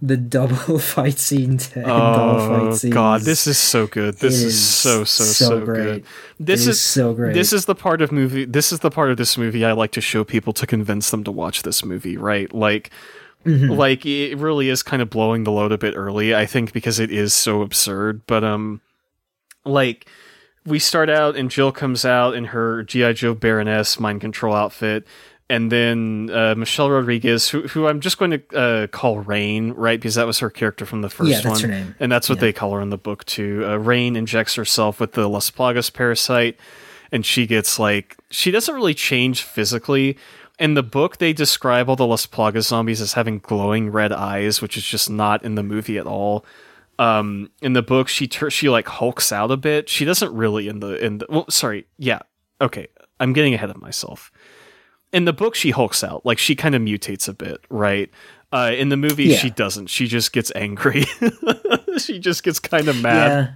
the 0.00 0.16
double 0.16 0.78
fight 0.78 1.18
scene 1.18 1.58
to 1.58 1.80
end 1.80 1.90
all 1.90 2.40
Oh 2.40 2.48
fight 2.70 2.76
scenes. 2.76 2.94
god, 2.94 3.20
this 3.22 3.46
is 3.46 3.58
so 3.58 3.86
good. 3.86 4.18
This 4.18 4.42
is 4.42 4.60
so 4.60 5.04
so 5.04 5.24
so, 5.24 5.64
great. 5.64 5.82
good. 5.82 6.04
This 6.38 6.66
is 6.66 6.80
so 6.80 7.14
great. 7.14 7.34
This 7.34 7.52
is 7.52 7.64
the 7.64 7.74
part 7.74 8.00
of 8.00 8.12
movie. 8.12 8.44
This 8.44 8.72
is 8.72 8.80
the 8.80 8.90
part 8.90 9.10
of 9.10 9.16
this 9.16 9.36
movie 9.36 9.64
I 9.64 9.72
like 9.72 9.92
to 9.92 10.00
show 10.00 10.24
people 10.24 10.52
to 10.54 10.66
convince 10.66 11.10
them 11.10 11.24
to 11.24 11.32
watch 11.32 11.62
this 11.62 11.84
movie. 11.84 12.16
Right, 12.16 12.52
like. 12.52 12.90
Mm-hmm. 13.46 13.70
Like 13.70 14.04
it 14.04 14.36
really 14.36 14.68
is 14.68 14.82
kind 14.82 15.00
of 15.00 15.10
blowing 15.10 15.44
the 15.44 15.52
load 15.52 15.70
a 15.70 15.78
bit 15.78 15.94
early, 15.96 16.34
I 16.34 16.44
think, 16.44 16.72
because 16.72 16.98
it 16.98 17.12
is 17.12 17.32
so 17.32 17.62
absurd. 17.62 18.22
But 18.26 18.42
um, 18.42 18.80
like 19.64 20.08
we 20.66 20.78
start 20.78 21.08
out 21.08 21.36
and 21.36 21.50
Jill 21.50 21.72
comes 21.72 22.04
out 22.04 22.34
in 22.34 22.46
her 22.46 22.82
GI 22.82 23.14
Joe 23.14 23.34
Baroness 23.34 23.98
mind 23.98 24.20
control 24.20 24.54
outfit, 24.54 25.06
and 25.50 25.72
then 25.72 26.30
uh, 26.32 26.54
Michelle 26.56 26.90
Rodriguez, 26.90 27.48
who 27.48 27.62
who 27.68 27.86
I'm 27.86 28.00
just 28.00 28.18
going 28.18 28.30
to 28.32 28.56
uh, 28.58 28.86
call 28.88 29.18
Rain, 29.20 29.72
right, 29.72 29.98
because 29.98 30.14
that 30.16 30.26
was 30.26 30.38
her 30.40 30.50
character 30.50 30.84
from 30.86 31.00
the 31.02 31.08
first 31.10 31.30
Yeah, 31.30 31.40
that's 31.40 31.62
one, 31.62 31.70
her 31.70 31.76
name. 31.78 31.94
and 32.00 32.12
that's 32.12 32.28
what 32.28 32.36
Yeah. 32.36 32.40
they 32.42 32.52
call 32.52 32.72
her 32.72 32.80
in 32.80 32.90
the 32.90 32.98
book 32.98 33.24
too. 33.24 33.64
Uh, 33.66 33.76
Rain 33.76 34.16
injects 34.16 34.54
herself 34.56 35.00
with 35.00 35.12
the 35.12 35.28
Las 35.28 35.50
Plagas 35.50 35.92
parasite, 35.92 36.58
and 37.12 37.24
she 37.24 37.46
gets 37.46 37.78
like 37.78 38.16
she 38.30 38.50
doesn't 38.50 38.74
really 38.74 38.94
change 38.94 39.42
physically. 39.42 40.16
In 40.58 40.74
the 40.74 40.82
book, 40.82 41.18
they 41.18 41.32
describe 41.32 41.88
all 41.88 41.94
the 41.96 42.04
Las 42.06 42.26
Plagas 42.26 42.64
zombies 42.66 43.00
as 43.00 43.12
having 43.12 43.38
glowing 43.38 43.90
red 43.92 44.12
eyes, 44.12 44.60
which 44.60 44.76
is 44.76 44.84
just 44.84 45.08
not 45.08 45.44
in 45.44 45.54
the 45.54 45.62
movie 45.62 45.98
at 45.98 46.06
all 46.06 46.44
um 47.00 47.48
in 47.62 47.74
the 47.74 47.82
book 47.82 48.08
she 48.08 48.26
tur- 48.26 48.50
she 48.50 48.68
like 48.68 48.88
hulks 48.88 49.30
out 49.30 49.52
a 49.52 49.56
bit 49.56 49.88
she 49.88 50.04
doesn't 50.04 50.34
really 50.34 50.66
in 50.66 50.80
the 50.80 50.96
in 51.04 51.18
the 51.18 51.26
well 51.28 51.44
sorry 51.48 51.86
yeah 51.96 52.18
okay 52.60 52.88
i'm 53.20 53.32
getting 53.32 53.54
ahead 53.54 53.70
of 53.70 53.76
myself 53.80 54.32
in 55.12 55.24
the 55.24 55.32
book 55.32 55.54
she 55.54 55.70
hulks 55.70 56.02
out 56.04 56.24
like 56.26 56.38
she 56.38 56.54
kind 56.54 56.74
of 56.74 56.82
mutates 56.82 57.28
a 57.28 57.32
bit 57.32 57.58
right 57.70 58.10
uh 58.52 58.72
in 58.76 58.88
the 58.90 58.96
movie 58.96 59.24
Yeah. 59.24 59.38
she 59.38 59.50
doesn't 59.50 59.86
she 59.88 60.06
just 60.06 60.32
gets 60.32 60.52
angry 60.54 61.04
she 61.98 62.18
just 62.18 62.42
gets 62.42 62.58
kind 62.58 62.88
of 62.88 63.00
mad 63.02 63.28
Yeah. 63.28 63.54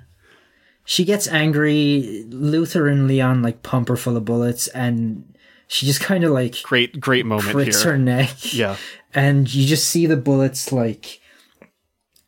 She 0.85 1.05
gets 1.05 1.29
angry. 1.29 2.24
Luther 2.29 2.89
and 2.89 3.07
Leon 3.07 3.41
like 3.41 3.62
pump 3.62 3.87
her 3.87 3.95
full 3.97 4.16
of 4.16 4.24
bullets, 4.24 4.66
and 4.66 5.33
she 5.69 5.87
just 5.87 6.01
kind 6.01 6.24
of 6.24 6.33
like 6.33 6.61
great 6.65 6.99
great 7.01 7.24
moment 7.24 7.53
pricks 7.53 7.85
here 7.85 7.93
her 7.93 7.99
neck. 7.99 8.53
yeah 8.53 8.77
And 9.15 9.53
you 9.55 9.65
just 9.65 9.87
see 9.89 10.07
the 10.07 10.16
bullets 10.16 10.73
like 10.73 11.20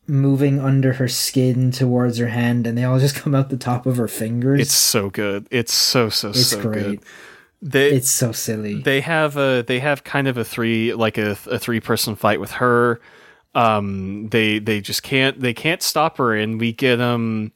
moving 0.07 0.59
under 0.59 0.93
her 0.93 1.07
skin 1.09 1.71
towards 1.71 2.17
her 2.17 2.27
hand, 2.27 2.65
and 2.65 2.77
they 2.77 2.83
all 2.85 2.97
just 2.99 3.15
come 3.15 3.35
out 3.35 3.49
the 3.49 3.57
top 3.57 3.85
of 3.85 3.97
her 3.97 4.07
fingers. 4.07 4.61
it's 4.61 4.73
so 4.73 5.09
good 5.09 5.47
it's 5.51 5.73
so 5.73 6.07
so 6.09 6.29
It's 6.29 6.47
so 6.47 6.61
great. 6.61 6.83
good 6.83 6.99
they 7.67 7.89
It's 7.89 8.09
so 8.11 8.31
silly. 8.31 8.75
they 8.81 9.01
have 9.01 9.37
a 9.37 9.63
they 9.67 9.79
have 9.79 10.03
kind 10.03 10.27
of 10.27 10.37
a 10.37 10.45
three 10.45 10.93
like 10.93 11.17
a, 11.17 11.31
a 11.49 11.57
three 11.59 11.79
person 11.79 12.15
fight 12.15 12.39
with 12.39 12.51
her 12.51 12.99
um 13.55 14.27
they 14.29 14.59
they 14.59 14.81
just 14.81 15.01
can't 15.01 15.39
they 15.39 15.53
can't 15.53 15.81
stop 15.81 16.17
her 16.17 16.35
and 16.35 16.59
we 16.59 16.71
get 16.73 17.01
um 17.01 17.51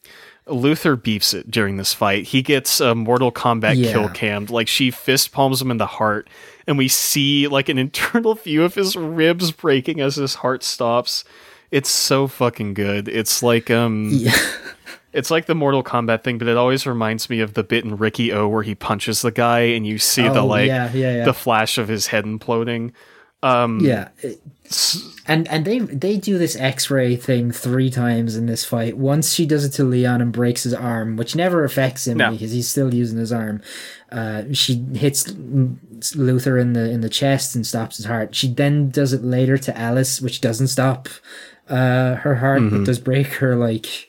Luther 0.48 0.96
beefs 0.96 1.36
it 1.36 1.52
during 1.52 1.78
this 1.78 1.94
fight. 1.94 2.24
He 2.24 2.42
gets 2.42 2.80
a 2.82 2.96
Mortal 2.96 3.32
Kombat 3.32 3.76
Yeah. 3.78 3.92
kill 3.92 4.10
cammed. 4.10 4.50
Like 4.50 4.68
she 4.68 4.90
fist 4.90 5.32
palms 5.32 5.62
him 5.62 5.70
in 5.70 5.78
the 5.78 5.86
heart, 5.86 6.28
and 6.66 6.76
we 6.76 6.88
see 6.88 7.48
like 7.48 7.70
an 7.70 7.78
internal 7.86 8.34
view 8.34 8.64
of 8.64 8.74
his 8.74 8.96
ribs 8.96 9.52
breaking 9.52 10.02
as 10.02 10.16
his 10.16 10.34
heart 10.36 10.64
stops. 10.64 11.24
It's 11.70 11.90
so 11.92 12.26
fucking 12.28 12.74
good. 12.74 13.08
It's 13.08 13.44
like 13.44 13.70
um 13.70 14.10
yeah. 14.12 14.36
it's 15.14 15.32
like 15.32 15.46
the 15.48 15.56
Mortal 15.56 15.84
Kombat 15.84 16.24
thing, 16.24 16.38
but 16.38 16.48
it 16.48 16.58
always 16.58 16.86
reminds 16.86 17.30
me 17.30 17.40
of 17.40 17.54
the 17.56 17.64
bit 17.64 17.84
in 17.84 17.98
Riki-Oh 17.98 18.48
where 18.48 18.64
he 18.64 18.76
punches 18.76 19.22
the 19.22 19.32
guy 19.32 19.60
and 19.62 19.86
you 19.88 19.98
see 19.98 20.24
the 20.24 20.40
Oh, 20.42 20.46
like 20.46 20.68
yeah, 20.68 20.92
yeah, 20.94 21.16
yeah. 21.18 21.26
the 21.26 21.34
flash 21.34 21.78
of 21.78 21.88
his 21.88 22.08
head 22.08 22.26
imploding. 22.26 22.92
Um 23.42 23.80
yeah. 23.80 24.10
And 25.28 25.48
and 25.48 25.64
they 25.66 25.80
they 25.80 26.18
do 26.18 26.38
this 26.38 26.56
X-ray 26.58 27.16
thing 27.16 27.52
three 27.52 27.90
times 27.90 28.36
in 28.36 28.46
this 28.48 28.66
fight. 28.66 28.98
Once 28.98 29.34
she 29.34 29.46
does 29.46 29.64
it 29.66 29.70
to 29.72 29.84
Leon 29.84 30.22
and 30.22 30.32
breaks 30.34 30.64
his 30.64 30.74
arm, 30.74 31.16
which 31.16 31.36
never 31.36 31.64
affects 31.64 32.06
him 32.08 32.18
No. 32.18 32.32
because 32.32 32.52
he's 32.52 32.70
still 32.70 32.94
using 32.94 33.18
his 33.18 33.32
arm. 33.32 33.62
Uh, 34.12 34.44
she 34.52 34.76
hits 34.94 35.34
Luther 36.16 36.58
in 36.58 36.74
the 36.74 36.90
in 36.92 37.02
the 37.02 37.10
chest 37.10 37.56
and 37.56 37.66
stops 37.66 37.98
his 37.98 38.06
heart. 38.08 38.36
She 38.36 38.48
then 38.52 38.90
does 38.90 39.14
it 39.14 39.24
later 39.24 39.58
to 39.58 39.78
Alice, 39.78 40.22
which 40.22 40.42
doesn't 40.42 40.68
stop 40.68 41.08
uh, 41.70 42.16
her 42.16 42.36
heart, 42.36 42.62
Mm-hmm. 42.62 42.78
but 42.80 42.86
does 42.86 43.00
break 43.00 43.28
her 43.36 43.56
like 43.56 44.09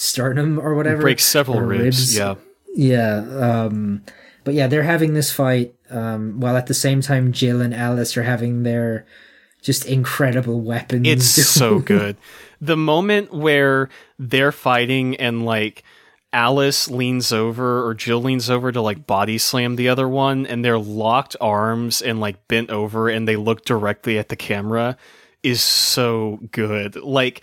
sternum 0.00 0.58
or 0.58 0.74
whatever. 0.74 1.02
breaks 1.02 1.24
several 1.24 1.58
or 1.58 1.66
ribs. 1.66 2.16
Yeah. 2.16 2.36
Yeah, 2.74 3.24
um, 3.66 4.04
but 4.44 4.54
yeah, 4.54 4.68
they're 4.68 4.84
having 4.84 5.14
this 5.14 5.32
fight 5.32 5.74
um, 5.90 6.38
while 6.40 6.56
at 6.56 6.66
the 6.68 6.74
same 6.74 7.00
time 7.00 7.32
Jill 7.32 7.60
and 7.60 7.74
Alice 7.74 8.16
are 8.16 8.22
having 8.22 8.62
their 8.62 9.06
just 9.60 9.84
incredible 9.86 10.60
weapons. 10.60 11.06
It's 11.06 11.26
so 11.48 11.80
good. 11.80 12.16
The 12.60 12.76
moment 12.76 13.32
where 13.32 13.88
they're 14.18 14.52
fighting 14.52 15.16
and 15.16 15.44
like 15.44 15.82
Alice 16.32 16.88
leans 16.88 17.32
over 17.32 17.84
or 17.84 17.92
Jill 17.92 18.22
leans 18.22 18.48
over 18.48 18.70
to 18.70 18.80
like 18.80 19.06
body 19.06 19.36
slam 19.36 19.74
the 19.74 19.88
other 19.88 20.08
one 20.08 20.46
and 20.46 20.64
they're 20.64 20.78
locked 20.78 21.34
arms 21.40 22.00
and 22.00 22.20
like 22.20 22.46
bent 22.46 22.70
over 22.70 23.08
and 23.08 23.26
they 23.26 23.36
look 23.36 23.64
directly 23.64 24.16
at 24.16 24.28
the 24.28 24.36
camera 24.36 24.96
is 25.42 25.62
so 25.62 26.38
good. 26.52 26.96
Like 26.96 27.42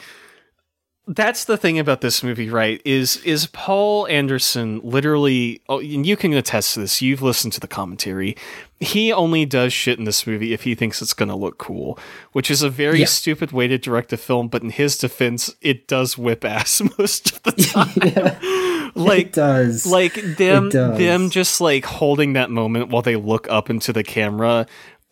that's 1.08 1.46
the 1.46 1.56
thing 1.58 1.80
about 1.80 2.02
this 2.02 2.22
movie, 2.22 2.50
right? 2.50 2.82
Is 2.84 3.18
is 3.24 3.48
Paul 3.48 4.08
Anderson 4.08 4.82
literally? 4.84 5.62
Oh, 5.70 5.80
and 5.80 6.06
you 6.06 6.18
can 6.18 6.34
attest 6.34 6.74
to 6.74 6.82
this. 6.82 7.02
You've 7.02 7.22
listened 7.22 7.54
to 7.54 7.60
the 7.60 7.68
commentary. 7.68 8.36
He 8.80 9.12
only 9.12 9.46
does 9.46 9.74
shit 9.74 9.98
in 9.98 10.06
this 10.06 10.28
movie 10.28 10.54
if 10.54 10.64
he 10.64 10.76
thinks 10.76 11.02
it's 11.02 11.14
going 11.14 11.30
to 11.30 11.36
look 11.36 11.58
cool, 11.58 11.98
which 12.34 12.52
is 12.52 12.62
a 12.62 12.70
very 12.70 13.00
Yeah. 13.00 13.06
stupid 13.06 13.52
way 13.52 13.68
to 13.68 13.78
direct 13.78 14.14
a 14.14 14.18
film. 14.18 14.50
But 14.50 14.62
in 14.64 14.70
his 14.70 14.98
defense, 14.98 15.56
it 15.62 15.88
does 15.88 16.18
whip 16.18 16.44
ass 16.46 16.82
most 17.00 17.32
of 17.32 17.44
the 17.44 17.52
time. 17.54 17.90
yeah, 18.04 18.90
like 18.94 19.28
it 19.28 19.34
does. 19.34 19.86
like 19.86 20.14
them 20.14 20.68
It 20.68 20.74
does. 20.74 20.98
them 20.98 21.30
just 21.30 21.60
like 21.62 21.86
holding 21.86 22.34
that 22.34 22.52
moment 22.52 22.90
while 22.90 23.02
they 23.02 23.16
look 23.16 23.48
up 23.50 23.70
into 23.70 23.92
the 23.94 24.04
camera 24.04 24.68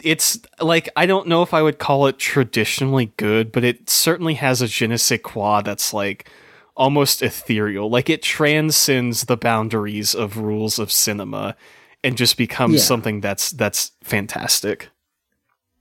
it's 0.06 0.40
like 0.62 0.88
i 0.96 1.06
don't 1.06 1.28
know 1.28 1.42
if 1.42 1.54
i 1.54 1.62
would 1.62 1.80
call 1.80 2.06
it 2.08 2.18
traditionally 2.20 3.12
good 3.18 3.52
but 3.52 3.64
it 3.64 3.90
certainly 3.90 4.36
has 4.36 4.62
a 4.62 4.68
je 4.68 4.88
ne 4.88 4.98
sais 4.98 5.20
quoi 5.24 5.62
that's 5.62 5.94
like 5.94 6.30
almost 6.76 7.22
ethereal 7.22 7.90
like 7.90 8.10
it 8.10 8.22
transcends 8.22 9.26
the 9.26 9.38
boundaries 9.38 10.14
of 10.14 10.38
rules 10.38 10.78
of 10.80 10.92
cinema 10.92 11.56
and 12.04 12.18
just 12.18 12.38
becomes 12.38 12.76
Yeah. 12.76 12.82
something 12.82 13.22
that's 13.22 13.52
that's 13.52 13.92
fantastic 14.04 14.90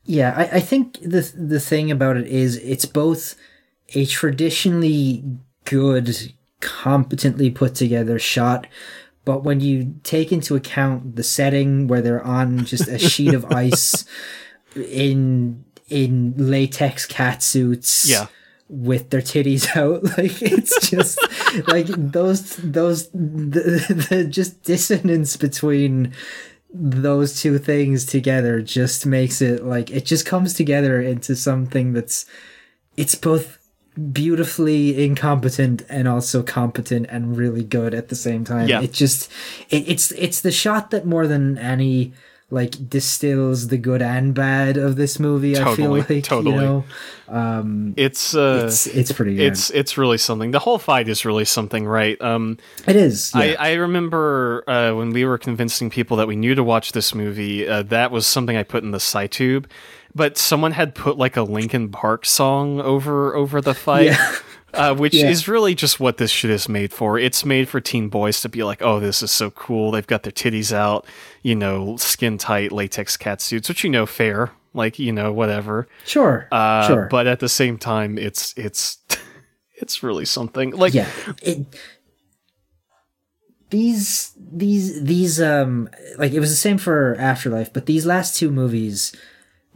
Yeah, 0.07 0.35
I, 0.37 0.57
I 0.57 0.61
think 0.61 1.01
the 1.01 1.23
the 1.37 1.61
thing 1.61 1.91
about 1.91 2.17
it 2.17 2.27
is 2.27 2.57
it's 2.59 2.85
both 2.87 3.35
a 3.95 4.05
traditionally 4.07 5.23
good, 5.65 6.33
competently 6.61 7.51
put 7.51 7.75
together 7.75 8.19
shot, 8.19 8.67
but 9.25 9.43
when 9.43 9.61
you 9.61 9.95
take 10.03 10.33
into 10.33 10.55
account 10.55 11.17
the 11.17 11.23
setting 11.23 11.89
where 11.89 12.03
they're 12.03 12.25
on 12.25 12.65
just 12.65 12.89
a 12.89 12.99
sheet 12.99 13.35
of 13.35 13.45
ice 13.53 14.05
in 14.77 15.65
in 15.89 16.35
latex 16.37 17.07
cat 17.07 17.43
suits, 17.43 18.09
yeah. 18.09 18.27
with 18.69 19.11
their 19.11 19.21
titties 19.21 19.77
out 19.77 20.03
like 20.19 20.43
it's 20.43 20.89
just 20.89 21.19
like 21.69 21.87
those 21.87 22.57
those 22.57 23.09
the, 23.11 24.07
the 24.11 24.25
just 24.25 24.63
dissonance 24.63 25.37
between 25.37 26.13
those 26.77 27.41
two 27.41 27.57
things 27.57 28.05
together 28.05 28.61
just 28.61 29.07
makes 29.07 29.41
it 29.41 29.65
like 29.65 29.91
it 29.91 30.05
just 30.05 30.27
comes 30.27 30.55
together 30.55 31.01
into 31.01 31.37
something 31.37 31.93
that's 31.93 32.27
it's 32.97 33.15
both 33.15 33.59
beautifully 34.13 35.05
incompetent 35.05 35.83
and 35.89 36.09
also 36.09 36.43
competent 36.43 37.07
and 37.11 37.37
really 37.37 37.65
good 37.65 37.95
at 37.95 38.09
the 38.09 38.17
same 38.17 38.45
time. 38.45 38.69
Yeah. 38.69 38.81
It 38.83 38.93
just 38.93 39.31
it, 39.71 39.89
it's 39.89 40.11
it's 40.13 40.41
the 40.41 40.53
shot 40.53 40.91
that 40.91 41.07
more 41.07 41.27
than 41.27 41.59
any 41.59 42.13
like 42.51 42.89
distills 42.89 43.69
the 43.69 43.79
good 43.79 44.03
and 44.03 44.35
bad 44.35 44.77
of 44.77 44.97
this 44.97 45.19
movie. 45.19 45.57
I 45.57 45.65
feel 45.75 45.77
Totally, 45.77 46.01
like 46.03 46.25
totally. 46.25 46.55
you 46.55 46.61
know 46.61 46.85
um, 47.29 47.95
It's 47.97 48.35
uh, 48.35 48.65
it's 48.67 48.87
it's 48.87 49.13
pretty 49.13 49.35
good. 49.37 49.47
it's 49.47 49.71
it's 49.71 49.97
really 49.97 50.19
something. 50.19 50.51
The 50.51 50.59
whole 50.59 50.79
fight 50.79 51.09
is 51.09 51.25
really 51.25 51.47
something, 51.47 51.87
right? 51.87 52.21
Um, 52.21 52.59
it 52.87 52.97
is. 52.97 53.33
Yeah. 53.35 53.57
I, 53.59 53.71
I 53.71 53.73
remember 53.75 54.63
uh, 54.69 54.93
when 54.93 55.11
we 55.11 55.25
were 55.25 55.39
convincing 55.39 55.89
people 55.91 56.17
that 56.19 56.29
we 56.29 56.37
knew 56.37 56.55
to 56.55 56.63
watch 56.63 56.93
this 56.93 57.15
movie, 57.15 57.67
uh, 57.67 57.83
that 57.85 58.11
was 58.11 58.27
something 58.27 58.57
I 58.57 58.63
put 58.63 58.85
in 58.85 58.91
the 58.91 58.99
SciTube. 58.99 59.65
But 60.15 60.39
someone 60.39 60.73
had 60.73 60.95
put 60.95 61.19
like 61.19 61.37
a 61.37 61.43
Linkin 61.43 61.91
Park 61.91 62.25
song 62.25 62.81
over 62.81 63.35
over 63.35 63.61
the 63.61 63.75
fight, 63.75 64.07
Yeah. 64.13 64.35
uh, 64.75 64.95
which 64.95 65.15
Yeah. 65.15 65.29
is 65.29 65.49
really 65.49 65.75
just 65.75 65.99
what 65.99 66.19
this 66.19 66.31
shit 66.31 66.51
is 66.53 66.69
made 66.69 66.93
for. 66.93 67.19
It's 67.19 67.45
made 67.45 67.69
for 67.69 67.81
teen 67.81 68.09
boys 68.09 68.41
to 68.43 68.49
be 68.49 68.63
like, 68.63 68.81
"Oh, 68.83 69.01
this 69.01 69.23
is 69.23 69.31
so 69.33 69.51
cool." 69.51 69.91
They've 69.91 70.07
got 70.07 70.23
their 70.23 70.33
titties 70.33 70.73
out, 70.73 71.05
you 71.43 71.55
know, 71.57 71.97
skin 71.97 72.39
tight 72.39 72.71
latex 72.71 73.17
cat 73.17 73.41
suits, 73.43 73.69
which 73.69 73.83
you 73.83 73.91
know, 73.91 74.07
fair, 74.07 74.53
like 74.73 74.99
you 75.01 75.11
know, 75.13 75.33
whatever. 75.33 75.89
sure. 76.05 76.47
Uh, 76.53 76.87
sure. 76.87 77.09
But 77.11 77.27
at 77.27 77.41
the 77.41 77.49
same 77.49 77.77
time, 77.77 78.17
it's 78.17 78.55
it's 78.57 78.99
it's 79.75 80.03
really 80.05 80.25
something. 80.25 80.71
Like 80.77 80.95
yeah 80.95 81.09
it, 81.43 81.67
these 83.71 84.33
these 84.39 85.03
these 85.03 85.41
um 85.43 85.89
like 86.19 86.33
it 86.33 86.39
was 86.41 86.51
the 86.51 86.55
same 86.57 86.79
for 86.79 87.17
afterlife 87.19 87.73
but 87.73 87.87
these 87.87 88.07
last 88.07 88.37
two 88.37 88.51
movies 88.51 89.13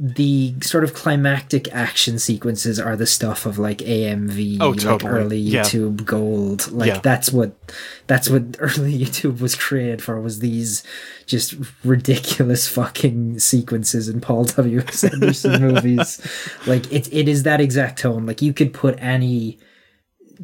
the 0.00 0.54
sort 0.62 0.84
of 0.84 0.94
climactic 0.94 1.66
action 1.74 2.20
sequences 2.20 2.78
are 2.78 2.94
the 2.94 3.06
stuff 3.06 3.44
of 3.46 3.58
like 3.58 3.78
amv 3.78 4.58
Oh, 4.60 4.70
like 4.70 5.04
early 5.04 5.38
Yeah. 5.38 5.62
youtube 5.62 6.04
gold 6.04 6.70
like 6.70 6.86
Yeah. 6.88 7.00
that's 7.00 7.32
what 7.32 7.56
that's 8.06 8.30
what 8.30 8.42
early 8.60 8.96
youtube 8.96 9.40
was 9.40 9.56
created 9.56 10.00
for 10.00 10.20
was 10.20 10.38
these 10.38 10.84
just 11.26 11.56
ridiculous 11.82 12.68
fucking 12.68 13.40
sequences 13.40 14.08
in 14.08 14.20
paul 14.20 14.44
w 14.56 14.80
S. 14.86 15.02
anderson 15.02 15.60
movies 15.74 16.20
like 16.66 16.90
it, 16.92 17.12
it 17.12 17.28
is 17.28 17.42
that 17.42 17.60
exact 17.60 17.98
tone 17.98 18.24
like 18.24 18.40
you 18.40 18.52
could 18.52 18.72
put 18.72 18.94
any 19.00 19.58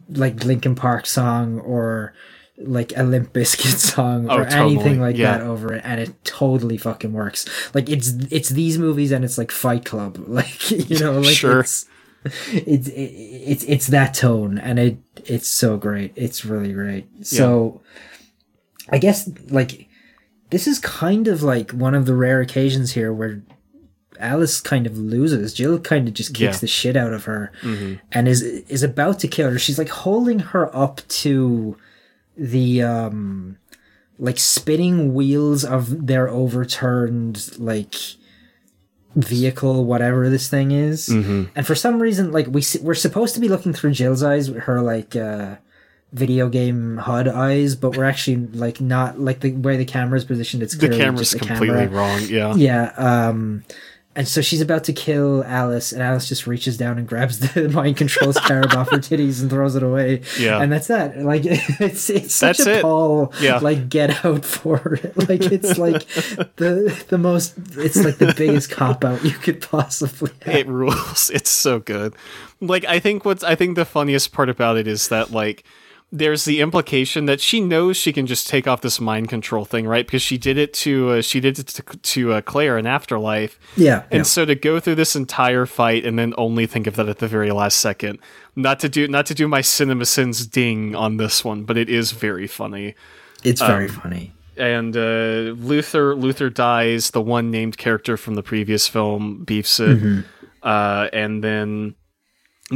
like 0.09 0.43
Linkin 0.44 0.74
Park 0.74 1.06
song 1.06 1.60
or 1.60 2.12
like 2.59 2.93
a 2.97 3.02
Limp 3.02 3.32
Bizkit 3.32 3.76
song 3.78 4.28
Oh, 4.31 4.39
or 4.39 4.44
totally, 4.44 4.74
anything 4.76 5.01
like 5.01 5.16
yeah. 5.16 5.39
that 5.39 5.47
over 5.47 5.72
it, 5.74 5.82
and 5.85 6.01
it 6.01 6.24
totally 6.24 6.76
fucking 6.76 7.12
works. 7.12 7.47
Like 7.74 7.89
it's 7.90 8.10
it's 8.31 8.48
these 8.51 8.78
movies 8.78 9.10
and 9.12 9.24
it's 9.24 9.39
like 9.39 9.51
Fight 9.51 9.85
Club, 9.85 10.18
like 10.26 10.70
you 10.70 10.98
know, 10.98 11.20
like 11.20 11.35
Sure. 11.36 11.60
it's 11.60 11.86
it's 12.52 12.89
it's 12.94 13.64
it's 13.64 13.86
that 13.89 14.14
tone, 14.14 14.59
and 14.59 14.78
it 14.78 14.98
it's 15.26 15.48
so 15.48 15.76
great. 15.76 16.12
It's 16.16 16.44
really 16.44 16.72
great. 16.72 17.06
So, 17.26 17.82
I 18.89 18.98
guess 18.98 19.28
like 19.51 19.89
this 20.51 20.66
is 20.66 20.78
kind 20.78 21.26
of 21.28 21.43
like 21.43 21.72
one 21.72 21.94
of 21.94 22.06
the 22.06 22.14
rare 22.14 22.40
occasions 22.40 22.93
here 22.93 23.12
where 23.12 23.43
Alice 24.20 24.60
kind 24.60 24.86
of 24.86 24.97
loses. 24.97 25.52
Jill 25.52 25.78
kind 25.81 26.06
of 26.06 26.14
just 26.14 26.31
kicks 26.35 26.40
Yeah. 26.40 26.51
Mm-hmm. 26.51 26.60
the 26.60 26.66
shit 26.68 26.97
out 26.97 27.12
of 27.12 27.24
her 27.24 27.51
and 28.12 28.28
is 28.28 28.43
is 28.43 28.82
about 28.82 29.18
to 29.20 29.28
kill 29.28 29.51
her. 29.51 29.59
She's 29.59 29.78
like 29.78 29.89
holding 29.89 30.39
her 30.39 30.74
up 30.74 31.01
to 31.09 31.76
the 32.36 32.82
um 32.82 33.56
like 34.19 34.39
spinning 34.39 35.12
wheels 35.15 35.65
of 35.65 36.06
their 36.06 36.28
overturned 36.28 37.59
like 37.59 37.94
vehicle 39.16 39.85
whatever 39.85 40.28
this 40.28 40.48
thing 40.48 40.73
is 40.73 41.09
Mm-hmm. 41.09 41.44
and 41.55 41.66
for 41.66 41.74
some 41.77 42.02
reason 42.02 42.32
like 42.32 42.47
we 42.48 42.62
we're 42.82 42.94
supposed 42.94 43.35
to 43.35 43.40
be 43.40 43.48
looking 43.48 43.73
through 43.73 43.93
Jill's 43.93 44.23
eyes 44.24 44.51
with 44.51 44.65
her 44.65 44.81
like 44.82 45.15
uh 45.15 45.56
video 46.12 46.48
game 46.48 46.97
HUD 46.98 47.28
eyes 47.28 47.77
but 47.77 47.97
we're 47.97 48.05
actually 48.05 48.36
like 48.48 48.81
not 48.81 49.19
like 49.20 49.40
the 49.40 49.52
way 49.52 49.77
the 49.77 49.85
camera's 49.85 50.24
positioned 50.24 50.62
it's 50.65 50.77
the 50.77 50.89
camera's 50.89 51.31
just 51.31 51.35
a 51.35 51.39
completely 51.47 51.86
camera. 51.86 51.89
wrong. 51.97 52.20
Yeah. 52.28 52.55
Yeah, 52.55 52.93
um 52.97 53.65
and 54.16 54.28
so 54.28 54.41
she's 54.41 54.61
about 54.61 54.85
to 54.85 54.93
kill 54.93 55.43
Alice, 55.45 55.91
and 55.93 56.01
Alice 56.03 56.28
just 56.28 56.47
reaches 56.47 56.77
down 56.77 56.99
and 56.99 57.07
grabs 57.09 57.41
the 57.41 57.69
mind 57.74 57.97
control 57.97 58.32
scarab 58.32 58.73
off 58.74 58.91
her 58.91 58.99
titties 58.99 59.41
and 59.41 59.51
throws 59.51 59.74
it 59.74 59.82
away. 59.82 60.23
Yeah. 60.39 60.61
and 60.61 60.70
that's 60.73 60.86
that. 60.86 61.19
Like 61.19 61.43
it's 61.45 62.09
it's 62.11 62.35
such 62.35 62.59
That's 62.59 62.66
a 62.69 62.78
it. 62.78 62.82
Paul 62.82 63.32
Yeah. 63.41 63.59
like 63.59 63.89
get 63.89 64.24
out 64.24 64.45
for 64.45 64.95
it. 64.95 65.15
Like 65.28 65.43
it's 65.51 65.78
like 65.78 66.07
the 66.57 67.05
the 67.09 67.19
most. 67.19 67.55
It's 67.77 68.05
like 68.05 68.19
the 68.19 68.35
biggest 68.36 68.70
cop 68.70 69.05
out 69.05 69.24
you 69.24 69.31
could 69.32 69.61
possibly. 69.61 70.31
Have. 70.43 70.55
it 70.55 70.66
rules. 70.69 71.31
It's 71.31 71.51
so 71.51 71.81
good. 71.81 72.15
Like 72.61 72.85
I 72.85 73.01
think 73.01 73.24
what's 73.24 73.43
I 73.43 73.55
think 73.55 73.74
the 73.77 73.85
funniest 73.85 74.32
part 74.32 74.49
about 74.49 74.77
it 74.77 74.86
is 74.86 75.09
that 75.09 75.31
like 75.31 75.65
there's 76.16 76.45
the 76.45 76.61
implication 76.61 77.27
that 77.27 77.41
she 77.41 77.61
knows 77.61 77.97
she 77.97 78.12
can 78.12 78.24
just 78.27 78.47
take 78.47 78.69
off 78.69 78.81
this 78.82 79.01
mind 79.01 79.28
control 79.28 79.65
thing, 79.65 79.85
right? 79.86 80.07
Because 80.07 80.23
she 80.23 80.39
did 80.39 80.57
it 80.57 80.73
to 80.74 81.11
uh, 81.11 81.23
she 81.23 81.41
did 81.41 81.59
it 81.59 81.66
to, 81.66 81.82
to 81.82 82.32
uh, 82.35 82.41
Claire 82.41 82.78
in 82.78 82.86
Afterlife, 82.86 83.59
Yeah, 83.77 84.05
and 84.12 84.19
yeah. 84.20 84.23
so 84.23 84.45
to 84.45 84.55
go 84.55 84.78
through 84.78 84.95
this 84.95 85.16
entire 85.16 85.66
fight 85.66 86.07
and 86.07 86.16
then 86.19 86.32
only 86.39 86.66
think 86.66 86.86
of 86.86 86.95
that 86.97 87.09
at 87.09 87.19
the 87.19 87.27
very 87.28 87.51
last 87.51 87.78
second, 87.81 88.20
not 88.55 88.78
to 88.81 88.89
do 88.89 89.09
not 89.09 89.27
to 89.27 89.35
do 89.35 89.49
my 89.49 89.61
cinema 89.61 90.05
sins 90.07 90.47
ding 90.47 90.95
on 90.95 91.16
this 91.16 91.45
one, 91.45 91.65
but 91.65 91.77
it 91.77 91.89
is 91.89 92.12
very 92.12 92.47
funny. 92.47 92.95
it's 93.43 93.61
very 93.61 93.89
um, 93.89 93.91
funny. 93.91 94.32
and 94.57 94.97
uh, 94.97 95.53
Luther 95.59 96.15
Luther 96.15 96.49
dies. 96.49 97.11
The 97.11 97.20
one 97.20 97.51
named 97.51 97.77
character 97.77 98.16
from 98.16 98.35
the 98.36 98.43
previous 98.43 98.86
film 98.89 99.43
beefs 99.45 99.81
it, 99.81 99.99
Mm-hmm. 99.99 100.20
uh, 100.62 101.09
and 101.12 101.43
then 101.43 101.97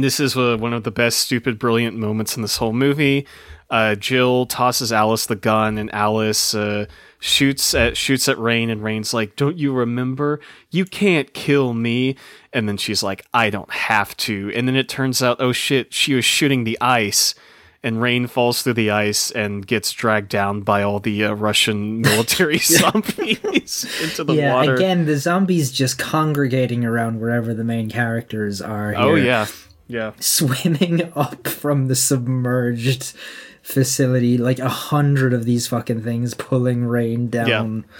this 0.03 0.19
is 0.19 0.35
uh, 0.35 0.57
one 0.57 0.73
of 0.73 0.83
the 0.83 0.91
best 0.91 1.19
stupid 1.19 1.59
brilliant 1.59 1.97
moments 1.97 2.35
in 2.35 2.41
this 2.41 2.57
whole 2.57 2.73
movie. 2.73 3.25
Uh, 3.69 3.95
Jill 3.95 4.45
tosses 4.45 4.91
Alice 4.91 5.27
the 5.27 5.35
gun, 5.35 5.77
and 5.77 5.93
Alice 5.93 6.55
uh, 6.55 6.85
shoots 7.19 7.73
at 7.75 7.95
shoots 7.95 8.27
at 8.27 8.39
Rain, 8.39 8.69
and 8.69 8.83
Rain's 8.83 9.13
like, 9.13 9.35
"Don't 9.35 9.57
you 9.57 9.71
remember? 9.73 10.39
You 10.71 10.85
can't 10.85 11.33
kill 11.33 11.73
me." 11.73 12.15
And 12.51 12.67
then 12.67 12.77
she's 12.77 13.03
like, 13.03 13.25
"I 13.33 13.49
don't 13.49 13.71
have 13.71 14.17
to." 14.17 14.51
And 14.55 14.67
then 14.67 14.75
it 14.75 14.89
turns 14.89 15.21
out, 15.21 15.37
oh 15.39 15.51
shit, 15.51 15.93
she 15.93 16.15
was 16.15 16.25
shooting 16.25 16.63
the 16.63 16.77
ice 16.81 17.35
and 17.83 18.01
Rain 18.01 18.27
falls 18.27 18.61
through 18.61 18.73
the 18.73 18.91
ice 18.91 19.31
and 19.31 19.65
gets 19.65 19.91
dragged 19.91 20.29
down 20.29 20.61
by 20.61 20.83
all 20.83 20.99
the 20.99 21.25
uh, 21.25 21.33
Russian 21.33 22.01
military 22.01 22.57
zombies 22.59 24.01
into 24.03 24.23
the 24.23 24.33
water. 24.33 24.41
yeah, 24.41 24.53
water. 24.53 24.75
again, 24.75 25.05
the 25.05 25.17
zombies 25.17 25.71
just 25.71 25.97
congregating 25.97 26.83
around 26.83 27.19
wherever 27.19 27.53
the 27.53 27.63
main 27.63 27.89
characters 27.89 28.61
are. 28.61 28.93
oh 28.95 29.15
yeah, 29.15 29.47
yeah. 29.89 30.13
swimming 30.21 31.11
up 31.15 31.45
from 31.47 31.87
the 31.89 31.95
submerged 31.95 33.13
facility 33.61 34.37
like 34.37 34.57
a 34.57 34.69
hundred 34.69 35.31
of 35.33 35.45
these 35.45 35.67
fucking 35.67 36.01
things 36.01 36.33
pulling 36.33 36.85
rain 36.85 37.29
down 37.29 37.47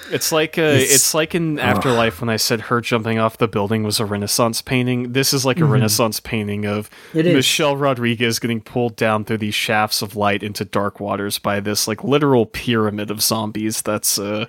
yeah. 0.08 0.14
It's 0.16 0.32
like 0.32 0.58
uh, 0.58 0.62
It's- 0.62 0.96
it's, 0.96 1.14
like 1.14 1.36
in 1.36 1.60
Afterlife 1.60 2.22
when 2.22 2.30
I 2.30 2.38
said 2.38 2.62
her 2.62 2.82
jumping 2.82 3.20
off 3.20 3.38
the 3.38 3.48
building 3.48 3.84
was 3.84 4.00
a 4.00 4.06
Renaissance 4.06 4.62
painting. 4.64 5.12
This 5.12 5.32
is 5.34 5.46
like 5.46 5.60
a 5.60 5.66
Renaissance 5.66 6.20
painting 6.22 6.66
of 6.66 6.90
Mm-hmm. 7.14 7.34
Michelle 7.34 7.76
Rodriguez 7.78 8.40
getting 8.40 8.62
pulled 8.62 8.96
down 8.96 9.26
through 9.26 9.40
these 9.40 9.54
shafts 9.54 10.02
of 10.02 10.16
light 10.16 10.42
into 10.42 10.64
dark 10.66 11.00
waters 11.00 11.38
by 11.38 11.60
this 11.60 11.88
like 11.88 12.04
literal 12.04 12.46
pyramid 12.48 13.12
of 13.12 13.22
zombies 13.22 13.82
that's 13.84 14.18
uh, 14.18 14.46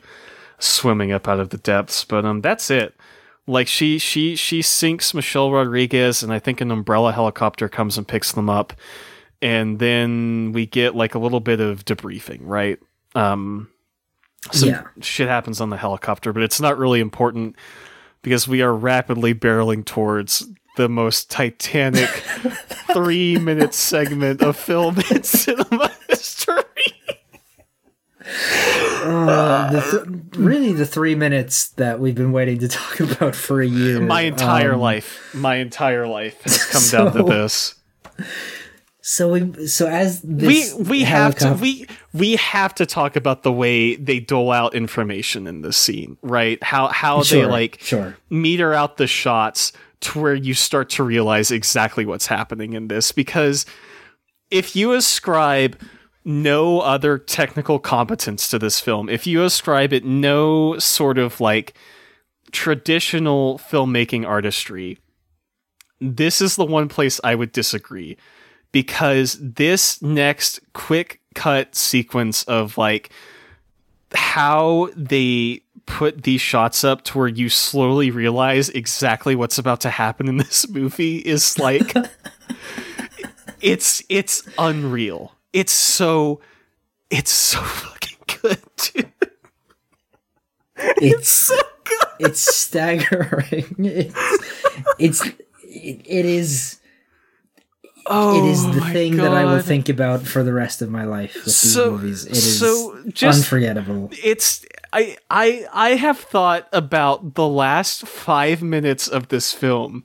swimming 0.58 1.12
up 1.12 1.28
out 1.28 1.40
of 1.40 1.50
the 1.50 1.58
depths. 1.58 2.04
But 2.04 2.24
um, 2.24 2.40
that's 2.40 2.70
it. 2.70 2.94
Like 3.50 3.68
she 3.68 3.98
she 3.98 4.36
she 4.36 4.62
sinks 4.62 5.12
Michelle 5.12 5.50
Rodriguez, 5.50 6.22
and 6.22 6.32
I 6.32 6.38
think 6.38 6.60
an 6.60 6.70
umbrella 6.70 7.12
helicopter 7.12 7.68
comes 7.68 7.98
and 7.98 8.06
picks 8.06 8.32
them 8.32 8.48
up, 8.48 8.72
and 9.42 9.78
then 9.78 10.52
we 10.52 10.66
get 10.66 10.94
like 10.94 11.14
a 11.14 11.18
little 11.18 11.40
bit 11.40 11.60
of 11.60 11.84
debriefing, 11.84 12.40
right? 12.42 12.78
Um, 13.14 13.68
some 14.52 14.68
Yeah. 14.70 14.82
shit 15.00 15.28
happens 15.28 15.60
on 15.60 15.70
the 15.70 15.76
helicopter, 15.76 16.32
but 16.32 16.42
it's 16.42 16.60
not 16.60 16.78
really 16.78 17.00
important 17.00 17.56
because 18.22 18.46
we 18.46 18.62
are 18.62 18.74
rapidly 18.74 19.34
barreling 19.34 19.84
towards 19.84 20.46
the 20.76 20.88
most 20.88 21.28
titanic 21.30 22.08
three 22.92 23.36
minute 23.36 23.74
segment 23.74 24.42
of 24.42 24.56
film 24.56 24.98
in 25.10 25.22
cinema 25.24 25.90
history. 26.08 26.62
Uh, 29.04 29.70
the 29.72 29.80
th- 29.80 30.38
really 30.38 30.72
the 30.72 30.86
three 30.86 31.14
minutes 31.14 31.68
that 31.70 32.00
we've 32.00 32.14
been 32.14 32.32
waiting 32.32 32.58
to 32.58 32.68
talk 32.80 33.00
about 33.00 33.34
for 33.34 33.60
a 33.60 33.66
year 33.66 34.00
My 34.00 34.22
entire 34.22 34.74
Um, 34.74 34.80
life, 34.80 35.34
my 35.34 35.56
entire 35.56 36.06
life 36.06 36.40
has 36.42 36.64
come 36.92 37.04
down 37.12 37.16
to 37.16 37.22
this. 37.24 37.74
so 39.02 39.32
we 39.32 39.66
so 39.66 39.86
as 39.88 40.22
We 40.22 40.36
this 40.36 40.74
we 40.74 41.02
have 41.02 41.34
to 41.36 41.54
we 41.54 41.86
we 42.12 42.36
have 42.36 42.74
to 42.76 42.86
talk 42.86 43.16
about 43.16 43.42
the 43.42 43.52
way 43.52 43.96
they 43.96 44.20
dole 44.20 44.50
out 44.52 44.74
information 44.74 45.46
in 45.46 45.62
this 45.62 45.76
scene, 45.76 46.16
right? 46.22 46.62
How 46.62 46.88
how 46.88 47.22
sure, 47.22 47.42
they 47.42 47.46
like 47.46 47.78
sure 47.80 48.16
meter 48.28 48.74
out 48.74 48.96
the 48.98 49.06
shots 49.06 49.72
to 50.00 50.18
where 50.20 50.34
you 50.34 50.54
start 50.54 50.88
to 50.90 51.02
realize 51.02 51.50
exactly 51.50 52.06
what's 52.06 52.26
happening 52.26 52.72
in 52.74 52.88
this 52.88 53.12
because 53.12 53.66
if 54.50 54.74
you 54.74 54.92
ascribe 54.92 55.78
no 56.30 56.80
other 56.80 57.18
technical 57.18 57.78
competence 57.78 58.48
to 58.50 58.58
this 58.58 58.80
film, 58.80 59.08
if 59.08 59.26
you 59.26 59.42
ascribe 59.42 59.92
it 59.92 60.04
no 60.04 60.78
sort 60.78 61.18
of 61.18 61.40
like 61.40 61.74
traditional 62.52 63.58
filmmaking 63.58 64.26
artistry, 64.26 64.98
this 66.00 66.40
is 66.40 66.56
the 66.56 66.64
one 66.64 66.88
place 66.88 67.20
I 67.22 67.34
would 67.34 67.52
disagree 67.52 68.16
because 68.72 69.38
this 69.40 70.00
next 70.00 70.60
quick 70.72 71.20
cut 71.34 71.74
sequence 71.74 72.44
of 72.44 72.78
like 72.78 73.10
how 74.14 74.88
they 74.96 75.62
put 75.86 76.22
these 76.22 76.40
shots 76.40 76.84
up 76.84 77.02
to 77.02 77.18
where 77.18 77.28
you 77.28 77.48
slowly 77.48 78.10
realize 78.10 78.68
exactly 78.70 79.34
what's 79.34 79.58
about 79.58 79.80
to 79.80 79.90
happen 79.90 80.28
in 80.28 80.36
this 80.36 80.68
movie 80.70 81.18
is 81.18 81.58
like 81.58 81.94
it's 83.60 84.02
it's 84.08 84.48
unreal. 84.58 85.34
It's 85.52 85.72
so 85.72 86.40
it's 87.10 87.30
so 87.30 87.60
fucking 87.62 88.18
good, 88.42 88.58
dude. 88.76 89.12
It's, 90.76 91.18
It's 91.18 91.28
so 91.28 91.56
good. 91.84 92.08
it's 92.30 92.40
staggering. 92.56 93.74
It's 93.78 94.14
it's 94.98 95.26
it, 95.62 96.00
it 96.06 96.26
is 96.26 96.76
Oh, 98.12 98.44
it 98.44 98.50
is 98.50 98.64
the 98.74 98.80
thing 98.92 99.16
that 99.18 99.32
I 99.34 99.44
will 99.44 99.60
think 99.60 99.88
about 99.88 100.22
for 100.22 100.42
the 100.42 100.52
rest 100.52 100.82
of 100.82 100.90
my 100.90 101.04
life 101.04 101.34
with 101.34 101.44
these 101.44 101.56
So- 101.74 101.92
movies. 101.92 102.24
It 102.24 102.32
is 102.32 102.58
so 102.58 102.98
just- 103.08 103.38
unforgettable. 103.44 104.10
it's 104.24 104.64
I 104.92 105.16
I 105.30 105.66
I 105.72 105.90
have 105.90 106.18
thought 106.18 106.66
about 106.72 107.34
the 107.34 107.46
last 107.46 108.06
5 108.06 108.62
minutes 108.62 109.06
of 109.06 109.28
this 109.28 109.52
film 109.52 110.04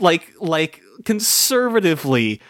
like 0.00 0.32
like 0.40 0.80
conservatively 1.04 2.40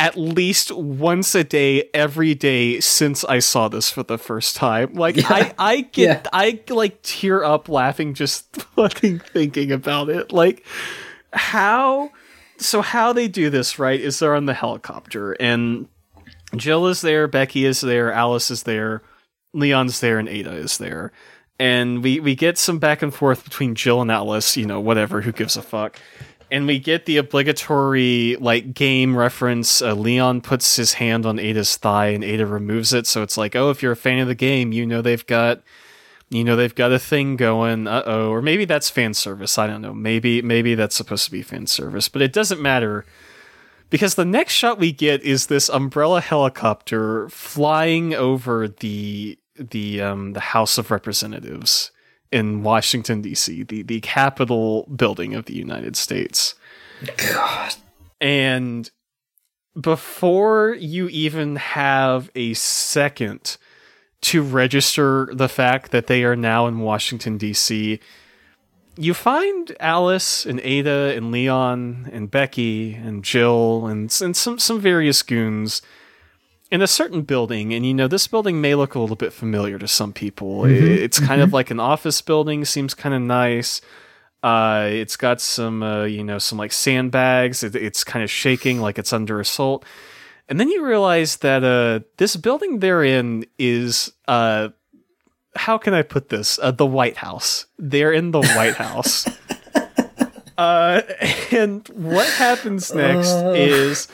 at 0.00 0.16
least 0.16 0.72
once 0.72 1.34
a 1.34 1.44
day 1.44 1.90
every 1.92 2.34
day 2.34 2.80
since 2.80 3.22
I 3.22 3.38
saw 3.38 3.68
this 3.68 3.90
for 3.90 4.02
the 4.02 4.16
first 4.16 4.56
time. 4.56 4.94
Like 4.94 5.16
I 5.30 5.52
I 5.58 5.82
get 5.82 6.26
I 6.32 6.58
like 6.70 7.02
tear 7.02 7.44
up 7.44 7.68
laughing 7.68 8.14
just 8.14 8.62
fucking 8.76 9.18
thinking 9.18 9.70
about 9.70 10.08
it. 10.08 10.32
Like 10.32 10.64
how 11.34 12.12
so 12.56 12.80
how 12.80 13.12
they 13.12 13.28
do 13.28 13.50
this, 13.50 13.78
right, 13.78 14.00
is 14.00 14.18
they're 14.18 14.34
on 14.34 14.46
the 14.46 14.54
helicopter 14.54 15.32
and 15.32 15.86
Jill 16.56 16.86
is 16.86 17.02
there, 17.02 17.28
Becky 17.28 17.66
is 17.66 17.82
there, 17.82 18.10
Alice 18.10 18.50
is 18.50 18.62
there, 18.62 19.02
Leon's 19.52 20.00
there, 20.00 20.18
and 20.18 20.28
Ada 20.28 20.52
is 20.52 20.78
there. 20.78 21.12
And 21.58 22.02
we, 22.02 22.20
we 22.20 22.34
get 22.34 22.56
some 22.56 22.78
back 22.78 23.02
and 23.02 23.14
forth 23.14 23.44
between 23.44 23.74
Jill 23.74 24.00
and 24.00 24.10
Alice, 24.10 24.56
you 24.56 24.66
know, 24.66 24.80
whatever, 24.80 25.20
who 25.20 25.30
gives 25.30 25.58
a 25.58 25.62
fuck. 25.62 26.00
And 26.50 26.66
we 26.66 26.80
get 26.80 27.06
the 27.06 27.16
obligatory, 27.16 28.36
like, 28.40 28.74
game 28.74 29.16
reference. 29.16 29.80
Uh, 29.80 29.94
Leon 29.94 30.40
puts 30.40 30.76
his 30.76 30.94
hand 30.94 31.24
on 31.24 31.38
Ada's 31.38 31.76
thigh 31.76 32.08
and 32.08 32.24
Ada 32.24 32.44
removes 32.46 32.92
it. 32.92 33.06
So 33.06 33.22
it's 33.22 33.36
like, 33.36 33.54
oh, 33.54 33.70
if 33.70 33.82
you're 33.82 33.92
a 33.92 33.96
fan 33.96 34.18
of 34.18 34.26
the 34.26 34.34
game, 34.34 34.72
you 34.72 34.84
know 34.86 35.02
they've 35.02 35.26
got. 35.26 35.62
You 36.32 36.44
know 36.44 36.54
they've 36.54 36.74
got 36.74 36.92
a 36.92 37.00
thing 37.00 37.34
going. 37.34 37.88
Uh 37.88 38.04
oh, 38.06 38.30
or 38.30 38.40
maybe 38.40 38.64
that's 38.64 38.88
fan 38.88 39.14
service. 39.14 39.58
I 39.58 39.66
don't 39.66 39.82
know. 39.82 39.92
Maybe 39.92 40.40
maybe 40.40 40.76
that's 40.76 40.94
supposed 40.94 41.24
to 41.24 41.32
be 41.32 41.42
fan 41.42 41.66
service, 41.66 42.08
but 42.08 42.22
it 42.22 42.32
doesn't 42.32 42.62
matter 42.62 43.04
because 43.90 44.14
the 44.14 44.24
next 44.24 44.52
shot 44.52 44.78
we 44.78 44.92
get 44.92 45.22
is 45.22 45.48
this 45.48 45.68
umbrella 45.68 46.20
helicopter 46.20 47.28
flying 47.30 48.14
over 48.14 48.68
the 48.68 49.40
the 49.56 50.00
um 50.00 50.32
the 50.32 50.40
House 50.40 50.78
of 50.78 50.92
Representatives 50.92 51.90
in 52.32 52.62
Washington 52.62 53.22
D.C., 53.22 53.64
the 53.64 53.82
the 53.82 54.00
Capitol 54.00 54.84
building 54.94 55.34
of 55.34 55.46
the 55.46 55.54
United 55.54 55.96
States. 55.96 56.54
God. 57.16 57.74
And 58.20 58.90
before 59.80 60.76
you 60.78 61.08
even 61.08 61.56
have 61.56 62.30
a 62.34 62.54
second 62.54 63.56
to 64.22 64.42
register 64.42 65.30
the 65.32 65.48
fact 65.48 65.92
that 65.92 66.06
they 66.06 66.24
are 66.24 66.36
now 66.36 66.66
in 66.66 66.80
Washington, 66.80 67.38
D.C., 67.38 68.00
you 68.96 69.14
find 69.14 69.74
Alice 69.80 70.44
and 70.44 70.60
Ada 70.60 71.14
and 71.16 71.30
Leon 71.30 72.10
and 72.12 72.30
Becky 72.30 72.92
and 72.94 73.24
Jill 73.24 73.86
and, 73.86 74.14
and 74.20 74.36
some, 74.36 74.58
some 74.58 74.78
various 74.78 75.22
goons 75.22 75.80
in 76.70 76.82
a 76.82 76.86
certain 76.86 77.22
building. 77.22 77.74
And 77.74 77.84
you 77.84 77.92
know, 77.94 78.06
this 78.08 78.26
building 78.26 78.60
may 78.60 78.74
look 78.74 78.94
a 78.94 79.00
little 79.00 79.16
bit 79.16 79.32
familiar 79.32 79.78
to 79.78 79.88
some 79.88 80.12
people. 80.12 80.64
It's 80.64 81.18
kind 81.18 81.40
of 81.40 81.52
like 81.52 81.70
an 81.70 81.80
office 81.80 82.22
building, 82.22 82.64
seems 82.64 82.94
kind 82.94 83.14
of 83.14 83.22
nice. 83.22 83.80
Uh, 84.42 84.88
it's 84.90 85.16
got 85.16 85.40
some, 85.40 85.82
uh, 85.82 86.04
you 86.04 86.24
know, 86.24 86.38
some 86.38 86.56
like 86.58 86.72
sandbags. 86.72 87.62
It, 87.62 87.74
it's 87.76 88.04
kind 88.04 88.22
of 88.22 88.30
shaking 88.30 88.80
like 88.80 88.98
it's 88.98 89.12
under 89.12 89.40
assault. 89.40 89.84
And 90.48 90.58
then 90.58 90.68
you 90.68 90.84
realize 90.84 91.36
that 91.38 91.62
uh, 91.62 92.00
this 92.16 92.36
building 92.36 92.78
they're 92.78 93.04
in 93.04 93.44
is, 93.58 94.12
uh, 94.26 94.70
how 95.56 95.76
can 95.78 95.92
I 95.94 96.02
put 96.02 96.28
this? 96.28 96.58
Uh, 96.62 96.70
the 96.70 96.86
White 96.86 97.18
House. 97.18 97.66
They're 97.78 98.12
in 98.12 98.30
the 98.30 98.42
White 98.42 98.74
House. 98.76 99.28
uh, 100.58 101.02
and 101.52 101.86
what 101.88 102.26
happens 102.28 102.94
next 102.94 103.28
Uh. 103.30 103.52
is 103.56 104.08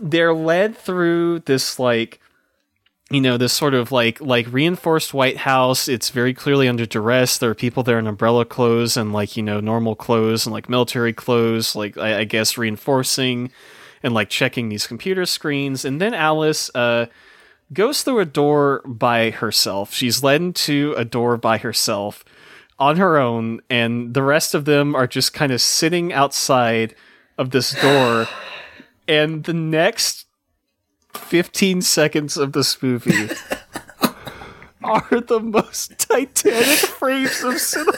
they're 0.00 0.34
led 0.34 0.76
through 0.76 1.40
this 1.40 1.78
like 1.78 2.20
you 3.10 3.20
know 3.20 3.36
this 3.36 3.52
sort 3.52 3.74
of 3.74 3.90
like 3.90 4.20
like 4.20 4.46
reinforced 4.52 5.12
white 5.12 5.38
house. 5.38 5.88
It's 5.88 6.10
very 6.10 6.32
clearly 6.32 6.68
under 6.68 6.86
duress. 6.86 7.38
There 7.38 7.50
are 7.50 7.56
people 7.56 7.82
there 7.82 7.98
in 7.98 8.06
umbrella 8.06 8.44
clothes 8.44 8.96
and 8.96 9.12
like 9.12 9.36
you 9.36 9.42
know 9.42 9.60
normal 9.60 9.96
clothes 9.96 10.46
and 10.46 10.52
like 10.52 10.68
military 10.68 11.12
clothes 11.12 11.74
like 11.74 11.98
i, 11.98 12.20
I 12.20 12.24
guess 12.24 12.56
reinforcing 12.56 13.50
and 14.02 14.14
like 14.14 14.30
checking 14.30 14.68
these 14.68 14.86
computer 14.86 15.26
screens. 15.26 15.84
And 15.84 16.00
then 16.00 16.14
alice 16.14 16.70
uh 16.74 17.06
goes 17.72 18.02
through 18.02 18.20
a 18.20 18.24
door 18.24 18.82
by 18.84 19.30
herself. 19.30 19.92
She's 19.92 20.22
led 20.22 20.40
into 20.40 20.94
a 20.96 21.04
door 21.04 21.36
by 21.36 21.58
herself 21.58 22.24
on 22.78 22.96
her 22.96 23.18
own 23.18 23.60
and 23.68 24.14
the 24.14 24.22
rest 24.22 24.54
of 24.54 24.66
them 24.66 24.94
are 24.94 25.08
just 25.08 25.34
kind 25.34 25.50
of 25.50 25.60
sitting 25.60 26.12
outside 26.12 26.94
of 27.36 27.50
this 27.50 27.72
door 27.82 28.28
and 29.10 29.42
the 29.42 29.52
next 29.52 30.26
15 31.14 31.82
seconds 31.82 32.36
of 32.36 32.52
this 32.52 32.80
movie 32.80 33.28
are 34.84 35.20
the 35.20 35.40
most 35.40 35.98
titanic 35.98 36.78
frames 36.78 37.42
of 37.42 37.58
cinema. 37.58 37.96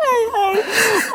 I, 0.00 0.30
I, 0.34 0.62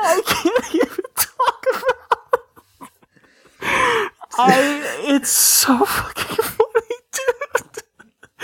I 0.03 0.21
can't 0.27 0.75
even 0.75 1.05
talk 1.15 1.65
about 1.71 2.39
it. 2.81 4.11
I, 4.37 5.15
it's 5.15 5.29
so 5.31 5.83
fucking 5.85 6.35
funny, 6.35 6.72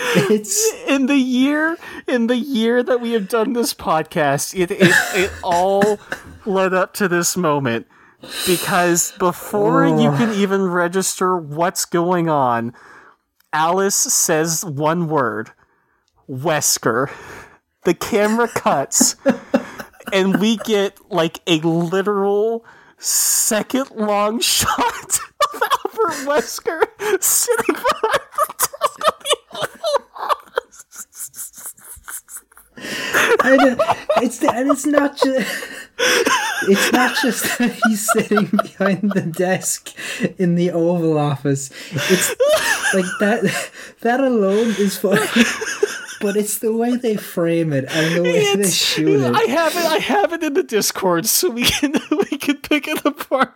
It's 0.02 0.72
in 0.86 1.06
the 1.06 1.16
year 1.16 1.76
in 2.06 2.26
the 2.26 2.36
year 2.36 2.82
that 2.82 3.00
we 3.00 3.12
have 3.12 3.28
done 3.28 3.52
this 3.52 3.74
podcast 3.74 4.58
it 4.58 4.70
it, 4.70 4.94
it 5.14 5.30
all 5.42 5.98
led 6.46 6.72
up 6.72 6.94
to 6.94 7.08
this 7.08 7.36
moment. 7.36 7.86
Because 8.46 9.12
before 9.18 9.86
you 9.86 10.10
can 10.12 10.34
even 10.34 10.66
register 10.66 11.36
what's 11.36 11.84
going 11.86 12.28
on 12.28 12.74
alice 13.52 13.94
says 13.96 14.64
one 14.64 15.08
word 15.08 15.50
wesker. 16.28 17.10
The 17.84 17.94
camera 17.94 18.48
cuts 18.48 19.16
and 20.12 20.38
we 20.38 20.56
get 20.58 20.98
like 21.10 21.40
a 21.46 21.58
literal 21.60 22.64
second 22.98 23.90
long 23.92 24.40
shot 24.42 25.20
of 25.54 25.62
albert 25.62 26.26
wesker 26.26 27.22
sitting 27.22 27.74
behind 27.74 28.20
the 28.34 28.54
desk 28.58 29.00
of 29.08 29.14
the 29.20 29.36
Oval 29.52 30.06
Office. 30.16 31.74
I 32.82 33.56
don't, 33.58 33.80
it's 34.22 34.42
and 34.42 34.70
it's 34.70 34.86
not 34.86 35.16
just 35.16 35.68
it's 36.62 36.92
not 36.92 37.16
just 37.20 37.58
that 37.58 37.78
he's 37.84 38.10
sitting 38.12 38.46
behind 38.46 39.12
the 39.12 39.22
desk 39.22 39.92
in 40.38 40.54
the 40.54 40.70
Oval 40.70 41.18
Office. 41.18 41.70
It's 41.92 42.34
like 42.94 43.04
that. 43.20 43.70
That 44.00 44.20
alone 44.20 44.74
is 44.78 44.96
funny, 44.96 45.20
but 46.20 46.36
it's 46.36 46.58
the 46.58 46.72
way 46.72 46.96
they 46.96 47.16
frame 47.16 47.72
it 47.72 47.84
and 47.90 48.16
the 48.16 48.22
way 48.22 48.56
they 48.56 48.70
shoot 48.70 49.20
it. 49.20 49.34
I 49.34 49.42
have 49.50 49.76
it. 49.76 49.84
I 49.84 49.98
have 49.98 50.32
it 50.32 50.42
in 50.42 50.54
the 50.54 50.62
Discord, 50.62 51.26
so 51.26 51.50
we 51.50 51.64
can 51.64 51.92
we 52.10 52.38
can 52.38 52.56
pick 52.58 52.88
it 52.88 53.04
apart. 53.04 53.54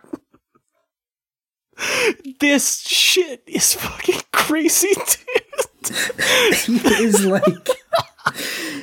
This 2.39 2.79
shit 2.81 3.43
is 3.47 3.73
fucking 3.73 4.21
crazy, 4.31 4.93
dude. 4.93 5.55
he 6.65 7.03
is 7.03 7.25
like 7.25 7.69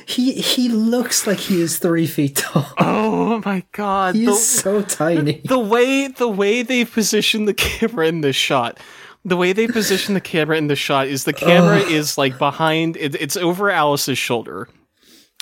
he 0.05 0.33
he 0.33 0.69
looks 0.69 1.27
like 1.27 1.37
he 1.37 1.61
is 1.61 1.79
three 1.79 2.07
feet 2.07 2.37
tall. 2.37 2.65
Oh 2.77 3.41
my 3.45 3.63
god! 3.71 4.15
He 4.15 4.25
the, 4.25 4.31
is 4.31 4.47
so 4.47 4.81
tiny. 4.81 5.41
the 5.45 5.59
way 5.59 6.07
the 6.07 6.27
way 6.27 6.61
they 6.61 6.85
position 6.85 7.45
the 7.45 7.53
camera 7.53 8.07
in 8.07 8.21
this 8.21 8.35
shot. 8.35 8.79
The 9.25 9.37
way 9.37 9.53
they 9.53 9.67
position 9.67 10.15
the 10.15 10.21
camera 10.21 10.57
in 10.57 10.67
the 10.67 10.75
shot 10.75 11.07
is 11.07 11.23
the 11.23 11.33
camera 11.33 11.79
is 11.79 12.17
like 12.17 12.37
behind. 12.37 12.97
It, 12.97 13.15
it's 13.15 13.37
over 13.37 13.69
Alice's 13.69 14.17
shoulder, 14.17 14.67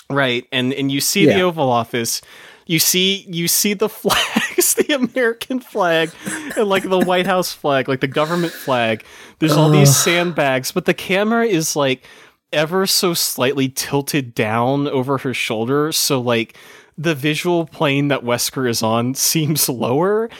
right? 0.08 0.46
And 0.52 0.72
and 0.72 0.90
you 0.90 1.00
see 1.00 1.26
the 1.26 1.40
Oval 1.40 1.68
Office. 1.68 2.20
you 2.66 2.78
see 2.78 3.26
you 3.28 3.48
see 3.48 3.74
the 3.74 3.88
flags, 3.88 4.74
the 4.74 4.94
American 4.94 5.58
flag, 5.58 6.10
and 6.56 6.68
like 6.68 6.88
the 6.88 7.00
White 7.00 7.26
House 7.26 7.52
flag, 7.52 7.88
like 7.88 8.00
the 8.00 8.06
government 8.06 8.52
flag. 8.52 9.04
There's 9.40 9.56
all 9.56 9.70
these 9.70 9.94
sandbags, 9.96 10.70
but 10.70 10.84
the 10.84 10.94
camera 10.94 11.44
is 11.44 11.74
like 11.74 12.04
ever 12.52 12.86
so 12.86 13.14
slightly 13.14 13.68
tilted 13.68 14.34
down 14.34 14.88
over 14.88 15.18
her 15.18 15.34
shoulder, 15.34 15.92
so 15.92 16.20
like 16.20 16.56
the 16.98 17.14
visual 17.14 17.66
plane 17.66 18.08
that 18.08 18.22
Wesker 18.22 18.68
is 18.68 18.82
on 18.82 19.14
seems 19.16 19.68
lower, 19.68 20.30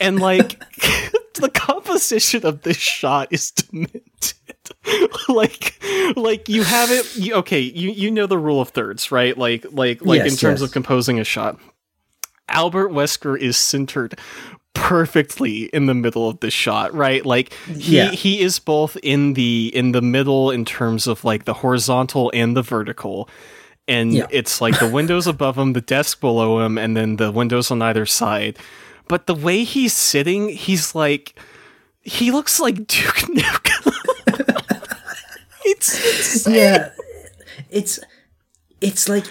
and 0.00 0.20
like 0.20 0.58
the 1.34 1.50
composition 1.52 2.44
of 2.44 2.62
this 2.62 2.76
shot 2.76 3.28
is 3.30 3.50
demented. 3.52 4.34
like 5.28 5.82
like 6.16 6.48
you 6.48 6.62
have 6.62 6.90
it 6.90 7.16
you, 7.16 7.34
okay 7.34 7.58
you 7.60 7.90
you 7.90 8.10
know 8.10 8.26
the 8.26 8.38
rule 8.38 8.60
of 8.60 8.68
thirds 8.70 9.10
right 9.10 9.36
like 9.36 9.64
like 9.72 10.00
like 10.02 10.18
Yes, 10.18 10.32
in 10.32 10.38
terms 10.38 10.60
yes. 10.60 10.68
of 10.68 10.72
composing 10.72 11.18
a 11.18 11.24
shot 11.24 11.58
albert 12.48 12.90
wesker 12.90 13.38
is 13.38 13.56
centered 13.56 14.18
perfectly 14.74 15.64
in 15.72 15.86
the 15.86 15.94
middle 15.94 16.28
of 16.28 16.40
this 16.40 16.54
shot 16.54 16.92
right 16.94 17.24
like 17.26 17.52
he 17.66 17.96
Yeah. 17.96 18.10
he 18.10 18.40
is 18.40 18.58
both 18.58 18.96
in 19.02 19.34
the 19.34 19.70
in 19.74 19.92
the 19.92 20.00
middle 20.02 20.50
in 20.50 20.64
terms 20.64 21.06
of 21.06 21.24
like 21.24 21.44
the 21.44 21.54
horizontal 21.54 22.30
and 22.34 22.56
the 22.56 22.62
vertical 22.62 23.28
and 23.88 24.12
Yeah. 24.14 24.26
it's 24.30 24.60
like 24.60 24.78
the 24.78 24.88
windows 24.88 25.26
above 25.34 25.58
him 25.58 25.74
the 25.74 25.80
desk 25.80 26.20
below 26.20 26.64
him 26.64 26.78
and 26.78 26.96
then 26.96 27.16
the 27.16 27.30
windows 27.30 27.70
on 27.70 27.82
either 27.82 28.06
side 28.06 28.58
but 29.08 29.26
the 29.26 29.34
way 29.34 29.64
he's 29.64 29.92
sitting 29.92 30.48
he's 30.50 30.94
like 30.94 31.34
he 32.02 32.30
looks 32.30 32.58
like 32.60 32.86
duke 32.86 33.16
nukem 33.34 33.92
it's 35.64 35.94
insane. 36.44 36.54
yeah 36.54 36.90
it's 37.70 38.00
it's 38.80 39.08
like 39.08 39.24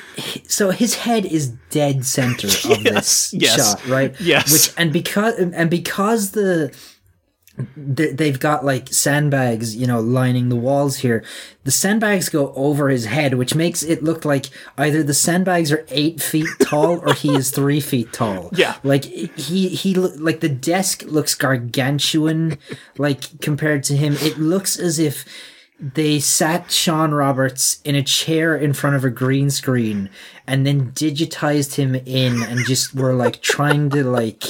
so 0.47 0.69
his 0.71 0.95
head 0.95 1.25
is 1.25 1.49
dead 1.69 2.05
center 2.05 2.47
of 2.71 2.83
Yes, 2.83 3.31
this 3.31 3.33
yes, 3.33 3.55
shot 3.55 3.87
right 3.87 4.19
yes. 4.21 4.51
which 4.51 4.73
and 4.77 4.93
because 4.93 5.35
and 5.39 5.69
because 5.69 6.31
the 6.31 6.73
they've 7.75 8.39
got 8.39 8.63
like 8.63 8.87
sandbags 8.93 9.75
you 9.75 9.85
know 9.85 9.99
lining 9.99 10.47
the 10.47 10.55
walls 10.55 10.97
here 10.97 11.23
the 11.65 11.71
sandbags 11.71 12.29
go 12.29 12.53
over 12.53 12.87
his 12.87 13.05
head 13.05 13.33
which 13.33 13.53
makes 13.53 13.83
it 13.83 14.01
look 14.01 14.23
like 14.23 14.45
either 14.77 15.03
the 15.03 15.13
sandbags 15.13 15.69
are 15.69 15.85
eight 15.89 16.21
feet 16.21 16.47
tall 16.61 16.99
or 16.99 17.13
he 17.13 17.35
is 17.35 17.51
three 17.51 17.81
feet 17.81 18.13
tall 18.13 18.49
Yeah. 18.55 18.75
like 18.83 19.03
he 19.03 19.67
he 19.69 19.93
like 19.93 20.39
the 20.39 20.47
desk 20.47 21.03
looks 21.05 21.35
gargantuan 21.35 22.57
like 22.97 23.41
compared 23.41 23.83
to 23.85 23.97
him 23.97 24.13
it 24.21 24.37
looks 24.39 24.79
as 24.79 24.97
if 24.97 25.25
they 25.79 26.19
sat 26.19 26.71
Shawn 26.71 27.13
Roberts 27.13 27.79
in 27.83 27.95
a 27.95 28.03
chair 28.03 28.55
in 28.55 28.73
front 28.73 28.97
of 28.97 29.05
a 29.05 29.09
green 29.09 29.49
screen 29.49 30.09
and 30.45 30.67
then 30.67 30.91
digitized 30.91 31.75
him 31.75 31.95
in 31.95 32.43
and 32.43 32.65
just 32.65 32.93
were 32.93 33.13
like 33.13 33.41
trying 33.41 33.89
to 33.91 34.03
like 34.03 34.43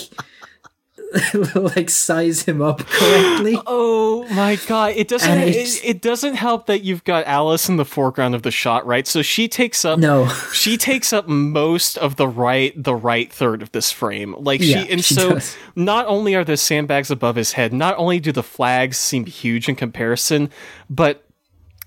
like 1.56 1.90
size 1.90 2.44
him 2.44 2.62
up 2.62 2.80
correctly. 2.80 3.58
Oh 3.68 4.26
my 4.32 4.58
god! 4.68 4.94
It 4.96 5.08
doesn't. 5.08 5.38
It, 5.40 5.82
it 5.84 6.02
doesn't 6.02 6.36
help 6.36 6.68
that 6.68 6.84
you've 6.84 7.04
got 7.04 7.26
Alice 7.26 7.68
in 7.70 7.78
the 7.78 7.86
foreground 7.86 8.36
of 8.36 8.44
the 8.44 8.52
shot, 8.52 8.86
right? 8.86 9.08
So 9.08 9.22
she 9.22 9.48
takes 9.48 9.84
up. 9.86 9.98
No. 10.00 10.28
she 10.54 10.78
takes 10.78 11.12
up 11.14 11.28
most 11.28 11.98
of 11.98 12.16
the 12.18 12.28
right, 12.28 12.74
the 12.82 12.94
right 12.96 13.32
third 13.32 13.62
of 13.62 13.72
this 13.72 13.92
frame. 13.92 14.36
Like 14.38 14.62
Yeah, 14.62 14.84
she, 14.84 14.90
and 14.92 15.04
she 15.04 15.14
so 15.16 15.32
does. 15.36 15.56
not 15.76 16.06
only 16.08 16.36
are 16.36 16.44
the 16.44 16.58
sandbags 16.58 17.10
above 17.10 17.36
his 17.38 17.54
head, 17.54 17.74
not 17.74 17.98
only 17.98 18.20
do 18.20 18.32
the 18.32 18.44
flags 18.44 18.98
seem 18.98 19.26
huge 19.26 19.68
in 19.70 19.76
comparison, 19.76 20.50
but 20.90 21.24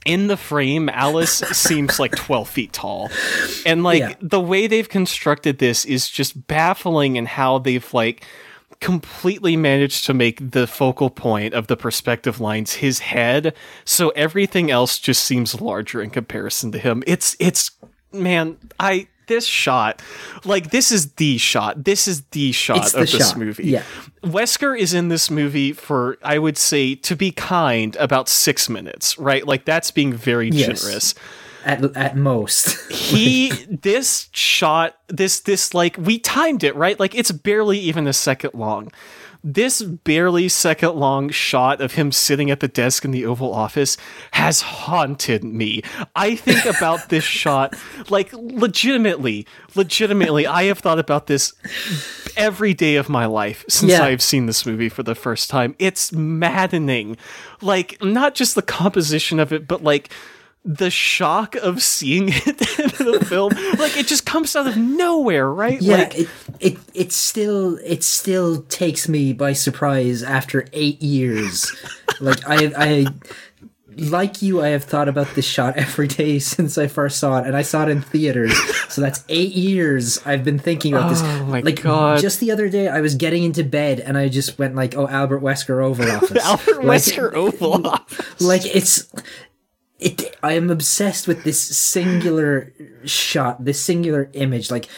in 0.05 0.27
the 0.27 0.37
frame, 0.37 0.89
Alice 0.89 1.31
seems 1.53 2.01
like 2.01 2.17
12 2.17 2.49
feet 2.49 2.73
tall. 2.73 3.11
And 3.67 3.85
like 3.85 4.01
Yeah. 4.01 4.15
the 4.21 4.41
way 4.41 4.67
they've 4.67 4.89
constructed 4.89 5.59
this 5.59 5.85
is 5.85 6.09
just 6.11 6.47
baffling 6.49 7.17
in 7.17 7.27
how 7.27 7.59
they've 7.59 7.93
like 7.95 8.25
completely 8.83 9.57
managed 9.57 10.05
to 10.05 10.13
make 10.13 10.51
the 10.51 10.67
focal 10.67 11.09
point 11.09 11.55
of 11.55 11.69
the 11.69 11.77
perspective 11.77 12.41
lines 12.41 12.75
his 12.75 12.99
head 12.99 13.55
so 13.85 14.11
everything 14.11 14.71
else 14.71 14.99
just 14.99 15.25
seems 15.25 15.61
larger 15.61 16.03
in 16.03 16.11
comparison 16.11 16.73
to 16.73 16.79
him 16.79 17.03
it's 17.07 17.37
it's 17.39 17.71
man 18.13 18.59
i 18.81 19.07
this 19.29 19.47
shot 19.47 20.03
like 20.45 20.71
this 20.71 20.91
is 20.91 21.13
the 21.13 21.39
shot 21.39 21.85
this 21.85 22.09
is 22.09 22.23
the 22.33 22.51
shot 22.51 22.79
It's 22.79 22.93
of 22.93 23.07
the 23.09 23.17
this 23.17 23.29
shot, 23.29 23.39
movie 23.39 23.69
yeah. 23.71 23.85
Wesker 24.25 24.77
is 24.79 24.93
in 24.95 25.09
this 25.09 25.31
movie 25.31 25.73
for, 25.73 26.17
I 26.23 26.39
would 26.39 26.57
say, 26.59 26.95
to 26.97 27.17
be 27.17 27.33
kind, 27.33 27.97
about 27.97 28.29
six 28.29 28.69
minutes, 28.69 29.19
right? 29.19 29.45
Like 29.45 29.65
that's 29.65 29.91
being 29.91 30.13
very 30.13 30.49
Yes. 30.51 30.83
generous. 30.83 31.15
At 31.65 31.97
at 31.97 32.17
most. 32.17 32.79
He, 33.13 33.51
this 33.69 34.31
shot, 34.33 34.97
this, 35.09 35.41
this, 35.41 35.75
like, 35.75 35.99
we 35.99 36.19
timed 36.19 36.65
it, 36.65 36.75
right? 36.75 36.99
Like 36.99 37.15
it's 37.15 37.31
barely 37.31 37.79
even 37.79 38.07
a 38.07 38.13
second 38.15 38.55
long. 38.55 38.91
This 39.45 39.83
barely 39.83 40.49
second 40.49 40.95
long 40.95 41.29
shot 41.29 41.81
of 41.81 41.93
him 41.95 42.13
sitting 42.13 42.51
at 42.51 42.61
the 42.61 42.69
desk 42.69 43.05
in 43.05 43.11
the 43.11 43.27
Oval 43.27 43.53
Office 43.53 43.97
has 44.31 44.63
haunted 44.63 45.43
me. 45.43 45.83
I 46.15 46.37
think 46.37 46.65
about 46.65 47.09
this 47.09 47.25
shot, 47.43 47.75
like, 48.09 48.33
legitimately, 48.33 49.47
legitimately, 49.75 50.47
I 50.47 50.65
have 50.65 50.79
thought 50.79 51.01
about 51.01 51.27
this 51.27 51.55
every 52.37 52.73
day 52.73 52.95
of 52.97 53.09
my 53.09 53.27
life 53.27 53.65
since 53.69 53.93
Yeah. 53.93 54.05
I've 54.05 54.23
seen 54.23 54.47
this 54.47 54.65
movie 54.65 54.89
for 54.89 55.03
the 55.03 55.17
first 55.17 55.51
time. 55.51 55.75
It's 55.79 56.13
maddening. 56.13 57.17
Like, 57.61 58.01
not 58.03 58.35
just 58.37 58.55
the 58.55 58.63
composition 58.63 59.41
of 59.41 59.53
it, 59.53 59.67
but 59.67 59.83
like 59.83 60.13
the 60.65 60.91
shock 60.91 61.57
of 61.57 61.83
seeing 61.83 62.29
it 62.33 62.47
in 62.79 63.13
the 63.13 63.25
film. 63.29 63.53
Like, 63.79 63.97
it 63.97 64.07
just 64.07 64.25
comes 64.25 64.55
out 64.55 64.67
of 64.69 64.77
nowhere, 64.77 65.51
right? 65.51 65.81
Yeah, 65.83 65.97
Like, 65.97 66.19
it, 66.19 66.29
it 66.61 66.79
it 66.95 67.13
still 67.13 67.79
it 67.85 68.05
still 68.05 68.63
takes 68.63 69.09
me 69.09 69.33
by 69.33 69.55
surprise 69.55 70.23
after 70.23 70.67
eight 70.73 71.03
years. 71.03 71.73
like 72.21 72.49
I 72.49 72.73
I 72.77 73.07
like 73.97 74.41
you, 74.41 74.63
I 74.63 74.69
have 74.69 74.85
thought 74.85 75.09
about 75.09 75.35
this 75.35 75.45
shot 75.45 75.77
every 75.77 76.07
day 76.09 76.39
since 76.39 76.79
I 76.79 76.87
first 76.87 77.19
saw 77.19 77.39
it, 77.39 77.47
and 77.47 77.55
I 77.57 77.61
saw 77.63 77.83
it 77.83 77.89
in 77.91 78.01
theaters. 78.01 78.57
So 78.89 79.01
that's 79.03 79.25
eight 79.29 79.53
years 79.53 80.19
I've 80.25 80.45
been 80.45 80.59
thinking 80.59 80.95
about 80.95 81.11
this. 81.11 81.21
Oh 81.23 81.45
my 81.47 81.61
like 81.61 81.83
God. 81.83 82.21
just 82.21 82.41
the 82.41 82.53
other 82.53 82.69
day, 82.69 82.89
I 82.89 83.01
was 83.01 83.17
getting 83.17 83.43
into 83.43 83.65
bed 83.65 84.01
and 84.01 84.17
I 84.17 84.29
just 84.29 84.59
went 84.59 84.77
like, 84.77 84.97
"Oh, 84.97 85.09
Albert 85.09 85.41
Wesker 85.41 85.83
Oval 85.85 86.11
Office." 86.11 86.39
Albert 86.45 86.85
Like- 86.85 87.01
Wesker 87.03 87.35
Oval 87.35 87.87
Office. 87.87 88.41
like 88.41 88.65
it's 88.65 89.11
it 90.05 90.37
i 90.43 90.53
am 90.53 90.71
obsessed 90.71 91.27
with 91.27 91.45
this 91.45 91.61
singular 91.61 92.73
shot 93.05 93.65
this 93.65 93.81
singular 93.81 94.31
image 94.35 94.71
like 94.71 94.89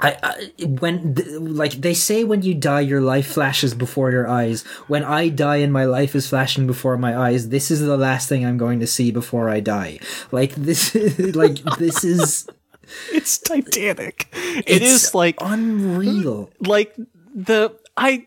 I, 0.00 0.16
I 0.22 0.64
when 0.64 1.16
th- 1.16 1.28
like 1.40 1.72
they 1.72 1.94
say 1.94 2.22
when 2.22 2.42
you 2.42 2.54
die 2.54 2.80
your 2.80 3.00
life 3.00 3.26
flashes 3.26 3.74
before 3.74 4.12
your 4.12 4.28
eyes 4.28 4.62
when 4.86 5.02
i 5.02 5.28
die 5.28 5.56
and 5.56 5.72
my 5.72 5.84
life 5.84 6.14
is 6.14 6.28
flashing 6.28 6.66
before 6.66 6.96
my 6.96 7.16
eyes 7.16 7.48
this 7.48 7.70
is 7.70 7.80
the 7.80 7.96
last 7.96 8.28
thing 8.28 8.46
i'm 8.46 8.58
going 8.58 8.78
to 8.80 8.86
see 8.86 9.10
before 9.10 9.48
i 9.48 9.58
die 9.58 9.98
like 10.30 10.54
this 10.54 10.94
like 11.34 11.56
this 11.78 12.04
is 12.04 12.48
It's 13.12 13.38
Titanic. 13.38 14.28
It 14.32 14.82
it's 14.82 15.04
is 15.04 15.14
like 15.14 15.36
unreal 15.40 16.50
like 16.60 16.94
the 17.34 17.74
I 17.96 18.26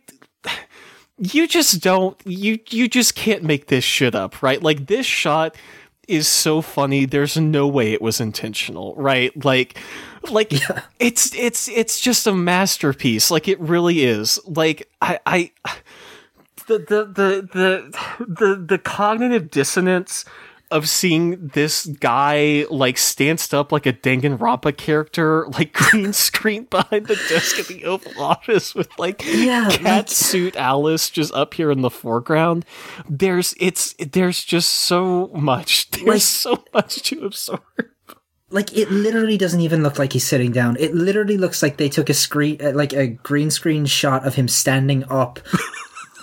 you 1.17 1.47
just 1.47 1.81
don't 1.81 2.19
you 2.25 2.59
you 2.69 2.87
just 2.87 3.15
can't 3.15 3.43
make 3.43 3.67
this 3.67 3.83
shit 3.83 4.15
up, 4.15 4.41
right? 4.41 4.61
Like 4.61 4.87
this 4.87 5.05
shot 5.05 5.55
is 6.11 6.27
so 6.27 6.61
funny. 6.61 7.05
There's 7.05 7.37
no 7.37 7.67
way 7.67 7.93
it 7.93 8.01
was 8.01 8.19
intentional, 8.19 8.93
right? 8.95 9.31
Like 9.43 9.77
like 10.29 10.53
it's 10.99 11.33
it's 11.35 11.67
it's 11.69 11.99
just 11.99 12.27
a 12.27 12.33
masterpiece. 12.33 13.31
Like 13.31 13.47
it 13.47 13.59
really 13.59 14.03
is. 14.03 14.39
Like 14.45 14.89
I 15.01 15.19
I 15.25 15.51
the 16.67 16.79
the 16.79 17.05
the 17.05 17.47
the 17.53 18.25
the, 18.25 18.55
the 18.55 18.77
cognitive 18.77 19.49
dissonance 19.49 20.25
of 20.71 20.89
seeing 20.89 21.47
this 21.49 21.85
guy 21.85 22.65
like 22.69 22.97
stanced 22.97 23.53
up 23.53 23.71
like 23.71 23.85
a 23.85 23.93
Danganronpa 23.93 24.75
character, 24.77 25.47
like 25.49 25.73
green 25.91 26.13
screen 26.13 26.63
behind 26.65 27.07
the 27.07 27.15
desk 27.29 27.59
at 27.59 27.67
the 27.67 27.85
Oval 27.85 28.21
Office 28.23 28.73
with 28.73 28.87
like 28.97 29.21
Yeah, 29.25 29.69
cat 29.69 30.09
suit 30.09 30.55
Alice 30.55 31.09
just 31.09 31.33
up 31.33 31.53
here 31.53 31.69
in 31.71 31.81
the 31.81 31.89
foreground. 31.89 32.65
There's 33.09 33.53
it's 33.59 33.93
there's 33.99 34.43
just 34.43 34.69
so 34.69 35.27
much. 35.35 35.89
There's 35.91 36.05
Like- 36.07 36.21
so 36.21 36.63
much 36.73 37.03
to 37.03 37.25
absorb. 37.25 37.61
like 38.49 38.75
it 38.75 38.89
literally 38.91 39.37
doesn't 39.37 39.61
even 39.61 39.83
look 39.83 39.99
like 39.99 40.13
he's 40.13 40.25
sitting 40.27 40.51
down. 40.51 40.75
It 40.79 40.93
literally 40.95 41.37
looks 41.37 41.61
like 41.61 41.77
they 41.77 41.89
took 41.89 42.09
a 42.09 42.13
screen, 42.13 42.57
like 42.75 42.93
a 42.93 43.07
green 43.07 43.51
screen 43.51 43.85
shot 43.85 44.25
of 44.25 44.35
him 44.35 44.47
standing 44.47 45.03
up, 45.09 45.39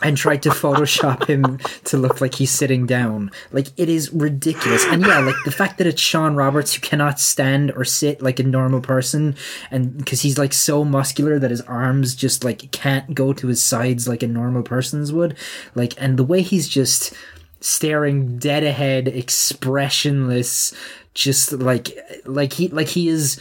and 0.02 0.16
tried 0.16 0.42
to 0.42 0.50
Photoshop 0.50 1.26
him 1.26 1.58
to 1.84 1.96
look 1.96 2.20
like 2.20 2.34
he's 2.34 2.50
sitting 2.50 2.86
down. 2.86 3.30
Like 3.52 3.68
it 3.76 3.88
is 3.88 4.12
ridiculous. 4.12 4.84
And 4.86 5.02
yeah, 5.02 5.20
like 5.20 5.36
the 5.44 5.50
fact 5.50 5.78
that 5.78 5.86
it's 5.86 6.00
Shawn 6.00 6.36
Roberts 6.36 6.74
who 6.74 6.80
cannot 6.80 7.20
stand 7.20 7.72
or 7.72 7.84
sit 7.84 8.22
like 8.22 8.38
a 8.38 8.44
normal 8.44 8.80
person, 8.80 9.36
and 9.70 9.96
because 9.96 10.22
he's 10.22 10.38
like 10.38 10.52
so 10.52 10.84
muscular 10.84 11.38
that 11.38 11.50
his 11.50 11.62
arms 11.62 12.14
just 12.14 12.44
like 12.44 12.70
can't 12.70 13.14
go 13.14 13.32
to 13.32 13.48
his 13.48 13.62
sides 13.62 14.08
like 14.08 14.22
a 14.22 14.28
normal 14.28 14.62
person's 14.62 15.12
would. 15.12 15.36
Like, 15.74 15.94
and 15.98 16.18
the 16.18 16.24
way 16.24 16.42
he's 16.42 16.68
just 16.68 17.14
staring 17.60 18.38
dead 18.38 18.62
ahead, 18.62 19.08
expressionless, 19.08 20.74
just 21.14 21.52
like 21.52 21.98
like 22.24 22.52
he 22.52 22.68
like 22.68 22.88
he 22.88 23.08
is 23.08 23.40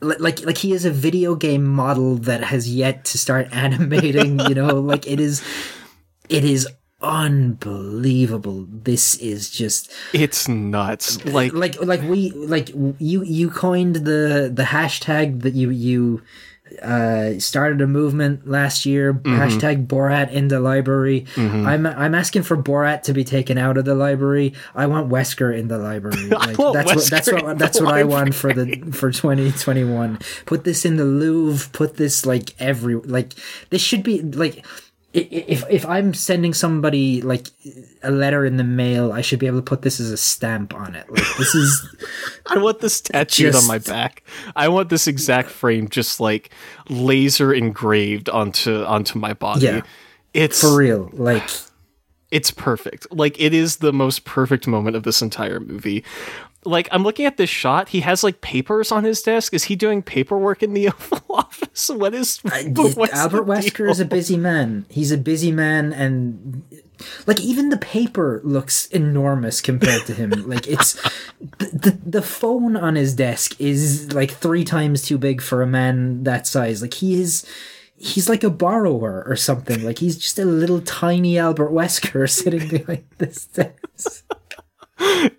like 0.00 0.44
like 0.44 0.58
he 0.58 0.72
is 0.72 0.84
a 0.84 0.90
video 0.90 1.34
game 1.34 1.64
model 1.64 2.16
that 2.16 2.42
has 2.44 2.72
yet 2.72 3.04
to 3.06 3.18
start 3.18 3.48
animating. 3.52 4.40
You 4.40 4.54
know, 4.54 4.80
like 4.80 5.06
it 5.06 5.20
is, 5.20 5.42
it 6.28 6.44
is 6.44 6.68
unbelievable. 7.00 8.66
This 8.68 9.16
is 9.16 9.50
just 9.50 9.92
It's 10.12 10.48
nuts. 10.48 11.24
Like 11.24 11.52
like 11.52 11.80
like 11.82 12.02
we 12.02 12.30
like 12.30 12.70
you 12.70 13.22
you 13.22 13.50
coined 13.50 13.96
the 13.96 14.50
the 14.52 14.64
hashtag 14.64 15.42
that 15.42 15.54
you 15.54 15.70
you 15.70 16.22
uh 16.82 17.38
started 17.38 17.80
a 17.80 17.86
movement 17.86 18.48
last 18.48 18.86
year 18.86 19.14
hashtag 19.14 19.86
borat 19.86 20.30
in 20.30 20.48
the 20.48 20.60
library. 20.60 21.26
I'm 21.36 21.86
i'm 21.86 22.14
asking 22.14 22.42
for 22.42 22.56
borat 22.56 23.02
to 23.04 23.12
be 23.12 23.24
taken 23.24 23.58
out 23.58 23.76
of 23.76 23.84
the 23.84 23.94
library. 23.94 24.54
I 24.74 24.86
want 24.86 25.08
wesker 25.10 25.56
in 25.56 25.68
the 25.68 25.78
library. 25.78 26.28
Like 26.38 26.56
that's 26.56 26.94
what 26.94 27.10
that's 27.10 27.28
Wesker 27.28 27.38
in 27.38 27.44
what 27.44 27.58
that's 27.58 27.80
what 27.80 27.94
i 27.94 28.04
want 28.04 28.34
for 28.34 28.52
the 28.52 28.76
for 28.92 29.10
2021 29.10 30.18
put 30.46 30.64
this 30.64 30.84
in 30.84 30.96
the 30.96 31.04
louvre 31.04 31.68
put 31.72 31.96
this 31.96 32.24
like 32.24 32.54
every 32.58 32.94
like 32.94 33.34
this 33.70 33.82
should 33.82 34.02
be 34.02 34.22
like 34.22 34.64
if 35.14 35.64
if 35.70 35.86
I'm 35.86 36.12
sending 36.12 36.52
somebody 36.52 37.22
like 37.22 37.48
a 38.02 38.10
letter 38.10 38.44
in 38.44 38.56
the 38.56 38.64
mail, 38.64 39.12
I 39.12 39.22
should 39.22 39.38
be 39.38 39.46
able 39.46 39.58
to 39.58 39.62
put 39.62 39.82
this 39.82 40.00
as 40.00 40.10
a 40.10 40.16
stamp 40.16 40.74
on 40.74 40.94
it. 40.94 41.10
Like 41.10 41.24
this 41.38 41.54
is 41.54 41.96
I 42.46 42.58
want 42.58 42.80
this 42.80 43.00
tattooed 43.00 43.54
on 43.54 43.66
my 43.66 43.78
back. 43.78 44.22
I 44.54 44.68
want 44.68 44.90
this 44.90 45.06
exact 45.06 45.48
frame 45.48 45.88
just 45.88 46.20
like 46.20 46.50
laser 46.90 47.54
engraved 47.54 48.28
onto 48.28 48.84
onto 48.84 49.18
my 49.18 49.32
body. 49.32 49.64
Yeah. 49.64 49.82
It's 50.34 50.60
for 50.60 50.76
real. 50.76 51.08
Like 51.14 51.48
it's 52.30 52.50
perfect. 52.50 53.06
Like 53.10 53.40
it 53.40 53.54
is 53.54 53.78
the 53.78 53.92
most 53.92 54.24
perfect 54.24 54.66
moment 54.66 54.94
of 54.94 55.04
this 55.04 55.22
entire 55.22 55.60
movie. 55.60 56.04
Like 56.64 56.88
I'm 56.90 57.04
looking 57.04 57.24
at 57.24 57.36
this 57.36 57.50
shot, 57.50 57.90
he 57.90 58.00
has 58.00 58.24
like 58.24 58.40
papers 58.40 58.90
on 58.90 59.04
his 59.04 59.22
desk. 59.22 59.54
Is 59.54 59.64
he 59.64 59.76
doing 59.76 60.02
paperwork 60.02 60.62
in 60.62 60.74
the 60.74 60.88
Oval 60.88 61.22
Office? 61.30 61.88
What 61.88 62.14
is 62.14 62.40
Albert 62.44 63.46
Wesker 63.46 63.88
is 63.88 64.00
a 64.00 64.04
busy 64.04 64.36
man. 64.36 64.84
He's 64.88 65.12
a 65.12 65.18
busy 65.18 65.52
man, 65.52 65.92
and 65.92 66.64
like 67.26 67.40
even 67.40 67.68
the 67.68 67.76
paper 67.76 68.40
looks 68.44 68.86
enormous 68.86 69.60
compared 69.60 70.04
to 70.06 70.14
him. 70.14 70.30
like 70.48 70.66
it's 70.66 70.94
the, 71.58 71.66
the 71.72 71.98
the 72.04 72.22
phone 72.22 72.76
on 72.76 72.96
his 72.96 73.14
desk 73.14 73.58
is 73.60 74.12
like 74.12 74.32
three 74.32 74.64
times 74.64 75.02
too 75.02 75.18
big 75.18 75.40
for 75.40 75.62
a 75.62 75.66
man 75.66 76.24
that 76.24 76.46
size. 76.46 76.82
Like 76.82 76.94
he 76.94 77.20
is. 77.20 77.46
He's 78.00 78.28
like 78.28 78.44
a 78.44 78.50
borrower 78.50 79.24
or 79.26 79.34
something. 79.34 79.82
Like 79.82 79.98
he's 79.98 80.16
just 80.16 80.38
a 80.38 80.44
little 80.44 80.80
tiny 80.80 81.36
Albert 81.36 81.70
Wesker 81.70 82.30
sitting 82.30 82.68
behind 82.68 83.04
this 83.18 83.46
desk. 83.46 84.24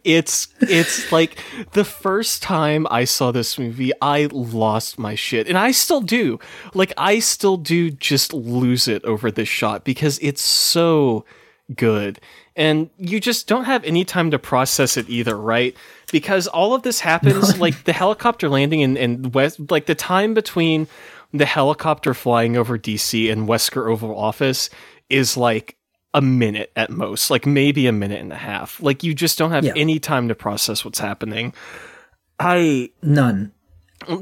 It's 0.04 0.48
it's 0.62 1.12
like 1.12 1.38
the 1.74 1.84
first 1.84 2.42
time 2.42 2.88
I 2.90 3.04
saw 3.04 3.32
this 3.32 3.60
movie, 3.60 3.92
I 4.02 4.30
lost 4.32 4.98
my 4.98 5.16
shit, 5.16 5.48
and 5.48 5.58
I 5.58 5.72
still 5.72 6.02
do. 6.02 6.40
Like 6.74 6.94
I 6.98 7.20
still 7.20 7.58
do 7.58 7.92
just 7.92 8.34
lose 8.34 8.88
it 8.88 9.04
over 9.04 9.32
this 9.32 9.50
shot 9.50 9.84
because 9.84 10.18
it's 10.22 10.42
so 10.42 11.26
good, 11.76 12.22
and 12.56 12.90
you 12.98 13.20
just 13.20 13.48
don't 13.48 13.66
have 13.66 13.84
any 13.84 14.06
time 14.06 14.32
to 14.32 14.40
process 14.40 14.96
it 14.96 15.10
either, 15.10 15.38
right? 15.38 15.76
Because 16.12 16.48
all 16.48 16.74
of 16.74 16.84
this 16.84 17.02
happens 17.02 17.60
like 17.60 17.84
the 17.84 17.94
helicopter 17.94 18.48
landing 18.48 18.82
and 18.82 18.98
and 18.98 19.34
West, 19.34 19.60
like 19.70 19.88
the 19.88 19.96
time 19.96 20.34
between 20.34 20.88
the 21.34 21.46
helicopter 21.46 22.14
flying 22.14 22.58
over 22.58 22.78
DC 22.78 23.32
and 23.32 23.48
Wesker 23.48 23.90
Oval 23.92 24.18
Office 24.18 24.70
is 25.10 25.36
like 25.36 25.76
a 26.14 26.22
minute 26.22 26.72
at 26.76 26.90
most, 26.90 27.30
like 27.30 27.46
maybe 27.46 27.86
a 27.88 27.92
minute 27.92 28.20
and 28.20 28.34
a 28.34 28.38
half. 28.38 28.82
Like 28.82 29.04
you 29.04 29.14
just 29.14 29.38
don't 29.38 29.52
have 29.52 29.64
Yeah. 29.64 29.74
any 29.76 30.00
time 30.00 30.28
to 30.30 30.36
process 30.36 30.84
what's 30.84 31.00
happening. 31.00 31.54
I 32.40 32.90
None. 33.04 33.52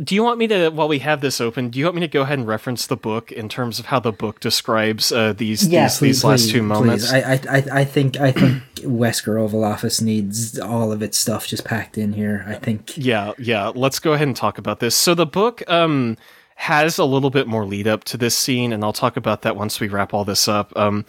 do 0.03 0.15
you 0.15 0.23
want 0.23 0.39
me 0.39 0.47
to 0.47 0.69
while 0.69 0.87
we 0.87 0.99
have 0.99 1.21
this 1.21 1.39
open, 1.39 1.69
do 1.69 1.77
you 1.79 1.85
want 1.85 1.95
me 1.95 2.01
to 2.01 2.07
go 2.07 2.23
ahead 2.23 2.39
and 2.39 2.47
reference 2.47 2.87
the 2.87 2.97
book 2.97 3.31
in 3.31 3.47
terms 3.47 3.79
of 3.79 3.85
how 3.85 3.99
the 3.99 4.11
book 4.11 4.39
describes 4.39 5.11
uh, 5.11 5.33
these 5.33 5.69
these, 5.69 5.99
these 5.99 6.23
last 6.23 6.49
two 6.49 6.63
moments? 6.63 7.13
I, 7.13 7.19
I, 7.19 7.33
I, 7.49 7.63
I 7.71 7.83
think, 7.85 8.17
I 8.19 8.31
think 8.31 8.63
Wesker 8.77 9.39
Oval 9.39 9.63
Office 9.63 10.01
needs 10.01 10.59
all 10.59 10.91
of 10.91 11.01
its 11.03 11.17
stuff 11.17 11.45
just 11.47 11.63
packed 11.63 11.97
in 11.97 12.13
here. 12.13 12.43
I 12.47 12.55
think. 12.55 12.97
Yeah, 12.97 13.33
yeah. 13.37 13.71
Let's 13.73 13.99
go 13.99 14.13
ahead 14.13 14.27
and 14.27 14.35
talk 14.35 14.57
about 14.57 14.79
this. 14.79 14.95
So 14.95 15.13
the 15.13 15.27
book 15.27 15.63
um 15.69 16.17
has 16.55 16.97
a 16.97 17.05
little 17.05 17.29
bit 17.29 17.45
more 17.47 17.65
lead 17.67 17.87
up 17.87 18.03
to 18.05 18.17
this 18.17 18.35
scene, 18.35 18.73
and 18.73 18.83
I'll 18.83 18.93
talk 18.93 19.15
about 19.15 19.43
that 19.43 19.55
once 19.55 19.79
we 19.79 19.87
wrap 19.89 20.11
all 20.11 20.25
this 20.25 20.47
up. 20.47 20.75
Um, 20.75 21.05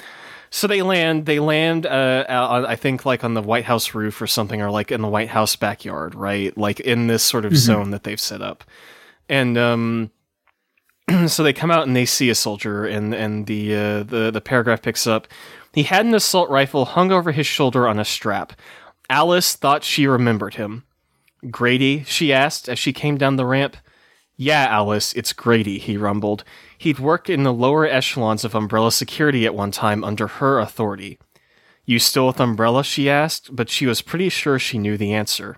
so 0.50 0.66
they 0.66 0.82
land, 0.82 1.26
they 1.26 1.38
land, 1.38 1.86
uh, 1.86 2.24
out 2.28 2.64
I 2.64 2.76
think 2.76 3.04
like 3.04 3.24
on 3.24 3.34
the 3.34 3.42
White 3.42 3.64
House 3.64 3.94
roof 3.94 4.20
or 4.20 4.26
something, 4.26 4.60
or 4.60 4.70
like 4.70 4.90
in 4.90 5.02
the 5.02 5.08
White 5.08 5.28
House 5.28 5.56
backyard, 5.56 6.14
right? 6.14 6.56
Like 6.56 6.80
in 6.80 7.06
this 7.06 7.22
sort 7.22 7.44
of 7.44 7.56
zone 7.56 7.90
that 7.90 8.04
they've 8.04 8.20
set 8.20 8.42
up, 8.42 8.64
and 9.28 9.56
um. 9.58 10.10
So 11.26 11.42
they 11.42 11.54
come 11.54 11.70
out 11.70 11.86
and 11.86 11.96
they 11.96 12.04
see 12.04 12.28
a 12.28 12.34
soldier, 12.34 12.84
and 12.84 13.14
and 13.14 13.46
the 13.46 13.74
uh, 13.74 14.02
the 14.02 14.30
the 14.30 14.42
paragraph 14.42 14.82
picks 14.82 15.06
up. 15.06 15.26
He 15.72 15.84
had 15.84 16.04
an 16.04 16.14
assault 16.14 16.50
rifle 16.50 16.84
hung 16.84 17.10
over 17.12 17.32
his 17.32 17.46
shoulder 17.46 17.88
on 17.88 17.98
a 17.98 18.04
strap. 18.04 18.52
Alice 19.08 19.54
thought 19.54 19.84
she 19.84 20.06
remembered 20.06 20.56
him. 20.56 20.84
Grady? 21.50 22.04
she 22.04 22.32
asked 22.32 22.68
as 22.68 22.78
she 22.78 22.92
came 22.92 23.16
down 23.16 23.36
the 23.36 23.46
ramp. 23.46 23.76
Yeah, 24.40 24.68
Alice, 24.70 25.12
it's 25.14 25.32
Grady, 25.32 25.78
he 25.78 25.96
rumbled. 25.96 26.44
He'd 26.78 27.00
worked 27.00 27.28
in 27.28 27.42
the 27.42 27.52
lower 27.52 27.84
echelons 27.84 28.44
of 28.44 28.54
Umbrella 28.54 28.92
security 28.92 29.44
at 29.44 29.54
one 29.54 29.72
time 29.72 30.04
under 30.04 30.28
her 30.28 30.60
authority. 30.60 31.18
You 31.84 31.98
still 31.98 32.28
with 32.28 32.40
Umbrella? 32.40 32.84
she 32.84 33.10
asked, 33.10 33.56
but 33.56 33.68
she 33.68 33.84
was 33.84 34.00
pretty 34.00 34.28
sure 34.28 34.60
she 34.60 34.78
knew 34.78 34.96
the 34.96 35.12
answer. 35.12 35.56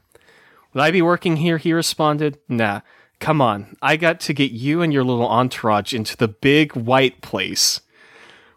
Would 0.73 0.81
I 0.81 0.91
be 0.91 1.03
working 1.03 1.37
here? 1.37 1.59
he 1.59 1.75
responded. 1.75 2.39
Nah. 2.49 2.81
Come 3.19 3.43
on, 3.43 3.77
I 3.83 3.99
got 3.99 4.19
to 4.21 4.33
get 4.33 4.51
you 4.51 4.81
and 4.81 4.95
your 4.95 5.05
little 5.05 5.29
entourage 5.29 5.93
into 5.93 6.17
the 6.17 6.29
big 6.29 6.75
white 6.75 7.21
place. 7.21 7.83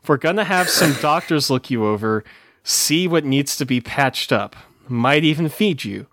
We're 0.08 0.16
gonna 0.16 0.46
have 0.46 0.70
some 0.70 0.96
doctors 1.02 1.50
look 1.50 1.70
you 1.70 1.86
over, 1.86 2.24
see 2.64 3.06
what 3.10 3.26
needs 3.26 3.58
to 3.58 3.66
be 3.66 3.82
patched 3.82 4.32
up, 4.32 4.56
might 4.88 5.26
even 5.26 5.50
feed 5.50 5.84
you. 5.84 6.08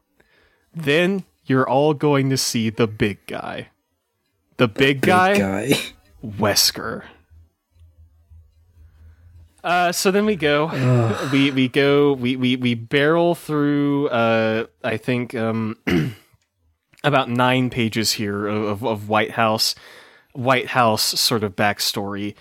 Then 0.75 1.23
you're 1.45 1.69
all 1.69 1.95
going 1.95 2.29
to 2.31 2.37
see 2.37 2.71
the 2.71 2.89
big 2.89 3.25
guy. 3.27 3.69
The 4.61 4.69
big 4.69 5.01
guy, 5.01 5.39
Guy. 5.39 5.73
Wesker. 6.23 7.05
Uh, 9.65 9.91
so 9.91 10.11
then 10.11 10.27
we 10.27 10.37
go, 10.37 10.67
we 11.33 11.51
we 11.51 11.67
go, 11.67 12.13
we 12.13 12.37
we 12.37 12.57
we 12.57 12.75
barrel 12.75 13.35
through. 13.35 14.09
Uh, 14.09 14.67
I 14.85 14.99
think 14.99 15.35
um, 15.35 15.79
about 17.05 17.31
nine 17.31 17.71
pages 17.71 18.13
here 18.13 18.47
of, 18.47 18.65
of, 18.65 18.85
of 18.85 19.09
White 19.09 19.31
House, 19.31 19.75
White 20.35 20.67
House 20.67 21.05
sort 21.19 21.43
of 21.43 21.57
backstory, 21.57 22.35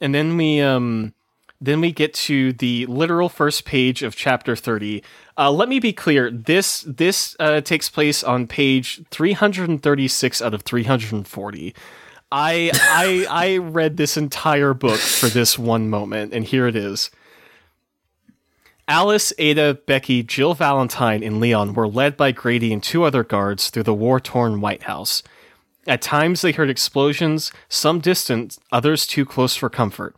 and 0.00 0.14
then 0.14 0.38
we 0.38 0.62
um, 0.62 1.12
then 1.60 1.82
we 1.82 1.92
get 1.92 2.14
to 2.14 2.54
the 2.54 2.86
literal 2.86 3.28
first 3.28 3.66
page 3.66 4.02
of 4.02 4.16
chapter 4.16 4.56
30 4.56 5.02
uh, 5.38 5.50
let 5.50 5.68
me 5.68 5.78
be 5.78 5.92
clear 5.92 6.30
this 6.30 6.82
this 6.82 7.36
uh, 7.40 7.60
takes 7.60 7.88
place 7.88 8.24
on 8.24 8.46
page 8.46 9.02
336 9.10 10.42
out 10.42 10.54
of 10.54 10.62
340 10.62 11.74
I, 12.30 12.70
I 12.74 13.26
I 13.30 13.56
read 13.58 13.96
this 13.96 14.16
entire 14.16 14.74
book 14.74 14.98
for 14.98 15.28
this 15.28 15.58
one 15.58 15.88
moment, 15.88 16.32
and 16.32 16.44
here 16.44 16.66
it 16.66 16.76
is. 16.76 17.10
Alice, 18.88 19.32
Ada, 19.38 19.80
Becky, 19.86 20.22
Jill 20.22 20.54
Valentine, 20.54 21.22
and 21.22 21.40
Leon 21.40 21.74
were 21.74 21.88
led 21.88 22.16
by 22.16 22.30
Grady 22.30 22.72
and 22.72 22.82
two 22.82 23.02
other 23.02 23.24
guards 23.24 23.68
through 23.68 23.82
the 23.82 23.94
war 23.94 24.20
torn 24.20 24.60
White 24.60 24.84
House. 24.84 25.24
At 25.88 26.02
times 26.02 26.40
they 26.40 26.52
heard 26.52 26.70
explosions, 26.70 27.52
some 27.68 28.00
distant, 28.00 28.58
others 28.70 29.06
too 29.06 29.24
close 29.24 29.56
for 29.56 29.68
comfort. 29.68 30.16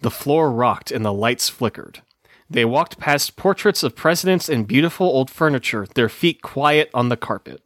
The 0.00 0.10
floor 0.10 0.50
rocked 0.50 0.90
and 0.90 1.04
the 1.04 1.12
lights 1.12 1.48
flickered. 1.48 2.02
They 2.50 2.64
walked 2.64 2.98
past 2.98 3.36
portraits 3.36 3.84
of 3.84 3.94
presidents 3.94 4.48
and 4.48 4.66
beautiful 4.66 5.06
old 5.06 5.30
furniture, 5.30 5.86
their 5.94 6.08
feet 6.08 6.42
quiet 6.42 6.90
on 6.92 7.08
the 7.08 7.16
carpet. 7.16 7.62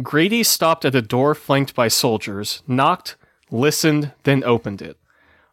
Grady 0.00 0.44
stopped 0.44 0.84
at 0.84 0.94
a 0.94 1.02
door 1.02 1.34
flanked 1.34 1.74
by 1.74 1.88
soldiers, 1.88 2.62
knocked, 2.68 3.16
listened, 3.50 4.12
then 4.22 4.44
opened 4.44 4.80
it. 4.80 4.98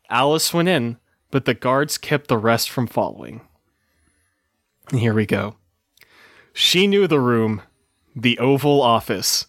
Alice 0.09 0.53
went 0.53 0.69
in, 0.69 0.97
but 1.31 1.45
the 1.45 1.55
guards 1.55 1.97
kept 1.97 2.27
the 2.27 2.37
rest 2.37 2.69
from 2.69 2.85
following. 2.85 3.41
And 4.91 4.99
here 4.99 5.13
we 5.15 5.25
go. 5.25 5.55
She 6.53 6.85
knew 6.85 7.07
the 7.07 7.19
room, 7.19 7.63
the 8.15 8.37
Oval 8.37 8.81
Office. 8.81 9.47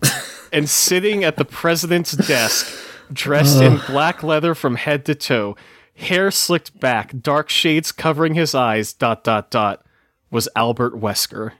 and 0.52 0.68
sitting 0.68 1.24
at 1.24 1.36
the 1.36 1.44
president's 1.44 2.12
desk, 2.12 2.72
dressed 3.12 3.60
in 3.60 3.80
black 3.88 4.22
leather 4.22 4.54
from 4.54 4.76
head 4.76 5.04
to 5.06 5.14
toe, 5.14 5.56
hair 5.96 6.30
slicked 6.30 6.78
back, 6.78 7.12
dark 7.20 7.48
shades 7.48 7.92
covering 7.92 8.34
his 8.34 8.54
eyes, 8.54 8.92
dot 8.92 9.24
dot 9.24 9.50
dot, 9.50 9.84
was 10.30 10.48
Albert 10.54 10.94
Wesker. 10.94 11.52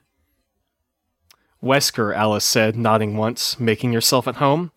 Wesker, 1.62 2.14
Alice 2.14 2.44
said, 2.44 2.76
nodding 2.76 3.16
once, 3.16 3.58
making 3.58 3.92
yourself 3.92 4.28
at 4.28 4.36
home. 4.36 4.70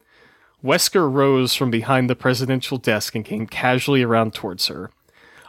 Wesker 0.64 1.12
rose 1.12 1.54
from 1.54 1.70
behind 1.70 2.10
the 2.10 2.16
presidential 2.16 2.78
desk 2.78 3.16
and 3.16 3.24
came 3.24 3.48
casually 3.48 4.02
around 4.04 4.34
towards 4.34 4.68
her. 4.68 4.92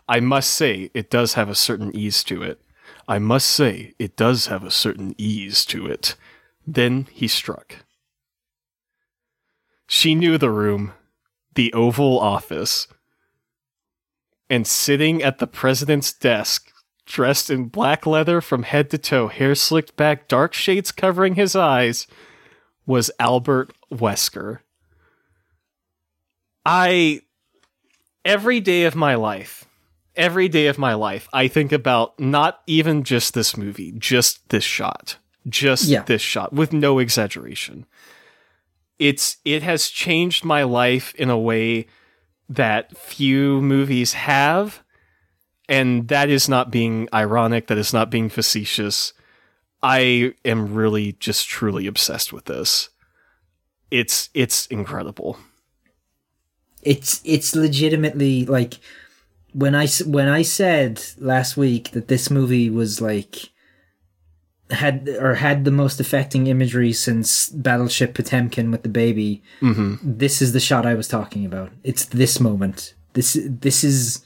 I 0.08 0.20
must 0.20 0.50
say, 0.50 0.90
it 0.92 1.10
does 1.10 1.34
have 1.34 1.48
a 1.48 1.54
certain 1.54 1.94
ease 1.94 2.22
to 2.24 2.42
it. 2.42 2.60
I 3.08 3.18
must 3.18 3.48
say, 3.48 3.94
it 3.98 4.16
does 4.16 4.46
have 4.46 4.64
a 4.64 4.70
certain 4.70 5.14
ease 5.18 5.64
to 5.66 5.86
it. 5.86 6.16
Then 6.66 7.08
he 7.12 7.26
struck. 7.26 7.76
She 9.86 10.14
knew 10.14 10.38
the 10.38 10.50
room, 10.50 10.92
the 11.54 11.72
Oval 11.72 12.18
Office. 12.20 12.86
And 14.50 14.66
sitting 14.66 15.22
at 15.22 15.38
the 15.38 15.46
president's 15.46 16.12
desk, 16.12 16.72
dressed 17.06 17.48
in 17.50 17.66
black 17.68 18.04
leather 18.04 18.40
from 18.40 18.64
head 18.64 18.90
to 18.90 18.98
toe, 18.98 19.28
hair 19.28 19.54
slicked 19.54 19.96
back, 19.96 20.26
dark 20.28 20.52
shades 20.52 20.90
covering 20.90 21.36
his 21.36 21.54
eyes, 21.54 22.06
was 22.84 23.10
Albert 23.20 23.72
Wesker. 23.92 24.58
I, 26.66 27.22
every 28.24 28.60
day 28.60 28.84
of 28.84 28.94
my 28.94 29.14
life, 29.14 29.64
every 30.16 30.48
day 30.48 30.66
of 30.66 30.78
my 30.78 30.94
life, 30.94 31.28
I 31.32 31.48
think 31.48 31.72
about 31.72 32.18
not 32.18 32.60
even 32.66 33.02
just 33.04 33.34
this 33.34 33.56
movie, 33.56 33.92
just 33.96 34.48
this 34.50 34.64
shot. 34.64 35.16
Just 35.48 35.84
Yeah. 35.84 36.02
this 36.02 36.20
shot 36.20 36.52
with 36.52 36.72
no 36.72 36.98
exaggeration. 36.98 37.86
It's 38.98 39.38
it 39.44 39.62
has 39.62 39.88
changed 39.88 40.44
my 40.44 40.64
life 40.64 41.14
in 41.14 41.30
a 41.30 41.38
way 41.38 41.86
that 42.50 42.96
few 42.96 43.62
movies 43.62 44.12
have 44.12 44.82
and 45.68 46.08
that 46.08 46.28
is 46.28 46.48
not 46.48 46.72
being 46.72 47.08
ironic, 47.14 47.68
that 47.68 47.78
is 47.78 47.92
not 47.92 48.10
being 48.10 48.28
facetious. 48.28 49.12
I 49.82 50.34
am 50.44 50.74
really 50.74 51.12
just 51.12 51.48
truly 51.48 51.86
obsessed 51.86 52.32
with 52.32 52.46
this. 52.46 52.90
It's 53.90 54.30
it's 54.34 54.66
incredible. 54.66 55.38
it's 56.82 57.20
it's 57.24 57.54
legitimately 57.54 58.46
like 58.46 58.74
when 59.52 59.74
I 59.74 59.86
when 60.06 60.28
I 60.28 60.42
said 60.42 61.02
last 61.18 61.56
week 61.56 61.92
that 61.92 62.08
this 62.08 62.30
movie 62.30 62.70
was 62.70 63.00
like 63.00 63.50
had 64.70 65.08
or 65.20 65.34
had 65.34 65.64
the 65.64 65.70
most 65.70 66.00
affecting 66.00 66.46
imagery 66.46 66.92
since 66.92 67.48
Battleship 67.50 68.14
Potemkin 68.14 68.70
with 68.70 68.82
the 68.82 68.88
baby. 68.88 69.42
hmm 69.60 69.96
This 70.02 70.40
is 70.40 70.52
the 70.52 70.60
shot 70.60 70.86
I 70.86 70.94
was 70.94 71.08
talking 71.08 71.44
about. 71.44 71.70
It's 71.84 72.04
this 72.06 72.38
moment. 72.40 72.94
This 73.14 73.38
this 73.44 73.82
is 73.84 74.24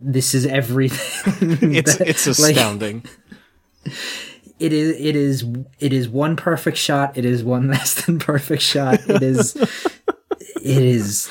this 0.00 0.34
is 0.34 0.46
everything. 0.46 1.74
It's 1.74 1.96
that- 1.96 2.08
it's 2.08 2.26
like, 2.40 2.56
astounding. 2.56 3.04
it 4.58 4.72
is 4.72 4.96
it 4.98 5.14
is 5.16 5.44
it 5.78 5.92
is 5.92 6.08
one 6.08 6.34
perfect 6.34 6.76
shot 6.78 7.16
it 7.16 7.24
is 7.26 7.44
one 7.44 7.68
less 7.68 7.92
than 8.06 8.18
perfect 8.18 8.62
shot 8.62 8.98
it 9.08 9.22
is 9.22 9.54
it 9.56 10.82
is 10.82 11.28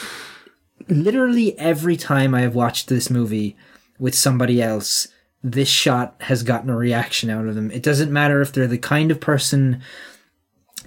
literally 0.87 1.57
every 1.57 1.97
time 1.97 2.35
i 2.35 2.41
have 2.41 2.53
watched 2.53 2.87
this 2.87 3.09
movie 3.09 3.57
with 3.97 4.13
somebody 4.13 4.61
else 4.61 5.07
this 5.47 5.69
shot 5.69 6.15
has 6.21 6.41
gotten 6.41 6.69
a 6.71 6.75
reaction 6.75 7.29
out 7.29 7.45
of 7.45 7.53
them 7.55 7.69
it 7.71 7.83
doesn't 7.83 8.11
matter 8.11 8.41
if 8.41 8.51
they're 8.51 8.65
the 8.67 8.77
kind 8.79 9.11
of 9.11 9.19
person 9.19 9.79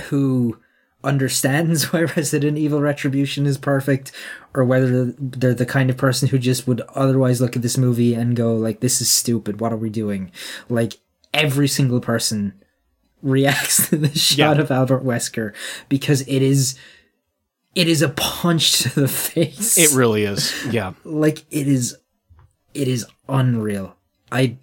who 0.05 0.59
understands 1.05 1.85
why 1.93 2.01
resident 2.03 2.59
evil 2.59 2.81
retribution 2.81 3.47
is 3.47 3.57
perfect 3.57 4.11
or 4.55 4.65
whether 4.65 5.05
they're 5.19 5.55
the 5.55 5.65
kind 5.67 5.91
of 5.91 5.97
person 5.97 6.29
who 6.29 6.39
just 6.39 6.67
would 6.67 6.81
otherwise 6.95 7.41
look 7.41 7.55
at 7.55 7.63
this 7.63 7.79
movie 7.79 8.15
and 8.15 8.35
go 8.35 8.55
like 8.57 8.81
this 8.81 9.01
is 9.01 9.09
stupid 9.09 9.61
what 9.61 9.73
are 9.73 9.77
we 9.77 9.91
doing 9.91 10.31
like 10.69 10.95
every 11.33 11.69
single 11.69 12.01
person 12.01 12.53
reacts 13.23 13.89
to 13.91 13.97
the 13.97 14.09
shot 14.19 14.57
Yeah. 14.57 14.63
of 14.63 14.71
Albert 14.73 15.05
Wesker 15.05 15.55
because 15.89 16.23
it 16.23 16.43
is 16.43 16.77
it 17.75 17.87
is 17.87 18.03
a 18.03 18.09
punch 18.09 18.81
to 18.81 19.01
the 19.03 19.09
face. 19.27 19.79
It 19.79 19.93
really 19.97 20.25
is. 20.25 20.53
Yeah. 20.73 20.95
like 21.05 21.45
it 21.51 21.69
is 21.69 21.97
it 22.75 22.89
is 22.89 23.07
unreal. 23.29 23.95
I 24.31 24.57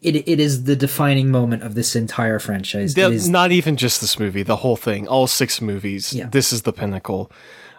it 0.00 0.16
it 0.28 0.40
is 0.40 0.64
the 0.64 0.76
defining 0.76 1.30
moment 1.30 1.62
of 1.62 1.74
this 1.74 1.94
entire 1.96 2.38
franchise. 2.38 2.94
The- 2.94 3.10
is 3.10 3.28
not 3.28 3.52
even 3.52 3.76
just 3.76 4.00
this 4.00 4.18
movie, 4.18 4.42
the 4.42 4.56
whole 4.56 4.76
thing, 4.76 5.06
all 5.06 5.26
six 5.26 5.60
movies. 5.60 6.12
Yeah. 6.12 6.26
This 6.26 6.52
is 6.52 6.62
the 6.62 6.72
pinnacle. 6.72 7.30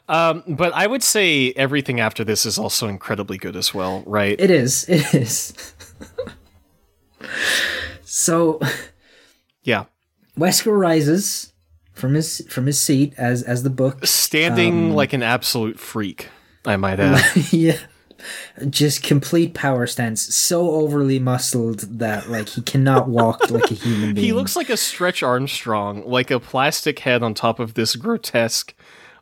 Um, 0.10 0.44
but 0.48 0.74
I 0.74 0.86
would 0.88 1.02
say 1.04 1.54
everything 1.54 2.00
after 2.02 2.24
this 2.26 2.46
is 2.46 2.58
also 2.60 2.88
incredibly 2.88 3.38
good 3.38 3.56
as 3.56 3.74
well, 3.74 4.04
right? 4.06 4.40
it 4.40 4.52
is. 4.52 4.84
It 4.90 5.14
is. 5.14 5.74
so 8.04 8.60
yeah. 9.64 9.86
Wesker 10.38 10.78
rises 10.78 11.54
from 11.94 12.16
his 12.16 12.46
from 12.50 12.66
his 12.66 12.80
seat 12.80 13.14
as 13.18 13.44
as 13.44 13.64
the 13.64 13.70
book 13.70 14.06
Standing 14.06 14.90
Um, 14.90 14.92
like 14.92 15.14
an 15.14 15.24
absolute 15.24 15.80
freak, 15.80 16.30
I 16.66 16.76
might 16.78 17.00
add. 17.00 17.24
yeah. 17.54 17.78
Just 18.70 19.04
complete 19.04 19.54
power 19.54 19.88
stance, 19.88 20.22
so 20.36 20.72
overly 20.72 21.20
muscled 21.20 21.80
that 22.00 22.30
like 22.30 22.50
he 22.50 22.62
cannot 22.62 23.08
walk 23.10 23.50
like 23.52 23.72
a 23.72 23.74
human 23.76 24.14
being. 24.14 24.26
he 24.26 24.34
looks 24.34 24.56
like 24.56 24.70
a 24.70 24.78
Stretch 24.78 25.24
Armstrong, 25.24 26.04
like 26.08 26.32
a 26.32 26.40
plastic 26.40 27.00
head 27.00 27.24
on 27.24 27.34
top 27.34 27.60
of 27.60 27.74
this 27.74 27.96
grotesque, 27.96 28.74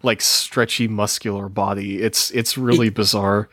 like 0.03 0.21
stretchy 0.21 0.87
muscular 0.87 1.49
body. 1.49 2.01
It's 2.01 2.31
it's 2.31 2.57
really 2.57 2.89
bizarre. 2.89 3.49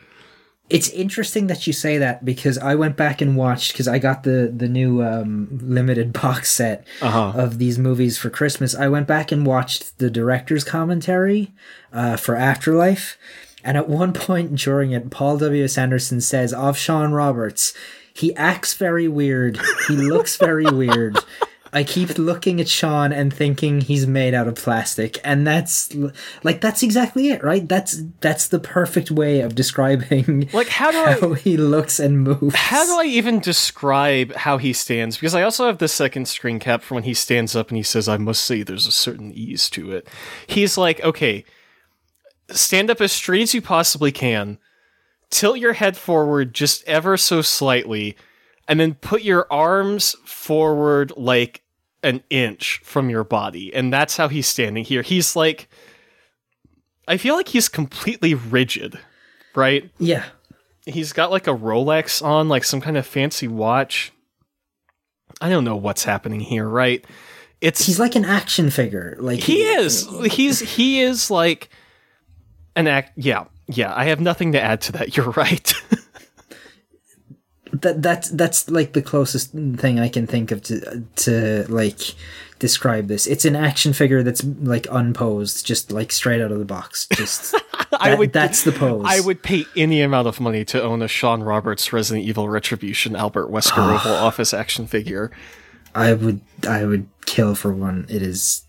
It's 0.69 0.89
interesting 0.89 1.47
that 1.47 1.65
you 1.65 1.73
say 1.73 1.97
that 1.97 2.23
because 2.23 2.59
I 2.59 2.75
went 2.75 2.95
back 2.95 3.21
and 3.21 3.35
watched 3.35 3.71
because 3.73 3.87
I 3.87 3.97
got 3.97 4.21
the 4.21 4.53
the 4.55 4.67
new 4.69 5.01
um, 5.01 5.47
limited 5.63 6.13
box 6.21 6.51
set 6.51 6.85
Uh-huh. 7.01 7.31
of 7.35 7.57
these 7.57 7.79
movies 7.79 8.19
for 8.19 8.29
Christmas. 8.29 8.75
I 8.75 8.87
went 8.87 9.07
back 9.07 9.31
and 9.31 9.47
watched 9.47 9.97
the 9.97 10.11
director's 10.11 10.63
commentary 10.63 11.51
uh, 11.91 12.17
for 12.17 12.35
Afterlife, 12.35 13.17
and 13.63 13.77
at 13.77 13.89
one 13.89 14.13
point 14.13 14.55
during 14.55 14.91
it, 14.91 15.09
Paul 15.09 15.37
W. 15.37 15.63
S. 15.63 15.77
Anderson 15.77 16.21
says 16.21 16.53
of 16.53 16.77
Shawn 16.77 17.11
Roberts, 17.11 17.73
he 18.13 18.35
acts 18.35 18.73
very 18.73 19.07
weird. 19.07 19.59
He 19.87 19.95
looks 19.95 20.37
very 20.37 20.65
weird. 20.71 21.17
I 21.71 21.83
keep 21.83 22.17
looking 22.17 22.59
at 22.59 22.67
Shawn 22.67 23.13
and 23.13 23.33
thinking 23.33 23.81
he's 23.81 24.07
made 24.07 24.33
out 24.33 24.47
of 24.47 24.55
plastic, 24.55 25.19
and 25.23 25.45
that's 25.45 25.95
like 26.43 26.61
that's 26.61 26.81
exactly 26.81 27.29
it, 27.29 27.43
right? 27.43 27.67
That's 27.67 28.01
that's 28.21 28.47
the 28.47 28.59
perfect 28.59 29.11
way 29.11 29.41
of 29.41 29.55
describing 29.55 30.49
Like 30.53 30.67
how 30.67 30.91
do 30.91 30.97
I 30.97 31.13
how 31.13 31.33
he 31.33 31.57
looks 31.57 31.99
and 31.99 32.23
moves. 32.23 32.55
How 32.55 32.85
do 32.85 32.99
I 32.99 33.05
even 33.05 33.39
describe 33.39 34.33
how 34.33 34.57
he 34.57 34.73
stands? 34.73 35.17
Because 35.17 35.35
I 35.35 35.43
also 35.43 35.67
have 35.67 35.77
the 35.77 35.87
second 35.87 36.27
screen 36.27 36.59
cap 36.59 36.81
from 36.81 36.95
when 36.95 37.03
he 37.03 37.13
stands 37.13 37.55
up 37.55 37.69
and 37.69 37.77
he 37.77 37.83
says, 37.83 38.09
I 38.09 38.17
must 38.17 38.43
say 38.43 38.63
there's 38.63 38.87
a 38.87 38.91
certain 38.91 39.31
ease 39.31 39.69
to 39.71 39.91
it. 39.91 40.07
He's 40.47 40.77
like, 40.77 40.99
okay, 41.01 41.45
stand 42.51 42.89
up 42.89 43.01
as 43.01 43.11
straight 43.11 43.41
as 43.41 43.53
you 43.53 43.61
possibly 43.61 44.11
can, 44.11 44.57
tilt 45.29 45.59
your 45.59 45.73
head 45.73 45.97
forward 45.97 46.53
just 46.53 46.83
ever 46.87 47.17
so 47.17 47.41
slightly, 47.41 48.15
and 48.67 48.79
then 48.79 48.95
put 48.95 49.23
your 49.23 49.47
arms 49.51 50.15
forward 50.25 51.11
like 51.17 51.61
an 52.03 52.23
inch 52.29 52.81
from 52.83 53.09
your 53.09 53.23
body. 53.23 53.73
And 53.73 53.91
that's 53.91 54.17
how 54.17 54.27
he's 54.27 54.47
standing 54.47 54.83
here. 54.83 55.01
He's 55.01 55.35
like, 55.35 55.67
I 57.07 57.17
feel 57.17 57.35
like 57.35 57.49
he's 57.49 57.67
completely 57.67 58.33
rigid, 58.33 58.99
right? 59.55 59.89
Yeah, 59.97 60.25
he's 60.85 61.13
got 61.13 61.31
like 61.31 61.47
a 61.47 61.55
Rolex 61.55 62.23
on, 62.23 62.49
like 62.49 62.63
some 62.63 62.81
kind 62.81 62.97
of 62.97 63.05
fancy 63.05 63.47
watch. 63.47 64.11
I 65.41 65.49
don't 65.49 65.63
know 65.63 65.75
what's 65.75 66.03
happening 66.03 66.39
here, 66.39 66.67
right? 66.67 67.05
It's 67.61 67.85
he's 67.85 67.99
like 67.99 68.15
an 68.15 68.25
action 68.25 68.69
figure. 68.69 69.17
Like 69.19 69.39
he 69.39 69.63
is. 69.63 70.07
He's 70.31 70.59
he 70.59 71.01
is 71.01 71.29
like 71.29 71.69
an 72.75 72.87
act. 72.87 73.11
Yeah, 73.17 73.45
yeah. 73.67 73.93
I 73.95 74.05
have 74.05 74.19
nothing 74.19 74.51
to 74.53 74.61
add 74.61 74.81
to 74.81 74.91
that. 74.93 75.15
You're 75.17 75.31
right. 75.31 75.73
that 77.71 78.01
that's 78.01 78.29
that's 78.29 78.69
like 78.69 78.93
the 78.93 79.01
closest 79.01 79.51
thing 79.51 79.99
I 79.99 80.09
can 80.09 80.25
think 80.27 80.51
of 80.51 80.63
to 80.63 81.03
to 81.17 81.65
like 81.69 81.99
describe 82.57 83.07
this. 83.07 83.27
It's 83.27 83.45
an 83.45 83.55
action 83.55 83.93
figure 83.93 84.23
that's 84.23 84.43
like 84.43 84.87
unposed, 84.91 85.65
just 85.65 85.91
like 85.91 86.11
straight 86.11 86.41
out 86.41 86.51
of 86.51 86.59
the 86.59 86.65
box. 86.65 87.07
Just 87.13 87.55
I 87.99 88.09
that- 88.09 88.19
would. 88.19 88.33
that's 88.33 88.63
the 88.63 88.71
pose. 88.71 89.05
I 89.07 89.19
would 89.19 89.43
pay 89.43 89.65
any 89.77 90.01
amount 90.01 90.27
of 90.27 90.39
money 90.39 90.65
to 90.65 90.81
own 90.81 91.01
a 91.01 91.07
Shawn 91.07 91.43
Roberts 91.43 91.93
Resident 91.93 92.25
Evil 92.27 92.49
Retribution 92.49 93.15
Albert 93.15 93.49
Wesker 93.49 93.77
Oval 93.95 94.13
Office 94.15 94.53
action 94.53 94.87
figure. 94.87 95.31
I 95.93 96.13
would 96.13 96.41
I 96.67 96.85
would 96.85 97.07
kill 97.25 97.55
for 97.55 97.71
one. 97.73 98.05
It 98.09 98.21
is 98.21 98.63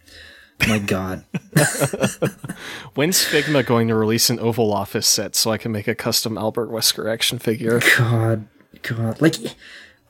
my 0.69 0.79
god. 0.79 1.25
When's 2.95 3.25
Figma 3.25 3.65
going 3.65 3.89
to 3.89 3.95
release 3.95 4.31
an 4.31 4.39
Oval 4.41 4.73
Office 4.73 5.07
set 5.07 5.35
so 5.37 5.51
I 5.51 5.59
can 5.59 5.73
make 5.73 5.89
a 5.89 5.95
custom 5.95 6.37
Albert 6.37 6.71
Wesker 6.71 7.11
action 7.13 7.39
figure? 7.39 7.81
God, 7.97 8.47
God, 8.83 9.21
like 9.21 9.37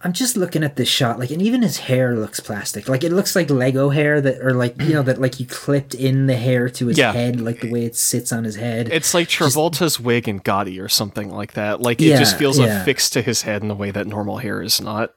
I'm 0.02 0.12
just 0.14 0.34
looking 0.36 0.64
at 0.64 0.76
this 0.76 0.88
shot, 0.88 1.18
like, 1.18 1.30
and 1.30 1.42
even 1.42 1.60
his 1.60 1.76
hair 1.76 2.16
looks 2.16 2.40
plastic. 2.40 2.88
Like 2.88 3.04
it 3.04 3.12
looks 3.12 3.36
like 3.36 3.50
Lego 3.50 3.90
hair 3.90 4.20
that, 4.22 4.38
or 4.40 4.52
like 4.54 4.80
you 4.80 4.94
know 4.94 5.02
that 5.02 5.20
like 5.20 5.38
you 5.40 5.46
clipped 5.46 5.94
in 5.94 6.26
the 6.26 6.36
hair 6.36 6.70
to 6.70 6.86
his 6.86 6.96
Yeah. 6.98 7.12
head, 7.12 7.40
like 7.40 7.60
the 7.60 7.70
way 7.70 7.84
it 7.84 7.96
sits 7.96 8.32
on 8.32 8.44
his 8.44 8.56
head. 8.56 8.88
It's 8.90 9.12
like 9.12 9.28
Travolta's 9.28 10.00
wig 10.00 10.26
and 10.26 10.42
Gotti 10.42 10.82
or 10.82 10.88
something 10.88 11.30
like 11.30 11.52
that. 11.52 11.82
Like 11.82 12.00
it 12.00 12.06
Yeah, 12.06 12.18
just 12.18 12.38
feels 12.38 12.58
yeah. 12.58 12.80
affixed 12.80 13.12
to 13.12 13.22
his 13.22 13.42
head 13.42 13.62
in 13.62 13.70
a 13.70 13.74
way 13.74 13.90
that 13.90 14.06
normal 14.06 14.38
hair 14.38 14.62
is 14.62 14.80
not. 14.80 15.12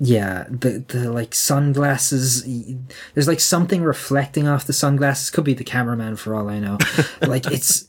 Yeah, 0.00 0.46
the 0.48 0.84
the 0.86 1.12
like 1.12 1.34
sunglasses. 1.34 2.44
There's 3.14 3.28
like 3.28 3.40
something 3.40 3.82
reflecting 3.82 4.48
off 4.48 4.66
the 4.66 4.72
sunglasses. 4.72 5.30
Could 5.30 5.44
be 5.44 5.54
the 5.54 5.64
cameraman 5.64 6.16
for 6.16 6.34
all 6.34 6.48
I 6.48 6.58
know. 6.58 6.78
like 7.22 7.46
it's. 7.50 7.88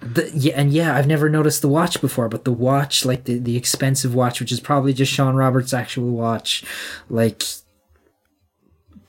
The, 0.00 0.32
yeah, 0.34 0.54
and 0.56 0.72
yeah, 0.72 0.96
I've 0.96 1.06
never 1.06 1.28
noticed 1.28 1.62
the 1.62 1.68
watch 1.68 2.00
before, 2.00 2.28
but 2.28 2.44
the 2.44 2.50
watch, 2.50 3.04
like 3.04 3.22
the, 3.22 3.38
the 3.38 3.56
expensive 3.56 4.16
watch, 4.16 4.40
which 4.40 4.50
is 4.50 4.58
probably 4.58 4.92
just 4.92 5.12
Shawn 5.12 5.36
Roberts' 5.36 5.72
actual 5.72 6.10
watch, 6.10 6.64
like 7.08 7.44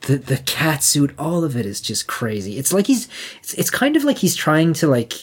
the 0.02 0.18
the 0.18 0.38
cat 0.38 0.84
suit, 0.84 1.14
all 1.18 1.44
of 1.44 1.58
it 1.58 1.66
is 1.66 1.82
just 1.82 2.08
crazy. 2.08 2.58
It's 2.58 2.72
like 2.72 2.88
he's 2.88 3.08
it's, 3.40 3.54
it's 3.56 3.70
kind 3.70 3.96
of 3.96 4.04
like 4.04 4.20
he's 4.20 4.36
trying 4.36 4.74
to 4.74 4.88
like 4.88 5.14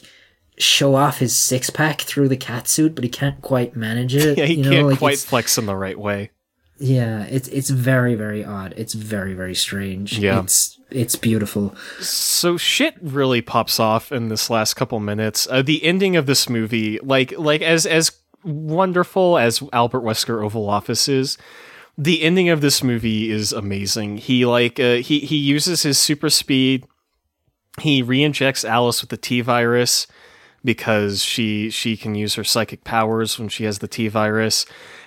show 0.58 0.94
off 0.94 1.18
his 1.18 1.38
six 1.38 1.70
pack 1.70 2.00
through 2.00 2.28
the 2.28 2.36
cat 2.36 2.68
suit, 2.68 2.94
but 2.94 3.04
he 3.04 3.10
can't 3.10 3.40
quite 3.42 3.76
manage 3.76 4.14
it. 4.14 4.38
Yeah, 4.38 4.46
he 4.46 4.54
you 4.54 4.64
know? 4.64 4.70
can't 4.70 4.88
like 4.88 4.98
quite 4.98 5.18
flex 5.18 5.58
in 5.58 5.66
the 5.66 5.76
right 5.76 5.98
way. 5.98 6.30
Yeah, 6.80 7.24
it's 7.24 7.46
it's 7.48 7.68
very 7.68 8.14
very 8.14 8.42
odd. 8.42 8.72
It's 8.74 8.94
very 8.94 9.34
very 9.34 9.54
strange. 9.54 10.18
Yeah. 10.18 10.40
it's 10.40 10.78
it's 10.90 11.14
beautiful. 11.14 11.74
So 12.00 12.56
shit 12.56 12.94
really 13.02 13.42
pops 13.42 13.78
off 13.78 14.10
in 14.10 14.30
this 14.30 14.48
last 14.48 14.74
couple 14.74 14.98
minutes. 14.98 15.46
Uh, 15.50 15.60
the 15.60 15.84
ending 15.84 16.16
of 16.16 16.24
this 16.24 16.48
movie, 16.48 16.98
like 17.00 17.38
like 17.38 17.60
as 17.60 17.84
as 17.84 18.12
wonderful 18.44 19.36
as 19.36 19.62
Albert 19.74 20.00
Wesker 20.00 20.42
Oval 20.42 20.70
Office 20.70 21.06
is, 21.06 21.36
the 21.98 22.22
ending 22.22 22.48
of 22.48 22.62
this 22.62 22.82
movie 22.82 23.30
is 23.30 23.52
amazing. 23.52 24.16
He 24.16 24.46
like 24.46 24.80
uh, 24.80 24.96
he 24.96 25.20
he 25.20 25.36
uses 25.36 25.82
his 25.82 25.98
super 25.98 26.30
speed. 26.30 26.86
He 27.78 28.00
re-injects 28.00 28.64
Alice 28.64 29.02
with 29.02 29.10
the 29.10 29.18
T 29.18 29.42
virus 29.42 30.06
because 30.64 31.22
she 31.22 31.68
she 31.68 31.98
can 31.98 32.14
use 32.14 32.36
her 32.36 32.44
psychic 32.44 32.84
powers 32.84 33.38
when 33.38 33.50
she 33.50 33.64
has 33.64 33.80
the 33.80 33.88
T 33.88 34.08
virus, 34.08 34.64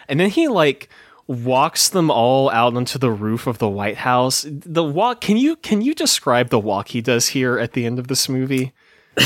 and 0.07 0.19
then 0.19 0.29
he 0.29 0.47
like 0.47 0.87
walks 1.27 1.89
them 1.89 2.11
all 2.11 2.49
out 2.49 2.75
onto 2.75 2.99
the 2.99 3.11
roof 3.11 3.47
of 3.47 3.57
the 3.57 3.69
White 3.69 3.97
House. 3.97 4.45
The 4.49 4.83
walk 4.83 5.21
can 5.21 5.37
you 5.37 5.55
can 5.55 5.81
you 5.81 5.93
describe 5.93 6.49
the 6.49 6.59
walk 6.59 6.89
he 6.89 7.01
does 7.01 7.29
here 7.29 7.57
at 7.57 7.73
the 7.73 7.85
end 7.85 7.99
of 7.99 8.07
this 8.07 8.27
movie? 8.29 8.73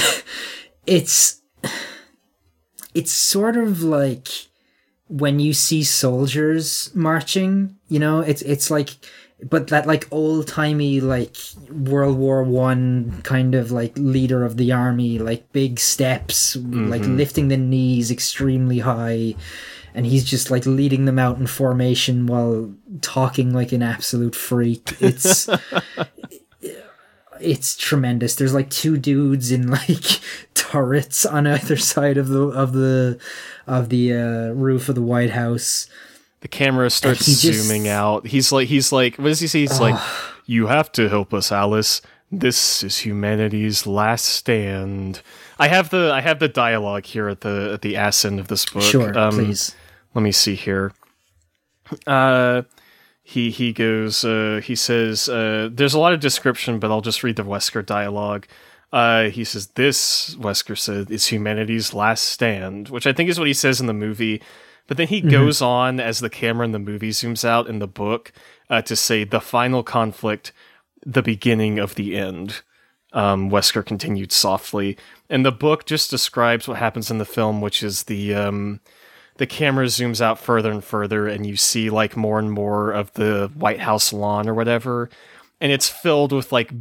It's 0.87 1.41
it's 2.95 3.11
sort 3.11 3.57
of 3.57 3.83
like 3.83 4.29
when 5.09 5.39
you 5.39 5.53
see 5.53 5.83
soldiers 5.83 6.89
marching, 6.95 7.75
you 7.89 7.99
know, 7.99 8.21
it's 8.21 8.41
it's 8.43 8.71
like 8.71 8.91
but 9.43 9.67
that 9.67 9.85
like 9.85 10.07
old 10.11 10.47
timey 10.47 10.99
like 10.99 11.35
World 11.69 12.17
War 12.17 12.41
One 12.43 13.21
kind 13.23 13.53
of 13.53 13.71
like 13.71 13.93
leader 13.97 14.43
of 14.43 14.57
the 14.57 14.71
army, 14.71 15.19
like 15.19 15.51
big 15.51 15.79
steps, 15.79 16.55
like 16.55 17.01
mm-hmm. 17.01 17.17
lifting 17.17 17.47
the 17.49 17.57
knees 17.57 18.09
extremely 18.09 18.79
high, 18.79 19.35
and 19.97 20.05
he's 20.05 20.23
just 20.23 20.51
like 20.51 20.65
leading 20.65 21.05
them 21.05 21.17
out 21.19 21.37
in 21.39 21.47
formation 21.47 22.27
while 22.27 22.71
talking 23.01 23.51
like 23.53 23.71
an 23.71 23.81
absolute 23.81 24.35
freak. 24.35 24.95
It's 25.01 25.49
it's 27.41 27.75
tremendous. 27.75 28.35
There's 28.35 28.53
like 28.53 28.69
two 28.69 28.97
dudes 28.97 29.51
in 29.51 29.69
like 29.71 30.19
turrets 30.53 31.25
on 31.25 31.47
either 31.47 31.77
side 31.77 32.17
of 32.17 32.27
the 32.29 32.47
of 32.49 32.73
the 32.73 33.19
of 33.65 33.89
the 33.89 34.13
uh, 34.13 34.49
roof 34.53 34.89
of 34.89 34.95
the 34.95 35.01
White 35.01 35.31
House. 35.31 35.87
The 36.41 36.47
camera 36.47 36.89
starts 36.89 37.25
just- 37.25 37.41
zooming 37.41 37.87
out. 37.87 38.27
He's 38.27 38.51
like 38.51 38.67
he's 38.67 38.91
like 38.91 39.17
what 39.17 39.25
does 39.25 39.39
he 39.39 39.47
say? 39.47 39.61
He's 39.61 39.79
like 39.79 39.99
you 40.45 40.67
have 40.67 40.91
to 40.93 41.09
help 41.09 41.33
us, 41.33 41.51
Alice. 41.51 42.01
This 42.31 42.83
is 42.83 42.99
humanity's 42.99 43.87
last 43.87 44.25
stand. 44.25 45.21
I 45.59 45.69
have 45.69 45.89
the 45.89 46.11
I 46.13 46.21
have 46.21 46.39
the 46.39 46.47
dialogue 46.49 47.05
here 47.05 47.29
at 47.29 47.41
the 47.41 47.71
at 47.73 47.81
the 47.81 47.95
ass 47.95 48.25
end 48.25 48.39
of 48.39 48.47
this 48.49 48.65
book. 48.65 48.83
Sure, 48.83 49.17
Um, 49.17 49.31
please. 49.33 49.75
Let 50.13 50.21
me 50.21 50.31
see 50.31 50.55
here. 50.55 50.93
Uh, 52.05 52.63
he 53.23 53.49
he 53.51 53.73
goes. 53.73 54.23
Uh, 54.23 54.61
he 54.63 54.75
says. 54.75 55.29
Uh, 55.29 55.69
there's 55.71 55.93
a 55.93 55.99
lot 55.99 56.13
of 56.13 56.19
description, 56.19 56.79
but 56.79 56.91
I'll 56.91 57.01
just 57.01 57.23
read 57.23 57.35
the 57.35 57.43
Wesker 57.43 57.85
dialogue. 57.85 58.47
Uh, 58.91 59.25
he 59.29 59.43
says, 59.43 59.67
"This 59.75 60.35
Wesker 60.35 60.77
said 60.77 61.11
is 61.11 61.27
humanity's 61.27 61.93
last 61.93 62.23
stand," 62.23 62.89
which 62.89 63.05
I 63.05 63.13
think 63.13 63.29
is 63.29 63.37
what 63.37 63.47
he 63.47 63.53
says 63.53 63.81
in 63.81 63.87
the 63.87 63.93
movie. 63.93 64.41
But 64.87 64.95
then 64.95 65.07
he 65.09 65.19
goes 65.19 65.61
on 65.61 65.99
as 65.99 66.19
the 66.19 66.29
camera 66.29 66.65
in 66.65 66.71
the 66.71 66.79
movie 66.79 67.09
zooms 67.09 67.43
out 67.43 67.67
in 67.67 67.79
the 67.79 67.87
book 67.87 68.31
uh, 68.69 68.81
to 68.83 68.95
say 68.95 69.25
the 69.25 69.41
final 69.41 69.83
conflict, 69.83 70.53
the 71.05 71.21
beginning 71.21 71.77
of 71.77 71.95
the 71.95 72.15
end. 72.17 72.61
Um, 73.13 73.49
Wesker 73.49 73.85
continued 73.85 74.31
softly, 74.31 74.97
and 75.29 75.45
the 75.45 75.51
book 75.51 75.85
just 75.85 76.09
describes 76.09 76.67
what 76.67 76.77
happens 76.77 77.11
in 77.11 77.17
the 77.17 77.25
film, 77.25 77.59
which 77.61 77.83
is 77.83 78.03
the 78.03 78.33
um, 78.33 78.79
the 79.37 79.47
camera 79.47 79.85
zooms 79.85 80.21
out 80.21 80.39
further 80.39 80.71
and 80.71 80.83
further 80.83 81.27
and 81.27 81.45
you 81.45 81.55
see 81.55 81.89
like 81.89 82.15
more 82.15 82.39
and 82.39 82.51
more 82.51 82.91
of 82.91 83.11
the 83.13 83.51
White 83.55 83.79
House 83.79 84.11
lawn 84.13 84.47
or 84.47 84.53
whatever 84.53 85.09
and 85.59 85.71
it's 85.71 85.89
filled 85.89 86.31
with 86.31 86.51
like 86.51 86.71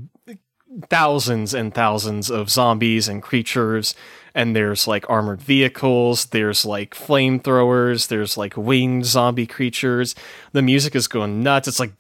thousands 0.91 1.55
and 1.55 1.75
thousands 1.75 2.31
of 2.31 2.51
zombies 2.51 3.09
and 3.09 3.23
creatures 3.23 3.95
and 4.35 4.55
there's 4.55 4.87
like 4.87 5.09
armored 5.09 5.41
vehicles 5.41 6.27
there's 6.27 6.67
like 6.67 6.95
flamethrowers 6.95 8.09
there's 8.09 8.37
like 8.37 8.57
winged 8.57 9.07
zombie 9.07 9.47
creatures 9.47 10.15
the 10.53 10.61
music 10.61 10.95
is 10.95 11.09
going 11.09 11.43
nuts 11.43 11.67
it's 11.67 11.81
like 11.81 11.97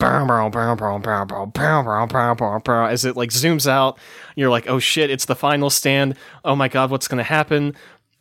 as 2.90 3.04
it 3.06 3.16
like 3.16 3.30
zooms 3.30 3.66
out 3.66 3.98
you're 4.34 4.50
like 4.50 4.68
oh 4.68 4.78
shit 4.78 5.10
it's 5.10 5.24
the 5.24 5.34
final 5.34 5.70
stand 5.70 6.14
oh 6.44 6.54
my 6.54 6.68
god 6.68 6.90
what's 6.90 7.08
going 7.08 7.18
to 7.18 7.24
happen 7.24 7.74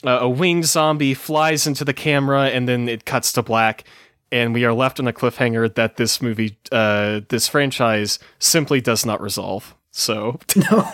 uh, 0.05 0.19
a 0.21 0.29
winged 0.29 0.65
zombie 0.65 1.13
flies 1.13 1.65
into 1.67 1.85
the 1.85 1.93
camera 1.93 2.47
and 2.47 2.67
then 2.67 2.89
it 2.89 3.05
cuts 3.05 3.31
to 3.33 3.41
black 3.43 3.83
and 4.31 4.53
we 4.53 4.65
are 4.65 4.73
left 4.73 4.99
on 4.99 5.07
a 5.07 5.13
cliffhanger 5.13 5.73
that 5.75 5.97
this 5.97 6.21
movie 6.21 6.57
uh, 6.71 7.21
this 7.29 7.47
franchise 7.47 8.19
simply 8.39 8.81
does 8.81 9.05
not 9.05 9.21
resolve. 9.21 9.75
So 9.91 10.39
No, 10.69 10.91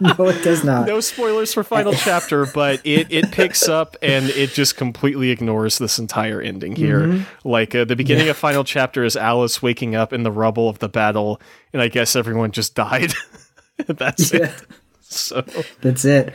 no, 0.00 0.28
it 0.28 0.42
does 0.42 0.64
not. 0.64 0.86
no 0.88 0.98
spoilers 1.00 1.54
for 1.54 1.62
final 1.62 1.92
chapter 2.04 2.46
but 2.46 2.80
it, 2.84 3.06
it 3.10 3.30
picks 3.30 3.68
up 3.68 3.96
and 4.02 4.28
it 4.30 4.50
just 4.50 4.76
completely 4.76 5.30
ignores 5.30 5.78
this 5.78 5.98
entire 6.00 6.40
ending 6.40 6.74
here. 6.74 7.24
Like 7.44 7.74
uh, 7.76 7.84
the 7.84 7.94
beginning 7.96 8.28
of 8.28 8.36
final 8.36 8.64
chapter 8.64 9.04
is 9.04 9.16
alice 9.16 9.62
waking 9.62 9.94
up 9.94 10.12
in 10.12 10.24
the 10.24 10.32
rubble 10.32 10.68
of 10.68 10.80
the 10.80 10.88
battle 10.88 11.40
and 11.72 11.80
i 11.80 11.86
guess 11.88 12.16
everyone 12.16 12.50
just 12.50 12.74
died. 12.74 13.12
That's 13.86 14.32
Yeah. 14.32 14.46
it. 14.46 14.54
So 15.00 15.44
That's 15.80 16.04
it. 16.04 16.34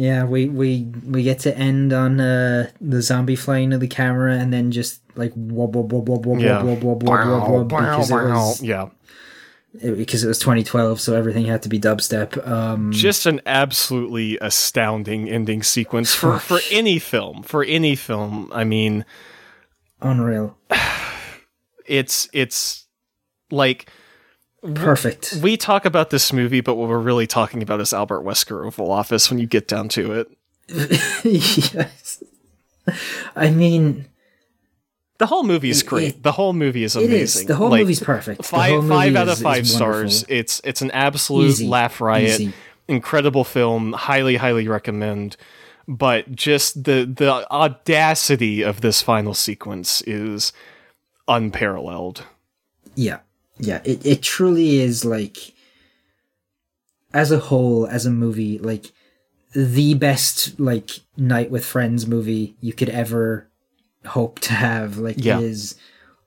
Yeah, 0.00 0.24
we 0.24 0.48
we 0.48 0.84
we 1.06 1.22
get 1.22 1.40
to 1.40 1.54
end 1.54 1.92
on 1.92 2.22
uh, 2.22 2.70
the 2.80 3.02
zombie 3.02 3.36
flying 3.36 3.68
to 3.68 3.76
the 3.76 3.86
camera 3.86 4.32
and 4.32 4.50
then 4.50 4.70
just 4.70 5.02
like 5.14 5.34
wub 5.34 5.72
wub 5.72 5.90
wub 5.90 6.06
wub 6.06 6.24
wub 6.24 6.40
yeah 6.40 6.62
wub 6.62 6.80
wub 6.80 7.02
wub 7.02 7.22
wub 7.26 7.68
wub 7.68 7.68
because 7.68 8.10
it 8.10 8.14
was 8.14 8.62
yeah 8.62 8.88
because 9.82 10.24
it 10.24 10.28
was 10.28 10.38
2012, 10.38 10.98
so 11.00 11.14
everything 11.14 11.44
had 11.44 11.62
to 11.64 11.68
be 11.68 11.78
dubstep. 11.78 12.48
Um, 12.48 12.92
just 12.92 13.26
an 13.26 13.42
absolutely 13.44 14.38
astounding 14.40 15.28
ending 15.28 15.62
sequence 15.62 16.14
for, 16.14 16.38
for 16.38 16.60
any 16.70 16.98
film. 16.98 17.42
For 17.42 17.62
any 17.62 17.94
film, 17.94 18.50
I 18.54 18.64
mean, 18.64 19.04
unreal, 20.00 20.56
it's 21.86 22.26
it's 22.32 22.86
like 23.50 23.90
perfect. 24.74 25.38
we 25.42 25.56
talk 25.56 25.84
about 25.84 26.10
this 26.10 26.32
movie, 26.32 26.60
but 26.60 26.74
what 26.76 26.88
we're 26.88 26.98
really 26.98 27.26
talking 27.26 27.62
about 27.62 27.80
is 27.80 27.92
Albert 27.92 28.22
Wesker 28.22 28.66
Oval 28.66 28.90
Office 28.90 29.30
when 29.30 29.38
you 29.38 29.46
get 29.46 29.66
down 29.68 29.88
to 29.90 30.12
it. 30.12 30.28
yes, 31.24 32.22
I 33.34 33.50
mean 33.50 34.06
The 35.18 35.26
whole 35.26 35.42
movie 35.42 35.70
is 35.70 35.82
great. 35.82 36.08
it- 36.16 36.22
the 36.22 36.32
whole 36.32 36.52
movie 36.52 36.84
is 36.84 36.94
amazing. 36.96 37.42
is 37.42 37.44
the 37.46 37.56
whole 37.56 37.70
Like, 37.70 37.80
movie's 37.80 38.00
perfect. 38.02 38.44
Five 38.44 38.70
whole 38.72 38.88
five 38.88 39.06
movie 39.12 39.16
out 39.16 39.28
of 39.28 39.38
five 39.38 39.66
stars. 39.68 40.24
It's 40.28 40.60
it's 40.64 40.80
an 40.82 40.90
absolute 40.92 41.48
Easy. 41.50 41.66
laugh 41.66 42.00
riot. 42.00 42.40
Easy. 42.40 42.52
Incredible 42.88 43.44
film. 43.44 43.92
Highly 43.94 44.36
highly 44.36 44.68
recommend. 44.68 45.36
But 45.88 46.30
just 46.32 46.84
the 46.84 47.04
the 47.04 47.50
audacity 47.50 48.62
of 48.62 48.80
this 48.80 49.02
final 49.02 49.34
sequence 49.34 50.02
is 50.02 50.52
unparalleled. 51.26 52.24
Yeah, 52.94 53.20
yeah. 53.60 53.80
It 53.84 54.04
it 54.06 54.22
truly 54.22 54.78
is 54.80 55.04
like, 55.04 55.52
as 57.12 57.30
a 57.32 57.38
whole, 57.38 57.86
as 57.86 58.06
a 58.06 58.10
movie, 58.10 58.58
like 58.58 58.92
the 59.54 59.94
best 59.94 60.58
like 60.60 60.90
night 61.16 61.50
with 61.50 61.64
friends 61.64 62.06
movie 62.06 62.56
you 62.60 62.72
could 62.72 62.88
ever 62.88 63.48
hope 64.06 64.38
to 64.40 64.52
have. 64.54 64.96
Like, 64.98 65.16
Yeah. 65.18 65.38
it 65.38 65.44
is 65.44 65.76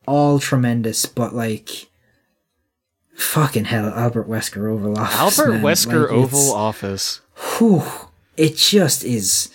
all 0.07 0.39
tremendous, 0.39 1.05
but 1.05 1.33
like. 1.35 1.87
Fucking 3.15 3.65
hell, 3.65 3.89
Albert 3.89 4.27
Wesker 4.27 4.67
Oval 4.71 4.97
Office. 4.97 5.39
Albert 5.39 5.51
man. 5.53 5.61
Wesker 5.63 6.01
Like, 6.09 6.11
Oval 6.11 6.51
Office. 6.53 7.21
whew, 7.59 7.83
it 8.37 8.55
just 8.57 9.03
is 9.03 9.49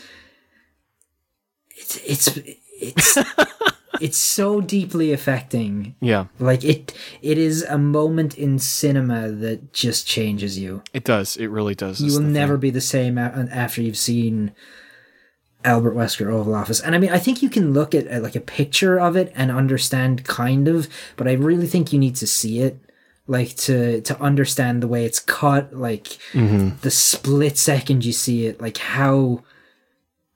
it's 1.76 1.96
it's 2.06 2.38
it's 2.80 3.18
it's 4.00 4.18
so 4.18 4.60
deeply 4.60 5.12
affecting 5.12 5.94
Yeah, 6.00 6.26
like 6.38 6.64
it 6.64 6.94
it 7.22 7.38
is 7.38 7.62
a 7.64 7.78
moment 7.78 8.36
in 8.38 8.58
cinema 8.58 9.30
that 9.30 9.72
just 9.72 10.06
changes 10.06 10.58
you 10.58 10.82
it 10.92 11.04
does. 11.04 11.36
It 11.36 11.48
really 11.48 11.74
does. 11.74 12.00
you 12.00 12.12
will 12.12 12.20
never 12.20 12.54
thing. 12.54 12.60
be 12.60 12.70
the 12.70 12.80
same 12.80 13.18
after 13.18 13.82
you've 13.82 13.96
seen 13.96 14.52
Albert 15.64 15.94
Wesker 15.94 16.32
Oval 16.32 16.54
Office. 16.54 16.80
And 16.80 16.94
I 16.94 16.98
mean, 16.98 17.10
I 17.10 17.18
think 17.18 17.42
you 17.42 17.50
can 17.50 17.72
look 17.72 17.94
at 17.94 18.10
uh, 18.10 18.20
like 18.20 18.36
a 18.36 18.40
picture 18.40 18.98
of 18.98 19.16
it 19.16 19.32
and 19.34 19.50
understand 19.50 20.24
kind 20.24 20.68
of, 20.68 20.88
but 21.16 21.26
I 21.26 21.32
really 21.32 21.66
think 21.66 21.92
you 21.92 21.98
need 21.98 22.16
to 22.16 22.26
see 22.26 22.60
it 22.60 22.78
like 23.26 23.54
to 23.56 24.00
to 24.02 24.20
understand 24.22 24.82
the 24.82 24.88
way 24.88 25.04
it's 25.04 25.20
cut, 25.20 25.74
like 25.74 26.18
the 26.32 26.90
split 26.90 27.58
second 27.58 28.04
you 28.04 28.12
see 28.12 28.46
it, 28.46 28.60
like 28.60 28.78
how 28.78 29.42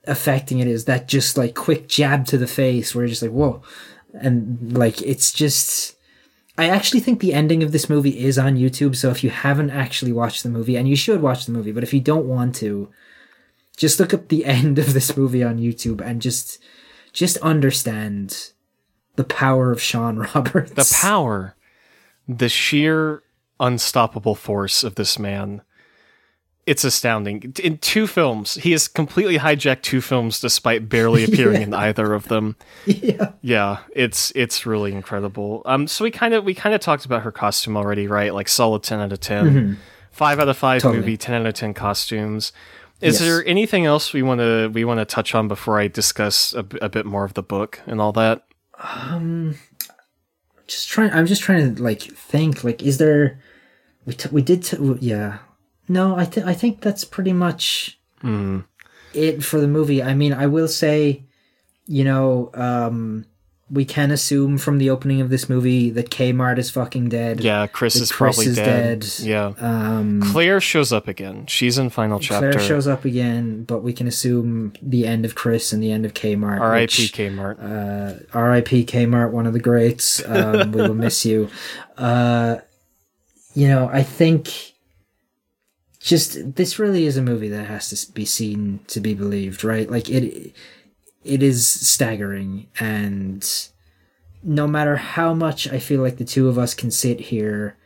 affecting 0.05 0.59
it 0.59 0.67
is 0.67 0.85
that 0.87 1.09
just 1.09 1.37
like 1.37 1.55
quick 1.55 1.89
jab 1.89 2.27
to 2.27 2.39
the 2.39 2.47
face 2.47 2.95
where 2.95 3.05
you're 3.05 3.11
just 3.11 3.23
like, 3.23 3.31
whoa. 3.31 3.63
And 4.15 4.77
like 4.77 5.01
it's 5.03 5.33
just 5.33 5.97
I 6.59 6.69
actually 6.69 7.01
think 7.01 7.21
the 7.21 7.33
ending 7.33 7.63
of 7.63 7.73
this 7.73 7.89
movie 7.89 8.19
is 8.19 8.39
on 8.39 8.57
YouTube. 8.57 8.95
So 8.95 9.11
if 9.11 9.25
you 9.25 9.31
haven't 9.31 9.71
actually 9.71 10.13
watched 10.13 10.43
the 10.43 10.51
movie, 10.51 10.77
and 10.77 10.89
you 10.89 10.97
should 10.97 11.23
watch 11.23 11.47
the 11.47 11.53
movie, 11.53 11.73
but 11.73 11.83
if 11.83 11.95
you 11.95 12.01
don't 12.01 12.27
want 12.27 12.55
to, 12.57 12.91
just 13.77 13.99
look 13.99 14.13
up 14.13 14.29
the 14.29 14.45
end 14.45 14.79
of 14.79 14.93
this 14.93 15.17
movie 15.17 15.43
on 15.43 15.59
YouTube 15.59 16.01
and 16.01 16.21
just 16.21 16.63
just 17.13 17.37
understand 17.39 18.53
the 19.17 19.25
power 19.25 19.71
of 19.71 19.81
Shawn 19.81 20.19
Roberts. 20.35 20.73
The 20.73 20.97
power, 21.01 21.57
the 22.29 22.49
sheer 22.49 23.23
unstoppable 23.59 24.35
force 24.35 24.85
of 24.85 24.97
this 24.97 25.19
man. 25.19 25.63
It's 26.65 26.85
astounding. 26.85 27.55
In 27.63 27.79
two 27.79 28.07
films, 28.07 28.55
he 28.55 28.71
has 28.71 28.87
completely 28.87 29.39
hijacked 29.39 29.83
two 29.83 30.01
films 30.01 30.39
despite 30.39 30.89
barely 30.89 31.25
appearing 31.29 31.61
yeah. 31.61 31.67
in 31.67 31.75
either 31.75 32.15
of 32.15 32.29
them. 32.29 32.55
Yeah. 32.87 33.33
Yeah, 33.41 33.79
it's 33.95 34.31
it's 34.37 34.65
really 34.65 34.93
incredible. 34.93 35.63
Um 35.65 35.89
so 35.89 36.05
we 36.05 36.13
kind 36.13 36.35
of 36.35 36.45
we 36.45 36.55
kind 36.55 36.75
of 36.75 36.81
talked 36.81 37.05
about 37.05 37.23
her 37.23 37.33
costume 37.33 37.77
already, 37.77 38.07
right? 38.07 38.33
Like 38.33 38.49
solid 38.49 38.85
10 38.85 39.01
out 39.01 39.13
of 39.13 39.19
10. 39.19 39.47
Mm-hmm. 39.47 39.75
5 40.13 40.41
out 40.41 40.49
of 40.49 40.57
5 40.57 40.83
totally. 40.83 41.01
movie, 41.01 41.17
10 41.17 41.41
out 41.41 41.47
of 41.47 41.55
10 41.55 41.75
costumes. 41.75 42.53
Is 43.01 43.15
yes. 43.15 43.21
there 43.21 43.45
anything 43.45 43.85
else 43.85 44.13
we 44.13 44.23
want 44.23 44.41
to 44.41 44.69
we 44.69 44.85
want 44.85 45.01
to 45.01 45.05
touch 45.05 45.35
on 45.35 45.49
before 45.49 45.81
I 45.81 45.89
discuss 45.89 46.55
a, 46.55 46.65
a 46.81 46.89
bit 46.89 47.07
more 47.07 47.25
of 47.25 47.35
the 47.35 47.43
book 47.43 47.81
and 47.87 48.01
all 48.01 48.13
that? 48.13 48.45
Um 48.79 49.57
just 50.69 50.89
trying 50.89 51.11
I'm 51.13 51.27
just 51.27 51.43
trying 51.43 51.75
to 51.75 51.83
like 51.83 52.03
think 52.03 52.63
like 52.63 52.83
is 52.83 52.99
there 52.99 53.41
we 54.07 54.15
t- 54.15 54.29
we 54.31 54.43
did 54.43 54.63
t- 54.63 54.79
yeah 55.01 55.39
no, 55.93 56.17
I 56.17 56.25
th- 56.25 56.47
I 56.47 56.55
think 56.55 56.81
that's 56.81 57.05
pretty 57.05 57.33
much 57.33 57.99
mm. 58.23 58.65
it 59.13 59.45
for 59.45 59.61
the 59.61 59.69
movie. 59.69 60.03
I 60.03 60.15
mean, 60.15 60.33
I 60.33 60.47
will 60.47 60.69
say, 60.69 61.25
you 61.87 62.05
know, 62.05 62.51
um, 62.55 63.27
we 63.71 63.85
can 63.85 64.11
assume 64.11 64.59
from 64.59 64.79
the 64.79 64.91
opening 64.91 65.21
of 65.21 65.31
this 65.31 65.49
movie 65.49 65.91
that 65.91 66.11
Kmart 66.11 66.59
is 66.59 66.71
fucking 66.71 67.09
dead. 67.09 67.41
Yeah, 67.41 67.67
Chris 67.67 67.97
is 67.97 68.11
Chris 68.13 68.37
probably 68.37 68.51
is 68.51 68.57
dead. 68.57 69.01
dead. 69.01 69.19
Yeah. 69.21 69.53
Um, 69.59 70.21
Claire 70.23 70.61
shows 70.61 70.93
up 70.93 71.09
again. 71.09 71.47
She's 71.47 71.79
in 71.79 71.91
final 71.91 72.19
chapter. 72.21 72.53
Claire 72.53 72.67
shows 72.67 72.87
up 72.87 73.05
again, 73.05 73.65
but 73.65 73.83
we 73.83 73.93
can 73.93 74.07
assume 74.07 74.75
the 74.83 75.07
end 75.07 75.25
of 75.25 75.35
Chris 75.35 75.73
and 75.73 75.83
the 75.83 75.91
end 75.91 76.05
of 76.05 76.13
Kmart. 76.13 76.61
R.I.P. 76.61 77.09
Kmart. 77.09 77.63
Uh, 77.63 78.25
R.I.P. 78.33 78.85
Kmart, 78.85 79.31
one 79.31 79.47
of 79.47 79.53
the 79.53 79.61
greats. 79.61 80.23
Um, 80.27 80.73
we 80.73 80.83
will 80.83 80.95
miss 80.95 81.25
you. 81.25 81.49
Uh, 81.97 82.57
you 83.55 83.69
know, 83.69 83.89
I 83.93 84.03
think 84.03 84.72
just 86.03 86.57
this 86.57 86.79
really 86.79 87.07
is 87.07 87.17
a 87.17 87.23
movie 87.23 87.49
that 87.49 87.67
has 87.67 87.89
to 87.91 88.13
be 88.13 88.25
seen 88.25 88.81
to 88.89 89.01
be 89.01 89.15
believed, 89.15 89.65
right? 89.65 89.91
Like 89.91 90.09
it 90.11 90.53
it 91.25 91.43
is 91.43 91.69
staggering 91.69 92.69
and 92.81 93.69
no 94.43 94.67
matter 94.67 94.97
how 94.97 95.33
much 95.33 95.69
I 95.69 95.79
feel 95.79 96.03
like 96.03 96.17
the 96.17 96.25
two 96.25 96.49
of 96.49 96.59
us 96.59 96.75
can 96.75 96.91
sit 96.91 97.21
here 97.21 97.77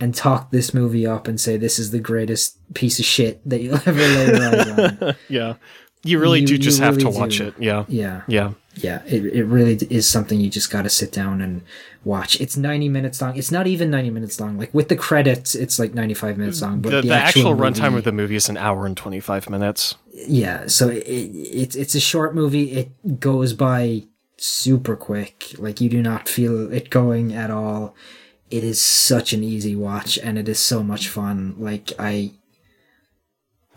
and 0.00 0.14
talk 0.14 0.50
this 0.50 0.72
movie 0.72 1.06
up 1.06 1.28
and 1.28 1.38
say 1.38 1.58
this 1.58 1.78
is 1.78 1.90
the 1.90 1.98
greatest 1.98 2.56
piece 2.72 2.98
of 2.98 3.04
shit 3.04 3.46
that 3.48 3.60
you'll 3.60 3.74
ever 3.86 3.92
lay 3.92 4.34
eyes 4.34 4.68
on. 4.68 5.16
yeah. 5.28 5.54
You 6.02 6.18
really 6.18 6.40
you, 6.40 6.46
do 6.46 6.58
just 6.58 6.80
have 6.80 6.96
really 6.96 7.12
to 7.12 7.18
watch 7.18 7.38
do. 7.38 7.48
it. 7.48 7.54
Yeah. 7.58 7.84
Yeah. 7.88 8.22
Yeah. 8.26 8.52
Yeah. 8.76 9.02
It, 9.06 9.24
it 9.26 9.44
really 9.44 9.74
is 9.90 10.08
something 10.08 10.40
you 10.40 10.48
just 10.48 10.70
got 10.70 10.82
to 10.82 10.90
sit 10.90 11.12
down 11.12 11.42
and 11.42 11.62
watch. 12.04 12.40
It's 12.40 12.56
90 12.56 12.88
minutes 12.88 13.20
long. 13.20 13.36
It's 13.36 13.50
not 13.50 13.66
even 13.66 13.90
90 13.90 14.10
minutes 14.10 14.40
long. 14.40 14.56
Like 14.56 14.72
with 14.72 14.88
the 14.88 14.96
credits, 14.96 15.54
it's 15.54 15.78
like 15.78 15.92
95 15.92 16.38
minutes 16.38 16.62
long. 16.62 16.80
But 16.80 16.90
the, 16.90 17.02
the, 17.02 17.08
the 17.08 17.14
actual, 17.14 17.52
actual 17.52 17.56
runtime 17.56 17.96
of 17.96 18.04
the 18.04 18.12
movie 18.12 18.36
is 18.36 18.48
an 18.48 18.56
hour 18.56 18.86
and 18.86 18.96
25 18.96 19.50
minutes. 19.50 19.96
Yeah. 20.12 20.66
So 20.68 20.88
it, 20.88 21.02
it's, 21.06 21.76
it's 21.76 21.94
a 21.94 22.00
short 22.00 22.34
movie. 22.34 22.72
It 22.72 23.20
goes 23.20 23.52
by 23.52 24.04
super 24.38 24.96
quick. 24.96 25.52
Like 25.58 25.82
you 25.82 25.90
do 25.90 26.00
not 26.00 26.28
feel 26.28 26.72
it 26.72 26.88
going 26.88 27.34
at 27.34 27.50
all. 27.50 27.94
It 28.50 28.64
is 28.64 28.80
such 28.80 29.32
an 29.34 29.44
easy 29.44 29.76
watch 29.76 30.18
and 30.18 30.38
it 30.38 30.48
is 30.48 30.58
so 30.58 30.82
much 30.82 31.08
fun. 31.08 31.54
Like 31.58 31.92
I, 31.98 32.32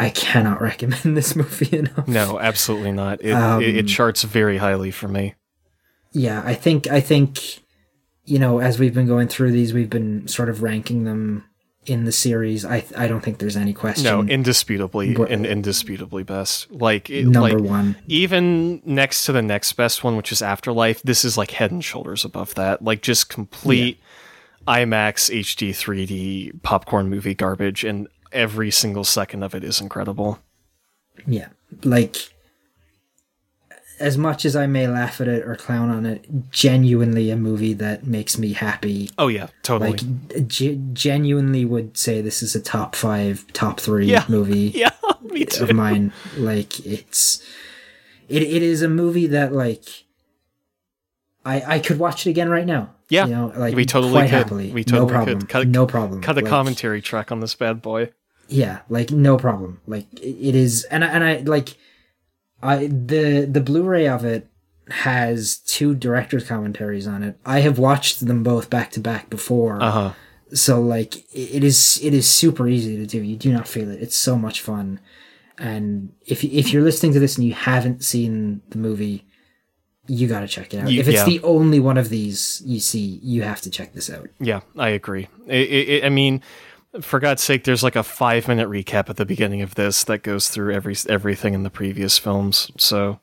I 0.04 0.10
cannot 0.10 0.62
recommend 0.62 1.16
this 1.18 1.36
movie 1.36 1.78
enough. 1.78 2.08
No, 2.08 2.40
absolutely 2.40 2.92
not. 2.92 3.24
It, 3.24 3.32
um, 3.32 3.62
it, 3.62 3.78
it 3.78 3.88
charts 3.88 4.24
very 4.24 4.58
highly 4.58 4.92
for 4.92 5.08
me. 5.08 5.36
Yeah, 6.12 6.44
I 6.46 6.54
think 6.54 6.88
I 6.88 7.00
think 7.00 7.62
you 8.26 8.38
know 8.38 8.60
as 8.60 8.80
we've 8.80 8.94
been 8.94 9.08
going 9.08 9.28
through 9.28 9.52
these, 9.52 9.74
we've 9.74 9.90
been 9.90 10.28
sort 10.28 10.50
of 10.50 10.62
ranking 10.62 11.06
them 11.06 11.46
in 11.86 12.04
the 12.04 12.12
series. 12.12 12.66
I 12.66 12.84
I 12.96 13.08
don't 13.08 13.22
think 13.22 13.40
there's 13.40 13.58
any 13.58 13.74
question. 13.74 14.04
No, 14.04 14.22
indisputably, 14.22 15.16
in, 15.16 15.46
indisputably 15.46 16.24
best. 16.24 16.70
Like 16.70 17.10
it, 17.10 17.26
number 17.26 17.60
like, 17.60 17.70
one, 17.70 17.96
even 18.08 18.82
next 18.86 19.26
to 19.26 19.32
the 19.32 19.42
next 19.42 19.74
best 19.74 20.04
one, 20.04 20.18
which 20.18 20.32
is 20.32 20.42
Afterlife. 20.42 21.02
This 21.02 21.26
is 21.26 21.38
like 21.38 21.52
head 21.52 21.72
and 21.72 21.84
shoulders 21.84 22.26
above 22.26 22.54
that. 22.56 22.84
Like 22.84 23.02
just 23.02 23.30
complete. 23.30 23.98
Yeah. 23.98 24.04
IMAX 24.66 25.30
HD 25.30 25.72
3D 25.72 26.64
popcorn 26.64 27.10
movie 27.10 27.34
garbage, 27.36 27.84
and 27.84 28.08
every 28.34 28.72
single 28.72 29.04
second 29.04 29.44
of 29.44 29.56
it 29.56 29.64
is 29.64 29.80
incredible. 29.80 30.40
Yeah. 31.26 31.50
Like 31.84 32.34
as 34.00 34.18
much 34.18 34.44
as 34.44 34.56
I 34.56 34.68
may 34.68 34.88
laugh 34.88 35.22
at 35.22 35.28
it 35.28 35.48
or 35.48 35.56
clown 35.56 35.90
on 35.90 36.06
it, 36.06 36.52
genuinely 36.52 37.30
a 37.30 37.38
movie 37.38 37.74
that 37.74 38.06
makes 38.06 38.38
me 38.38 38.54
happy. 38.54 39.10
Oh 39.18 39.28
yeah, 39.28 39.48
totally. 39.62 39.92
Like 39.92 40.48
g- 40.48 40.82
genuinely 40.94 41.64
would 41.64 41.98
say 41.98 42.20
this 42.22 42.42
is 42.42 42.56
a 42.56 42.62
top 42.62 42.96
5, 42.96 43.54
top 43.54 43.80
3 43.80 44.06
yeah. 44.06 44.26
movie 44.28 44.72
yeah, 44.76 44.90
me 45.22 45.46
too. 45.46 45.64
of 45.64 45.74
mine. 45.74 46.12
Like 46.38 46.86
it's 46.86 47.42
it 48.28 48.44
it 48.44 48.62
is 48.62 48.82
a 48.82 48.90
movie 48.90 49.28
that 49.28 49.54
like 49.54 49.86
I 51.46 51.76
I 51.76 51.80
could 51.80 52.00
watch 52.00 52.26
it 52.26 52.32
again 52.32 52.50
right 52.50 52.66
now. 52.66 52.90
Yeah, 53.10 53.26
you 53.26 53.32
know, 53.32 53.54
like 53.56 53.76
we 53.76 53.86
totally 53.86 54.14
quite 54.14 54.30
could. 54.30 54.38
happily. 54.38 54.72
We 54.72 54.84
totally 54.84 55.08
no 55.08 55.14
problem. 55.14 55.40
could. 55.40 55.50
Cut, 55.50 55.68
no 55.68 55.86
problem. 55.86 56.22
Cut 56.22 56.38
a 56.38 56.42
like, 56.42 56.50
commentary 56.50 57.02
track 57.02 57.32
on 57.32 57.42
this 57.42 57.54
bad 57.54 57.82
boy. 57.82 58.10
Yeah, 58.48 58.82
like 58.90 59.12
no 59.12 59.38
problem. 59.38 59.82
Like 59.88 60.08
it 60.14 60.56
is, 60.56 60.84
and 60.86 61.04
I, 61.04 61.08
and 61.08 61.24
I 61.24 61.38
like, 61.38 61.78
I 62.62 62.88
the 62.88 63.48
the 63.50 63.62
Blu-ray 63.62 64.08
of 64.08 64.26
it 64.26 64.50
has 64.90 65.58
two 65.58 65.96
director's 65.96 66.46
commentaries 66.46 67.08
on 67.08 67.24
it. 67.24 67.38
I 67.46 67.60
have 67.60 67.80
watched 67.80 68.26
them 68.26 68.44
both 68.44 68.70
back 68.70 68.92
to 68.92 69.00
back 69.00 69.30
before. 69.30 69.82
Uh-huh. 69.82 70.12
So 70.54 70.82
like 70.82 71.16
it 71.34 71.64
is 71.64 72.00
it 72.04 72.14
is 72.14 72.30
super 72.30 72.68
easy 72.68 72.98
to 72.98 73.06
do. 73.06 73.22
You 73.22 73.38
do 73.38 73.52
not 73.52 73.68
feel 73.68 73.90
it. 73.90 74.02
It's 74.02 74.18
so 74.18 74.38
much 74.38 74.62
fun. 74.62 75.00
And 75.58 76.14
if 76.26 76.44
if 76.44 76.74
you're 76.74 76.84
listening 76.84 77.14
to 77.14 77.20
this 77.20 77.38
and 77.38 77.48
you 77.48 77.54
haven't 77.54 78.04
seen 78.04 78.62
the 78.70 78.78
movie, 78.78 79.26
you 80.08 80.28
got 80.28 80.42
to 80.42 80.48
check 80.48 80.74
it 80.74 80.80
out. 80.80 80.92
You, 80.92 81.00
if 81.00 81.08
it's 81.08 81.20
yeah. 81.20 81.26
the 81.26 81.42
only 81.44 81.80
one 81.80 81.98
of 81.98 82.10
these 82.10 82.62
you 82.66 82.80
see, 82.80 83.20
you 83.24 83.44
have 83.44 83.62
to 83.62 83.70
check 83.70 83.94
this 83.94 84.10
out. 84.10 84.28
Yeah, 84.40 84.62
I 84.78 84.90
agree. 84.90 85.28
It, 85.48 85.70
it, 85.70 86.04
I 86.04 86.10
mean, 86.10 86.42
for 87.02 87.20
God's 87.20 87.42
sake, 87.42 87.64
there's 87.64 87.84
like 87.84 87.96
a 87.96 88.04
five 88.04 88.48
minute 88.48 88.70
recap 88.70 89.10
at 89.10 89.18
the 89.18 89.26
beginning 89.26 89.62
of 89.62 89.76
this 89.76 90.04
that 90.06 90.24
goes 90.24 90.50
through 90.50 90.74
every 90.74 90.96
everything 91.10 91.54
in 91.54 91.64
the 91.64 91.70
previous 91.70 92.18
films. 92.18 92.72
So, 92.78 93.20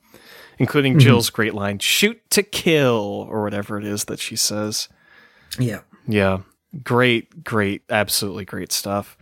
including 0.57 0.93
mm-hmm. 0.93 0.99
Jill's 0.99 1.29
great 1.29 1.53
line, 1.53 1.79
"Shoot 1.79 2.29
to 2.31 2.43
kill" 2.43 3.27
or 3.29 3.43
whatever 3.43 3.77
it 3.77 3.85
is 3.85 4.05
that 4.05 4.19
she 4.19 4.35
says. 4.35 4.89
Yeah, 5.57 5.81
yeah, 6.07 6.39
great, 6.83 7.43
great, 7.43 7.83
absolutely 7.89 8.45
great 8.45 8.71
stuff. 8.71 9.17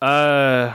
Uh, 0.00 0.74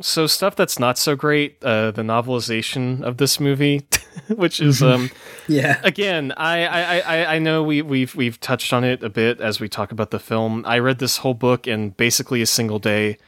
so 0.00 0.26
stuff 0.26 0.56
that's 0.56 0.78
not 0.78 0.98
so 0.98 1.16
great. 1.16 1.62
Uh, 1.62 1.90
the 1.90 2.02
novelization 2.02 3.02
of 3.02 3.16
this 3.16 3.38
movie. 3.38 3.86
which 4.28 4.60
is 4.60 4.82
um 4.82 5.10
yeah. 5.48 5.80
again 5.82 6.32
I, 6.36 6.66
I 6.66 6.98
i 6.98 7.34
i 7.34 7.38
know 7.38 7.62
we 7.62 7.82
we've 7.82 8.14
we've 8.14 8.40
touched 8.40 8.72
on 8.72 8.84
it 8.84 9.02
a 9.02 9.08
bit 9.08 9.40
as 9.40 9.60
we 9.60 9.68
talk 9.68 9.92
about 9.92 10.10
the 10.10 10.18
film. 10.18 10.64
I 10.66 10.78
read 10.78 10.98
this 10.98 11.18
whole 11.18 11.34
book 11.34 11.66
in 11.66 11.90
basically 11.90 12.42
a 12.42 12.46
single 12.46 12.78
day. 12.78 13.18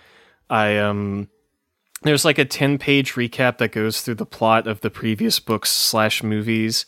I 0.49 0.77
um 0.79 1.29
there's 2.03 2.25
like 2.25 2.39
a 2.39 2.45
10 2.45 2.79
page 2.79 3.15
recap 3.15 3.59
that 3.59 3.73
goes 3.73 4.01
through 4.01 4.17
the 4.17 4.27
plot 4.27 4.67
of 4.67 4.81
the 4.81 4.91
previous 4.91 5.41
books 5.41 5.71
slash 5.71 6.23
movies. 6.23 6.87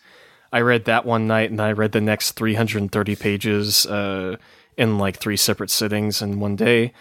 I 0.52 0.60
read 0.60 0.84
that 0.86 1.04
one 1.04 1.26
night 1.26 1.50
and 1.50 1.60
i 1.60 1.72
read 1.72 1.92
the 1.92 2.00
next 2.00 2.32
330 2.32 3.16
pages 3.16 3.86
uh 3.86 4.36
in 4.76 4.98
like 4.98 5.16
three 5.16 5.36
separate 5.36 5.70
sittings 5.70 6.22
in 6.22 6.40
one 6.40 6.56
day. 6.56 6.92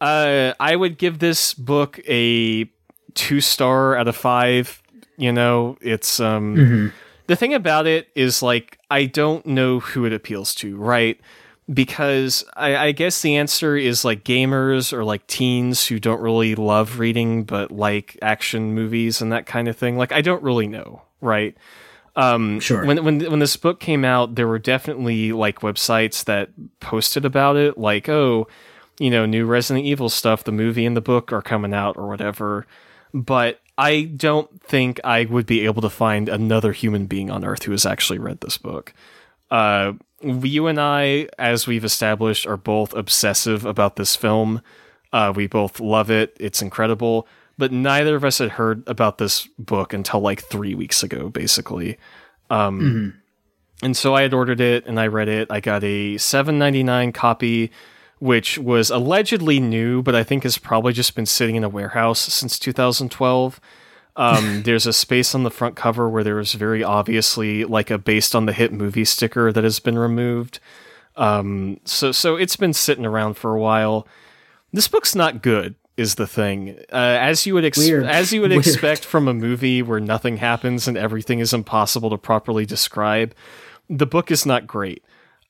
Uh 0.00 0.52
i 0.58 0.74
would 0.74 0.98
give 0.98 1.18
this 1.18 1.54
book 1.54 2.00
a 2.08 2.68
two 3.14 3.40
star 3.40 3.96
out 3.96 4.08
of 4.08 4.16
five 4.16 4.82
you 5.16 5.32
know, 5.32 5.76
it's 5.80 6.20
um 6.20 6.56
mm-hmm. 6.56 6.86
the 7.26 7.36
thing 7.36 7.54
about 7.54 7.86
it 7.86 8.08
is 8.14 8.42
like 8.42 8.78
I 8.90 9.06
don't 9.06 9.44
know 9.46 9.80
who 9.80 10.04
it 10.04 10.12
appeals 10.12 10.54
to, 10.56 10.76
right? 10.76 11.20
Because 11.72 12.44
I, 12.56 12.76
I 12.76 12.92
guess 12.92 13.22
the 13.22 13.36
answer 13.36 13.74
is 13.76 14.04
like 14.04 14.22
gamers 14.22 14.92
or 14.92 15.02
like 15.02 15.26
teens 15.26 15.86
who 15.86 15.98
don't 15.98 16.20
really 16.20 16.54
love 16.54 16.98
reading 16.98 17.44
but 17.44 17.70
like 17.70 18.18
action 18.20 18.74
movies 18.74 19.22
and 19.22 19.32
that 19.32 19.46
kind 19.46 19.68
of 19.68 19.76
thing. 19.76 19.96
Like 19.96 20.12
I 20.12 20.20
don't 20.20 20.42
really 20.42 20.66
know, 20.66 21.02
right? 21.20 21.56
Um, 22.16 22.60
sure. 22.60 22.84
When 22.84 23.04
when 23.04 23.20
when 23.30 23.38
this 23.40 23.56
book 23.56 23.80
came 23.80 24.04
out, 24.04 24.34
there 24.34 24.46
were 24.46 24.58
definitely 24.58 25.32
like 25.32 25.60
websites 25.60 26.24
that 26.24 26.50
posted 26.80 27.24
about 27.24 27.56
it, 27.56 27.76
like 27.76 28.08
oh, 28.08 28.46
you 28.98 29.10
know, 29.10 29.26
new 29.26 29.46
Resident 29.46 29.84
Evil 29.84 30.08
stuff. 30.08 30.44
The 30.44 30.52
movie 30.52 30.86
and 30.86 30.96
the 30.96 31.00
book 31.00 31.32
are 31.32 31.42
coming 31.42 31.74
out 31.74 31.96
or 31.96 32.06
whatever. 32.06 32.66
But 33.12 33.60
I 33.76 34.02
don't 34.02 34.62
think 34.62 35.00
I 35.04 35.24
would 35.24 35.46
be 35.46 35.64
able 35.64 35.82
to 35.82 35.90
find 35.90 36.28
another 36.28 36.72
human 36.72 37.06
being 37.06 37.30
on 37.30 37.44
Earth 37.44 37.64
who 37.64 37.72
has 37.72 37.84
actually 37.84 38.18
read 38.18 38.40
this 38.40 38.58
book. 38.58 38.92
Uh, 39.50 39.94
you 40.22 40.66
and 40.68 40.80
I, 40.80 41.28
as 41.38 41.66
we've 41.66 41.84
established, 41.84 42.46
are 42.46 42.56
both 42.56 42.94
obsessive 42.94 43.64
about 43.64 43.96
this 43.96 44.16
film. 44.16 44.62
Uh, 45.12 45.32
we 45.34 45.46
both 45.46 45.80
love 45.80 46.10
it. 46.10 46.36
It's 46.40 46.62
incredible. 46.62 47.26
But 47.56 47.72
neither 47.72 48.16
of 48.16 48.24
us 48.24 48.38
had 48.38 48.50
heard 48.50 48.82
about 48.88 49.18
this 49.18 49.48
book 49.58 49.92
until 49.92 50.20
like 50.20 50.42
three 50.42 50.74
weeks 50.74 51.02
ago, 51.02 51.28
basically. 51.28 51.98
Um, 52.50 52.80
Mm-hmm. 52.80 53.18
And 53.82 53.96
so 53.96 54.14
I 54.14 54.22
had 54.22 54.32
ordered 54.32 54.60
it 54.60 54.86
and 54.86 54.98
I 55.00 55.08
read 55.08 55.28
it. 55.28 55.50
I 55.50 55.60
got 55.60 55.82
a 55.84 56.16
seven 56.16 56.58
ninety 56.58 56.82
nine 56.82 57.12
copy, 57.12 57.70
which 58.18 58.58
was 58.58 58.90
allegedly 58.90 59.60
new, 59.60 60.02
but 60.02 60.14
I 60.14 60.22
think 60.22 60.42
has 60.44 60.58
probably 60.58 60.92
just 60.92 61.14
been 61.14 61.26
sitting 61.26 61.56
in 61.56 61.64
a 61.64 61.68
warehouse 61.68 62.20
since 62.20 62.58
2012. 62.58 63.60
Um, 64.16 64.62
there's 64.64 64.86
a 64.86 64.92
space 64.92 65.34
on 65.34 65.42
the 65.42 65.50
front 65.50 65.76
cover 65.76 66.08
where 66.08 66.24
there 66.24 66.38
is 66.38 66.54
very 66.54 66.82
obviously 66.84 67.64
like 67.64 67.90
a 67.90 67.98
based 67.98 68.34
on 68.34 68.46
the 68.46 68.52
hit 68.52 68.72
movie 68.72 69.04
sticker 69.04 69.52
that 69.52 69.64
has 69.64 69.80
been 69.80 69.98
removed. 69.98 70.60
Um, 71.16 71.80
so 71.84 72.12
so 72.12 72.36
it's 72.36 72.56
been 72.56 72.72
sitting 72.72 73.06
around 73.06 73.34
for 73.34 73.54
a 73.54 73.60
while. 73.60 74.06
This 74.72 74.88
book's 74.88 75.14
not 75.14 75.42
good, 75.42 75.76
is 75.96 76.16
the 76.16 76.26
thing. 76.26 76.76
Uh, 76.92 76.96
as 77.20 77.46
you 77.46 77.54
would 77.54 77.64
ex- 77.64 77.78
as 77.88 78.32
you 78.32 78.40
would 78.40 78.50
Weird. 78.50 78.66
expect 78.66 79.04
from 79.04 79.28
a 79.28 79.34
movie 79.34 79.82
where 79.82 80.00
nothing 80.00 80.38
happens 80.38 80.88
and 80.88 80.96
everything 80.96 81.38
is 81.38 81.52
impossible 81.52 82.10
to 82.10 82.18
properly 82.18 82.66
describe, 82.66 83.34
the 83.88 84.06
book 84.06 84.30
is 84.30 84.44
not 84.44 84.66
great. 84.66 85.04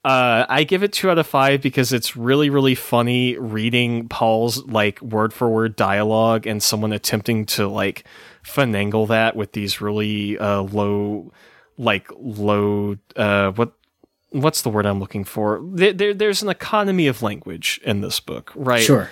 Uh, 0.04 0.44
I 0.50 0.64
give 0.64 0.82
it 0.82 0.92
two 0.92 1.08
out 1.10 1.16
of 1.16 1.26
five 1.26 1.62
because 1.62 1.90
it's 1.90 2.14
really, 2.14 2.50
really 2.50 2.74
funny 2.74 3.38
reading 3.38 4.06
Paul's 4.08 4.62
like 4.66 5.00
word 5.00 5.32
for 5.32 5.48
word 5.48 5.76
dialogue 5.76 6.46
and 6.46 6.62
someone 6.62 6.92
attempting 6.92 7.46
to 7.46 7.66
like 7.66 8.04
finagle 8.44 9.08
that 9.08 9.34
with 9.34 9.52
these 9.52 9.80
really 9.80 10.36
uh, 10.38 10.60
low, 10.60 11.32
like 11.78 12.06
low, 12.18 12.96
uh, 13.16 13.52
what 13.52 13.72
what's 14.28 14.60
the 14.60 14.68
word 14.68 14.84
I'm 14.84 15.00
looking 15.00 15.24
for? 15.24 15.62
There, 15.72 15.94
there, 15.94 16.12
there's 16.12 16.42
an 16.42 16.50
economy 16.50 17.06
of 17.06 17.22
language 17.22 17.80
in 17.82 18.02
this 18.02 18.20
book, 18.20 18.52
right? 18.54 18.82
Sure. 18.82 19.10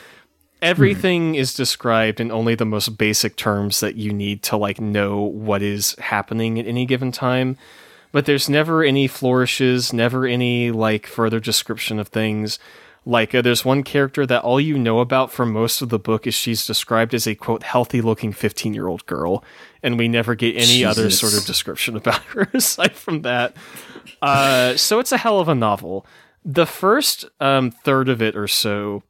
everything 0.61 1.35
is 1.35 1.55
described 1.55 2.21
in 2.21 2.31
only 2.31 2.55
the 2.55 2.65
most 2.65 2.99
basic 2.99 3.37
terms 3.37 3.81
that 3.81 3.97
you 3.97 4.13
need 4.13 4.43
to 4.45 4.57
like 4.57 4.81
know 4.81 5.21
what 5.23 5.63
is 5.63 5.97
happening 5.99 6.59
at 6.59 6.67
any 6.67 6.87
given 6.87 7.11
time 7.13 7.57
but 8.13 8.27
there's 8.27 8.49
never 8.49 8.85
any 8.85 9.07
flourishes 9.07 9.93
never 9.93 10.27
any 10.27 10.71
like 10.71 11.07
further 11.07 11.41
description 11.41 11.99
of 11.99 12.09
things. 12.09 12.59
Like 13.05 13.35
uh, 13.35 13.43
there's 13.43 13.65
one 13.65 13.83
character 13.83 14.25
that 14.27 14.43
all 14.43 14.61
you 14.61 14.79
know 14.79 15.01
about 15.01 15.33
for 15.33 15.45
most 15.45 15.83
of 15.83 15.89
the 15.89 15.99
book 15.99 16.27
is 16.27 16.35
she's 16.35 16.67
described 16.67 17.15
as 17.15 17.27
a 17.27 17.35
quote 17.35 17.65
healthy 17.65 18.01
looking 18.01 18.33
15 18.33 18.75
year 18.75 18.87
old 18.87 19.05
girl 19.07 19.43
and 19.83 19.99
we 19.99 20.07
never 20.07 20.37
get 20.37 20.57
any 20.57 20.85
other 20.85 21.11
sort 21.11 21.35
of 21.35 21.45
description 21.45 21.97
about 21.97 22.23
her 22.27 22.49
aside 22.55 22.93
from 22.93 23.23
that. 23.23 23.57
Uh, 24.21 24.77
so 24.77 25.01
it's 25.01 25.13
a 25.13 25.17
hell 25.17 25.41
of 25.41 25.49
a 25.49 25.55
novel. 25.55 26.07
The 26.45 26.67
first 26.67 27.25
um, 27.41 27.71
third 27.71 28.09
of 28.09 28.23
it 28.23 28.37
or 28.37 28.47
so 28.47 29.03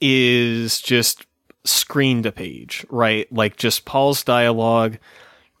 is 0.00 0.80
just 0.80 1.26
screen 1.64 2.22
to 2.24 2.32
page, 2.32 2.84
right? 2.90 3.30
Like 3.32 3.56
just 3.56 3.84
Paul's 3.84 4.24
dialogue, 4.24 4.98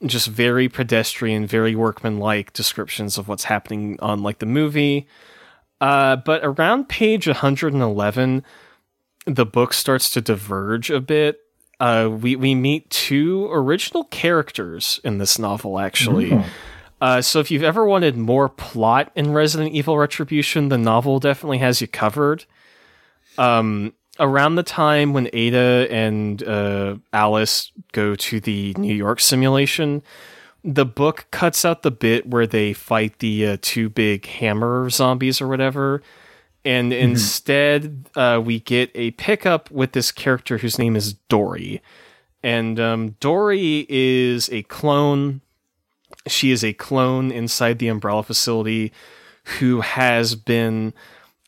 just 0.04 0.28
very 0.28 0.68
pedestrian, 0.68 1.46
very 1.46 1.74
workmanlike 1.74 2.52
descriptions 2.52 3.18
of 3.18 3.28
what's 3.28 3.44
happening 3.44 3.98
on 4.00 4.22
like 4.22 4.38
the 4.38 4.46
movie. 4.46 5.06
Uh, 5.80 6.16
but 6.16 6.40
around 6.44 6.88
page 6.88 7.26
111, 7.26 8.44
the 9.26 9.46
book 9.46 9.72
starts 9.72 10.10
to 10.10 10.20
diverge 10.20 10.90
a 10.90 11.00
bit. 11.00 11.40
Uh, 11.80 12.08
we 12.08 12.36
we 12.36 12.54
meet 12.54 12.88
two 12.90 13.48
original 13.50 14.04
characters 14.04 15.00
in 15.02 15.18
this 15.18 15.38
novel, 15.38 15.78
actually. 15.78 16.32
Uh, 17.00 17.20
so 17.20 17.40
if 17.40 17.50
you've 17.50 17.64
ever 17.64 17.84
wanted 17.84 18.16
more 18.16 18.48
plot 18.48 19.10
in 19.16 19.32
Resident 19.32 19.74
Evil 19.74 19.98
Retribution, 19.98 20.68
the 20.68 20.78
novel 20.78 21.18
definitely 21.18 21.58
has 21.58 21.80
you 21.80 21.88
covered. 21.88 22.44
Um, 23.36 23.94
around 24.22 24.54
the 24.54 24.62
time 24.62 25.12
when 25.12 25.28
Ada 25.32 25.88
and 25.90 26.42
uh, 26.44 26.96
Alice 27.12 27.72
go 27.90 28.14
to 28.14 28.40
the 28.40 28.72
New 28.78 28.94
York 28.94 29.20
simulation, 29.20 30.02
the 30.64 30.86
book 30.86 31.26
cuts 31.32 31.64
out 31.64 31.82
the 31.82 31.90
bit 31.90 32.26
where 32.28 32.46
they 32.46 32.72
fight 32.72 33.18
the 33.18 33.46
uh, 33.46 33.56
two 33.60 33.88
big 33.88 34.24
hammer 34.24 34.88
zombies 34.88 35.40
or 35.40 35.48
whatever. 35.48 36.02
And 36.64 36.92
instead, 36.92 38.08
uh, 38.14 38.40
we 38.42 38.60
get 38.60 38.92
a 38.94 39.10
pickup 39.12 39.68
with 39.72 39.90
this 39.92 40.12
character 40.12 40.58
whose 40.58 40.78
name 40.78 40.94
is 40.94 41.14
Dory. 41.28 41.82
And 42.44 42.78
um, 42.78 43.16
Dory 43.18 43.84
is 43.88 44.48
a 44.50 44.62
clone. 44.62 45.40
She 46.28 46.52
is 46.52 46.62
a 46.62 46.72
clone 46.72 47.32
inside 47.32 47.80
the 47.80 47.88
Umbrella 47.88 48.22
facility 48.22 48.92
who 49.58 49.80
has 49.80 50.36
been 50.36 50.94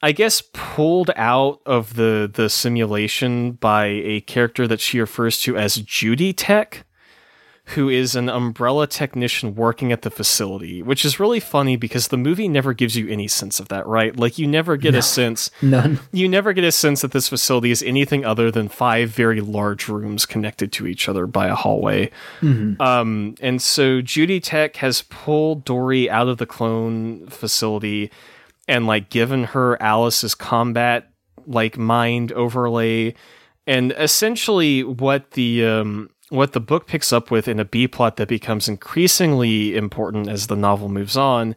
I 0.05 0.13
guess 0.13 0.43
pulled 0.53 1.11
out 1.17 1.63
of 1.65 1.95
the 1.95 2.31
the 2.31 2.51
simulation 2.51 3.53
by 3.53 3.87
a 3.87 4.21
character 4.21 4.69
that 4.69 4.79
she 4.79 5.01
refers 5.01 5.41
to 5.41 5.57
as 5.57 5.77
Judy 5.77 6.35
Tech, 6.35 6.85
who 7.69 7.89
is 7.89 8.15
an 8.15 8.29
umbrella 8.29 8.87
technician 8.87 9.55
working 9.55 9.93
at 9.93 10.03
the 10.03 10.11
facility, 10.11 10.83
which 10.83 11.07
is 11.07 11.19
really 11.19 11.41
funny 11.41 11.77
because 11.77 12.09
the 12.09 12.19
movie 12.19 12.49
never 12.49 12.75
gives 12.75 12.97
you 12.97 13.09
any 13.09 13.27
sense 13.27 13.59
of 13.59 13.69
that, 13.69 13.87
right? 13.87 14.15
Like 14.15 14.39
you 14.39 14.47
never 14.47 14.77
get 14.77 14.95
a 14.95 15.01
sense 15.01 15.51
None. 15.63 15.99
you 16.13 16.29
never 16.29 16.53
get 16.53 16.65
a 16.65 16.73
sense 16.73 17.01
that 17.01 17.13
this 17.13 17.31
facility 17.31 17.71
is 17.71 17.83
anything 17.83 18.27
other 18.27 18.51
than 18.51 18.69
five 18.69 19.09
very 19.09 19.41
large 19.41 19.89
rooms 19.89 20.27
connected 20.27 20.71
to 20.73 20.87
each 20.87 21.09
other 21.09 21.27
by 21.27 21.47
a 21.47 21.55
hallway. 21.55 22.11
Um, 22.43 23.37
and 23.41 23.63
so 23.63 24.03
Judy 24.03 24.39
Tech 24.39 24.77
has 24.77 25.01
pulled 25.01 25.65
Dory 25.65 26.11
out 26.11 26.29
of 26.29 26.37
the 26.37 26.45
clone 26.45 27.27
facility 27.29 28.11
and 28.69 28.87
like 28.87 29.11
given 29.11 29.45
her 29.45 29.81
Alice's 29.83 30.35
combat 30.35 31.11
like 31.47 31.77
mind 31.77 32.33
overlay. 32.33 33.15
And 33.67 33.93
essentially 33.97 34.83
what 34.85 35.33
the 35.33 35.65
um 35.65 36.11
what 36.31 36.53
the 36.53 36.61
book 36.61 36.87
picks 36.87 37.13
up 37.13 37.31
with 37.31 37.49
in 37.49 37.61
a 37.61 37.65
B 37.65 37.87
plot 37.87 38.17
that 38.17 38.29
becomes 38.29 38.69
increasingly 38.69 39.77
important 39.77 40.29
as 40.29 40.47
the 40.47 40.57
novel 40.57 40.89
moves 40.89 41.17
on 41.17 41.55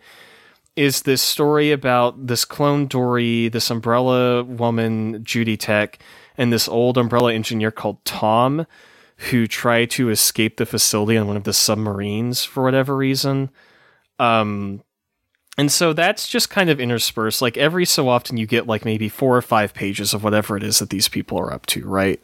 is 0.78 1.02
this 1.02 1.24
story 1.24 1.72
about 1.72 2.28
this 2.28 2.46
clone 2.46 2.86
Dory, 2.86 3.50
this 3.50 3.72
umbrella 3.72 4.44
woman, 4.44 5.24
Judy 5.24 5.58
Tech, 5.58 5.98
and 6.38 6.54
this 6.54 6.70
old 6.70 7.00
umbrella 7.00 7.34
engineer 7.34 7.72
called 7.72 8.06
Tom, 8.06 8.68
who 9.32 9.48
try 9.48 9.86
to 9.86 10.12
escape 10.12 10.58
the 10.58 10.68
facility 10.68 11.18
on 11.18 11.26
one 11.26 11.36
of 11.36 11.46
the 11.46 11.54
submarines 11.54 12.44
for 12.44 12.64
whatever 12.64 12.96
reason. 12.96 13.50
Um, 14.20 14.84
and 15.58 15.72
so 15.72 15.92
that's 15.94 16.28
just 16.28 16.50
kind 16.50 16.70
of 16.70 16.80
interspersed. 16.80 17.42
Like 17.42 17.58
every 17.58 17.86
so 17.86 18.08
often, 18.10 18.38
you 18.38 18.46
get 18.46 18.68
like 18.68 18.86
maybe 18.86 19.10
four 19.10 19.36
or 19.36 19.42
five 19.42 19.74
pages 19.74 20.14
of 20.14 20.24
whatever 20.24 20.56
it 20.56 20.64
is 20.64 20.80
that 20.80 20.90
these 20.92 21.08
people 21.08 21.40
are 21.40 21.52
up 21.52 21.66
to, 21.68 21.86
right? 21.88 22.24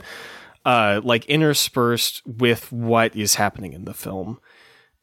Uh, 0.65 1.01
like 1.03 1.25
interspersed 1.25 2.21
with 2.25 2.71
what 2.71 3.15
is 3.15 3.35
happening 3.35 3.73
in 3.73 3.85
the 3.85 3.93
film. 3.93 4.39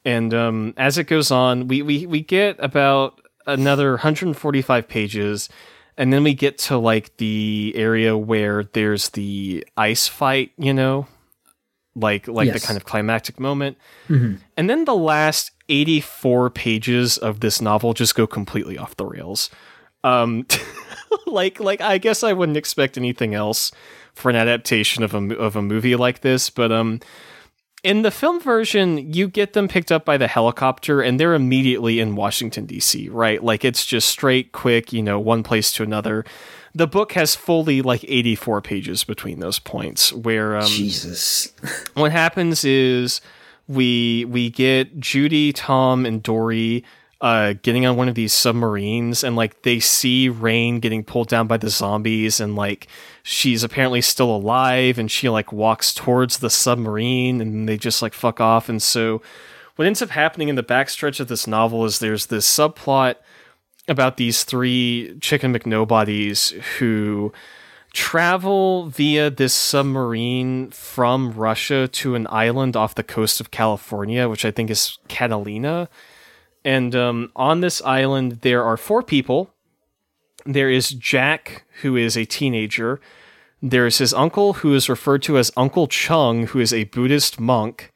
And 0.05 0.33
um, 0.33 0.75
as 0.77 0.97
it 0.97 1.05
goes 1.05 1.31
on, 1.31 1.69
we, 1.69 1.83
we, 1.83 2.07
we 2.07 2.21
get 2.23 2.57
about 2.59 3.21
another 3.47 3.91
145 3.91 4.89
pages, 4.89 5.49
and 5.97 6.13
then 6.13 6.23
we 6.23 6.33
get 6.33 6.57
to 6.59 6.79
like 6.79 7.17
the 7.19 7.73
area 7.77 8.17
where 8.17 8.65
there's 8.65 9.11
the 9.11 9.67
ice 9.77 10.07
fight, 10.07 10.53
you 10.57 10.73
know, 10.73 11.07
like 11.95 12.29
like 12.29 12.53
the 12.53 12.61
kind 12.61 12.77
of 12.77 12.85
climactic 12.85 13.39
moment. 13.41 13.77
Mhm. 14.09 14.39
And 14.57 14.71
then 14.71 14.85
the 14.85 14.95
last 14.95 15.51
84 15.71 16.51
pages 16.51 17.17
of 17.17 17.41
this 17.41 17.61
novel 17.61 17.95
just 17.95 18.15
go 18.15 18.27
completely 18.27 18.77
off 18.77 18.97
the 18.97 19.07
rails. 19.07 19.49
Um, 20.05 20.47
like 21.27 21.61
like 21.61 21.81
I 21.81 21.99
guess 21.99 22.23
I 22.23 22.33
wouldn't 22.33 22.59
expect 22.59 22.99
anything 22.99 23.35
else 23.35 23.73
for 24.15 24.31
an 24.31 24.37
adaptation 24.37 25.03
of 25.03 25.15
a 25.15 25.37
of 25.37 25.57
a 25.57 25.63
movie 25.63 25.97
like 25.97 26.21
this, 26.21 26.51
but 26.51 26.73
um 26.73 27.01
in 27.83 28.03
the 28.03 28.11
film 28.11 28.41
version, 28.41 29.11
you 29.11 29.27
get 29.27 29.55
them 29.55 29.67
picked 29.67 29.91
up 29.91 30.05
by 30.05 30.19
the 30.19 30.29
helicopter 30.29 31.01
and 31.01 31.19
they're 31.19 31.33
immediately 31.33 31.99
in 31.99 32.15
Washington 32.15 32.67
D.C., 32.67 33.09
right? 33.09 33.43
Like 33.43 33.65
it's 33.65 33.87
just 33.87 34.07
straight 34.11 34.53
quick, 34.53 34.93
you 34.93 35.03
know, 35.03 35.19
one 35.19 35.43
place 35.43 35.73
to 35.73 35.83
another. 35.83 36.27
The 36.75 36.87
book 36.87 37.13
has 37.13 37.35
fully 37.35 37.81
like 37.81 38.05
84 38.05 38.61
pages 38.61 39.03
between 39.03 39.41
those 39.41 39.59
points 39.59 40.13
where 40.13 40.57
um 40.57 40.67
Jesus. 40.67 41.53
what 41.95 42.13
happens 42.13 42.65
is 42.65 43.21
we 43.71 44.25
we 44.25 44.51
get 44.51 44.99
Judy, 44.99 45.53
Tom, 45.53 46.05
and 46.05 46.23
Dory 46.23 46.85
uh, 47.21 47.55
getting 47.63 47.87
on 47.87 47.97
one 47.97 48.09
of 48.09 48.17
these 48.17 48.33
submarines, 48.33 49.23
and 49.23 49.37
like 49.37 49.63
they 49.63 49.79
see 49.79 50.29
Rain 50.29 50.81
getting 50.81 51.05
pulled 51.05 51.29
down 51.29 51.47
by 51.47 51.57
the 51.57 51.71
zombies, 51.71 52.41
and 52.41 52.57
like 52.57 52.89
she's 53.23 53.63
apparently 53.63 54.01
still 54.01 54.35
alive, 54.35 54.99
and 54.99 55.09
she 55.11 55.29
like 55.29 55.53
walks 55.53 55.95
towards 55.95 56.39
the 56.39 56.51
submarine, 56.51 57.41
and 57.41 57.69
they 57.69 57.77
just 57.77 58.03
like 58.03 58.13
fuck 58.13 58.41
off, 58.41 58.69
and 58.69 58.83
so 58.83 59.23
what 59.77 59.87
ends 59.87 60.03
up 60.03 60.11
happening 60.11 60.49
in 60.49 60.57
the 60.57 60.63
backstretch 60.63 61.21
of 61.21 61.29
this 61.29 61.47
novel 61.47 61.85
is 61.85 62.01
there's 62.01 62.27
this 62.27 62.47
subplot 62.51 63.15
about 63.87 64.17
these 64.17 64.43
three 64.43 65.17
chicken 65.21 65.55
McNobodies 65.55 66.53
who 66.79 67.33
travel 67.93 68.87
via 68.87 69.31
this 69.31 69.55
submarine 69.55 70.71
from 70.71 71.33
Russia 71.33 71.89
to 71.89 72.15
an 72.15 72.27
island 72.31 72.77
off 72.77 72.95
the 72.95 73.03
coast 73.03 73.41
of 73.41 73.51
California, 73.51 74.29
which 74.29 74.45
I 74.45 74.51
think 74.51 74.71
is 74.71 74.99
Catalina. 75.09 75.89
And 76.65 76.95
um, 76.95 77.33
on 77.35 77.61
this 77.61 77.83
island, 77.83 78.41
there 78.43 78.63
are 78.65 78.77
four 78.77 79.03
people. 79.03 79.51
There 80.45 80.71
is 80.71 80.91
Jack, 80.91 81.65
who 81.83 81.97
is 81.97 82.17
a 82.17 82.25
teenager. 82.25 83.01
There 83.63 83.87
is 83.87 83.99
his 83.99 84.15
uncle, 84.15 84.55
who 84.55 84.75
is 84.75 84.89
referred 84.89 85.23
to 85.25 85.39
as 85.39 85.53
Uncle 85.57 85.87
Chung, 85.87 86.47
who 86.49 86.61
is 86.61 86.73
a 86.73 86.85
Buddhist 86.85 87.41
monk. 87.41 87.93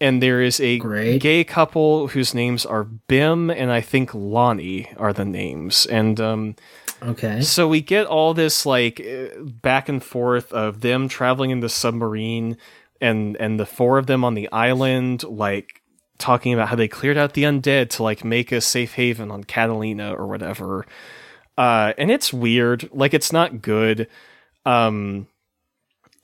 And 0.00 0.22
there 0.22 0.40
is 0.40 0.60
a 0.60 0.78
Great. 0.78 1.20
gay 1.20 1.42
couple 1.42 2.08
whose 2.08 2.32
names 2.32 2.64
are 2.64 2.84
Bim 2.84 3.50
and 3.50 3.72
I 3.72 3.80
think 3.80 4.14
Lonnie 4.14 4.92
are 4.96 5.12
the 5.12 5.24
names. 5.24 5.86
And 5.86 6.20
um, 6.20 6.56
Okay. 7.02 7.40
so 7.42 7.68
we 7.68 7.80
get 7.80 8.06
all 8.06 8.34
this 8.34 8.66
like 8.66 9.00
uh, 9.00 9.40
back 9.40 9.88
and 9.88 10.02
forth 10.02 10.52
of 10.52 10.80
them 10.80 11.08
traveling 11.08 11.50
in 11.50 11.60
the 11.60 11.68
submarine 11.68 12.56
and 13.00 13.36
and 13.36 13.58
the 13.58 13.66
four 13.66 13.98
of 13.98 14.06
them 14.06 14.24
on 14.24 14.34
the 14.34 14.50
island 14.50 15.22
like 15.22 15.82
talking 16.18 16.52
about 16.52 16.68
how 16.68 16.76
they 16.76 16.88
cleared 16.88 17.16
out 17.16 17.34
the 17.34 17.44
undead 17.44 17.90
to 17.90 18.02
like 18.02 18.24
make 18.24 18.50
a 18.50 18.60
safe 18.60 18.94
haven 18.94 19.30
on 19.30 19.44
Catalina 19.44 20.12
or 20.14 20.26
whatever. 20.26 20.84
Uh 21.56 21.92
and 21.96 22.10
it's 22.10 22.32
weird. 22.32 22.88
Like 22.92 23.14
it's 23.14 23.32
not 23.32 23.62
good. 23.62 24.08
Um 24.66 25.28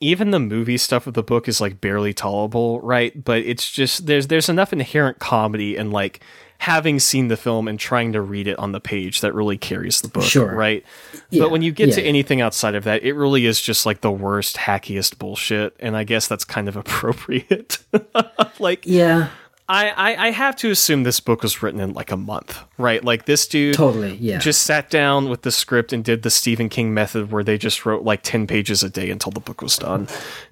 even 0.01 0.33
the 0.33 0.41
movie 0.41 0.77
stuff 0.77 1.07
of 1.07 1.15
the 1.15 1.23
book 1.23 1.49
is 1.49 1.61
like 1.61 1.81
barely 1.81 2.13
tolerable, 2.13 2.81
right? 2.81 3.25
But 3.25 3.39
it's 3.39 3.71
just 3.71 4.07
there's 4.07 4.27
there's 4.27 4.49
enough 4.49 4.73
inherent 4.73 5.19
comedy 5.19 5.77
and 5.77 5.93
like 5.93 6.21
having 6.65 6.99
seen 6.99 7.29
the 7.29 7.37
film 7.37 7.69
and 7.69 7.79
trying 7.79 8.13
to 8.13 8.21
read 8.23 8.47
it 8.49 8.59
on 8.59 8.73
the 8.73 8.81
page 8.81 9.21
that 9.21 9.35
really 9.35 9.59
carries 9.59 10.01
the 10.01 10.09
book, 10.09 10.25
Sure. 10.25 10.55
right? 10.55 10.83
Yeah, 11.31 11.43
But 11.43 11.51
when 11.51 11.61
you 11.63 11.73
get 11.73 11.93
to 11.95 12.01
yeah. 12.01 12.09
anything 12.09 12.41
outside 12.41 12.75
of 12.75 12.85
that, 12.85 13.03
it 13.03 13.13
really 13.13 13.45
is 13.45 13.61
just 13.61 13.85
like 13.85 14.01
the 14.01 14.11
worst, 14.11 14.57
hackiest 14.57 15.19
bullshit, 15.19 15.77
and 15.79 15.95
I 15.97 16.05
guess 16.05 16.27
that's 16.27 16.45
kind 16.45 16.69
of 16.69 16.77
appropriate. 16.83 17.79
like, 18.59 18.85
Yeah. 18.87 19.29
I, 19.67 19.89
I 19.91 20.27
I 20.27 20.31
have 20.31 20.57
to 20.57 20.71
assume 20.71 21.05
this 21.05 21.21
book 21.21 21.43
was 21.43 21.63
written 21.63 21.81
in 21.81 21.95
like 21.95 22.11
a 22.13 22.19
month, 22.19 22.59
right? 22.77 23.03
Like 23.03 23.25
this 23.25 23.47
dude 23.47 23.75
Totally. 23.75 24.17
Yeah. 24.17 24.37
just 24.39 24.63
sat 24.63 24.91
down 24.91 25.31
with 25.31 25.41
the 25.41 25.51
script 25.51 25.91
and 25.91 26.05
did 26.05 26.23
the 26.23 26.29
Stephen 26.29 26.69
King 26.69 26.93
method 26.93 27.33
where 27.33 27.43
they 27.43 27.57
just 27.57 27.87
wrote 27.87 28.03
like 28.05 28.21
10 28.23 28.47
pages 28.47 28.83
a 28.83 28.91
day 28.91 29.09
until 29.09 29.33
the 29.33 29.41
book 29.41 29.63
was 29.63 29.79
done. 29.79 30.07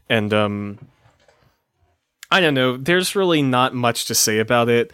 And 0.08 0.32
um 0.32 0.78
I 2.30 2.40
don't 2.40 2.54
know, 2.54 2.78
there's 2.78 3.14
really 3.14 3.42
not 3.42 3.74
much 3.74 4.06
to 4.06 4.14
say 4.14 4.38
about 4.38 4.70
it. 4.70 4.92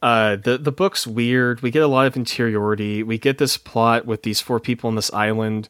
Uh 0.00 0.36
the 0.36 0.58
the 0.58 0.72
book's 0.72 1.06
weird. 1.06 1.60
We 1.60 1.70
get 1.70 1.82
a 1.82 1.88
lot 1.88 2.06
of 2.06 2.16
interiority. 2.16 3.02
We 3.02 3.18
get 3.18 3.38
this 3.38 3.56
plot 3.56 4.06
with 4.06 4.22
these 4.22 4.40
four 4.40 4.60
people 4.60 4.88
on 4.88 4.94
this 4.94 5.12
island. 5.12 5.68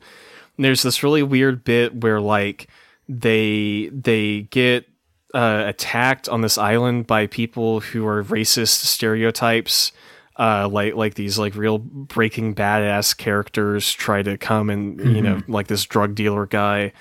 And 0.57 0.65
there's 0.65 0.83
this 0.83 1.03
really 1.03 1.23
weird 1.23 1.65
bit 1.65 2.03
where 2.03 2.21
like 2.21 2.69
they 3.09 3.91
they 3.93 4.43
get 4.51 4.87
uh, 5.35 5.65
attacked 5.67 6.29
on 6.29 6.41
this 6.41 6.59
island 6.59 7.07
by 7.07 7.27
people 7.27 7.81
who 7.81 8.07
are 8.07 8.25
racist 8.25 8.85
stereotypes 8.85 9.93
uh, 10.39 10.69
like 10.71 10.95
like 10.95 11.15
these 11.15 11.39
like 11.39 11.55
real 11.55 11.79
breaking 11.79 12.55
badass 12.55 13.17
characters 13.17 13.93
try 13.93 14.23
to 14.23 14.39
come 14.39 14.71
and 14.71 14.99
you 15.15 15.21
know 15.21 15.41
like 15.49 15.67
this 15.67 15.85
drug 15.85 16.15
dealer 16.15 16.47
guy 16.47 16.93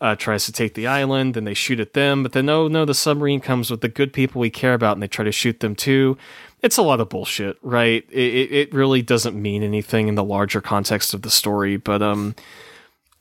uh, 0.00 0.14
tries 0.16 0.44
to 0.44 0.52
take 0.52 0.74
the 0.74 0.86
island 0.86 1.36
and 1.36 1.46
they 1.46 1.54
shoot 1.54 1.80
at 1.80 1.94
them 1.94 2.22
but 2.22 2.32
then 2.32 2.46
no 2.46 2.68
no 2.68 2.84
the 2.84 2.94
submarine 2.94 3.40
comes 3.40 3.70
with 3.70 3.80
the 3.80 3.88
good 3.88 4.12
people 4.12 4.40
we 4.40 4.50
care 4.50 4.74
about 4.74 4.94
and 4.94 5.02
they 5.02 5.08
try 5.08 5.24
to 5.24 5.32
shoot 5.32 5.60
them 5.60 5.74
too 5.74 6.16
it's 6.62 6.76
a 6.76 6.82
lot 6.82 7.00
of 7.00 7.08
bullshit 7.08 7.56
right 7.62 8.04
it, 8.10 8.52
it, 8.52 8.74
really 8.74 9.02
doesn't 9.02 9.40
mean 9.40 9.62
anything 9.62 10.08
in 10.08 10.14
the 10.14 10.24
larger 10.24 10.60
context 10.60 11.14
of 11.14 11.22
the 11.22 11.30
story 11.30 11.76
but 11.76 12.02
um 12.02 12.34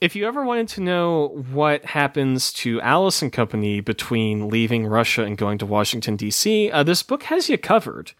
if 0.01 0.15
you 0.15 0.27
ever 0.27 0.43
wanted 0.43 0.67
to 0.69 0.81
know 0.81 1.27
what 1.51 1.85
happens 1.85 2.51
to 2.53 2.81
Alice 2.81 3.21
and 3.21 3.31
Company 3.31 3.81
between 3.81 4.49
leaving 4.49 4.87
Russia 4.87 5.23
and 5.23 5.37
going 5.37 5.59
to 5.59 5.65
Washington 5.67 6.15
D.C., 6.15 6.71
uh, 6.71 6.81
this 6.81 7.03
book 7.03 7.21
has 7.23 7.49
you 7.49 7.57
covered. 7.59 8.13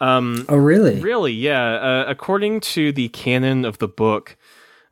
Um, 0.00 0.46
oh, 0.48 0.56
really? 0.56 1.00
Really, 1.00 1.32
yeah. 1.32 1.74
Uh, 1.74 2.04
according 2.06 2.60
to 2.60 2.92
the 2.92 3.08
canon 3.08 3.64
of 3.64 3.78
the 3.78 3.88
book, 3.88 4.36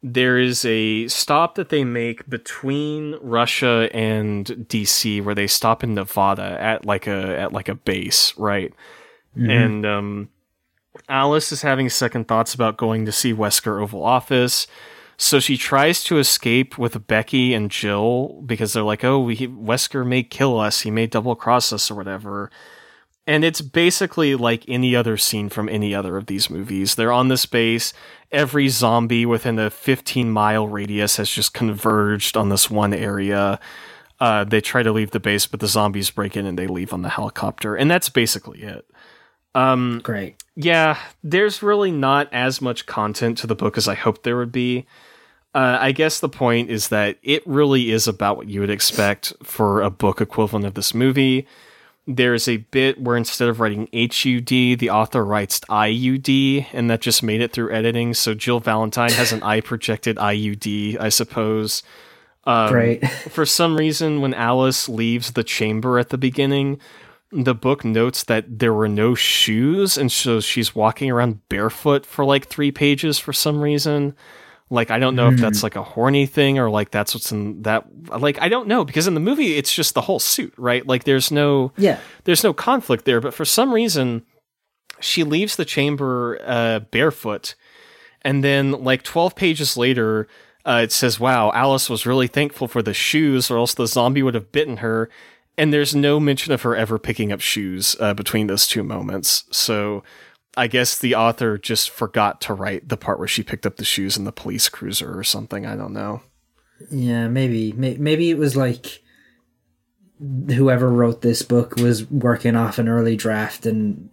there 0.02 0.38
is 0.38 0.64
a 0.64 1.08
stop 1.08 1.54
that 1.54 1.70
they 1.70 1.84
make 1.84 2.28
between 2.28 3.16
Russia 3.22 3.88
and 3.92 4.46
DC, 4.46 5.22
where 5.24 5.34
they 5.34 5.46
stop 5.46 5.82
in 5.82 5.94
Nevada 5.94 6.60
at 6.60 6.84
like 6.84 7.06
a 7.06 7.38
at 7.38 7.52
like 7.52 7.68
a 7.68 7.74
base, 7.74 8.36
right? 8.36 8.72
And 9.36 9.86
um, 9.86 10.28
Alice 11.08 11.52
is 11.52 11.62
having 11.62 11.88
second 11.88 12.28
thoughts 12.28 12.54
about 12.54 12.76
going 12.76 13.06
to 13.06 13.12
see 13.12 13.32
Wesker 13.32 13.80
Oval 13.80 14.04
Office. 14.04 14.66
So 15.16 15.40
she 15.40 15.56
tries 15.56 16.04
to 16.04 16.18
escape 16.18 16.78
with 16.78 17.06
Becky 17.08 17.52
and 17.52 17.70
Jill 17.70 18.42
because 18.46 18.72
they're 18.72 18.82
like, 18.82 19.04
"Oh, 19.04 19.18
we, 19.18 19.36
Wesker 19.36 20.06
may 20.06 20.22
kill 20.22 20.60
us. 20.60 20.82
He 20.82 20.90
may 20.90 21.06
double 21.06 21.34
cross 21.34 21.72
us 21.72 21.90
or 21.90 21.96
whatever." 21.96 22.50
And 23.26 23.44
it's 23.44 23.60
basically 23.60 24.34
like 24.36 24.64
any 24.68 24.96
other 24.96 25.18
scene 25.18 25.50
from 25.50 25.68
any 25.68 25.94
other 25.94 26.16
of 26.16 26.26
these 26.26 26.48
movies. 26.48 26.94
They're 26.94 27.12
on 27.12 27.28
this 27.28 27.44
base. 27.44 27.92
Every 28.32 28.68
zombie 28.68 29.26
within 29.26 29.58
a 29.58 29.68
15 29.68 30.30
mile 30.30 30.66
radius 30.66 31.18
has 31.18 31.28
just 31.28 31.52
converged 31.52 32.38
on 32.38 32.48
this 32.48 32.70
one 32.70 32.94
area. 32.94 33.60
Uh, 34.18 34.44
they 34.44 34.62
try 34.62 34.82
to 34.82 34.92
leave 34.92 35.10
the 35.10 35.20
base, 35.20 35.46
but 35.46 35.60
the 35.60 35.68
zombies 35.68 36.10
break 36.10 36.38
in 36.38 36.46
and 36.46 36.58
they 36.58 36.66
leave 36.66 36.94
on 36.94 37.02
the 37.02 37.10
helicopter. 37.10 37.76
And 37.76 37.90
that's 37.90 38.08
basically 38.08 38.62
it. 38.62 38.86
Um, 39.58 40.00
Great. 40.04 40.42
yeah, 40.54 40.98
there's 41.24 41.62
really 41.62 41.90
not 41.90 42.28
as 42.32 42.60
much 42.60 42.86
content 42.86 43.38
to 43.38 43.46
the 43.46 43.56
book 43.56 43.76
as 43.76 43.88
I 43.88 43.94
hoped 43.94 44.22
there 44.22 44.36
would 44.36 44.52
be. 44.52 44.86
Uh, 45.54 45.78
I 45.80 45.92
guess 45.92 46.20
the 46.20 46.28
point 46.28 46.70
is 46.70 46.88
that 46.88 47.18
it 47.22 47.44
really 47.46 47.90
is 47.90 48.06
about 48.06 48.36
what 48.36 48.48
you 48.48 48.60
would 48.60 48.70
expect 48.70 49.32
for 49.42 49.82
a 49.82 49.90
book 49.90 50.20
equivalent 50.20 50.66
of 50.66 50.74
this 50.74 50.94
movie. 50.94 51.46
There's 52.06 52.46
a 52.48 52.58
bit 52.58 53.00
where 53.00 53.16
instead 53.16 53.48
of 53.48 53.58
writing 53.58 53.88
HUD, 53.92 54.78
the 54.78 54.90
author 54.90 55.24
writes 55.24 55.60
IUD, 55.68 56.66
and 56.72 56.88
that 56.90 57.00
just 57.00 57.22
made 57.22 57.40
it 57.40 57.52
through 57.52 57.72
editing. 57.72 58.14
So 58.14 58.34
Jill 58.34 58.60
Valentine 58.60 59.10
has 59.12 59.32
an 59.32 59.42
eye 59.52 59.60
projected 59.60 60.16
IUD, 60.16 61.00
I 61.00 61.08
suppose. 61.08 61.82
Um, 62.44 62.70
Great. 62.70 63.06
for 63.10 63.44
some 63.44 63.76
reason, 63.76 64.20
when 64.20 64.34
Alice 64.34 64.88
leaves 64.88 65.32
the 65.32 65.44
chamber 65.44 65.98
at 65.98 66.10
the 66.10 66.18
beginning, 66.18 66.80
the 67.30 67.54
book 67.54 67.84
notes 67.84 68.24
that 68.24 68.58
there 68.58 68.72
were 68.72 68.88
no 68.88 69.14
shoes, 69.14 69.98
and 69.98 70.10
so 70.10 70.40
she's 70.40 70.74
walking 70.74 71.10
around 71.10 71.46
barefoot 71.48 72.06
for 72.06 72.24
like 72.24 72.46
three 72.46 72.70
pages 72.72 73.18
for 73.18 73.32
some 73.32 73.60
reason. 73.60 74.14
Like, 74.70 74.90
I 74.90 74.98
don't 74.98 75.16
know 75.16 75.28
if 75.28 75.38
that's 75.40 75.62
like 75.62 75.76
a 75.76 75.82
horny 75.82 76.26
thing 76.26 76.58
or 76.58 76.68
like 76.68 76.90
that's 76.90 77.14
what's 77.14 77.32
in 77.32 77.62
that. 77.62 77.86
Like, 78.20 78.40
I 78.40 78.48
don't 78.50 78.68
know 78.68 78.84
because 78.84 79.06
in 79.06 79.14
the 79.14 79.20
movie 79.20 79.56
it's 79.56 79.74
just 79.74 79.94
the 79.94 80.02
whole 80.02 80.18
suit, 80.18 80.52
right? 80.58 80.86
Like, 80.86 81.04
there's 81.04 81.30
no 81.30 81.72
Yeah. 81.78 81.98
there's 82.24 82.44
no 82.44 82.52
conflict 82.52 83.04
there, 83.06 83.20
but 83.20 83.32
for 83.34 83.46
some 83.46 83.72
reason, 83.72 84.24
she 85.00 85.22
leaves 85.24 85.56
the 85.56 85.64
chamber 85.64 86.38
uh, 86.44 86.80
barefoot, 86.80 87.54
and 88.22 88.42
then 88.44 88.72
like 88.72 89.02
twelve 89.02 89.34
pages 89.36 89.76
later, 89.76 90.28
uh, 90.66 90.80
it 90.84 90.92
says, 90.92 91.18
"Wow, 91.20 91.50
Alice 91.54 91.88
was 91.88 92.04
really 92.04 92.26
thankful 92.26 92.68
for 92.68 92.82
the 92.82 92.92
shoes, 92.94 93.50
or 93.50 93.56
else 93.58 93.72
the 93.74 93.86
zombie 93.86 94.22
would 94.22 94.34
have 94.34 94.52
bitten 94.52 94.78
her." 94.78 95.08
And 95.58 95.72
there's 95.72 95.94
no 95.94 96.20
mention 96.20 96.52
of 96.52 96.62
her 96.62 96.76
ever 96.76 96.98
picking 96.98 97.32
up 97.32 97.40
shoes 97.40 97.96
uh, 97.98 98.14
between 98.14 98.46
those 98.46 98.66
two 98.66 98.84
moments. 98.84 99.44
So 99.50 100.04
I 100.56 100.68
guess 100.68 100.96
the 100.96 101.16
author 101.16 101.58
just 101.58 101.90
forgot 101.90 102.40
to 102.42 102.54
write 102.54 102.88
the 102.88 102.96
part 102.96 103.18
where 103.18 103.28
she 103.28 103.42
picked 103.42 103.66
up 103.66 103.76
the 103.76 103.84
shoes 103.84 104.16
in 104.16 104.24
the 104.24 104.32
police 104.32 104.68
cruiser 104.68 105.18
or 105.18 105.24
something. 105.24 105.66
I 105.66 105.74
don't 105.74 105.92
know. 105.92 106.22
Yeah, 106.90 107.26
maybe. 107.26 107.72
Maybe 107.72 108.30
it 108.30 108.38
was 108.38 108.56
like 108.56 109.02
whoever 110.18 110.90
wrote 110.90 111.22
this 111.22 111.42
book 111.42 111.76
was 111.76 112.08
working 112.10 112.56
off 112.56 112.78
an 112.78 112.88
early 112.88 113.16
draft 113.16 113.66
and 113.66 114.10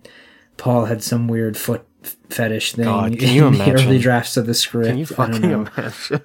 Paul 0.57 0.85
had 0.85 1.03
some 1.03 1.27
weird 1.27 1.57
foot 1.57 1.85
fetish 2.29 2.73
thing 2.73 2.85
God, 2.85 3.19
can 3.19 3.29
you 3.33 3.47
in 3.47 3.53
the 3.53 3.71
early 3.71 3.99
drafts 3.99 4.37
of 4.37 4.45
the 4.45 4.53
script. 4.53 4.87
Can 4.87 4.97
you 4.97 5.07
I 5.17 5.27
don't 5.27 5.33
fucking 5.33 5.51
know. 5.51 5.67
imagine? 5.77 6.23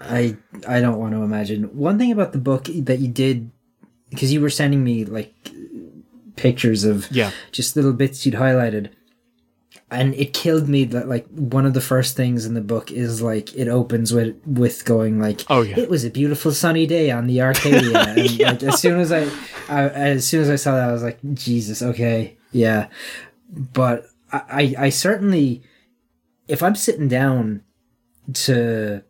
I 0.00 0.36
I 0.66 0.80
don't 0.80 0.98
want 0.98 1.12
to 1.14 1.22
imagine. 1.22 1.64
One 1.76 1.98
thing 1.98 2.12
about 2.12 2.32
the 2.32 2.38
book 2.38 2.64
that 2.64 2.98
you 2.98 3.08
did 3.08 3.50
because 4.10 4.32
you 4.32 4.40
were 4.40 4.50
sending 4.50 4.82
me 4.84 5.04
like 5.04 5.32
pictures 6.36 6.84
of 6.84 7.06
Yeah. 7.10 7.30
just 7.52 7.76
little 7.76 7.92
bits 7.92 8.24
you'd 8.24 8.34
highlighted. 8.36 8.90
And 9.90 10.14
it 10.14 10.34
killed 10.34 10.68
me 10.68 10.84
that 10.84 11.08
like 11.08 11.26
one 11.28 11.64
of 11.64 11.72
the 11.72 11.80
first 11.80 12.14
things 12.14 12.44
in 12.44 12.52
the 12.52 12.60
book 12.60 12.92
is 12.92 13.22
like 13.22 13.54
it 13.56 13.68
opens 13.68 14.12
with 14.12 14.36
with 14.46 14.84
going 14.84 15.18
like 15.18 15.44
Oh, 15.48 15.62
yeah. 15.62 15.78
it 15.78 15.88
was 15.88 16.04
a 16.04 16.10
beautiful 16.10 16.52
sunny 16.52 16.86
day 16.86 17.10
on 17.10 17.26
the 17.26 17.40
Arcadia 17.40 17.96
and 18.06 18.38
like 18.38 18.62
as 18.62 18.80
soon 18.80 19.00
as 19.00 19.10
I, 19.12 19.22
I 19.70 19.88
as 19.88 20.26
soon 20.26 20.42
as 20.42 20.50
I 20.50 20.56
saw 20.56 20.74
that 20.74 20.90
I 20.90 20.92
was 20.92 21.02
like 21.02 21.18
Jesus 21.32 21.80
okay 21.82 22.36
yeah 22.52 22.88
but 23.50 24.04
I 24.30 24.42
I, 24.50 24.74
I 24.86 24.88
certainly 24.90 25.62
if 26.48 26.62
I'm 26.62 26.74
sitting 26.74 27.08
down 27.08 27.62
to 28.34 29.02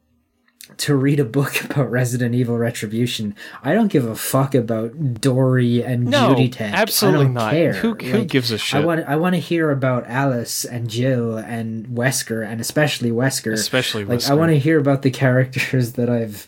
to 0.76 0.94
read 0.94 1.18
a 1.18 1.24
book 1.24 1.64
about 1.64 1.90
Resident 1.90 2.34
Evil 2.34 2.56
Retribution, 2.58 3.34
I 3.64 3.74
don't 3.74 3.88
give 3.88 4.04
a 4.06 4.14
fuck 4.14 4.54
about 4.54 5.20
Dory 5.20 5.82
and 5.82 6.04
No, 6.06 6.30
Judy 6.30 6.48
Tech. 6.48 6.72
absolutely 6.74 7.28
not. 7.28 7.52
Care. 7.52 7.72
Who- 7.72 7.94
who 7.94 8.24
gives 8.24 8.50
a 8.52 8.58
shit? 8.58 8.80
I 8.80 8.84
want 8.84 9.04
I 9.08 9.16
want 9.16 9.34
to 9.34 9.40
hear 9.40 9.70
about 9.70 10.06
Alice 10.06 10.64
and 10.64 10.88
Jill 10.88 11.36
and 11.38 11.86
Wesker 11.88 12.46
and 12.46 12.60
especially 12.60 13.10
Wesker. 13.10 13.52
Especially 13.52 14.04
like 14.04 14.28
I 14.28 14.34
want 14.34 14.50
to 14.52 14.58
hear 14.58 14.78
about 14.78 15.02
the 15.02 15.10
characters 15.10 15.92
that 15.94 16.08
I've 16.08 16.46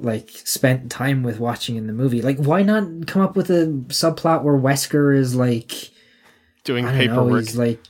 like 0.00 0.28
spent 0.30 0.90
time 0.90 1.22
with 1.22 1.38
watching 1.38 1.76
in 1.76 1.86
the 1.86 1.92
movie. 1.92 2.20
Like 2.20 2.38
why 2.38 2.62
not 2.62 3.06
come 3.06 3.22
up 3.22 3.36
with 3.36 3.48
a 3.50 3.66
subplot 3.88 4.42
where 4.42 4.58
Wesker 4.58 5.16
is 5.16 5.34
like 5.36 5.72
doing 6.64 6.84
don't 6.84 6.94
know, 6.94 6.98
paperwork. 7.00 7.40
he's 7.44 7.56
like 7.56 7.80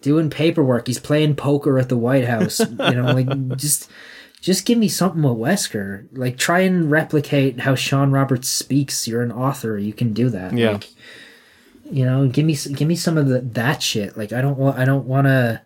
doing 0.00 0.30
paperwork. 0.30 0.86
He's 0.86 0.98
playing 1.00 1.34
poker 1.36 1.78
at 1.78 1.88
the 1.88 1.96
White 1.96 2.24
House. 2.26 2.60
you 2.60 2.66
know, 2.76 3.12
like 3.12 3.56
just 3.56 3.90
just 4.42 4.66
give 4.66 4.76
me 4.76 4.88
something 4.88 5.22
with 5.22 5.38
Wesker. 5.38 6.06
Like 6.12 6.36
try 6.36 6.60
and 6.60 6.90
replicate 6.90 7.60
how 7.60 7.74
Shawn 7.76 8.10
Roberts 8.10 8.48
speaks. 8.48 9.08
You're 9.08 9.22
an 9.22 9.32
author. 9.32 9.78
You 9.78 9.92
can 9.94 10.12
do 10.12 10.28
that. 10.30 10.52
Yeah. 10.52 10.72
Like, 10.72 10.88
you 11.90 12.04
know, 12.04 12.26
give 12.28 12.44
me 12.44 12.56
give 12.74 12.88
me 12.88 12.96
some 12.96 13.16
of 13.16 13.28
the 13.28 13.40
that 13.40 13.82
shit. 13.82 14.18
Like 14.18 14.32
I 14.32 14.42
don't 14.42 14.58
want 14.58 14.78
I 14.78 14.84
don't 14.84 15.06
want 15.06 15.28
to 15.28 15.62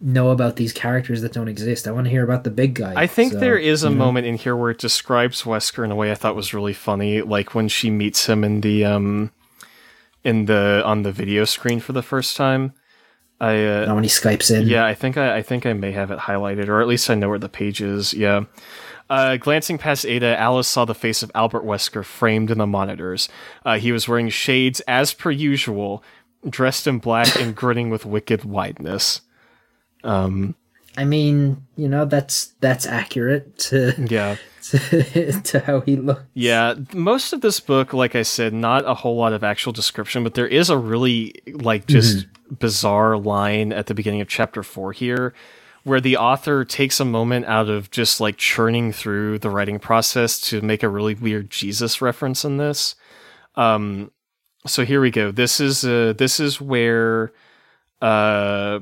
know 0.00 0.30
about 0.30 0.56
these 0.56 0.72
characters 0.72 1.22
that 1.22 1.32
don't 1.32 1.48
exist. 1.48 1.86
I 1.86 1.92
want 1.92 2.06
to 2.06 2.10
hear 2.10 2.24
about 2.24 2.44
the 2.44 2.50
big 2.50 2.74
guy. 2.74 2.92
I 2.96 3.06
think 3.06 3.32
So, 3.34 3.38
there 3.38 3.56
is 3.56 3.82
a 3.84 3.90
know. 3.90 3.96
moment 3.96 4.26
in 4.26 4.36
here 4.36 4.56
where 4.56 4.70
it 4.70 4.78
describes 4.78 5.42
Wesker 5.42 5.84
in 5.84 5.90
a 5.90 5.96
way 5.96 6.10
I 6.10 6.14
thought 6.14 6.36
was 6.36 6.52
really 6.52 6.72
funny, 6.72 7.22
like 7.22 7.54
when 7.54 7.68
she 7.68 7.88
meets 7.88 8.26
him 8.26 8.42
in 8.42 8.60
the 8.62 8.84
um 8.84 9.30
in 10.24 10.46
the 10.46 10.82
on 10.84 11.02
the 11.02 11.12
video 11.12 11.44
screen 11.44 11.78
for 11.78 11.92
the 11.92 12.02
first 12.02 12.36
time. 12.36 12.72
I 13.40 13.64
uh, 13.64 13.86
Oh, 13.88 13.94
when 13.94 14.04
he 14.04 14.10
skypes 14.10 14.54
in. 14.54 14.66
yeah, 14.66 14.84
I 14.84 14.94
think 14.94 15.16
I, 15.16 15.36
I 15.38 15.42
think 15.42 15.64
I 15.66 15.72
may 15.72 15.92
have 15.92 16.10
it 16.10 16.18
highlighted, 16.18 16.68
or 16.68 16.80
at 16.80 16.88
least 16.88 17.08
I 17.08 17.14
know 17.14 17.28
where 17.28 17.38
the 17.38 17.48
page 17.48 17.80
is. 17.80 18.12
Yeah. 18.14 18.44
Uh, 19.10 19.36
glancing 19.38 19.78
past 19.78 20.04
Ada, 20.04 20.38
Alice 20.38 20.68
saw 20.68 20.84
the 20.84 20.94
face 20.94 21.22
of 21.22 21.30
Albert 21.34 21.64
Wesker 21.64 22.04
framed 22.04 22.50
in 22.50 22.58
the 22.58 22.66
monitors. 22.66 23.28
Uh, 23.64 23.78
he 23.78 23.90
was 23.90 24.06
wearing 24.06 24.28
shades 24.28 24.80
as 24.80 25.14
per 25.14 25.30
usual, 25.30 26.02
dressed 26.48 26.86
in 26.86 26.98
black 26.98 27.34
and 27.40 27.54
grinning 27.56 27.88
with 27.88 28.04
wicked 28.04 28.42
wideness. 28.42 29.22
Um, 30.04 30.54
I 30.96 31.04
mean, 31.04 31.64
you 31.76 31.88
know, 31.88 32.04
that's 32.04 32.46
that's 32.60 32.84
accurate 32.86 33.56
to 33.58 33.94
yeah. 34.08 34.36
to, 34.68 35.40
to 35.42 35.60
how 35.60 35.80
he 35.80 35.96
looks. 35.96 36.22
Yeah, 36.34 36.74
most 36.92 37.32
of 37.32 37.40
this 37.40 37.60
book, 37.60 37.92
like 37.94 38.14
I 38.14 38.22
said, 38.22 38.52
not 38.52 38.84
a 38.86 38.94
whole 38.94 39.16
lot 39.16 39.32
of 39.32 39.42
actual 39.42 39.72
description, 39.72 40.22
but 40.22 40.34
there 40.34 40.46
is 40.46 40.68
a 40.68 40.76
really 40.76 41.34
like 41.46 41.86
just 41.86 42.26
bizarre 42.58 43.16
line 43.16 43.72
at 43.72 43.86
the 43.86 43.94
beginning 43.94 44.20
of 44.20 44.28
chapter 44.28 44.62
4 44.62 44.92
here 44.92 45.34
where 45.84 46.00
the 46.00 46.16
author 46.16 46.64
takes 46.64 47.00
a 47.00 47.04
moment 47.04 47.46
out 47.46 47.68
of 47.68 47.90
just 47.90 48.20
like 48.20 48.36
churning 48.36 48.92
through 48.92 49.38
the 49.38 49.50
writing 49.50 49.78
process 49.78 50.40
to 50.40 50.60
make 50.60 50.82
a 50.82 50.88
really 50.88 51.14
weird 51.14 51.50
Jesus 51.50 52.02
reference 52.02 52.44
in 52.44 52.58
this. 52.58 52.94
Um 53.56 54.10
so 54.66 54.84
here 54.84 55.00
we 55.00 55.10
go. 55.10 55.30
This 55.30 55.60
is 55.60 55.84
uh 55.84 56.14
this 56.16 56.40
is 56.40 56.60
where 56.60 57.32
uh 58.02 58.80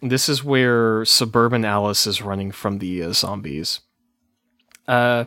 this 0.00 0.28
is 0.28 0.42
where 0.42 1.04
suburban 1.04 1.64
Alice 1.64 2.06
is 2.06 2.22
running 2.22 2.52
from 2.52 2.78
the 2.78 3.02
uh, 3.02 3.12
zombies. 3.12 3.80
Uh 4.86 5.24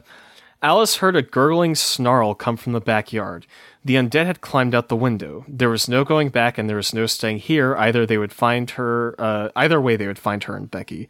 Alice 0.64 0.98
heard 0.98 1.16
a 1.16 1.24
gurgling 1.24 1.74
snarl 1.74 2.36
come 2.36 2.56
from 2.56 2.74
the 2.74 2.80
backyard. 2.80 3.48
The 3.84 3.96
undead 3.96 4.28
had 4.28 4.42
climbed 4.42 4.76
out 4.76 4.90
the 4.90 4.96
window. 4.96 5.44
There 5.48 5.70
was 5.70 5.90
no 5.90 6.04
going 6.04 6.30
back, 6.30 6.58
and 6.58 6.70
there 6.70 6.78
was 6.78 6.94
no 6.94 7.08
staying 7.08 7.40
here. 7.40 7.76
Either 7.76 8.06
they 8.06 8.20
would 8.20 8.32
find 8.32 8.70
her. 8.72 9.16
Uh, 9.18 9.50
either 9.56 9.82
way, 9.82 9.96
they 9.96 10.06
would 10.06 10.20
find 10.20 10.44
her 10.44 10.56
and 10.56 10.70
Becky. 10.70 11.10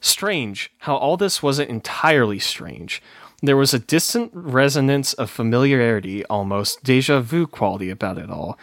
Strange 0.00 0.72
how 0.78 0.96
all 0.96 1.16
this 1.16 1.44
wasn't 1.44 1.70
entirely 1.70 2.40
strange. 2.40 3.00
There 3.40 3.56
was 3.56 3.72
a 3.72 3.78
distant 3.78 4.32
resonance 4.34 5.14
of 5.14 5.30
familiarity, 5.30 6.24
almost 6.26 6.82
deja 6.82 7.20
vu 7.20 7.46
quality 7.46 7.88
about 7.88 8.18
it 8.18 8.30
all. 8.30 8.58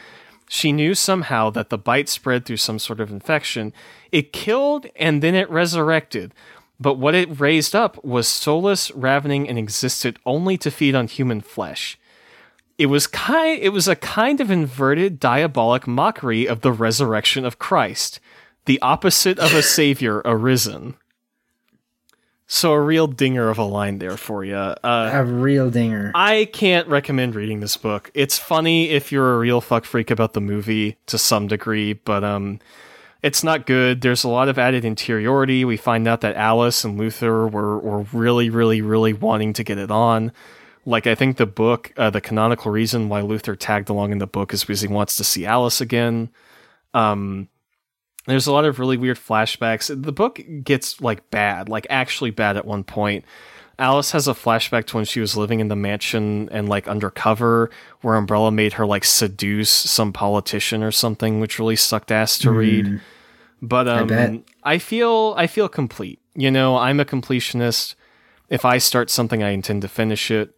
She 0.49 0.71
knew 0.71 0.95
somehow 0.95 1.49
that 1.51 1.69
the 1.69 1.77
bite 1.77 2.09
spread 2.09 2.43
through 2.43 2.57
some 2.57 2.79
sort 2.79 2.99
of 2.99 3.11
infection. 3.11 3.71
It 4.11 4.33
killed 4.33 4.87
and 4.95 5.21
then 5.21 5.35
it 5.35 5.49
resurrected. 5.49 6.33
But 6.79 6.95
what 6.95 7.13
it 7.15 7.39
raised 7.39 7.75
up 7.75 8.03
was 8.05 8.27
soulless, 8.27 8.89
ravening, 8.91 9.49
and 9.49 9.57
existed 9.57 10.17
only 10.25 10.57
to 10.59 10.71
feed 10.71 10.95
on 10.95 11.07
human 11.07 11.41
flesh. 11.41 11.97
It 12.77 12.85
was 12.85 13.05
kind 13.07 13.61
it 13.61 13.69
was 13.69 13.89
a 13.89 13.95
kind 13.97 14.39
of 14.39 14.49
inverted 14.49 15.19
diabolic 15.19 15.85
mockery 15.85 16.47
of 16.47 16.61
the 16.61 16.71
resurrection 16.71 17.43
of 17.43 17.59
Christ, 17.59 18.21
the 18.65 18.79
opposite 18.81 19.37
of 19.39 19.53
a 19.53 19.61
savior 19.61 20.21
arisen. 20.23 20.95
So 22.47 22.71
a 22.71 22.81
real 22.81 23.05
dinger 23.05 23.49
of 23.49 23.59
a 23.59 23.63
line 23.63 23.99
there 23.99 24.17
for 24.17 24.43
you. 24.43 24.55
Uh, 24.55 25.11
A 25.13 25.23
real 25.23 25.69
dinger. 25.69 26.11
I 26.15 26.45
can't 26.51 26.87
recommend 26.87 27.35
reading 27.35 27.59
this 27.59 27.77
book. 27.77 28.09
It's 28.15 28.39
funny 28.39 28.89
if 28.89 29.11
you're 29.11 29.35
a 29.35 29.39
real 29.39 29.61
fuck 29.61 29.85
freak 29.85 30.09
about 30.09 30.33
the 30.33 30.41
movie 30.41 30.97
to 31.07 31.17
some 31.19 31.47
degree, 31.47 31.93
but 31.93 32.23
um 32.23 32.59
it's 33.21 33.43
not 33.43 33.65
good. 33.65 34.01
There's 34.01 34.23
a 34.23 34.29
lot 34.29 34.49
of 34.49 34.57
added 34.57 34.85
interiority. 34.85 35.65
We 35.65 35.77
find 35.77 36.07
out 36.07 36.21
that 36.21 36.35
Alice 36.35 36.83
and 36.83 36.97
Luther 36.97 37.47
were 37.47 37.77
were 37.79 38.01
really 38.13 38.49
really 38.49 38.81
really 38.81 39.13
wanting 39.13 39.53
to 39.53 39.63
get 39.63 39.77
it 39.77 39.91
on. 39.91 40.31
Like 40.85 41.05
I 41.07 41.15
think 41.15 41.37
the 41.37 41.45
book 41.45 41.93
uh, 41.97 42.09
the 42.09 42.21
canonical 42.21 42.71
reason 42.71 43.09
why 43.09 43.21
Luther 43.21 43.55
tagged 43.55 43.89
along 43.89 44.11
in 44.11 44.19
the 44.19 44.27
book 44.27 44.53
is 44.53 44.63
because 44.63 44.81
he 44.81 44.87
wants 44.87 45.17
to 45.17 45.23
see 45.23 45.45
Alice 45.45 45.81
again. 45.81 46.29
Um 46.93 47.49
there's 48.25 48.47
a 48.47 48.51
lot 48.51 48.65
of 48.65 48.79
really 48.79 48.97
weird 48.97 49.17
flashbacks. 49.17 49.87
The 49.87 50.11
book 50.11 50.39
gets 50.63 51.01
like 51.01 51.29
bad, 51.31 51.67
like 51.67 51.87
actually 51.89 52.31
bad 52.31 52.57
at 52.57 52.65
one 52.65 52.83
point. 52.83 53.25
Alice 53.79 54.11
has 54.11 54.27
a 54.27 54.33
flashback 54.33 54.85
to 54.87 54.97
when 54.97 55.05
she 55.05 55.21
was 55.21 55.37
living 55.37 55.61
in 55.61 55.69
the 55.69 55.75
mansion 55.75 56.49
and 56.51 56.67
like 56.67 56.87
undercover, 56.87 57.71
where 58.01 58.15
Umbrella 58.15 58.51
made 58.51 58.73
her 58.73 58.85
like 58.85 59.05
seduce 59.05 59.71
some 59.71 60.11
politician 60.11 60.83
or 60.83 60.91
something, 60.91 61.39
which 61.39 61.57
really 61.57 61.77
sucked 61.77 62.11
ass 62.11 62.37
to 62.39 62.51
read. 62.51 63.01
But 63.61 63.87
um, 63.87 64.07
bet. 64.07 64.33
I 64.63 64.77
feel 64.77 65.33
I 65.37 65.47
feel 65.47 65.69
complete. 65.69 66.19
You 66.35 66.51
know, 66.51 66.77
I'm 66.77 66.99
a 66.99 67.05
completionist. 67.05 67.95
If 68.49 68.65
I 68.65 68.77
start 68.77 69.09
something, 69.09 69.41
I 69.41 69.49
intend 69.49 69.81
to 69.83 69.87
finish 69.87 70.29
it. 70.29 70.55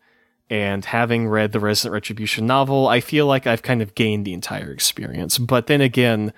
And 0.49 0.83
having 0.83 1.29
read 1.29 1.53
the 1.53 1.59
Resident 1.59 1.93
Retribution 1.93 2.45
novel, 2.45 2.87
I 2.87 2.99
feel 2.99 3.25
like 3.25 3.47
I've 3.47 3.61
kind 3.61 3.81
of 3.81 3.95
gained 3.95 4.25
the 4.25 4.33
entire 4.33 4.71
experience. 4.71 5.37
But 5.37 5.67
then 5.67 5.79
again, 5.79 6.33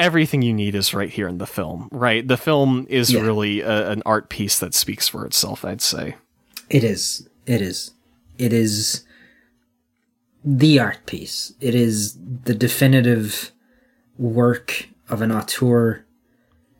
everything 0.00 0.42
you 0.42 0.52
need 0.52 0.74
is 0.74 0.92
right 0.94 1.10
here 1.10 1.28
in 1.28 1.38
the 1.38 1.46
film, 1.46 1.88
right? 1.92 2.26
The 2.26 2.36
film 2.36 2.86
is 2.88 3.12
Yeah. 3.12 3.20
really 3.20 3.60
a, 3.60 3.90
an 3.90 4.02
art 4.06 4.28
piece 4.30 4.58
that 4.58 4.74
speaks 4.74 5.06
for 5.08 5.24
itself, 5.26 5.64
I'd 5.64 5.80
say. 5.80 6.16
It 6.68 6.82
is. 6.82 7.28
It 7.46 7.60
is. 7.62 7.92
It 8.38 8.52
is 8.52 9.04
the 10.44 10.78
art 10.80 11.04
piece. 11.06 11.52
It 11.60 11.74
is 11.74 12.16
the 12.44 12.54
definitive 12.54 13.52
work 14.18 14.88
of 15.08 15.20
an 15.22 15.30
auteur 15.32 16.04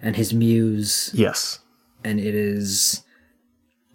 and 0.02 0.16
his 0.16 0.32
muse, 0.32 1.10
Yes. 1.12 1.60
and 2.02 2.18
it 2.18 2.34
is 2.34 3.02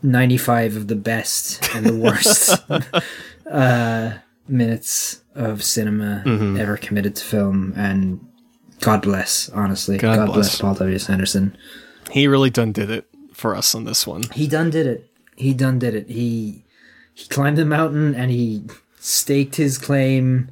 95 0.04 0.76
of 0.76 0.88
the 0.88 0.96
best 0.96 1.68
and 1.76 1.86
the 1.86 1.96
worst 1.96 2.60
uh, 3.52 4.12
minutes 4.48 5.22
of 5.34 5.64
cinema 5.64 6.22
Mm-hmm. 6.26 6.58
ever 6.58 6.78
committed 6.78 7.16
to 7.16 7.24
film. 7.26 7.74
And 7.76 8.20
God 8.80 9.02
bless, 9.02 9.50
honestly. 9.50 9.98
God 9.98 10.16
God, 10.18 10.26
bless. 10.28 10.36
bless 10.36 10.62
Paul 10.62 10.76
W. 10.76 10.96
S. 10.96 11.10
Anderson. 11.10 11.58
He 12.12 12.28
really 12.28 12.50
done 12.50 12.72
did 12.72 12.90
it 12.90 13.08
for 13.34 13.56
us 13.56 13.74
on 13.76 13.84
this 13.86 14.06
one. 14.06 14.24
He 14.34 14.48
done 14.48 14.70
did 14.70 14.86
it. 14.86 15.10
He 15.36 15.54
done 15.54 15.80
did 15.80 15.96
it. 15.96 16.10
He 16.10 16.64
he 17.14 17.28
climbed 17.28 17.58
the 17.58 17.66
mountain 17.66 18.16
and 18.16 18.32
he 18.32 18.64
staked 19.00 19.56
his 19.56 19.78
claim 19.78 20.50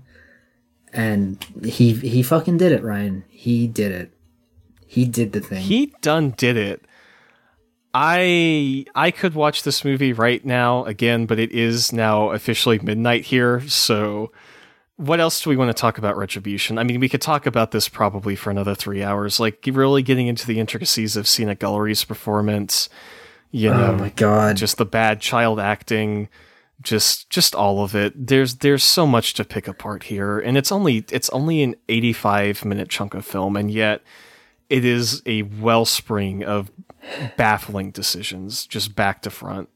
and 0.91 1.43
he 1.63 1.93
he 1.93 2.23
fucking 2.23 2.57
did 2.57 2.71
it, 2.71 2.83
Ryan. 2.83 3.23
He 3.29 3.67
did 3.67 3.91
it. 3.91 4.13
He 4.87 5.05
did 5.05 5.31
the 5.31 5.39
thing. 5.39 5.61
He 5.61 5.93
done 6.01 6.31
did 6.37 6.57
it. 6.57 6.85
I 7.93 8.85
I 8.95 9.11
could 9.11 9.35
watch 9.35 9.63
this 9.63 9.85
movie 9.85 10.13
right 10.13 10.43
now 10.43 10.83
again, 10.85 11.25
but 11.25 11.39
it 11.39 11.51
is 11.51 11.93
now 11.93 12.31
officially 12.31 12.79
midnight 12.79 13.25
here, 13.25 13.67
so 13.67 14.31
what 15.05 15.19
else 15.19 15.41
do 15.41 15.49
we 15.49 15.57
want 15.57 15.69
to 15.69 15.79
talk 15.79 15.97
about 15.97 16.17
retribution? 16.17 16.77
I 16.77 16.83
mean, 16.83 16.99
we 16.99 17.09
could 17.09 17.21
talk 17.21 17.45
about 17.45 17.71
this 17.71 17.89
probably 17.89 18.35
for 18.35 18.51
another 18.51 18.75
three 18.75 19.03
hours. 19.03 19.39
Like 19.39 19.63
really 19.71 20.03
getting 20.03 20.27
into 20.27 20.47
the 20.47 20.59
intricacies 20.59 21.15
of 21.15 21.27
Sienna 21.27 21.55
Guillory's 21.55 22.03
performance, 22.03 22.89
you 23.51 23.69
oh 23.69 23.77
know, 23.77 23.91
oh 23.93 23.97
my 23.97 24.09
god. 24.09 24.57
just 24.57 24.77
the 24.77 24.85
bad 24.85 25.21
child 25.21 25.59
acting 25.59 26.29
just 26.81 27.29
just 27.29 27.55
all 27.55 27.81
of 27.81 27.95
it 27.95 28.27
there's 28.27 28.55
there's 28.55 28.83
so 28.83 29.07
much 29.07 29.35
to 29.35 29.45
pick 29.45 29.69
apart 29.69 30.03
here 30.03 30.37
and 30.39 30.57
it's 30.57 30.69
only 30.69 31.05
it's 31.11 31.29
only 31.29 31.63
an 31.63 31.75
85 31.87 32.65
minute 32.65 32.89
chunk 32.89 33.13
of 33.13 33.25
film 33.25 33.55
and 33.55 33.71
yet 33.71 34.01
it 34.69 34.83
is 34.83 35.21
a 35.25 35.43
wellspring 35.43 36.43
of 36.43 36.71
baffling 37.37 37.91
decisions 37.91 38.65
just 38.65 38.95
back 38.95 39.21
to 39.21 39.29
front 39.29 39.69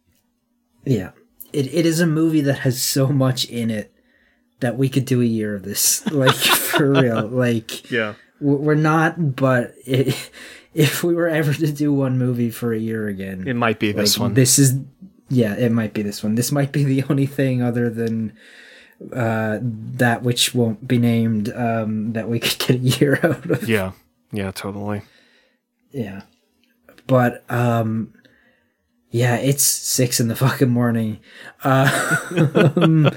yeah. 0.88 1.12
It 1.54 1.74
it 1.74 1.86
is 1.86 2.00
a 2.00 2.08
movie 2.08 2.42
that 2.42 2.60
has 2.60 2.82
so 2.82 3.08
much 3.08 3.46
in 3.46 3.70
it 3.70 3.94
that 4.60 4.78
we 4.78 4.90
could 4.90 5.06
do 5.06 5.22
a 5.22 5.26
year 5.26 5.56
of 5.56 5.64
this. 5.64 6.04
Like 6.12 6.36
for 6.36 6.90
real. 6.92 7.28
Like 7.28 7.90
yeah 7.92 8.14
we're 8.40 8.76
not 8.76 9.36
but 9.36 9.74
it, 9.86 10.30
if 10.74 11.04
we 11.04 11.16
were 11.16 11.28
ever 11.28 11.54
to 11.54 11.72
do 11.72 11.92
one 11.92 12.18
movie 12.20 12.52
for 12.52 12.72
a 12.74 12.78
year 12.78 13.08
again. 13.08 13.48
it 13.48 13.56
might 13.56 13.80
be 13.80 13.92
this 13.92 14.18
Like, 14.18 14.22
one 14.22 14.34
This 14.36 14.60
is 14.60 14.80
yeah, 15.30 15.56
it 15.56 15.72
might 15.72 15.94
be 15.94 16.04
this 16.04 16.24
one. 16.24 16.36
This 16.36 16.52
might 16.54 16.72
be 16.72 16.84
the 16.86 17.04
only 17.10 17.26
thing 17.26 17.62
other 17.62 17.90
than 17.90 18.34
uh 19.14 19.60
that 19.62 20.24
which 20.24 20.56
won't 20.56 20.88
be 20.88 20.98
named 20.98 21.50
um 21.54 22.14
that 22.14 22.28
we 22.30 22.40
could 22.40 22.58
get 22.60 22.70
a 22.72 22.78
year 23.00 23.20
out 23.24 23.50
of. 23.50 23.68
yeah 23.70 23.92
yeah 24.32 24.52
totally 24.52 25.02
Yeah. 25.92 26.22
But 27.08 27.44
um 27.50 28.14
yeah, 29.10 29.38
it's 29.38 29.64
six 29.64 30.20
in 30.20 30.28
the 30.28 30.36
fucking 30.36 30.70
morning. 30.70 31.20
Uh, 31.64 31.90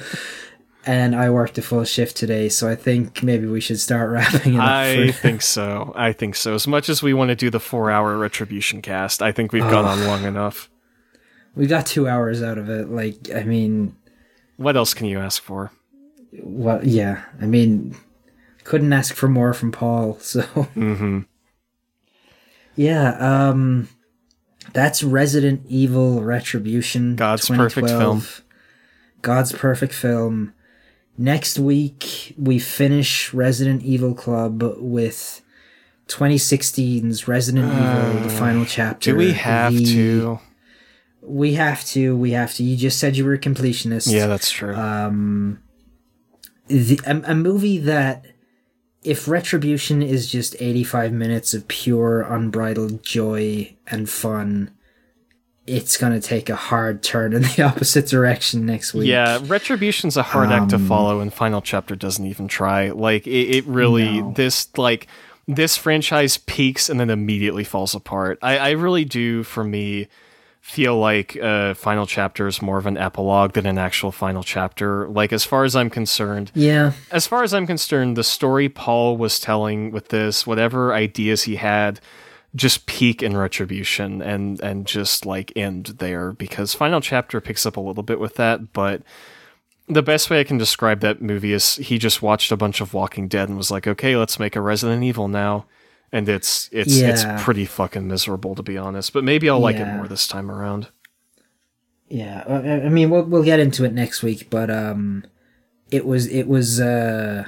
and 0.86 1.14
I 1.14 1.30
worked 1.30 1.58
a 1.58 1.62
full 1.62 1.84
shift 1.84 2.16
today, 2.16 2.48
so 2.48 2.68
I 2.68 2.74
think 2.74 3.22
maybe 3.22 3.46
we 3.46 3.60
should 3.60 3.78
start 3.80 4.10
wrapping 4.12 4.54
it 4.54 4.58
up. 4.60 4.64
I 4.64 5.10
think 5.12 5.42
so. 5.42 5.92
I 5.94 6.12
think 6.12 6.36
so. 6.36 6.54
As 6.54 6.66
much 6.66 6.88
as 6.88 7.02
we 7.02 7.12
want 7.14 7.28
to 7.28 7.36
do 7.36 7.50
the 7.50 7.60
four-hour 7.60 8.16
retribution 8.16 8.80
cast, 8.82 9.22
I 9.22 9.32
think 9.32 9.52
we've 9.52 9.62
gone 9.62 9.84
on 9.84 10.06
long 10.06 10.24
enough. 10.24 10.70
we 11.54 11.66
got 11.66 11.86
two 11.86 12.08
hours 12.08 12.42
out 12.42 12.58
of 12.58 12.68
it. 12.70 12.88
Like, 12.90 13.30
I 13.34 13.42
mean, 13.44 13.94
What 14.56 14.76
else 14.76 14.94
can 14.94 15.06
you 15.06 15.18
ask 15.20 15.42
for? 15.42 15.70
what? 16.42 16.84
Yeah, 16.84 17.22
I 17.40 17.46
mean, 17.46 17.96
couldn't 18.64 18.92
ask 18.92 19.14
for 19.14 19.28
more 19.28 19.52
from 19.52 19.72
Paul. 19.72 20.18
So 20.20 20.42
hmm 20.42 21.20
yeah, 22.76 23.16
um, 23.18 23.88
that's 24.72 25.02
Resident 25.02 25.62
Evil 25.68 26.22
Retribution. 26.22 27.16
God's 27.16 27.48
perfect 27.48 27.88
2012. 27.88 28.42
God's 29.22 29.52
perfect 29.52 29.92
film. 29.92 30.54
Next 31.18 31.58
week 31.58 32.34
we 32.38 32.58
finish 32.58 33.34
Resident 33.34 33.82
Evil 33.82 34.14
Club 34.14 34.62
with 34.78 35.42
2016's 36.08 37.28
Resident 37.28 37.66
Evil: 37.72 38.22
The 38.22 38.30
Final 38.30 38.64
Chapter. 38.64 39.10
Uh, 39.10 39.12
Do 39.14 39.18
we 39.18 39.32
have 39.32 39.72
The- 39.74 39.84
to? 39.84 40.40
We 41.22 41.54
have 41.54 41.84
to. 41.88 42.16
We 42.16 42.30
have 42.30 42.54
to. 42.54 42.64
You 42.64 42.76
just 42.76 42.98
said 42.98 43.16
you 43.16 43.24
were 43.26 43.34
a 43.34 43.38
completionist. 43.38 44.10
Yeah, 44.10 44.26
that's 44.26 44.50
true. 44.50 44.74
Um, 44.74 45.58
the, 46.68 46.98
a, 47.06 47.32
a 47.32 47.34
movie 47.34 47.76
that, 47.78 48.24
if 49.04 49.28
Retribution 49.28 50.02
is 50.02 50.30
just 50.30 50.56
85 50.58 51.12
minutes 51.12 51.52
of 51.52 51.68
pure, 51.68 52.22
unbridled 52.22 53.02
joy 53.02 53.76
and 53.86 54.08
fun, 54.08 54.70
it's 55.70 55.96
going 55.96 56.12
to 56.12 56.20
take 56.20 56.48
a 56.50 56.56
hard 56.56 57.02
turn 57.02 57.32
in 57.32 57.42
the 57.42 57.62
opposite 57.66 58.06
direction 58.06 58.66
next 58.66 58.92
week. 58.94 59.06
Yeah, 59.08 59.38
Retribution's 59.44 60.16
a 60.16 60.22
hard 60.22 60.50
act 60.50 60.70
to 60.70 60.76
Um, 60.76 60.86
follow, 60.88 61.20
and 61.20 61.32
Final 61.32 61.60
Chapter 61.62 61.94
doesn't 61.96 62.26
even 62.26 62.48
try. 62.48 62.90
Like 62.90 63.26
it, 63.26 63.56
it 63.56 63.66
really 63.66 64.20
No. 64.20 64.32
this 64.34 64.68
like 64.76 65.06
this 65.48 65.76
franchise 65.76 66.36
peaks 66.36 66.88
and 66.88 67.00
then 67.00 67.10
immediately 67.10 67.64
falls 67.64 67.94
apart. 67.94 68.38
I, 68.42 68.58
I 68.58 68.70
really 68.70 69.04
do, 69.04 69.42
for 69.42 69.64
me, 69.64 70.06
feel 70.60 70.96
like 70.98 71.36
uh, 71.42 71.74
Final 71.74 72.06
Chapter 72.06 72.46
is 72.46 72.60
more 72.62 72.78
of 72.78 72.86
an 72.86 72.96
epilogue 72.96 73.54
than 73.54 73.66
an 73.66 73.78
actual 73.78 74.12
final 74.12 74.42
chapter. 74.44 75.08
Like 75.08 75.32
as 75.32 75.44
far 75.44 75.64
as 75.64 75.74
I'm 75.74 75.90
concerned, 75.90 76.52
Yeah. 76.54 76.92
as 77.10 77.26
far 77.26 77.42
as 77.42 77.52
I'm 77.54 77.66
concerned, 77.66 78.16
the 78.16 78.22
story 78.22 78.68
Paul 78.68 79.16
was 79.16 79.40
telling 79.40 79.90
with 79.90 80.08
this, 80.08 80.46
whatever 80.46 80.92
ideas 80.94 81.44
he 81.44 81.56
had, 81.56 81.98
just 82.54 82.86
peak 82.86 83.22
in 83.22 83.36
retribution 83.36 84.20
and 84.22 84.60
and 84.60 84.86
just 84.86 85.24
like 85.24 85.52
end 85.56 85.86
there 85.98 86.32
because 86.32 86.74
final 86.74 87.00
chapter 87.00 87.40
picks 87.40 87.64
up 87.64 87.76
a 87.76 87.80
little 87.80 88.02
bit 88.02 88.18
with 88.20 88.34
that, 88.36 88.72
but 88.72 89.02
the 89.88 90.02
best 90.02 90.30
way 90.30 90.40
I 90.40 90.44
can 90.44 90.58
describe 90.58 91.00
that 91.00 91.20
movie 91.20 91.52
is 91.52 91.76
he 91.76 91.98
just 91.98 92.22
watched 92.22 92.52
a 92.52 92.56
bunch 92.56 92.80
of 92.80 92.94
Walking 92.94 93.26
Dead 93.28 93.48
and 93.48 93.56
was 93.58 93.70
like, 93.70 93.86
"Okay, 93.86 94.16
let's 94.16 94.38
make 94.38 94.54
a 94.56 94.60
Resident 94.60 95.02
Evil 95.02 95.26
now." 95.28 95.66
And 96.12 96.28
it's 96.28 96.68
it's 96.72 96.96
Yeah. 97.00 97.10
it's 97.10 97.24
pretty 97.44 97.64
fucking 97.66 98.06
miserable 98.08 98.54
to 98.56 98.62
be 98.62 98.76
honest, 98.78 99.12
but 99.12 99.24
maybe 99.24 99.48
I'll 99.48 99.60
like 99.60 99.76
it 99.76 99.86
more 99.86 100.08
this 100.08 100.26
time 100.26 100.50
around. 100.50 100.88
Yeah. 102.08 102.42
I, 102.48 102.86
I 102.86 102.88
mean, 102.88 103.10
we'll, 103.10 103.22
we'll 103.22 103.44
get 103.44 103.60
into 103.60 103.84
it 103.84 103.92
next 103.92 104.20
week, 104.22 104.50
but, 104.50 104.68
um, 104.68 105.24
it 105.92 106.04
was, 106.04 106.26
it 106.26 106.48
was, 106.48 106.80
uh, 106.80 107.44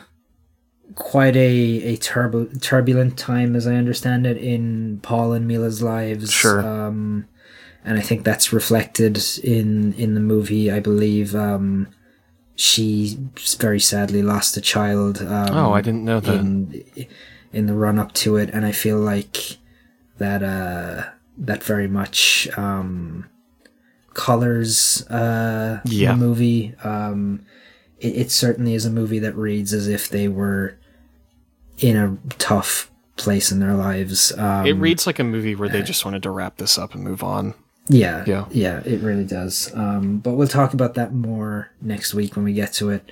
quite 0.95 1.37
a, 1.37 1.83
a 1.93 1.97
turbu- 1.97 2.61
turbulent 2.63 3.19
time, 3.19 3.55
as 3.57 3.67
I 3.67 3.75
understand 3.75 4.27
it, 4.27 4.37
in 4.37 5.01
Paul 5.03 5.33
and 5.33 5.47
Milla's 5.49 5.83
lives. 5.83 6.31
Sure. 6.33 6.61
Um, 6.67 7.27
and 7.85 7.99
I 7.99 8.01
think 8.03 8.25
that's 8.25 8.53
reflected 8.53 9.21
in 9.43 9.93
in 9.95 10.15
the 10.15 10.21
movie. 10.21 10.71
I 10.71 10.79
believe 10.81 11.35
um, 11.35 11.89
she 12.55 13.19
very 13.59 13.81
sadly 13.81 14.23
lost 14.23 14.57
a 14.57 14.61
child. 14.61 15.21
Um, 15.21 15.49
Oh, 15.57 15.73
I 15.73 15.81
didn't 15.81 16.05
know 16.05 16.21
that. 16.21 16.35
in 16.35 16.85
in 17.53 17.67
the 17.67 17.75
run 17.75 17.99
up 17.99 18.13
to 18.15 18.37
it, 18.37 18.51
and 18.51 18.65
I 18.65 18.73
feel 18.73 18.99
like 18.99 19.59
that 20.19 20.43
uh, 20.43 21.05
that 21.39 21.63
very 21.65 21.89
much 21.89 22.49
um, 22.57 23.27
colors 24.15 25.07
uh, 25.09 25.81
Yeah. 25.85 26.13
the 26.13 26.19
movie. 26.19 26.75
Um, 26.85 27.45
it, 27.99 28.17
it 28.17 28.31
certainly 28.31 28.75
is 28.75 28.85
a 28.87 28.91
movie 28.91 29.19
that 29.21 29.35
reads 29.37 29.73
as 29.73 29.89
if 29.89 30.09
they 30.09 30.29
were 30.29 30.79
in 31.83 31.97
a 31.97 32.17
tough 32.39 32.91
place 33.17 33.53
in 33.53 33.61
their 33.61 33.75
lives. 33.75 34.33
Um, 34.39 34.67
it 34.67 34.73
reads 34.73 35.07
like 35.07 35.19
a 35.19 35.25
movie 35.25 35.55
where 35.55 35.69
they 35.69 35.83
just 35.83 36.05
wanted 36.05 36.23
to 36.23 36.31
wrap 36.31 36.57
this 36.57 36.79
up 36.79 36.95
and 36.95 37.03
move 37.05 37.23
on. 37.23 37.55
yeah, 37.89 38.25
Yeah. 38.27 38.47
yeah, 38.51 38.81
it 38.85 39.01
really 39.01 39.25
does. 39.25 39.71
Um, 39.75 40.19
but 40.19 40.33
we'll 40.33 40.49
talk 40.49 40.73
about 40.75 40.95
that 40.95 41.13
more 41.13 41.71
next 41.81 42.15
week 42.15 42.37
when 42.37 42.45
we 42.45 42.53
get 42.53 42.73
to 42.75 42.91
it. 42.91 43.11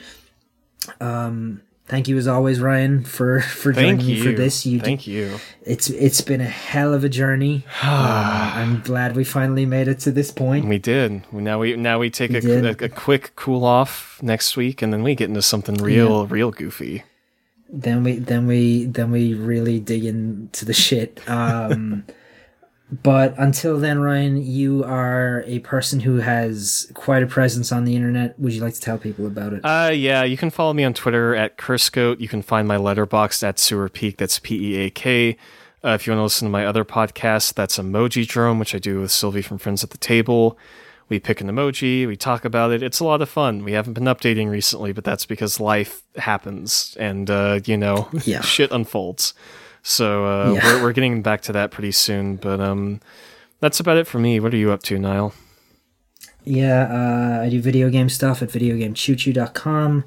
Um, 1.00 1.60
thank 1.86 2.08
you 2.08 2.16
as 2.16 2.26
always, 2.26 2.60
Ryan, 2.60 3.04
for 3.04 3.40
for 3.40 3.72
joining 3.72 3.96
Thank 3.98 4.06
me 4.08 4.14
you. 4.14 4.22
for 4.24 4.32
this. 4.32 4.64
You, 4.64 4.80
Thank 4.80 5.06
you. 5.06 5.38
it's 5.62 5.90
it's 5.90 6.20
been 6.20 6.40
a 6.40 6.44
hell 6.48 6.94
of 6.94 7.04
a 7.04 7.08
journey. 7.08 7.64
um, 7.82 7.90
I'm 7.90 8.80
glad 8.80 9.16
we 9.16 9.24
finally 9.24 9.66
made 9.66 9.88
it 9.88 9.98
to 10.00 10.10
this 10.12 10.30
point. 10.30 10.66
We 10.66 10.78
did. 10.78 11.30
Now 11.32 11.58
we 11.60 11.76
now 11.76 11.98
we 11.98 12.10
take 12.10 12.30
a, 12.32 12.66
a, 12.68 12.70
a 12.86 12.88
quick 12.88 13.32
cool 13.36 13.64
off 13.64 14.18
next 14.22 14.56
week, 14.56 14.82
and 14.82 14.92
then 14.92 15.02
we 15.02 15.14
get 15.14 15.28
into 15.28 15.42
something 15.42 15.74
real, 15.76 16.26
real 16.26 16.50
goofy. 16.50 17.04
Then 17.72 18.04
we 18.04 18.16
then 18.16 18.46
we 18.46 18.86
then 18.86 19.10
we 19.10 19.34
really 19.34 19.80
dig 19.80 20.04
into 20.04 20.64
the 20.64 20.72
shit. 20.72 21.20
Um, 21.28 22.04
but 23.02 23.34
until 23.38 23.78
then, 23.78 24.00
Ryan, 24.00 24.44
you 24.44 24.84
are 24.84 25.44
a 25.46 25.60
person 25.60 26.00
who 26.00 26.16
has 26.16 26.90
quite 26.94 27.22
a 27.22 27.26
presence 27.26 27.70
on 27.70 27.84
the 27.84 27.94
internet. 27.94 28.38
Would 28.38 28.52
you 28.52 28.60
like 28.60 28.74
to 28.74 28.80
tell 28.80 28.98
people 28.98 29.26
about 29.26 29.52
it? 29.52 29.60
Uh, 29.64 29.92
yeah, 29.94 30.24
you 30.24 30.36
can 30.36 30.50
follow 30.50 30.72
me 30.72 30.84
on 30.84 30.94
Twitter 30.94 31.34
at 31.34 31.56
Kurscoat. 31.56 32.20
You 32.20 32.28
can 32.28 32.42
find 32.42 32.66
my 32.66 32.76
Letterboxd 32.76 33.42
at 33.42 33.58
Sewer 33.58 33.88
Peak. 33.88 34.16
That's 34.18 34.38
P 34.38 34.74
E 34.74 34.86
A 34.86 34.90
K. 34.90 35.36
Uh, 35.82 35.90
if 35.90 36.06
you 36.06 36.12
want 36.12 36.18
to 36.18 36.24
listen 36.24 36.46
to 36.46 36.52
my 36.52 36.66
other 36.66 36.84
podcast, 36.84 37.54
that's 37.54 37.78
Emoji 37.78 38.26
Drone, 38.26 38.58
which 38.58 38.74
I 38.74 38.78
do 38.78 39.00
with 39.00 39.10
Sylvie 39.10 39.40
from 39.40 39.56
Friends 39.56 39.82
at 39.82 39.90
the 39.90 39.98
Table. 39.98 40.58
We 41.10 41.20
pick 41.20 41.42
an 41.42 41.48
emoji, 41.48 42.06
we 42.06 42.16
talk 42.16 42.44
about 42.46 42.70
it. 42.72 42.82
It's 42.82 43.00
a 43.00 43.04
lot 43.04 43.20
of 43.20 43.28
fun. 43.28 43.62
We 43.64 43.72
haven't 43.72 43.92
been 43.92 44.04
updating 44.04 44.48
recently, 44.48 44.92
but 44.92 45.04
that's 45.04 45.26
because 45.26 45.60
life 45.60 46.02
happens 46.16 46.96
and, 46.98 47.28
uh, 47.28 47.60
you 47.66 47.76
know, 47.76 48.08
Yeah. 48.24 48.40
shit 48.40 48.70
unfolds. 48.70 49.34
So 49.82 50.24
uh, 50.24 50.52
Yeah. 50.54 50.64
we're, 50.76 50.82
we're 50.84 50.92
getting 50.92 51.20
back 51.20 51.42
to 51.42 51.52
that 51.52 51.70
pretty 51.72 51.92
soon. 51.92 52.36
But 52.36 52.60
um, 52.60 53.00
that's 53.60 53.80
about 53.80 53.98
it 53.98 54.06
for 54.06 54.18
me. 54.18 54.40
What 54.40 54.54
are 54.54 54.56
you 54.56 54.70
up 54.72 54.82
to, 54.84 54.98
Niall? 54.98 55.34
Yeah, 56.44 56.84
uh, 57.40 57.42
I 57.44 57.50
do 57.50 57.60
video 57.60 57.90
game 57.90 58.08
stuff 58.08 58.40
at 58.40 58.48
videogamechoochoo.com. 58.50 60.04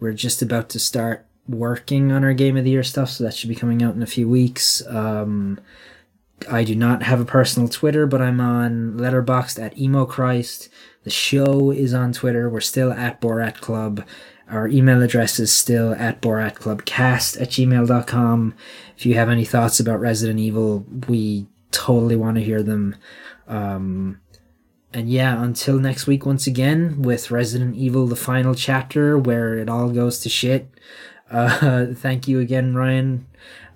We're 0.00 0.12
just 0.12 0.42
about 0.42 0.68
to 0.70 0.78
start 0.78 1.26
working 1.48 2.10
on 2.12 2.24
our 2.24 2.32
Game 2.32 2.56
of 2.56 2.64
the 2.64 2.70
Year 2.70 2.82
stuff, 2.82 3.10
so 3.10 3.24
that 3.24 3.34
should 3.34 3.48
be 3.48 3.54
coming 3.54 3.82
out 3.82 3.94
in 3.94 4.02
a 4.02 4.06
few 4.06 4.28
weeks. 4.28 4.82
Um, 4.86 5.60
I 6.50 6.64
do 6.64 6.74
not 6.74 7.02
have 7.02 7.20
a 7.20 7.24
personal 7.24 7.68
Twitter, 7.68 8.06
but 8.06 8.22
I'm 8.22 8.40
on 8.40 8.94
Letterboxd 8.94 9.62
at 9.62 9.78
Emo 9.78 10.06
Christ. 10.06 10.68
The 11.04 11.10
show 11.10 11.70
is 11.70 11.94
on 11.94 12.12
Twitter. 12.12 12.48
We're 12.48 12.60
still 12.60 12.92
at 12.92 13.20
Borat 13.20 13.60
Club. 13.60 14.04
Our 14.50 14.66
email 14.68 15.02
address 15.02 15.38
is 15.38 15.54
still 15.54 15.94
at 15.94 16.22
boratclubcast 16.22 17.40
at 17.40 17.50
gmail.com. 17.50 18.54
If 18.96 19.04
you 19.04 19.14
have 19.14 19.28
any 19.28 19.44
thoughts 19.44 19.78
about 19.78 20.00
Resident 20.00 20.38
Evil, 20.38 20.86
we 21.06 21.46
totally 21.70 22.16
want 22.16 22.36
to 22.36 22.42
hear 22.42 22.62
them. 22.62 22.96
Um, 23.46 24.20
and 24.92 25.10
yeah, 25.10 25.42
until 25.42 25.78
next 25.78 26.06
week, 26.06 26.24
once 26.24 26.46
again, 26.46 27.02
with 27.02 27.30
Resident 27.30 27.76
Evil, 27.76 28.06
the 28.06 28.16
final 28.16 28.54
chapter 28.54 29.18
where 29.18 29.58
it 29.58 29.68
all 29.68 29.90
goes 29.90 30.18
to 30.20 30.30
shit. 30.30 30.70
Uh, 31.30 31.86
thank 31.94 32.26
you 32.26 32.40
again, 32.40 32.74
Ryan. 32.74 33.26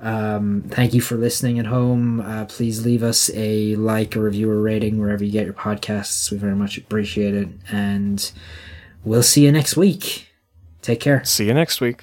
Um, 0.03 0.65
thank 0.69 0.93
you 0.93 1.01
for 1.01 1.15
listening 1.15 1.59
at 1.59 1.67
home. 1.67 2.21
Uh, 2.21 2.45
please 2.45 2.85
leave 2.85 3.03
us 3.03 3.31
a 3.35 3.77
like, 3.77 4.17
a 4.17 4.21
review, 4.21 4.51
or 4.51 4.61
rating 4.61 4.99
wherever 4.99 5.25
you 5.25 5.31
get 5.31 5.45
your 5.45 5.55
podcasts. 5.55 6.31
We 6.31 6.39
very 6.39 6.57
much 6.57 6.77
appreciate 6.77 7.35
it. 7.35 7.49
And 7.71 8.31
we'll 9.05 9.23
see 9.23 9.45
you 9.45 9.53
next 9.53 9.77
week. 9.77 10.29
Take 10.83 11.01
care. 11.01 11.25
See 11.25 11.47
you 11.47 11.55
next 11.55 11.81
week. 11.81 12.03